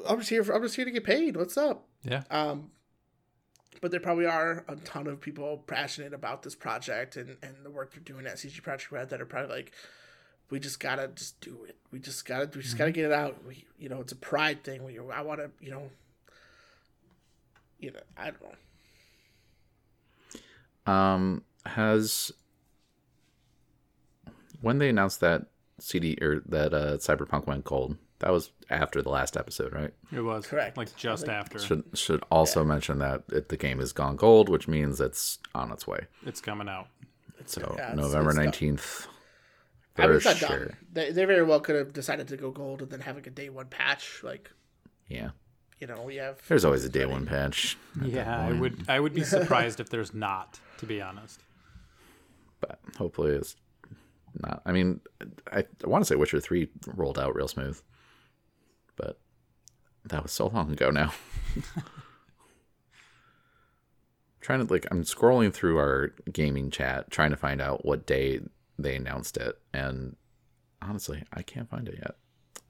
I'm 0.07 0.17
just 0.19 0.29
here 0.29 0.43
for, 0.43 0.53
I'm 0.53 0.61
just 0.61 0.75
here 0.75 0.83
to 0.85 0.91
get 0.91 1.05
paid. 1.05 1.37
What's 1.37 1.55
up? 1.57 1.85
Yeah. 2.03 2.23
Um, 2.29 2.71
but 3.81 3.91
there 3.91 4.01
probably 4.01 4.25
are 4.25 4.65
a 4.67 4.75
ton 4.75 5.07
of 5.07 5.21
people 5.21 5.63
passionate 5.65 6.13
about 6.13 6.43
this 6.43 6.53
project 6.55 7.15
and, 7.15 7.37
and 7.41 7.55
the 7.63 7.69
work 7.71 7.93
they're 7.93 8.01
doing 8.03 8.27
at 8.27 8.35
CG 8.35 8.61
Project 8.61 8.91
Red 8.91 9.09
that 9.11 9.21
are 9.21 9.25
probably 9.25 9.55
like, 9.55 9.71
we 10.49 10.59
just 10.59 10.81
gotta 10.81 11.07
just 11.15 11.39
do 11.39 11.63
it. 11.65 11.77
We 11.91 11.99
just 11.99 12.25
gotta, 12.25 12.49
we 12.53 12.61
just 12.61 12.77
gotta 12.77 12.91
get 12.91 13.05
it 13.05 13.13
out. 13.13 13.37
We, 13.47 13.65
you 13.77 13.87
know, 13.87 14.01
it's 14.01 14.11
a 14.11 14.17
pride 14.17 14.65
thing. 14.65 14.83
We, 14.83 14.99
I 14.99 15.21
want 15.21 15.39
to, 15.39 15.49
you 15.63 15.71
know, 15.71 15.89
you 17.79 17.91
know, 17.91 17.99
I 18.17 18.25
don't 18.31 18.41
know. 20.85 20.91
Um, 20.91 21.43
has 21.65 22.31
when 24.61 24.79
they 24.79 24.89
announced 24.89 25.19
that 25.21 25.47
CD 25.79 26.17
or 26.21 26.41
that 26.47 26.73
uh, 26.73 26.97
Cyberpunk 26.97 27.47
went 27.47 27.63
gold, 27.63 27.97
that 28.19 28.31
was 28.31 28.51
after 28.69 29.01
the 29.01 29.09
last 29.09 29.37
episode, 29.37 29.73
right? 29.73 29.93
It 30.11 30.21
was 30.21 30.45
Correct. 30.47 30.77
Like 30.77 30.95
just 30.95 31.27
Like- 31.27 31.35
after. 31.35 31.59
Should 31.59 31.83
should 31.93 32.23
also 32.31 32.63
mention 32.63 32.99
that 32.99 33.23
it, 33.31 33.49
the 33.49 33.57
game 33.57 33.79
has 33.79 33.93
gone 33.93 34.15
gold, 34.15 34.49
which 34.49 34.67
means 34.67 34.99
it's 34.99 35.39
on 35.55 35.71
its 35.71 35.87
way. 35.87 36.07
It's 36.25 36.41
coming 36.41 36.67
out. 36.69 36.87
So 37.45 37.73
yeah, 37.77 37.93
November 37.95 38.33
nineteenth. 38.33 39.07
I 39.97 40.07
mean, 40.07 40.15
it's 40.17 40.25
not 40.25 40.37
sure. 40.37 40.47
done. 40.65 40.77
They, 40.93 41.11
they 41.11 41.25
very 41.25 41.43
well 41.43 41.59
could 41.59 41.75
have 41.75 41.91
decided 41.93 42.27
to 42.29 42.37
go 42.37 42.51
gold 42.51 42.81
and 42.81 42.89
then 42.89 43.01
have 43.01 43.15
like 43.15 43.27
a 43.27 43.31
day 43.31 43.49
one 43.49 43.65
patch. 43.67 44.21
Like, 44.23 44.49
Yeah, 45.09 45.31
you 45.79 45.87
know, 45.87 46.01
we 46.03 46.15
have. 46.17 46.41
there's 46.47 46.65
always 46.65 46.83
a 46.85 46.89
day 46.89 47.05
one 47.05 47.25
patch, 47.25 47.77
Yeah, 48.03 48.39
I 48.47 48.51
would. 48.53 48.85
I 48.87 48.99
would 48.99 49.13
be 49.13 49.23
surprised 49.23 49.79
if 49.79 49.89
there's 49.89 50.13
not. 50.13 50.59
To 50.79 50.85
be 50.85 51.01
honest. 51.01 51.41
but 52.61 52.79
hopefully 52.97 53.31
it's 53.31 53.55
not. 54.41 54.61
I 54.65 54.71
mean, 54.71 55.01
I, 55.51 55.65
I 55.83 55.87
want 55.87 56.01
to 56.03 56.05
say 56.05 56.15
Witcher 56.15 56.39
three 56.39 56.69
rolled 56.87 57.19
out 57.19 57.35
real 57.35 57.47
smooth, 57.47 57.81
but 58.95 59.19
that 60.05 60.23
was 60.23 60.31
so 60.31 60.47
long 60.47 60.71
ago 60.71 60.89
now. 60.89 61.11
trying 64.41 64.65
to 64.65 64.71
like 64.71 64.87
I'm 64.91 65.03
scrolling 65.03 65.53
through 65.53 65.77
our 65.77 66.13
gaming 66.31 66.71
chat 66.71 67.11
trying 67.11 67.31
to 67.31 67.37
find 67.37 67.61
out 67.61 67.85
what 67.85 68.05
day 68.05 68.39
they 68.77 68.95
announced 68.95 69.35
it 69.37 69.59
and 69.73 70.15
honestly 70.81 71.23
I 71.33 71.41
can't 71.41 71.69
find 71.69 71.87
it 71.89 71.95
yet. 71.97 72.15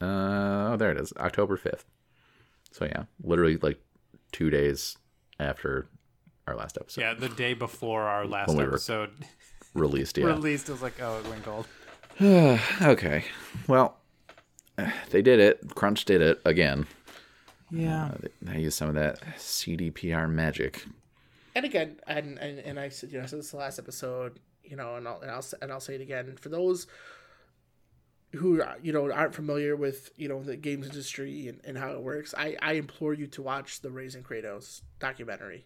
Uh 0.01 0.71
oh 0.73 0.75
there 0.77 0.91
it 0.91 0.99
is. 0.99 1.13
October 1.17 1.57
5th. 1.57 1.83
So 2.71 2.85
yeah, 2.85 3.03
literally 3.23 3.57
like 3.57 3.79
2 4.31 4.49
days 4.49 4.97
after 5.39 5.87
our 6.47 6.55
last 6.55 6.77
episode 6.79 7.01
Yeah, 7.01 7.13
the 7.13 7.29
day 7.29 7.53
before 7.53 8.03
our 8.03 8.25
last 8.25 8.49
When 8.49 8.57
we 8.57 8.63
were- 8.63 8.69
episode 8.71 9.11
released, 9.73 10.17
yeah. 10.17 10.25
released, 10.27 10.69
it 10.69 10.73
was 10.73 10.81
like, 10.81 11.01
oh, 11.01 11.19
it 11.19 11.27
went 11.29 11.43
gold. 11.45 11.67
okay. 12.81 13.23
Well, 13.67 13.97
they 15.09 15.21
did 15.21 15.39
it. 15.39 15.75
Crunch 15.75 16.05
did 16.05 16.21
it 16.21 16.39
again. 16.45 16.87
Yeah. 17.71 18.05
Uh, 18.05 18.17
they, 18.41 18.53
they 18.53 18.59
used 18.61 18.77
some 18.77 18.89
of 18.89 18.95
that 18.95 19.19
CDPR 19.37 20.29
magic. 20.29 20.83
and 21.55 21.65
again, 21.65 21.97
and, 22.07 22.37
and 22.39 22.59
and 22.59 22.79
I 22.79 22.89
said, 22.89 23.11
you 23.11 23.17
know, 23.19 23.23
I 23.23 23.27
said 23.27 23.39
this 23.39 23.51
the 23.51 23.57
last 23.57 23.77
episode, 23.79 24.39
you 24.63 24.75
know, 24.75 24.95
and 24.95 25.07
I'll 25.07 25.21
and 25.21 25.29
I'll 25.31 25.45
and 25.61 25.71
I'll 25.71 25.79
say 25.79 25.95
it 25.95 26.01
again 26.01 26.35
for 26.39 26.49
those 26.49 26.87
who 28.33 28.63
you 28.81 28.93
know 28.93 29.11
aren't 29.11 29.33
familiar 29.33 29.75
with 29.75 30.11
you 30.15 30.27
know 30.27 30.43
the 30.43 30.55
games 30.55 30.85
industry 30.87 31.47
and, 31.47 31.59
and 31.63 31.77
how 31.77 31.91
it 31.91 32.01
works. 32.01 32.33
I 32.37 32.55
I 32.61 32.73
implore 32.73 33.13
you 33.13 33.27
to 33.27 33.41
watch 33.41 33.81
the 33.81 33.89
Raising 33.89 34.23
Kratos 34.23 34.81
documentary 34.99 35.65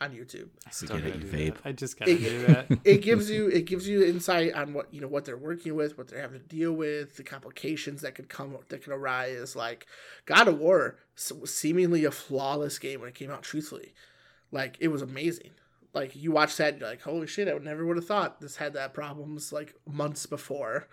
on 0.00 0.12
YouTube. 0.12 0.48
I 0.66 0.70
still 0.70 0.88
gotta 0.88 1.10
gotta 1.10 1.18
do 1.18 1.26
vape. 1.26 1.54
that. 1.54 1.68
I 1.68 1.72
just 1.72 1.98
gotta 1.98 2.16
do 2.16 2.42
that. 2.46 2.66
It 2.84 2.98
gives 3.02 3.30
you 3.30 3.48
it 3.48 3.64
gives 3.64 3.88
you 3.88 4.04
insight 4.04 4.52
on 4.54 4.74
what 4.74 4.92
you 4.92 5.00
know 5.00 5.08
what 5.08 5.24
they're 5.24 5.36
working 5.36 5.74
with, 5.74 5.96
what 5.96 6.08
they're 6.08 6.20
having 6.20 6.40
to 6.40 6.46
deal 6.46 6.72
with, 6.72 7.16
the 7.16 7.22
complications 7.22 8.02
that 8.02 8.14
could 8.14 8.28
come 8.28 8.56
that 8.68 8.82
could 8.82 8.92
arise. 8.92 9.56
Like 9.56 9.86
God 10.26 10.48
of 10.48 10.58
War 10.58 10.96
seemingly 11.14 12.04
a 12.04 12.10
flawless 12.10 12.78
game 12.78 13.00
when 13.00 13.08
it 13.08 13.14
came 13.14 13.30
out. 13.30 13.42
Truthfully, 13.42 13.94
like 14.52 14.76
it 14.80 14.88
was 14.88 15.02
amazing. 15.02 15.50
Like 15.94 16.14
you 16.14 16.30
watch 16.30 16.56
that, 16.58 16.74
and 16.74 16.80
you're 16.80 16.90
like, 16.90 17.00
holy 17.00 17.26
shit! 17.26 17.48
I 17.48 17.54
would 17.54 17.64
never 17.64 17.86
would 17.86 17.96
have 17.96 18.06
thought 18.06 18.40
this 18.40 18.56
had 18.56 18.74
that 18.74 18.92
problems 18.92 19.50
like 19.50 19.74
months 19.90 20.26
before, 20.26 20.88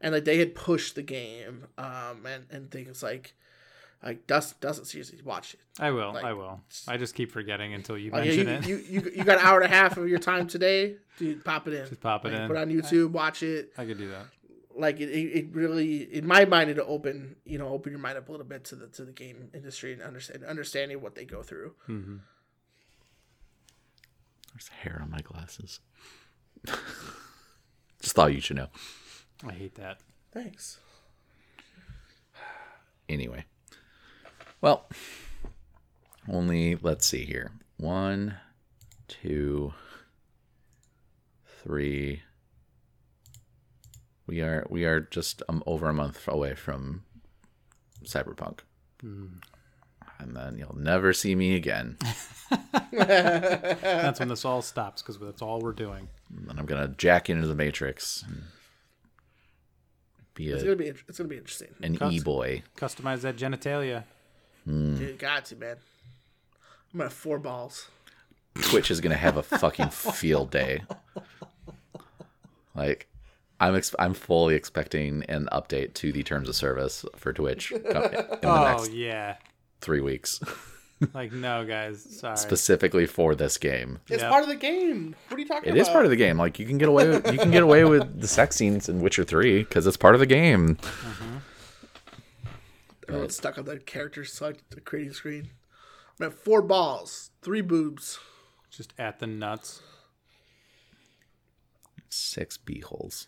and 0.00 0.14
like 0.14 0.24
they 0.24 0.38
had 0.38 0.54
pushed 0.54 0.94
the 0.94 1.02
game, 1.02 1.66
um, 1.78 2.26
and 2.26 2.46
and 2.50 2.70
things 2.70 3.02
like 3.02 3.34
like 4.02 4.26
Dust 4.26 4.60
doesn't 4.60 4.86
seriously 4.86 5.20
watch 5.24 5.54
it. 5.54 5.60
I 5.78 5.90
will. 5.90 6.12
Like- 6.14 6.24
I 6.24 6.32
will. 6.32 6.60
I 6.88 6.96
just 6.96 7.14
keep 7.14 7.30
forgetting 7.32 7.74
until 7.74 7.98
you 7.98 8.10
Like, 8.10 8.24
yeah, 8.24 8.42
mention 8.44 8.70
you, 8.70 8.76
it. 8.78 8.84
you, 8.86 9.00
you, 9.02 9.10
you 9.16 9.24
got 9.24 9.38
an 9.38 9.44
hour 9.44 9.60
and 9.60 9.70
a 9.70 9.76
half 9.76 9.96
of 9.98 10.08
your 10.08 10.18
time 10.18 10.46
today, 10.46 10.96
dude. 11.18 11.44
Pop 11.44 11.68
it 11.68 11.74
in. 11.74 11.86
Just 11.86 12.00
pop 12.00 12.24
it 12.24 12.32
Like, 12.32 12.40
in. 12.40 12.46
Put 12.48 12.56
it 12.56 12.60
on 12.60 12.70
YouTube, 12.70 13.10
watch 13.10 13.42
it. 13.42 13.72
I 13.76 13.84
could 13.84 13.98
do 13.98 14.08
that. 14.08 14.24
Like 14.74 15.00
it, 15.00 15.10
it, 15.10 15.36
it 15.36 15.46
really, 15.52 16.02
in 16.14 16.26
my 16.26 16.46
mind, 16.46 16.70
it'll 16.70 16.90
open, 16.90 17.36
you 17.44 17.58
know, 17.58 17.68
open 17.68 17.92
your 17.92 18.00
mind 18.00 18.16
up 18.16 18.28
a 18.28 18.32
little 18.32 18.46
bit 18.46 18.64
to 18.66 18.76
the 18.76 18.86
to 18.86 19.04
the 19.04 19.12
game 19.12 19.50
industry 19.52 19.92
and 19.92 20.00
understand 20.00 20.44
understanding 20.44 21.02
what 21.02 21.14
they 21.14 21.26
go 21.26 21.42
through. 21.42 21.74
Mm-hmm. 21.88 22.16
There's 24.54 24.68
hair 24.68 25.00
on 25.02 25.10
my 25.10 25.20
glasses. 25.20 25.80
Just 28.00 28.14
thought 28.14 28.32
you 28.32 28.40
should 28.40 28.56
know. 28.56 28.68
I 29.46 29.52
hate 29.52 29.74
that. 29.76 30.00
Thanks. 30.32 30.78
Anyway. 33.08 33.44
Well, 34.60 34.86
only, 36.28 36.76
let's 36.76 37.06
see 37.06 37.24
here. 37.24 37.52
One, 37.78 38.36
two, 39.08 39.72
three. 41.62 42.22
We 44.26 44.42
are 44.42 44.66
we 44.70 44.84
are 44.84 45.00
just 45.00 45.42
um, 45.48 45.62
over 45.66 45.88
a 45.88 45.94
month 45.94 46.28
away 46.28 46.54
from 46.54 47.02
Cyberpunk, 48.04 48.60
and 50.18 50.36
then 50.36 50.56
you'll 50.58 50.76
never 50.78 51.12
see 51.12 51.34
me 51.34 51.56
again. 51.56 51.96
That's 52.92 54.20
when 54.20 54.28
this 54.28 54.44
all 54.44 54.62
stops 54.62 55.02
because 55.02 55.18
that's 55.18 55.42
all 55.42 55.60
we're 55.60 55.72
doing. 55.72 56.08
And 56.36 56.48
then 56.48 56.58
I'm 56.58 56.66
gonna 56.66 56.88
jack 56.88 57.30
into 57.30 57.46
the 57.46 57.54
Matrix, 57.54 58.24
and 58.26 58.42
be 60.34 60.48
It's 60.48 60.62
gonna 60.62 60.76
be 60.76 60.86
it's 60.86 61.18
gonna 61.18 61.28
be 61.28 61.36
interesting. 61.36 61.74
an 61.82 61.96
Cuts. 61.96 62.14
e 62.14 62.20
boy. 62.20 62.62
Customize 62.76 63.20
that 63.22 63.36
genitalia. 63.36 64.04
Hmm. 64.64 64.96
Dude, 64.96 65.18
got 65.18 65.44
to 65.46 65.56
man. 65.56 65.76
I'm 66.92 66.98
gonna 66.98 67.04
have 67.04 67.12
four 67.12 67.38
balls. 67.38 67.88
Twitch 68.62 68.90
is 68.90 69.00
gonna 69.00 69.16
have 69.16 69.36
a 69.36 69.42
fucking 69.42 69.88
field 69.90 70.50
day. 70.50 70.82
Like, 72.74 73.08
I'm 73.58 73.74
ex- 73.76 73.94
I'm 73.98 74.14
fully 74.14 74.54
expecting 74.54 75.24
an 75.28 75.48
update 75.52 75.94
to 75.94 76.12
the 76.12 76.22
terms 76.22 76.48
of 76.48 76.56
service 76.56 77.04
for 77.16 77.32
Twitch 77.32 77.72
in 77.72 77.82
the 77.82 78.38
Oh 78.44 78.64
next 78.64 78.92
yeah. 78.92 79.36
three 79.80 80.00
weeks, 80.00 80.40
Like 81.14 81.32
no, 81.32 81.64
guys. 81.64 82.02
Sorry. 82.18 82.36
specifically 82.36 83.06
for 83.06 83.34
this 83.34 83.56
game. 83.56 84.00
It's 84.08 84.22
Yeah. 84.22 84.28
part 84.28 84.42
of 84.42 84.48
the 84.50 84.54
game. 84.56 85.14
What 85.28 85.36
are 85.38 85.40
you 85.40 85.48
talking 85.48 85.68
It 85.68 85.72
about? 85.72 85.80
is 85.80 85.88
part 85.88 86.04
of 86.04 86.10
the 86.10 86.16
game. 86.16 86.36
Like 86.36 86.58
you 86.58 86.66
can 86.66 86.76
get 86.78 86.88
away 86.90 87.08
with 87.08 87.32
you 87.32 87.38
can 87.38 87.50
get 87.50 87.62
away 87.62 87.84
with 87.84 88.20
the 88.20 88.28
sex 88.28 88.56
scenes 88.56 88.88
in 88.88 89.00
Witcher 89.00 89.24
Three 89.24 89.60
because 89.64 89.86
it's 89.86 89.96
part 89.96 90.14
of 90.14 90.20
the 90.20 90.26
game. 90.26 90.76
Mm-hmm. 90.76 91.36
Everyone's 93.08 93.36
stuck 93.36 93.56
on 93.58 93.64
the 93.64 93.78
character 93.78 94.24
select 94.24 94.62
the 94.70 94.80
creating 94.80 95.14
screen. 95.14 95.44
I'm 95.44 96.26
gonna 96.26 96.30
have 96.32 96.38
four 96.40 96.60
balls, 96.62 97.30
three 97.42 97.62
boobs. 97.62 98.18
Just 98.70 98.92
at 98.98 99.18
the 99.20 99.26
nuts. 99.26 99.82
Six 102.08 102.56
beeholes. 102.58 103.26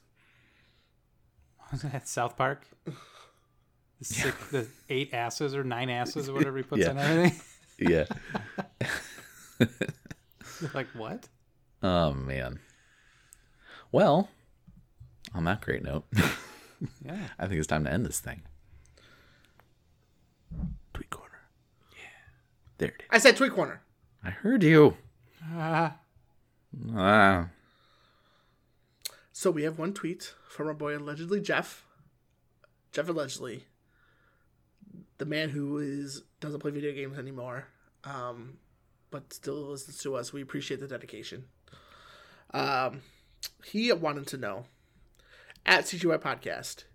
Was 1.70 1.82
that 1.92 2.06
South 2.08 2.36
Park? 2.36 2.66
The, 3.98 4.06
six, 4.14 4.50
the 4.50 4.66
eight 4.88 5.14
asses 5.14 5.54
or 5.54 5.62
nine 5.62 5.88
asses 5.88 6.28
or 6.28 6.32
whatever 6.32 6.56
he 6.56 6.64
puts 6.64 6.82
Yeah. 6.82 6.90
in 6.90 6.98
everything. 6.98 7.40
Yeah. 7.88 8.06
like 10.74 10.88
what? 10.94 11.28
oh 11.82 12.12
man. 12.12 12.60
Well, 13.90 14.28
on 15.34 15.44
that 15.44 15.60
great 15.60 15.82
note, 15.82 16.04
Yeah. 17.04 17.28
I 17.38 17.46
think 17.46 17.58
it's 17.58 17.66
time 17.66 17.84
to 17.84 17.92
end 17.92 18.06
this 18.06 18.20
thing. 18.20 18.42
Tweet 20.94 21.10
corner. 21.10 21.40
Yeah. 21.92 21.98
There 22.78 22.88
it 22.88 23.02
is. 23.02 23.08
I 23.10 23.18
said 23.18 23.36
Tweet 23.36 23.52
Corner. 23.52 23.82
I 24.24 24.30
heard 24.30 24.62
you. 24.62 24.96
Ah. 25.52 25.96
Ah. 26.94 27.48
So 29.32 29.50
we 29.50 29.64
have 29.64 29.78
one 29.78 29.92
tweet 29.92 30.34
from 30.48 30.68
our 30.68 30.74
boy 30.74 30.96
allegedly 30.96 31.40
Jeff. 31.40 31.84
Jeff 32.92 33.08
allegedly 33.08 33.64
the 35.22 35.26
man 35.26 35.50
who 35.50 35.78
is 35.78 36.24
doesn't 36.40 36.58
play 36.58 36.72
video 36.72 36.92
games 36.92 37.16
anymore, 37.16 37.68
um, 38.02 38.58
but 39.12 39.32
still 39.32 39.54
listens 39.54 39.98
to 39.98 40.16
us. 40.16 40.32
We 40.32 40.42
appreciate 40.42 40.80
the 40.80 40.88
dedication. 40.88 41.44
Um, 42.52 43.02
he 43.64 43.92
wanted 43.92 44.26
to 44.26 44.36
know 44.36 44.64
at 45.64 45.84
CGY 45.84 46.18
Podcast, 46.18 46.86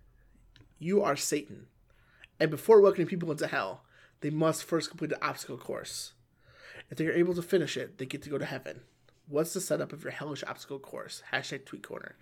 you 0.78 1.02
are 1.02 1.16
Satan, 1.16 1.68
and 2.38 2.50
before 2.50 2.82
welcoming 2.82 3.06
people 3.06 3.30
into 3.30 3.46
hell, 3.46 3.84
they 4.20 4.28
must 4.28 4.62
first 4.62 4.90
complete 4.90 5.12
an 5.12 5.18
obstacle 5.22 5.56
course. 5.56 6.12
If 6.90 6.98
they 6.98 7.06
are 7.06 7.12
able 7.12 7.32
to 7.32 7.40
finish 7.40 7.78
it, 7.78 7.96
they 7.96 8.04
get 8.04 8.20
to 8.24 8.30
go 8.30 8.36
to 8.36 8.44
heaven. 8.44 8.82
What's 9.26 9.54
the 9.54 9.60
setup 9.62 9.94
of 9.94 10.02
your 10.02 10.12
hellish 10.12 10.44
obstacle 10.46 10.78
course? 10.78 11.22
Hashtag 11.32 11.64
tweet 11.64 11.82
corner. 11.82 12.16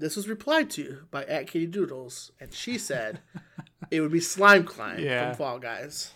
This 0.00 0.16
was 0.16 0.28
replied 0.28 0.68
to 0.70 1.02
by 1.12 1.24
at 1.26 1.46
Katie 1.46 1.66
Doodles, 1.66 2.32
and 2.40 2.52
she 2.52 2.76
said 2.76 3.20
it 3.90 4.00
would 4.00 4.12
be 4.12 4.20
slime 4.20 4.64
climb 4.64 4.98
Yeah. 5.00 5.28
from 5.28 5.36
Fall 5.36 5.58
Guys. 5.58 6.12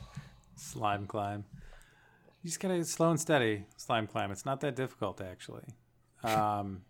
Slime 0.57 1.07
climb. 1.07 1.45
You 2.43 2.49
just 2.49 2.61
gotta 2.61 2.85
slow 2.85 3.11
and 3.11 3.21
steady 3.21 3.65
slime 3.77 4.07
climb. 4.07 4.31
It's 4.33 4.45
not 4.45 4.61
that 4.61 4.75
difficult 4.77 5.21
actually. 5.21 5.65
Um, 6.25 6.83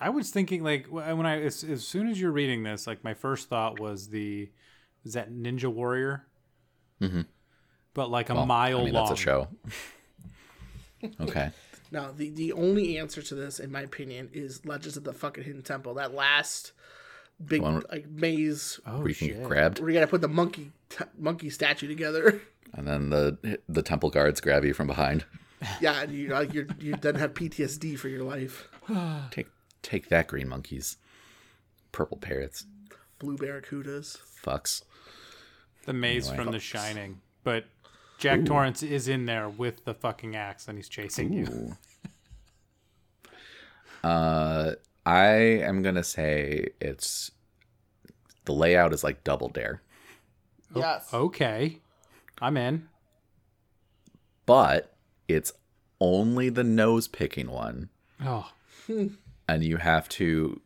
I 0.00 0.10
was 0.10 0.30
thinking 0.30 0.62
like 0.62 0.86
when 0.86 1.26
I 1.26 1.40
as, 1.42 1.62
as 1.64 1.86
soon 1.86 2.08
as 2.08 2.20
you're 2.20 2.32
reading 2.32 2.62
this, 2.64 2.86
like 2.86 3.04
my 3.04 3.14
first 3.14 3.48
thought 3.48 3.78
was 3.80 4.08
the 4.08 4.50
is 5.04 5.12
that 5.14 5.30
Ninja 5.32 5.66
Warrior, 5.72 6.26
Mhm. 7.00 7.26
but 7.92 8.10
like 8.10 8.30
a 8.30 8.34
Well, 8.34 8.46
mile 8.46 8.80
I 8.80 8.84
mean, 8.84 8.94
long. 8.94 9.06
that's 9.08 9.20
a 9.20 9.22
show. 9.22 9.48
okay. 11.20 11.50
Now, 11.90 12.10
the, 12.10 12.30
the 12.30 12.52
only 12.54 12.98
answer 12.98 13.22
to 13.22 13.36
this, 13.36 13.60
in 13.60 13.70
my 13.70 13.82
opinion, 13.82 14.28
is 14.32 14.64
Legends 14.66 14.96
of 14.96 15.04
the 15.04 15.12
fucking 15.12 15.44
Hidden 15.44 15.62
Temple. 15.62 15.94
That 15.94 16.12
last 16.12 16.72
big 17.44 17.62
one- 17.62 17.82
like 17.90 18.08
maze 18.08 18.78
Oh 18.86 18.98
where 18.98 19.08
you 19.08 19.14
can 19.14 19.28
shit! 19.28 19.36
get 19.38 19.46
grabbed, 19.48 19.80
where 19.80 19.88
you 19.90 19.94
gotta 19.94 20.06
put 20.10 20.20
the 20.20 20.28
monkey 20.28 20.72
t- 20.90 21.04
monkey 21.18 21.50
statue 21.50 21.88
together. 21.88 22.40
and 22.74 22.86
then 22.86 23.10
the 23.10 23.58
the 23.68 23.82
temple 23.82 24.10
guards 24.10 24.40
grab 24.40 24.64
you 24.64 24.74
from 24.74 24.86
behind. 24.86 25.24
yeah, 25.80 26.02
and 26.02 26.12
you 26.12 26.28
like 26.28 26.52
you 26.54 26.66
you 26.78 26.94
then 26.96 27.14
have 27.16 27.34
PTSD 27.34 27.98
for 27.98 28.08
your 28.08 28.22
life. 28.24 28.68
Take 29.30 29.48
take 29.82 30.08
that, 30.08 30.26
green 30.28 30.48
monkeys, 30.48 30.96
purple 31.92 32.16
parrots, 32.18 32.66
Blue 33.18 33.36
barracudas. 33.36 34.18
fucks. 34.42 34.82
The 35.86 35.92
maze 35.92 36.28
Anyway. 36.28 36.44
from 36.44 36.52
The 36.52 36.60
Shining, 36.60 37.20
but 37.42 37.64
Jack 38.18 38.44
Torrance 38.46 38.82
is 38.82 39.06
in 39.08 39.26
there 39.26 39.48
with 39.48 39.84
the 39.84 39.92
fucking 39.92 40.34
axe 40.36 40.66
and 40.68 40.78
he's 40.78 40.88
chasing 40.88 41.32
you. 41.32 41.76
Uh, 44.02 44.72
I 45.06 45.26
am 45.32 45.82
gonna 45.82 46.04
say 46.04 46.68
it's 46.80 47.30
the 48.44 48.52
layout 48.52 48.92
is 48.92 49.04
like 49.04 49.24
Double 49.24 49.48
Dare, 49.48 49.82
oh, 50.74 50.80
Yes. 50.80 51.12
Okay, 51.12 51.80
I'm 52.40 52.56
in. 52.56 52.88
but 54.46 54.94
it's 55.28 55.52
only 56.00 56.48
the 56.50 56.64
nose 56.64 57.08
picking 57.08 57.50
one, 57.50 57.88
Oh, 58.24 58.50
and 59.48 59.64
you 59.64 59.76
have 59.78 60.08
to 60.10 60.60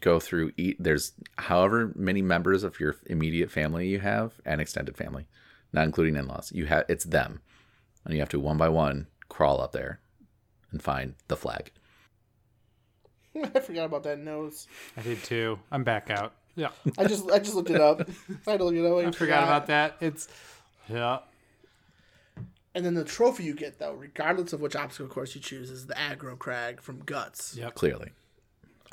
go 0.00 0.18
through 0.18 0.52
eat. 0.56 0.76
There's 0.82 1.12
however 1.38 1.92
many 1.94 2.22
members 2.22 2.64
of 2.64 2.80
your 2.80 2.96
immediate 3.06 3.50
family 3.50 3.88
you 3.88 4.00
have 4.00 4.32
and 4.44 4.60
extended 4.60 4.96
family, 4.96 5.26
not 5.72 5.84
including 5.84 6.16
in-laws. 6.16 6.50
You 6.52 6.66
have 6.66 6.84
it's 6.88 7.04
them, 7.04 7.40
and 8.04 8.14
you 8.14 8.20
have 8.20 8.28
to 8.30 8.40
one 8.40 8.58
by 8.58 8.68
one 8.68 9.06
crawl 9.28 9.60
up 9.60 9.72
there 9.72 10.00
and 10.72 10.82
find 10.82 11.14
the 11.28 11.36
flag. 11.36 11.70
I 13.54 13.60
forgot 13.60 13.86
about 13.86 14.02
that 14.04 14.18
nose. 14.18 14.66
I 14.96 15.02
did 15.02 15.22
too. 15.22 15.58
I'm 15.70 15.84
back 15.84 16.10
out. 16.10 16.34
Yeah, 16.54 16.68
I 16.98 17.04
just 17.06 17.30
I 17.30 17.38
just 17.38 17.54
looked 17.54 17.70
it 17.70 17.80
up. 17.80 18.08
I 18.46 18.56
don't 18.56 18.74
you 18.74 18.82
know 18.82 18.98
I 18.98 19.10
forgot 19.10 19.44
about 19.44 19.66
that. 19.68 19.96
It's 20.00 20.28
yeah. 20.88 21.20
And 22.74 22.84
then 22.84 22.94
the 22.94 23.04
trophy 23.04 23.44
you 23.44 23.54
get 23.54 23.78
though, 23.78 23.92
regardless 23.92 24.52
of 24.52 24.60
which 24.60 24.76
obstacle 24.76 25.08
course 25.12 25.34
you 25.34 25.40
choose, 25.40 25.70
is 25.70 25.86
the 25.86 25.94
aggro 25.94 26.38
crag 26.38 26.80
from 26.80 27.00
Guts. 27.00 27.56
Yep. 27.56 27.74
Clearly, 27.74 28.10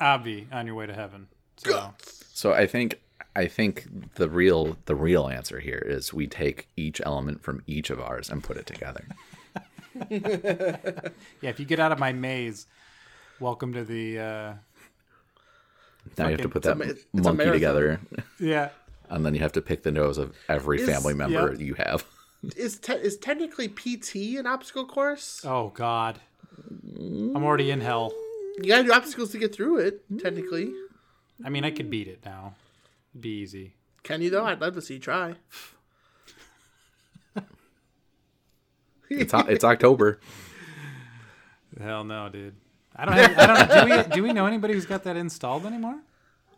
Avi 0.00 0.48
on 0.52 0.66
your 0.66 0.74
way 0.74 0.86
to 0.86 0.94
heaven. 0.94 1.28
So 1.58 1.70
Guts. 1.70 2.24
So 2.32 2.52
I 2.52 2.66
think 2.66 3.00
I 3.36 3.46
think 3.46 4.14
the 4.14 4.28
real 4.28 4.76
the 4.86 4.94
real 4.94 5.28
answer 5.28 5.60
here 5.60 5.82
is 5.86 6.12
we 6.12 6.26
take 6.26 6.68
each 6.76 7.00
element 7.04 7.42
from 7.42 7.62
each 7.66 7.90
of 7.90 8.00
ours 8.00 8.30
and 8.30 8.42
put 8.42 8.56
it 8.56 8.66
together. 8.66 9.04
yeah, 10.10 11.50
if 11.50 11.60
you 11.60 11.66
get 11.66 11.78
out 11.78 11.92
of 11.92 11.98
my 11.98 12.12
maze, 12.12 12.66
welcome 13.40 13.72
to 13.72 13.84
the 13.84 14.18
uh 14.18 14.52
Now 16.18 16.26
you 16.28 16.32
have 16.32 16.40
to 16.42 16.48
put 16.48 16.62
that 16.62 16.72
a 16.80 17.22
monkey 17.22 17.44
together, 17.50 18.00
yeah. 18.38 18.70
and 19.08 19.24
then 19.24 19.34
you 19.34 19.40
have 19.40 19.52
to 19.52 19.62
pick 19.62 19.82
the 19.82 19.92
nose 19.92 20.18
of 20.18 20.34
every 20.48 20.80
Is- 20.80 20.88
family 20.88 21.14
member 21.14 21.52
Yep. 21.52 21.60
you 21.60 21.74
have. 21.74 22.04
Is 22.56 22.78
te- 22.78 22.94
is 22.94 23.18
technically 23.18 23.68
PT 23.68 24.38
an 24.38 24.46
obstacle 24.46 24.86
course? 24.86 25.42
Oh 25.44 25.68
God, 25.74 26.20
I'm 26.98 27.36
already 27.44 27.70
in 27.70 27.80
hell. 27.82 28.12
You 28.58 28.68
gotta 28.68 28.84
do 28.84 28.92
obstacles 28.92 29.30
to 29.32 29.38
get 29.38 29.54
through 29.54 29.78
it. 29.78 30.02
Technically, 30.18 30.72
I 31.44 31.50
mean, 31.50 31.64
I 31.64 31.70
could 31.70 31.90
beat 31.90 32.08
it 32.08 32.20
now. 32.24 32.54
It'd 33.12 33.20
be 33.22 33.28
easy. 33.40 33.74
can 34.02 34.22
you 34.22 34.30
though? 34.30 34.46
I'd 34.46 34.60
love 34.60 34.74
to 34.74 34.82
see 34.82 34.94
you 34.94 35.00
try. 35.00 35.34
It's 39.10 39.34
it's 39.34 39.64
October. 39.64 40.20
Hell 41.80 42.04
no, 42.04 42.28
dude. 42.28 42.54
I 43.00 43.04
don't. 43.06 43.14
Have, 43.14 43.38
I 43.38 43.46
don't. 43.66 43.88
Do 43.88 43.94
we? 43.96 44.02
Do 44.16 44.22
we 44.22 44.32
know 44.32 44.46
anybody 44.46 44.74
who's 44.74 44.86
got 44.86 45.04
that 45.04 45.16
installed 45.16 45.64
anymore? 45.66 45.98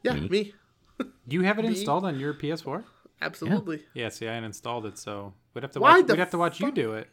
Yeah, 0.02 0.14
me. 0.14 0.52
Do 0.98 1.36
you 1.36 1.43
have 1.43 1.59
it 1.59 1.64
installed 1.64 2.05
on 2.05 2.19
your 2.19 2.35
PS4? 2.35 2.82
Absolutely. 3.20 3.82
Yeah. 3.94 4.09
See, 4.09 4.27
I 4.28 4.35
ain't 4.36 4.44
it, 4.86 4.98
so 4.98 5.32
we'd 5.55 5.62
have 5.62 5.70
to 5.73 5.81
Why 5.81 5.98
watch. 5.98 6.06
the 6.09 6.12
We'd 6.14 6.19
have 6.19 6.31
to 6.32 6.39
watch 6.39 6.60
you 6.60 6.73
do 6.73 6.94
it. 6.94 7.09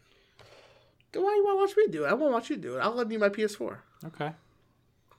Why 1.14 1.20
you 1.36 1.44
want 1.44 1.56
to 1.56 1.60
watch 1.60 1.76
me 1.86 1.92
do 1.92 2.04
it? 2.04 2.08
I 2.08 2.14
won't 2.14 2.32
watch 2.32 2.50
you 2.50 2.56
do 2.56 2.76
it. 2.76 2.80
I'll 2.80 2.94
lend 2.94 3.10
you 3.12 3.18
my 3.18 3.28
PS4. 3.28 3.78
Okay. 4.06 4.32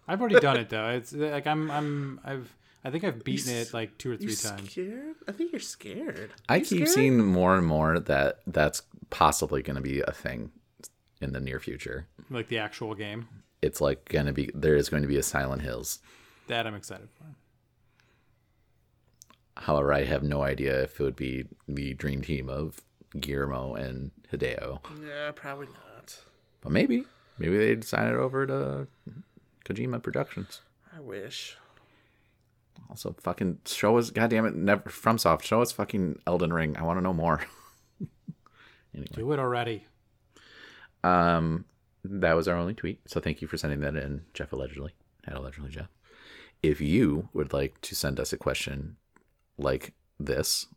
I've 0.07 0.19
already 0.19 0.39
done 0.39 0.57
it 0.57 0.69
though. 0.69 0.89
It's 0.89 1.13
like 1.13 1.47
I'm. 1.47 1.71
I'm. 1.71 2.19
I've. 2.25 2.53
I 2.83 2.89
think 2.89 3.03
I've 3.03 3.23
beaten 3.23 3.53
s- 3.53 3.67
it 3.69 3.73
like 3.73 3.97
two 3.97 4.09
or 4.09 4.13
You 4.15 4.19
three 4.29 4.35
times. 4.35 4.71
scared? 4.71 5.15
I 5.27 5.31
think 5.31 5.51
you're 5.51 5.61
scared. 5.61 6.31
I 6.49 6.55
You 6.57 6.61
keep 6.65 6.77
scared? 6.79 6.89
seeing 6.89 7.17
more 7.25 7.55
and 7.55 7.65
more 7.67 7.99
that 7.99 8.39
that's 8.47 8.81
possibly 9.11 9.61
going 9.61 9.75
to 9.75 9.81
be 9.81 10.01
a 10.01 10.11
thing 10.11 10.51
in 11.21 11.31
the 11.33 11.39
near 11.39 11.59
future. 11.59 12.07
Like 12.29 12.47
the 12.47 12.57
actual 12.57 12.95
game. 12.95 13.27
It's 13.61 13.81
like 13.81 14.05
going 14.09 14.25
to 14.25 14.33
be 14.33 14.49
there 14.53 14.75
is 14.75 14.89
going 14.89 15.03
to 15.03 15.07
be 15.07 15.17
a 15.17 15.23
Silent 15.23 15.61
Hills. 15.61 15.99
That 16.47 16.65
I'm 16.65 16.75
excited 16.75 17.09
for. 17.17 17.25
However, 19.57 19.93
I 19.93 20.05
have 20.05 20.23
no 20.23 20.41
idea 20.41 20.83
if 20.83 20.99
it 20.99 21.03
would 21.03 21.15
be 21.15 21.45
the 21.67 21.93
dream 21.93 22.21
team 22.21 22.49
of 22.49 22.81
Guillermo 23.19 23.75
and 23.75 24.11
Hideo. 24.31 24.79
Yeah, 25.05 25.31
probably 25.35 25.67
not. 25.67 26.17
But 26.61 26.71
maybe. 26.71 27.05
Maybe 27.37 27.57
they'd 27.57 27.83
sign 27.83 28.07
it 28.07 28.15
over 28.15 28.47
to 28.47 28.87
Kojima 29.65 30.01
Productions. 30.01 30.61
I 30.95 30.99
wish. 30.99 31.57
Also, 32.89 33.15
fucking 33.21 33.59
show 33.65 33.97
us, 33.97 34.09
goddamn 34.09 34.45
it, 34.45 34.55
never 34.55 34.89
FromSoft, 34.89 35.43
show 35.43 35.61
us 35.61 35.71
fucking 35.71 36.19
Elden 36.27 36.51
Ring. 36.51 36.75
I 36.77 36.83
want 36.83 36.97
to 36.97 37.03
know 37.03 37.13
more. 37.13 37.41
Anyway. 38.93 39.07
Do 39.13 39.31
it 39.31 39.39
already. 39.39 39.85
Um, 41.01 41.63
that 42.03 42.33
was 42.33 42.47
our 42.47 42.57
only 42.57 42.73
tweet. 42.73 42.99
So 43.07 43.19
thank 43.19 43.41
you 43.41 43.47
for 43.47 43.57
sending 43.57 43.81
that 43.81 43.95
in, 43.95 44.21
Jeff 44.33 44.53
allegedly. 44.53 44.93
At 45.25 45.35
allegedly 45.35 45.69
Jeff. 45.69 45.89
If 46.63 46.81
you 46.81 47.29
would 47.33 47.53
like 47.53 47.79
to 47.81 47.95
send 47.95 48.19
us 48.19 48.33
a 48.33 48.37
question 48.37 48.97
like 49.57 49.93
this 50.19 50.67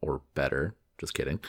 or 0.00 0.22
better, 0.34 0.74
just 0.98 1.14
kidding, 1.14 1.40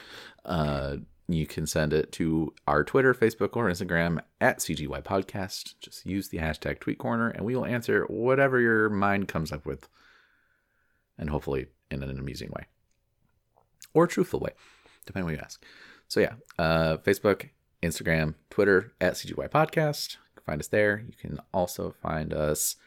uh, 0.45 0.97
you 1.27 1.45
can 1.45 1.65
send 1.65 1.93
it 1.93 2.11
to 2.13 2.53
our 2.67 2.83
Twitter, 2.83 3.13
Facebook, 3.13 3.55
or 3.55 3.69
Instagram 3.69 4.19
at 4.41 4.59
CGY 4.59 5.03
Podcast. 5.03 5.75
Just 5.79 6.05
use 6.05 6.29
the 6.29 6.39
hashtag 6.39 6.79
Tweet 6.79 6.97
Corner, 6.97 7.29
and 7.29 7.45
we 7.45 7.55
will 7.55 7.65
answer 7.65 8.03
whatever 8.05 8.59
your 8.59 8.89
mind 8.89 9.27
comes 9.27 9.51
up 9.51 9.65
with, 9.65 9.87
and 11.17 11.29
hopefully 11.29 11.67
in 11.89 12.03
an 12.03 12.19
amusing 12.19 12.49
way 12.49 12.65
or 13.93 14.07
truthful 14.07 14.39
way, 14.39 14.51
depending 15.05 15.23
on 15.23 15.31
what 15.31 15.37
you 15.37 15.43
ask. 15.43 15.63
So 16.07 16.19
yeah, 16.19 16.33
uh, 16.59 16.97
Facebook, 16.97 17.49
Instagram, 17.83 18.35
Twitter 18.49 18.93
at 18.99 19.13
CGY 19.13 19.49
Podcast. 19.49 20.13
You 20.13 20.41
can 20.41 20.43
find 20.45 20.61
us 20.61 20.67
there. 20.67 21.03
You 21.05 21.13
can 21.19 21.39
also 21.53 21.93
find 22.01 22.33
us 22.33 22.77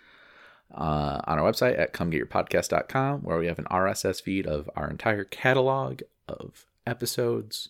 uh, 0.74 1.20
on 1.24 1.38
our 1.38 1.50
website 1.50 1.78
at 1.78 1.92
comegetyourpodcast.com, 1.92 3.20
where 3.20 3.38
we 3.38 3.46
have 3.46 3.58
an 3.58 3.66
RSS 3.66 4.22
feed 4.22 4.46
of 4.46 4.68
our 4.74 4.90
entire 4.90 5.24
catalog 5.24 6.02
of 6.28 6.66
episodes. 6.86 7.68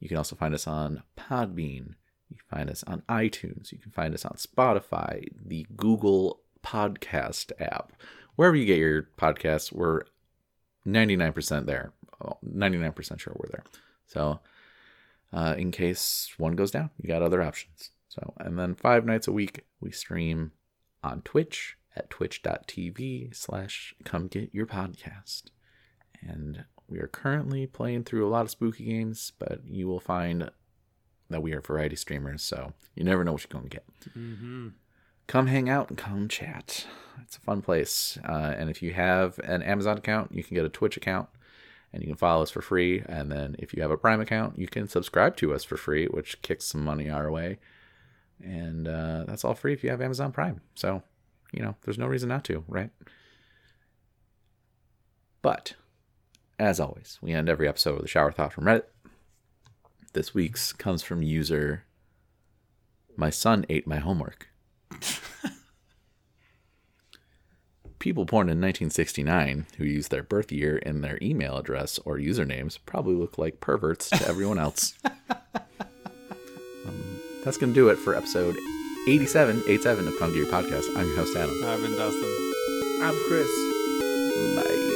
You 0.00 0.08
can 0.08 0.16
also 0.16 0.34
find 0.34 0.54
us 0.54 0.66
on 0.66 1.02
Podbean. 1.16 1.94
You 2.28 2.36
can 2.36 2.58
find 2.58 2.70
us 2.70 2.82
on 2.84 3.02
iTunes. 3.08 3.70
You 3.70 3.78
can 3.78 3.92
find 3.92 4.14
us 4.14 4.24
on 4.24 4.32
Spotify, 4.32 5.28
the 5.44 5.66
Google 5.76 6.40
Podcast 6.64 7.52
app. 7.60 7.92
Wherever 8.36 8.56
you 8.56 8.64
get 8.64 8.78
your 8.78 9.08
podcasts, 9.18 9.72
we're 9.72 10.02
99% 10.86 11.66
there. 11.66 11.92
Oh, 12.24 12.38
99% 12.44 13.20
sure 13.20 13.36
we're 13.36 13.50
there. 13.50 13.64
So, 14.06 14.40
uh, 15.32 15.54
in 15.56 15.70
case 15.70 16.32
one 16.36 16.56
goes 16.56 16.70
down, 16.70 16.90
you 17.00 17.08
got 17.08 17.22
other 17.22 17.42
options. 17.42 17.90
So, 18.08 18.34
and 18.38 18.58
then 18.58 18.74
five 18.74 19.06
nights 19.06 19.26
a 19.26 19.32
week, 19.32 19.64
we 19.80 19.90
stream 19.90 20.52
on 21.02 21.22
Twitch 21.22 21.76
at 21.96 22.10
twitch.tv 22.10 23.34
slash 23.34 23.94
come 24.04 24.28
get 24.28 24.54
your 24.54 24.66
podcast. 24.66 25.44
And 26.20 26.64
we 26.88 26.98
are 26.98 27.08
currently 27.08 27.66
playing 27.66 28.04
through 28.04 28.26
a 28.26 28.30
lot 28.30 28.42
of 28.42 28.50
spooky 28.50 28.84
games, 28.84 29.32
but 29.38 29.60
you 29.66 29.88
will 29.88 30.00
find 30.00 30.50
that 31.30 31.42
we 31.42 31.52
are 31.54 31.60
variety 31.60 31.96
streamers, 31.96 32.42
so 32.42 32.74
you 32.94 33.02
never 33.02 33.24
know 33.24 33.32
what 33.32 33.42
you're 33.42 33.58
going 33.58 33.70
to 33.70 33.76
get. 33.76 33.86
Mm-hmm. 34.16 34.68
Come 35.26 35.46
hang 35.46 35.68
out 35.68 35.88
and 35.88 35.96
come 35.96 36.28
chat. 36.28 36.86
It's 37.22 37.36
a 37.36 37.40
fun 37.40 37.62
place. 37.62 38.18
Uh, 38.28 38.54
and 38.56 38.68
if 38.68 38.82
you 38.82 38.92
have 38.92 39.38
an 39.38 39.62
Amazon 39.62 39.96
account, 39.98 40.32
you 40.34 40.44
can 40.44 40.54
get 40.54 40.66
a 40.66 40.68
Twitch 40.68 40.96
account 40.96 41.28
and 41.92 42.02
you 42.02 42.08
can 42.08 42.16
follow 42.16 42.42
us 42.42 42.50
for 42.50 42.62
free. 42.62 43.02
And 43.06 43.30
then 43.30 43.56
if 43.58 43.74
you 43.74 43.82
have 43.82 43.90
a 43.90 43.96
Prime 43.96 44.20
account, 44.20 44.58
you 44.58 44.66
can 44.66 44.88
subscribe 44.88 45.36
to 45.36 45.54
us 45.54 45.64
for 45.64 45.76
free, 45.76 46.06
which 46.06 46.40
kicks 46.42 46.66
some 46.66 46.84
money 46.84 47.10
our 47.10 47.30
way. 47.30 47.58
And 48.42 48.88
uh, 48.88 49.24
that's 49.26 49.44
all 49.44 49.54
free 49.54 49.72
if 49.72 49.84
you 49.84 49.90
have 49.90 50.00
Amazon 50.00 50.32
Prime. 50.32 50.60
So, 50.74 51.02
you 51.52 51.62
know, 51.62 51.76
there's 51.82 51.98
no 51.98 52.06
reason 52.06 52.28
not 52.28 52.44
to, 52.44 52.64
right? 52.66 52.90
But 55.42 55.74
as 56.58 56.80
always, 56.80 57.18
we 57.20 57.32
end 57.32 57.48
every 57.48 57.68
episode 57.68 57.96
with 57.96 58.04
a 58.04 58.08
shower 58.08 58.32
thought 58.32 58.52
from 58.52 58.64
Reddit. 58.64 58.84
This 60.12 60.34
week's 60.34 60.72
comes 60.72 61.02
from 61.02 61.22
user 61.22 61.84
My 63.16 63.30
son 63.30 63.66
ate 63.68 63.86
my 63.86 63.98
homework. 63.98 64.48
People 68.02 68.24
born 68.24 68.48
in 68.48 68.60
1969 68.60 69.66
who 69.78 69.84
use 69.84 70.08
their 70.08 70.24
birth 70.24 70.50
year 70.50 70.78
in 70.78 71.02
their 71.02 71.20
email 71.22 71.56
address 71.56 72.00
or 72.04 72.16
usernames 72.16 72.80
probably 72.84 73.14
look 73.14 73.38
like 73.38 73.60
perverts 73.60 74.10
to 74.10 74.26
everyone 74.26 74.58
else. 74.58 74.94
um, 75.04 75.14
that's 77.44 77.58
going 77.58 77.72
to 77.72 77.80
do 77.80 77.90
it 77.90 77.96
for 77.96 78.16
episode 78.16 78.56
87, 79.06 79.62
87 79.68 80.08
of 80.08 80.18
Come 80.18 80.32
to 80.32 80.36
Your 80.36 80.48
Podcast. 80.48 80.88
I'm 80.96 81.06
your 81.06 81.14
host, 81.14 81.36
Adam. 81.36 81.54
I've 81.64 81.80
been 81.80 81.96
Dustin. 81.96 82.52
I'm 83.04 83.14
Chris. 83.28 83.46
Bye. 84.56 84.91